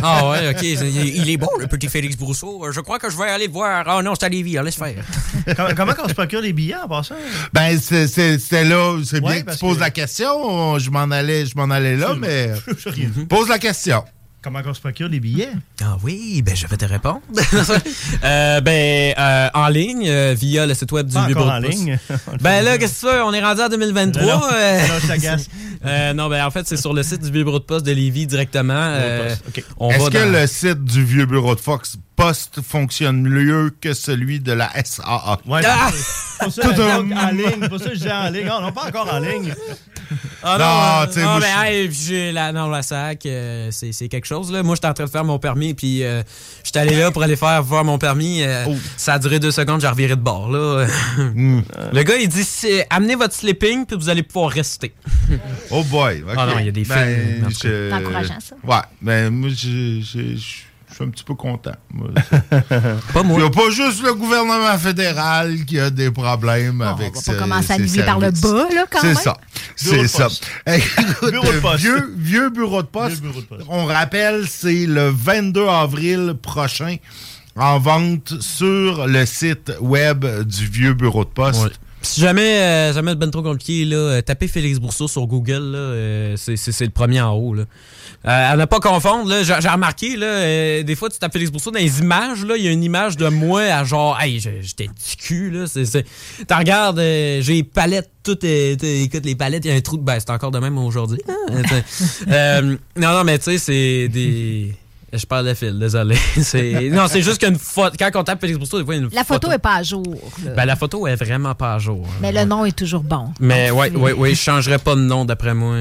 Ah 0.02 0.30
ouais, 0.30 0.48
ok. 0.50 0.62
Il 0.62 1.28
est 1.28 1.36
bon, 1.36 1.48
le 1.60 1.66
petit 1.66 1.88
Félix 1.88 2.16
Brousseau. 2.16 2.64
Je 2.72 2.80
crois 2.80 2.98
que 2.98 3.10
je 3.10 3.18
vais 3.18 3.24
aller 3.28 3.48
le 3.48 3.52
voir. 3.52 3.84
Ah 3.86 4.02
non, 4.02 4.14
c'est 4.18 4.24
à 4.24 4.28
Lévis, 4.30 4.56
laisse 4.64 4.76
faire. 4.76 5.04
comment, 5.56 5.74
comment 5.76 5.92
on 6.04 6.08
se 6.08 6.14
procure 6.14 6.40
les 6.40 6.54
billets 6.54 6.76
en 6.82 6.88
passant? 6.88 7.14
Ben, 7.52 7.78
c'est- 7.78 8.06
là. 8.64 8.96
C'est 9.04 9.20
Ouais, 9.20 9.34
bien 9.34 9.42
que 9.42 9.52
tu 9.52 9.58
poses 9.58 9.76
que- 9.76 9.80
la 9.80 9.90
question. 9.90 10.78
Je 10.78 10.90
m'en 10.90 11.10
allais, 11.10 11.44
je 11.44 11.54
m'en 11.54 11.68
allais 11.70 11.96
là, 11.96 12.14
mais. 12.18 12.52
pose 13.28 13.48
la 13.48 13.58
question. 13.58 14.04
Comment 14.42 14.60
on 14.64 14.74
se 14.74 14.80
procure 14.80 15.08
les 15.08 15.18
billets? 15.18 15.48
Ah 15.82 15.96
oui, 16.04 16.40
ben 16.42 16.54
je 16.54 16.68
vais 16.68 16.76
te 16.76 16.84
répondre. 16.84 17.20
Euh, 18.24 18.60
ben, 18.60 19.14
euh, 19.18 19.48
en 19.54 19.68
ligne, 19.68 20.04
euh, 20.08 20.34
via 20.38 20.66
le 20.66 20.74
site 20.74 20.90
web 20.92 21.06
du 21.06 21.14
de 21.14 21.18
en 21.18 21.60
Poste. 21.60 21.68
ligne. 21.68 21.98
Ben 22.40 22.62
là, 22.62 22.78
qu'est-ce 22.78 23.02
que 23.02 23.06
tu 23.08 23.12
veux? 23.12 23.22
On 23.24 23.32
est 23.32 23.42
rendu 23.42 23.60
en 23.60 23.68
2023. 23.68 24.22
Non, 24.24 24.38
non. 24.40 24.46
euh, 24.52 24.86
Non, 24.86 24.94
je 25.02 25.06
t'agace. 25.08 25.48
non, 26.14 26.28
ben 26.28 26.44
en 26.44 26.50
fait, 26.50 26.66
c'est 26.66 26.76
sur 26.76 26.92
le 26.94 27.02
site 27.02 27.22
du 27.22 27.30
Vieux 27.32 27.42
Bureau 27.44 27.58
de 27.58 27.64
Poste 27.64 27.84
de 27.86 27.92
Lévis 27.92 28.26
directement. 28.26 28.74
euh, 28.76 29.34
Est-ce 29.90 30.10
que 30.10 30.24
dans- 30.24 30.32
le 30.40 30.46
site 30.46 30.84
du 30.84 31.04
vieux 31.04 31.26
bureau 31.26 31.54
de 31.54 31.60
Fox 31.60 31.96
Post 32.14 32.60
fonctionne 32.62 33.22
mieux 33.28 33.70
que 33.80 33.94
celui 33.94 34.40
de 34.40 34.52
la 34.52 34.70
SAA? 34.84 35.38
Ouais, 35.46 35.60
Ah! 35.66 35.90
Pour 36.40 36.52
ça, 36.52 36.62
Tout 36.62 36.80
en 36.80 37.02
ligne. 37.30 37.68
Pour 37.68 37.78
ça, 37.78 37.86
je 37.90 37.94
disais 37.98 38.12
en 38.12 38.30
ligne. 38.30 38.46
Non, 38.46 38.60
non, 38.60 38.72
pas 38.72 38.86
encore 38.88 39.12
en 39.12 39.18
ligne. 39.18 39.54
Ah 40.42 40.56
Non, 40.58 40.64
non, 41.12 41.20
euh, 41.20 41.24
moi, 41.24 41.40
mais 41.40 41.46
je- 41.46 41.72
hey, 41.72 41.92
j'ai 41.92 42.32
la, 42.32 42.52
non, 42.52 42.68
la 42.68 42.82
SAC, 42.82 43.26
euh, 43.26 43.68
c'est 43.72 43.92
c'est 43.92 44.08
quelque 44.08 44.26
chose. 44.26 44.52
Là. 44.52 44.62
Moi, 44.62 44.74
j'étais 44.76 44.86
en 44.86 44.94
train 44.94 45.04
de 45.04 45.10
faire 45.10 45.24
mon 45.24 45.38
permis, 45.38 45.74
puis 45.74 46.04
euh, 46.04 46.22
j'étais 46.62 46.78
allé 46.78 46.96
là 46.96 47.10
pour 47.10 47.22
aller 47.22 47.36
faire 47.36 47.62
voir 47.62 47.84
mon 47.84 47.98
permis. 47.98 48.42
euh, 48.42 48.64
Oh. 48.68 48.76
Ça 48.96 49.14
a 49.14 49.18
duré 49.18 49.38
deux 49.40 49.50
secondes, 49.50 49.80
j'ai 49.80 49.88
reviré 49.88 50.14
de 50.16 50.20
bord. 50.20 50.50
Là. 50.50 50.86
Hmm. 51.18 51.62
Le 51.92 52.02
gars, 52.02 52.16
il 52.16 52.28
dit 52.28 52.44
c'est- 52.44 52.86
amenez 52.90 53.14
votre 53.16 53.34
sleeping, 53.34 53.84
puis 53.86 53.96
vous 53.96 54.08
allez 54.08 54.22
pouvoir 54.22 54.50
rester. 54.50 54.92
Oh 55.70 55.82
boy. 55.84 56.22
ok. 56.22 56.34
Ah 56.36 56.46
non, 56.46 56.58
il 56.60 56.66
y 56.66 56.68
a 56.68 56.72
des 56.72 56.84
Ben, 56.84 57.16
films, 57.42 57.48
C'est 57.52 57.92
encourageant, 57.92 58.38
ça. 58.40 58.54
Ouais, 58.64 58.82
mais 59.02 59.30
moi, 59.30 59.48
je 59.50 59.56
je- 59.56 60.00
je- 60.02 60.36
je 60.36 60.54
suis 60.96 61.04
un 61.04 61.10
petit 61.10 61.24
peu 61.24 61.34
content. 61.34 61.72
moi. 61.92 62.08
pas 62.40 63.20
Il 63.20 63.26
moi. 63.26 63.38
n'y 63.38 63.44
a 63.46 63.50
pas 63.50 63.70
juste 63.70 64.02
le 64.02 64.14
gouvernement 64.14 64.76
fédéral 64.78 65.64
qui 65.64 65.78
a 65.78 65.90
des 65.90 66.10
problèmes 66.10 66.80
avec 66.82 67.12
on 67.16 67.20
va 67.20 67.32
pas 67.34 67.38
commencer 67.42 67.72
à 67.72 67.78
niveler 67.78 68.02
par 68.04 68.18
le 68.18 68.30
bas, 68.30 68.66
là, 68.74 68.84
quand 68.90 69.00
C'est 69.00 69.06
même. 69.08 69.16
ça. 69.16 69.36
C'est 69.76 70.08
ça. 70.08 70.28
Écoute, 70.66 71.30
Bureau 71.30 71.52
de 71.52 71.58
poste. 71.60 71.80
Vieux, 71.80 72.14
vieux 72.16 72.50
bureau 72.50 72.82
de 72.82 72.86
poste. 72.88 73.20
Vieux 73.20 73.28
bureau 73.30 73.40
de 73.40 73.46
poste. 73.46 73.66
On 73.68 73.84
rappelle, 73.84 74.46
c'est 74.48 74.86
le 74.86 75.08
22 75.10 75.66
avril 75.68 76.34
prochain 76.40 76.96
en 77.56 77.78
vente 77.78 78.34
sur 78.40 79.06
le 79.06 79.24
site 79.26 79.72
web 79.80 80.24
du 80.44 80.66
vieux 80.66 80.92
bureau 80.94 81.24
de 81.24 81.30
poste. 81.30 81.62
Ouais. 81.62 81.70
Si 82.06 82.20
jamais, 82.20 82.60
euh, 82.60 82.92
jamais 82.92 83.14
ben 83.16 83.30
trop 83.30 83.42
compliqué, 83.42 83.84
là, 83.84 83.96
euh, 83.96 84.22
tapez 84.22 84.46
Félix 84.46 84.78
Brousseau 84.78 85.08
sur 85.08 85.26
Google, 85.26 85.72
là, 85.72 85.78
euh, 85.78 86.36
c'est 86.36 86.80
le 86.84 86.90
premier 86.90 87.20
en 87.20 87.32
haut. 87.32 87.52
Là. 87.52 87.64
Euh, 88.26 88.52
à 88.52 88.56
ne 88.56 88.64
pas 88.64 88.78
confondre, 88.78 89.28
là, 89.28 89.42
j'ai 89.42 89.68
remarqué, 89.68 90.16
là, 90.16 90.26
euh, 90.26 90.82
des 90.84 90.94
fois, 90.94 91.10
tu 91.10 91.18
tapes 91.18 91.32
Félix 91.32 91.50
Brousseau 91.50 91.72
dans 91.72 91.80
les 91.80 91.98
images, 91.98 92.44
là, 92.44 92.56
il 92.56 92.64
y 92.64 92.68
a 92.68 92.70
une 92.70 92.84
image 92.84 93.16
de 93.16 93.28
moi 93.28 93.62
à 93.62 93.82
genre, 93.84 94.18
hey, 94.20 94.38
j'étais 94.40 94.86
du 94.86 95.16
cul, 95.18 95.50
là. 95.50 95.64
Tu 95.68 96.54
regardes, 96.54 96.98
j'ai 96.98 97.42
les 97.54 97.62
palettes, 97.64 98.10
tout 98.22 98.38
est, 98.46 98.80
t'es- 98.80 99.02
écoute, 99.02 99.24
les 99.24 99.34
palettes, 99.34 99.64
il 99.64 99.70
y 99.70 99.74
a 99.74 99.76
un 99.76 99.80
trou 99.80 99.96
de. 99.96 100.02
Ben, 100.02 100.18
c'est 100.20 100.30
encore 100.30 100.52
de 100.52 100.58
même 100.60 100.78
aujourd'hui. 100.78 101.20
hein. 101.28 101.62
Euh, 102.28 102.76
non, 102.96 103.12
non, 103.12 103.24
mais 103.24 103.38
tu 103.38 103.44
sais, 103.44 103.58
c'est 103.58 104.08
des. 104.08 104.74
Je 105.12 105.24
parle 105.24 105.46
de 105.46 105.54
fil, 105.54 105.78
désolé. 105.78 106.16
C'est- 106.42 106.90
Non, 106.90 107.06
c'est 107.08 107.22
juste 107.22 107.40
qu'une 107.40 107.56
photo. 107.58 107.94
Quand 107.98 108.10
on 108.16 108.24
tape 108.24 108.40
Félix 108.40 108.58
Brousseau, 108.58 108.78
des 108.80 108.84
fois, 108.84 108.94
il 108.94 108.98
y 108.98 109.00
a 109.02 109.04
une 109.06 109.14
La 109.14 109.24
photo 109.24 109.50
est 109.52 109.58
pas 109.58 109.76
à 109.76 109.82
jour. 109.82 110.02
Ben, 110.56 110.64
la 110.66 110.74
photo 110.76 111.06
est 111.06 111.14
vraiment 111.16 111.54
pas 111.54 111.74
à 111.74 111.78
jour. 111.78 112.06
mais 112.20 112.32
le 112.32 112.44
nom 112.44 112.64
est 112.64 112.76
toujours 112.76 113.02
bon. 113.04 113.32
Mais 113.40 113.66
c'est- 113.66 113.70
ouais, 113.72 114.12
ouais, 114.12 114.30
je 114.34 114.40
changerais 114.40 114.78
pas 114.78 114.94
de 114.96 115.00
nom 115.00 115.24
d'après 115.24 115.54
moi. 115.54 115.76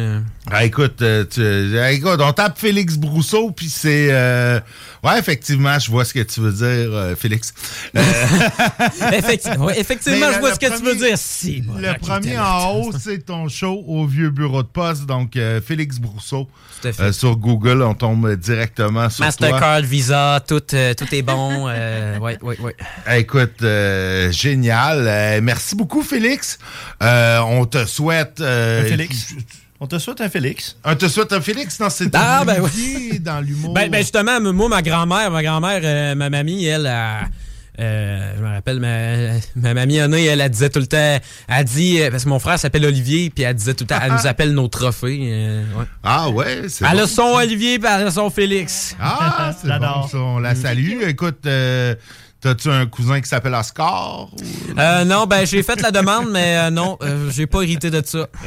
Ah, 0.51 0.63
écoute, 0.63 1.01
euh, 1.01 1.25
tu- 1.29 1.41
euh, 1.41 1.87
écoute, 1.89 2.19
on 2.21 2.31
tape 2.33 2.59
Félix 2.59 2.97
Brousseau, 2.97 3.49
puis 3.49 3.67
c'est... 3.67 4.09
euh, 4.11 4.59
ouais, 5.03 5.17
effectivement, 5.17 5.79
je 5.79 5.89
vois 5.89 6.05
ce 6.05 6.13
que 6.13 6.19
tu 6.19 6.39
veux 6.39 6.51
dire, 6.51 6.93
euh, 6.93 7.15
Félix. 7.15 7.51
Euh, 7.95 8.01
effectivement, 9.13 9.65
ouais, 9.65 9.79
effectivement 9.79 10.27
je 10.33 10.39
vois 10.39 10.53
ce 10.53 10.59
que 10.59 10.77
tu 10.77 10.83
veux 10.83 10.95
dire. 10.95 11.17
Si, 11.17 11.61
bon, 11.61 11.73
Le 11.77 11.97
premier 11.99 12.37
en 12.37 12.73
haut, 12.75 12.91
c'est 12.99 13.25
ton 13.25 13.47
show 13.49 13.83
au 13.87 14.05
vieux 14.05 14.29
bureau 14.29 14.61
de 14.61 14.67
poste. 14.67 15.07
Donc, 15.07 15.35
euh, 15.35 15.61
Félix 15.61 15.97
Brousseau. 15.99 16.47
Tout 16.81 16.87
à 16.89 16.93
fait. 16.93 17.03
Euh, 17.03 17.11
sur 17.11 17.35
Google, 17.37 17.81
on 17.81 17.95
tombe 17.95 18.31
directement 18.35 19.09
sur 19.15 19.37
toi. 19.37 19.49
Mastercard, 19.49 19.81
Visa, 19.81 20.39
tout, 20.47 20.61
euh, 20.73 20.93
tout 20.93 21.07
est 21.13 21.21
bon. 21.21 21.67
euh, 21.67 22.17
ouais, 22.19 22.37
ouais, 22.41 22.57
ouais. 22.59 22.75
Écoute, 23.17 23.61
euh, 23.63 24.31
génial. 24.31 25.05
Euh, 25.07 25.39
merci 25.41 25.75
beaucoup, 25.75 26.01
Félix. 26.03 26.59
Euh, 27.01 27.39
on 27.39 27.65
te 27.65 27.85
souhaite... 27.85 28.39
euh, 28.41 28.81
Un 28.81 28.85
Félix. 28.85 29.33
On 29.79 29.87
te 29.87 29.99
souhaite 29.99 30.21
un 30.21 30.29
Félix. 30.29 30.77
On 30.85 30.95
te 30.95 31.07
souhaite 31.07 31.33
un 31.33 31.41
Félix? 31.41 31.79
Non, 31.79 31.89
c'est 31.89 32.09
Ah, 32.15 32.43
ben 32.45 32.61
ouais. 32.61 32.69
Olivier 32.73 33.19
dans 33.19 33.41
l'humour. 33.41 33.73
Ben, 33.73 33.89
ben 33.91 33.99
justement, 34.01 34.39
moi, 34.39 34.69
ma 34.69 34.81
grand-mère, 34.81 35.29
ma 35.29 35.43
grand-mère, 35.43 35.81
euh, 35.83 36.15
ma 36.15 36.29
mamie, 36.29 36.65
elle, 36.65 36.87
a- 36.87 37.25
euh, 37.79 38.33
je 38.37 38.41
me 38.41 38.47
rappelle, 38.47 38.79
ma, 38.79 39.39
ma 39.55 39.73
mamie 39.73 39.99
Anna, 39.99 40.19
elle, 40.19 40.41
elle 40.41 40.49
disait 40.49 40.69
tout 40.69 40.79
le 40.79 40.87
temps, 40.87 41.17
elle 41.47 41.65
dit, 41.65 42.01
euh, 42.01 42.09
parce 42.11 42.23
que 42.23 42.29
mon 42.29 42.39
frère 42.39 42.57
s'appelle 42.59 42.85
Olivier, 42.85 43.29
puis 43.29 43.43
elle 43.43 43.55
disait 43.55 43.73
tout 43.73 43.83
le 43.83 43.87
temps, 43.87 43.99
elle 44.03 44.11
nous 44.13 44.27
appelle 44.27 44.51
nos 44.53 44.67
trophées. 44.67 45.19
euh, 45.23 45.63
ouais. 45.77 45.85
Ah 46.03 46.29
ouais, 46.29 46.63
c'est 46.67 46.85
Elle 46.85 46.97
bon. 46.97 47.03
a 47.03 47.07
son 47.07 47.33
Olivier, 47.35 47.79
puis 47.79 47.89
elle 47.93 48.07
a 48.07 48.11
son 48.11 48.29
Félix. 48.29 48.95
Ah, 49.01 49.53
c'est 49.61 49.67
bon. 49.79 50.19
On 50.19 50.39
la 50.39 50.55
salue. 50.55 51.01
Écoute, 51.07 51.45
euh, 51.45 51.95
t'as-tu 52.45 52.69
un 52.69 52.85
cousin 52.85 53.19
qui 53.21 53.27
s'appelle 53.27 53.55
Oscar? 53.55 54.27
ou- 54.31 54.79
Euh, 54.79 55.03
non, 55.03 55.25
ben 55.25 55.45
j'ai 55.45 55.63
fait 55.63 55.81
la 55.81 55.89
demande, 55.89 56.29
mais 56.31 56.57
euh, 56.57 56.69
non, 56.69 56.97
euh, 57.01 57.31
j'ai 57.31 57.47
pas 57.47 57.63
hérité 57.63 57.89
de 57.89 58.01
ça. 58.05 58.27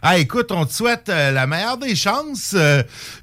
Ah, 0.00 0.16
écoute, 0.16 0.50
on 0.50 0.64
te 0.64 0.72
souhaite 0.72 1.08
euh, 1.10 1.30
la 1.30 1.46
meilleure 1.46 1.76
des 1.76 1.94
chances. 1.94 2.56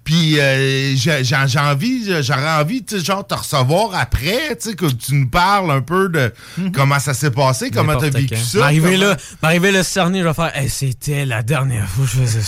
Puis 0.03 0.35
j'ai 0.35 1.60
envie, 1.60 2.23
j'aurais 2.23 2.51
envie, 2.61 2.85
tu 2.85 3.03
genre, 3.03 3.26
te 3.26 3.34
recevoir 3.34 3.95
après, 3.95 4.56
tu 4.56 4.69
sais, 4.69 4.76
que 4.76 4.85
tu 4.85 5.15
nous 5.15 5.27
parles 5.27 5.72
un 5.72 5.81
peu 5.81 6.07
de 6.07 6.31
comment 6.73 6.99
ça 6.99 7.15
s'est 7.15 7.31
passé, 7.31 7.72
comment 7.72 7.95
t'as 7.97 8.10
vécu 8.11 8.35
quand. 8.35 8.41
ça. 8.41 8.60
M'arriver 8.60 8.91
comment- 8.93 9.10
là, 9.10 9.18
m'arriver 9.41 9.72
le 9.72 9.81
cerné, 9.84 10.19
je 10.19 10.26
vais 10.27 10.34
faire, 10.35 10.56
Hey, 10.56 10.69
c'était 10.69 11.26
la 11.26 11.41
dernière 11.41 11.89
fois 11.89 12.06
que 12.06 12.11
je 12.11 12.18
faisais 12.22 12.41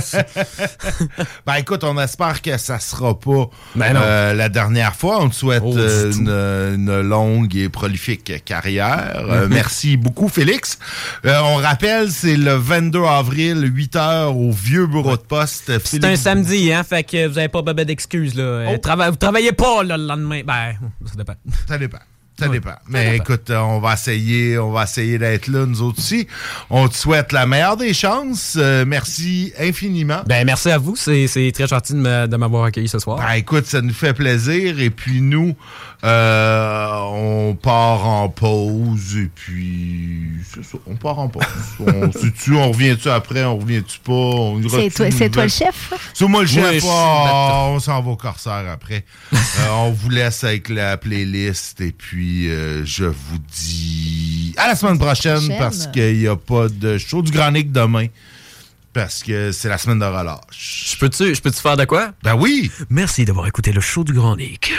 ça. 0.00 0.22
Ben 1.46 1.54
écoute, 1.54 1.82
on 1.82 1.98
espère 1.98 2.42
que 2.42 2.56
ça 2.58 2.78
sera 2.78 3.18
pas 3.18 3.48
Ben 3.74 3.94
la 4.34 4.48
dernière 4.50 4.94
fois. 4.94 5.22
On 5.22 5.30
te 5.30 5.34
souhaite 5.34 5.62
Oh, 5.64 5.72
une, 5.76 6.28
une 6.74 7.00
longue 7.00 7.54
et 7.56 7.68
prolifique 7.68 8.44
carrière. 8.44 9.24
Euh, 9.28 9.46
Mhm. 9.46 9.54
merci 9.54 9.96
beaucoup, 9.96 10.28
Félix. 10.28 10.78
Euh, 11.26 11.38
on 11.42 11.56
rappelle, 11.56 12.10
c'est 12.10 12.36
le 12.36 12.54
22 12.54 13.04
avril, 13.04 13.70
8 13.74 13.94
h 13.96 14.26
au 14.34 14.50
vieux 14.50 14.86
bureau 14.86 15.16
de 15.16 15.22
poste. 15.22 15.72
C'est 15.84 16.04
un 16.04 16.16
samedi, 16.16 16.72
hein, 16.72 16.82
fait 16.84 17.02
que 17.04 17.26
vous 17.28 17.38
avez 17.38 17.48
pas 17.48 17.62
bébé 17.62 17.84
d'excuses, 17.84 18.34
là. 18.34 18.42
Euh, 18.42 18.66
Oh. 18.74 18.78
trava- 18.78 19.10
vous 19.10 19.16
travaillez 19.16 19.52
pas, 19.52 19.82
là, 19.82 19.96
le 19.96 20.06
lendemain. 20.06 20.40
Ben, 20.46 20.74
ça 21.06 21.14
dépend. 21.16 21.34
Ça 21.68 21.78
dépend. 21.78 21.98
Ça 22.36 22.46
Ouais. 22.46 22.52
dépend. 22.54 22.70
Ça 22.70 22.78
Mais 22.88 23.12
dépend. 23.12 23.22
écoute, 23.24 23.50
on 23.50 23.78
va 23.78 23.92
essayer, 23.94 24.58
on 24.58 24.72
va 24.72 24.82
essayer 24.82 25.18
d'être 25.18 25.46
là, 25.46 25.66
nous 25.66 25.82
autres 25.82 26.00
aussi. 26.00 26.26
On 26.68 26.88
te 26.88 26.96
souhaite 26.96 27.30
la 27.30 27.46
meilleure 27.46 27.76
des 27.76 27.94
chances. 27.94 28.56
Euh, 28.58 28.84
merci 28.84 29.52
infiniment. 29.56 30.20
Ben, 30.26 30.44
merci 30.44 30.68
à 30.72 30.78
vous. 30.78 30.96
C'est 30.96 31.28
très 31.54 31.68
gentil 31.68 31.92
de 31.92 32.36
m'avoir 32.36 32.64
accueilli 32.64 32.88
ce 32.88 32.98
soir. 32.98 33.18
Ben, 33.18 33.34
écoute, 33.34 33.66
ça 33.66 33.80
nous 33.82 33.94
fait 33.94 34.14
plaisir. 34.14 34.80
Et 34.80 34.90
puis 34.90 35.20
nous, 35.20 35.54
euh, 36.04 37.00
on 37.12 37.54
part 37.54 38.06
en 38.06 38.28
pause. 38.28 39.16
Et 39.16 39.30
puis, 39.34 40.20
c'est 40.44 40.62
ça, 40.62 40.76
on 40.86 40.96
part 40.96 41.18
en 41.18 41.28
pause. 41.28 41.42
on, 41.80 42.10
tu 42.10 42.54
on 42.54 42.70
revient-tu 42.70 43.08
après, 43.08 43.42
on 43.44 43.56
revient-tu 43.56 44.00
pas? 44.00 44.12
on 44.12 44.60
C'est 44.68 45.30
toi, 45.30 45.44
le 45.44 45.48
chef? 45.48 45.92
C'est 46.12 46.26
moi 46.26 46.42
le 46.42 46.46
chef. 46.46 46.84
Ah, 46.86 47.68
on 47.70 47.80
s'en 47.80 48.02
va 48.02 48.10
au 48.10 48.16
corsaire 48.16 48.64
après. 48.70 49.04
Euh, 49.60 49.68
on 49.70 49.92
vous 49.92 50.10
laisse 50.10 50.42
avec 50.42 50.68
la 50.68 50.96
playlist. 50.96 51.80
Et 51.80 51.92
puis, 51.92 52.50
euh, 52.50 52.84
je 52.84 53.04
vous 53.04 53.38
dis 53.52 54.52
à 54.56 54.66
la 54.66 54.74
semaine 54.74 54.98
prochaine, 54.98 55.36
Prochaine. 55.36 55.58
parce 55.58 55.86
qu'il 55.86 56.18
n'y 56.18 56.26
a 56.26 56.34
pas 56.34 56.68
de 56.68 56.98
show 56.98 57.22
du 57.22 57.30
Grand 57.30 57.52
Nick 57.52 57.70
demain. 57.70 58.06
Parce 58.94 59.22
que 59.24 59.50
c'est 59.52 59.68
la 59.68 59.76
semaine 59.76 59.98
de 59.98 60.04
relâche. 60.04 60.92
Je 60.92 60.96
peux-tu 60.98 61.34
je 61.34 61.42
peux 61.42 61.50
faire 61.50 61.76
de 61.76 61.84
quoi? 61.84 62.12
Ben 62.22 62.34
oui! 62.36 62.70
Merci 62.88 63.24
d'avoir 63.24 63.46
écouté 63.48 63.72
le 63.72 63.80
show 63.80 64.04
du 64.04 64.12
Grand 64.12 64.36
Nick. 64.36 64.72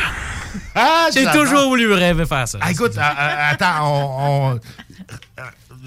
Ah, 0.73 1.07
J'ai 1.13 1.25
toujours 1.31 1.67
voulu 1.67 1.91
rêver 1.93 2.25
faire 2.25 2.47
ça. 2.47 2.57
Ah, 2.61 2.71
écoute, 2.71 2.93
ah, 2.97 3.13
ah, 3.17 3.49
attends, 3.51 3.83
on, 3.83 4.53
on- 4.55 4.59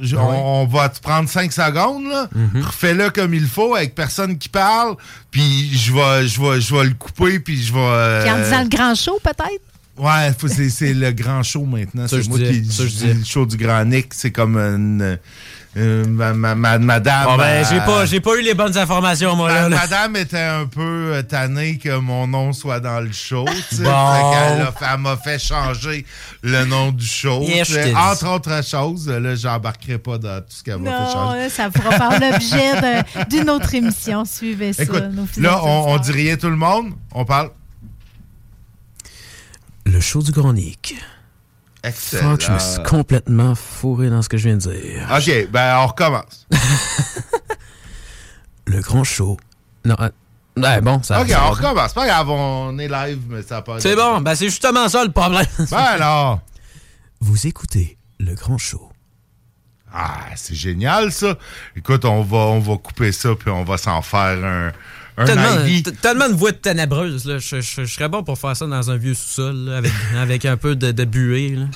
je- 0.02 0.14
on- 0.16 0.62
on 0.62 0.66
va 0.66 0.88
te 0.90 1.00
prendre 1.00 1.28
5 1.28 1.52
secondes, 1.52 2.05
là. 2.06 2.28
Mhm. 2.34 2.62
Refais-le 2.62 3.10
comme 3.10 3.34
il 3.34 3.46
faut, 3.46 3.74
avec 3.74 3.94
personne 3.94 4.38
qui 4.38 4.48
parle, 4.48 4.96
puis 5.30 5.70
je 5.76 5.92
vais, 5.92 6.28
je 6.28 6.40
vais, 6.40 6.60
je 6.60 6.74
vais 6.74 6.84
le 6.84 6.94
couper, 6.94 7.40
puis 7.40 7.60
je 7.62 7.72
vais... 7.72 7.78
euh, 7.80 8.22
Puis 8.22 8.30
en 8.30 8.38
disant 8.42 8.62
le 8.62 8.68
grand 8.68 8.94
show, 8.94 9.18
peut-être? 9.24 9.62
Ouais, 9.96 10.32
faut- 10.38 10.46
c'est 10.46 10.68
c'est 10.70 10.94
le 10.94 11.10
grand 11.10 11.42
show 11.42 11.64
maintenant. 11.64 12.06
C'est 12.06 12.28
moi 12.28 12.38
qui 12.38 12.60
dis 12.60 13.05
le 13.18 13.24
show 13.24 13.44
du 13.46 13.56
Grand 13.56 13.84
Nick. 13.84 14.14
C'est 14.14 14.30
comme 14.30 14.56
une, 14.56 15.18
euh, 15.77 16.05
ma- 16.07 16.32
ma- 16.32 16.55
ma- 16.55 16.78
madame. 16.78 17.24
Bon, 17.27 17.36
ben, 17.36 17.45
euh, 17.45 17.65
j'ai 17.70 17.78
pas, 17.81 18.05
j'ai 18.07 18.20
pas 18.20 18.36
eu 18.36 18.43
les 18.43 18.55
bonnes 18.55 18.77
informations, 18.77 19.36
moi, 19.36 19.49
là. 19.53 19.62
Ma- 19.65 19.69
là. 19.69 19.77
Madame 19.82 20.16
était 20.16 20.39
un 20.40 20.66
peu 20.66 21.12
euh, 21.15 21.23
tannée 21.23 21.78
que 21.78 21.97
mon 21.99 22.27
nom 22.27 22.53
soit 22.53 22.81
dans 22.81 23.01
le 23.01 23.12
show. 23.12 23.45
tu 23.69 23.77
sais. 23.77 23.82
Bon. 23.82 24.32
Elle 24.90 24.99
m'a 24.99 25.16
fait 25.16 25.39
changer 25.39 26.05
le 26.43 26.65
nom 26.65 26.90
du 26.90 27.07
show. 27.07 27.45
Entre 27.97 28.28
autres 28.28 28.65
choses, 28.65 29.09
là, 29.09 29.35
j'embarquerai 29.35 29.99
pas 29.99 30.19
dans 30.19 30.40
tout 30.40 30.47
ce 30.49 30.62
qu'elle 30.65 30.78
m'a 30.78 30.90
fait 30.90 30.99
Non, 31.05 31.12
changer. 31.12 31.49
ça 31.51 31.70
pourra 31.70 31.90
faire 31.93 32.19
l'objet 32.32 32.81
d'un- 32.81 33.24
d'une 33.28 33.51
autre 33.51 33.74
émission. 33.74 34.24
Suivez 34.24 34.73
ça. 34.73 34.82
Écoute, 34.85 35.05
là, 35.36 35.61
on, 35.62 35.93
on 35.95 35.99
dit 35.99 36.12
rien 36.12 36.36
tout 36.36 36.51
le 36.51 36.57
monde. 36.57 36.93
On 37.15 37.24
parle. 37.24 37.51
Le 39.86 40.01
show 40.01 40.23
du 40.23 40.32
Gronique. 40.32 40.97
Excellent. 41.84 42.32
Fuck, 42.32 42.40
je 42.42 42.52
me 42.52 42.59
suis 42.59 42.82
complètement 42.82 43.55
fourré 43.55 44.10
dans 44.10 44.22
ce 44.22 44.28
que 44.28 44.36
je 44.36 44.48
viens 44.48 44.56
de 44.56 44.60
dire. 44.60 45.09
OK, 45.16 45.50
ben 45.50 45.78
on 45.78 45.86
recommence. 45.86 46.46
Le 48.66 48.80
grand 48.80 49.05
show. 49.05 49.38
Non, 49.84 49.96
euh, 50.00 50.10
ouais, 50.56 50.80
bon, 50.80 51.02
ça 51.02 51.22
OK, 51.22 51.28
ça 51.28 51.46
on 51.46 51.50
recommence. 51.50 51.92
Pas 51.92 52.06
grave, 52.06 52.28
on 52.28 52.78
est 52.78 52.88
live, 52.88 53.20
mais 53.28 53.42
ça 53.42 53.62
pas. 53.62 53.80
C'est 53.80 53.96
bon, 53.96 54.20
ben 54.20 54.34
c'est 54.34 54.48
justement 54.48 54.88
ça 54.88 55.05
le 55.05 55.12
problème. 55.12 55.46
Ben 55.70 55.76
alors. 55.76 56.40
Vous 57.20 57.46
écoutez 57.46 57.96
le 58.18 58.34
grand 58.34 58.59
show. 58.59 58.90
Ah, 59.92 60.26
c'est 60.36 60.55
génial 60.55 61.10
ça. 61.12 61.36
Écoute, 61.74 62.05
on 62.05 62.22
va, 62.22 62.38
on 62.38 62.60
va 62.60 62.76
couper 62.76 63.10
ça 63.12 63.34
puis 63.34 63.50
on 63.50 63.64
va 63.64 63.78
s'en 63.78 64.02
faire 64.02 64.44
un, 64.44 64.72
un 65.19 65.24
Tellement, 66.01 66.28
de 66.28 66.35
voix 66.35 66.53
ténébreuse, 66.53 67.24
là. 67.24 67.39
Je, 67.39 67.61
je- 67.61 67.85
je 67.85 67.93
serais 67.93 68.09
bon 68.09 68.23
pour 68.23 68.39
faire 68.39 68.57
ça 68.57 68.66
dans 68.66 68.90
un 68.90 68.97
vieux 68.97 69.15
sous-sol, 69.15 69.57
là, 69.66 69.77
avec, 69.78 69.93
avec 70.16 70.45
un 70.45 70.57
peu 70.57 70.77
de, 70.77 70.93
de 70.93 71.05
buée. 71.05 71.57
Là. 71.57 71.66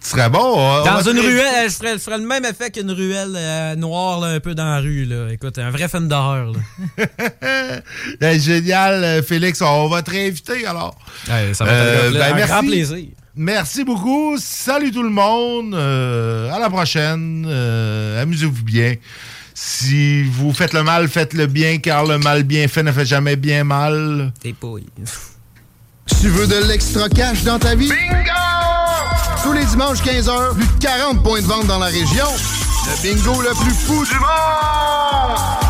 Tu 0.00 0.08
serais 0.08 0.28
bon. 0.30 0.38
on- 0.40 0.80
on 0.80 0.84
Dans 0.84 1.02
une 1.02 1.18
ruelle, 1.18 1.68
je 1.70 1.74
ferais, 1.74 1.92
je 1.94 1.98
ferais 1.98 2.18
le 2.18 2.26
même 2.26 2.44
effet 2.44 2.70
qu'une 2.70 2.90
ruelle 2.90 3.32
euh, 3.36 3.74
noire, 3.76 4.20
là, 4.20 4.28
un 4.28 4.40
peu 4.40 4.54
dans 4.54 4.64
la 4.64 4.78
rue. 4.80 5.04
Là. 5.04 5.28
Écoute, 5.32 5.58
un 5.58 5.70
vrai 5.70 5.88
film 5.88 6.08
d'horreur. 6.08 6.52
là. 6.52 7.80
Génial, 8.38 9.04
euh, 9.04 9.22
Félix. 9.22 9.60
On 9.62 9.88
va 9.88 10.02
te 10.02 10.10
réinviter 10.10 10.66
alors. 10.66 10.96
Ouais, 11.28 11.52
ça 11.54 11.64
va 11.64 11.72
être 11.72 12.16
un 12.16 12.34
ben, 12.34 12.46
grand 12.46 12.60
plaisir. 12.62 13.06
Merci 13.36 13.84
beaucoup. 13.84 14.36
Salut 14.38 14.90
tout 14.90 15.02
le 15.02 15.08
monde. 15.10 15.74
Euh, 15.74 16.50
à 16.50 16.58
la 16.58 16.68
prochaine. 16.68 17.46
Euh, 17.48 18.22
Amusez-vous 18.22 18.64
bien. 18.64 18.94
Si 19.62 20.22
vous 20.22 20.54
faites 20.54 20.72
le 20.72 20.82
mal, 20.82 21.06
faites 21.06 21.34
le 21.34 21.46
bien, 21.46 21.76
car 21.76 22.06
le 22.06 22.16
mal 22.16 22.44
bien 22.44 22.66
fait 22.66 22.82
ne 22.82 22.90
fait 22.90 23.04
jamais 23.04 23.36
bien 23.36 23.62
mal. 23.62 24.32
T'es 24.42 24.54
pouille. 24.54 24.86
Tu 26.06 26.28
veux 26.28 26.46
de 26.46 26.66
l'extra 26.66 27.10
cash 27.10 27.44
dans 27.44 27.58
ta 27.58 27.74
vie? 27.74 27.90
Bingo! 27.90 28.30
Tous 29.42 29.52
les 29.52 29.66
dimanches 29.66 30.02
15h, 30.02 30.54
plus 30.54 30.66
de 30.66 30.80
40 30.80 31.22
points 31.22 31.42
de 31.42 31.46
vente 31.46 31.66
dans 31.66 31.78
la 31.78 31.88
région. 31.88 32.24
Le 32.86 33.02
bingo 33.02 33.42
le 33.42 33.50
plus 33.62 33.74
fou 33.74 34.02
du 34.06 34.14
monde! 34.14 35.69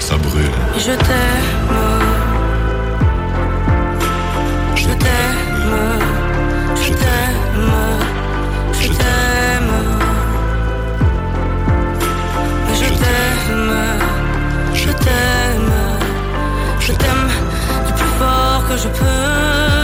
ça 0.00 0.16
brûle. 0.16 0.50
Je 0.76 0.92
t'aime. 0.92 1.78
Je 4.74 4.88
t'aime. 4.88 5.74
Je 6.76 6.92
t'aime. 6.92 7.72
Je 8.72 8.88
t'aime. 8.88 9.72
Je 12.74 12.88
t'aime. 13.00 13.74
Je 14.74 14.90
t'aime. 15.04 15.72
Je 16.80 16.92
t'aime 16.92 17.28
du 17.86 17.92
plus 17.92 18.12
fort 18.18 18.62
que 18.68 18.76
je 18.76 18.88
peux. 18.88 19.83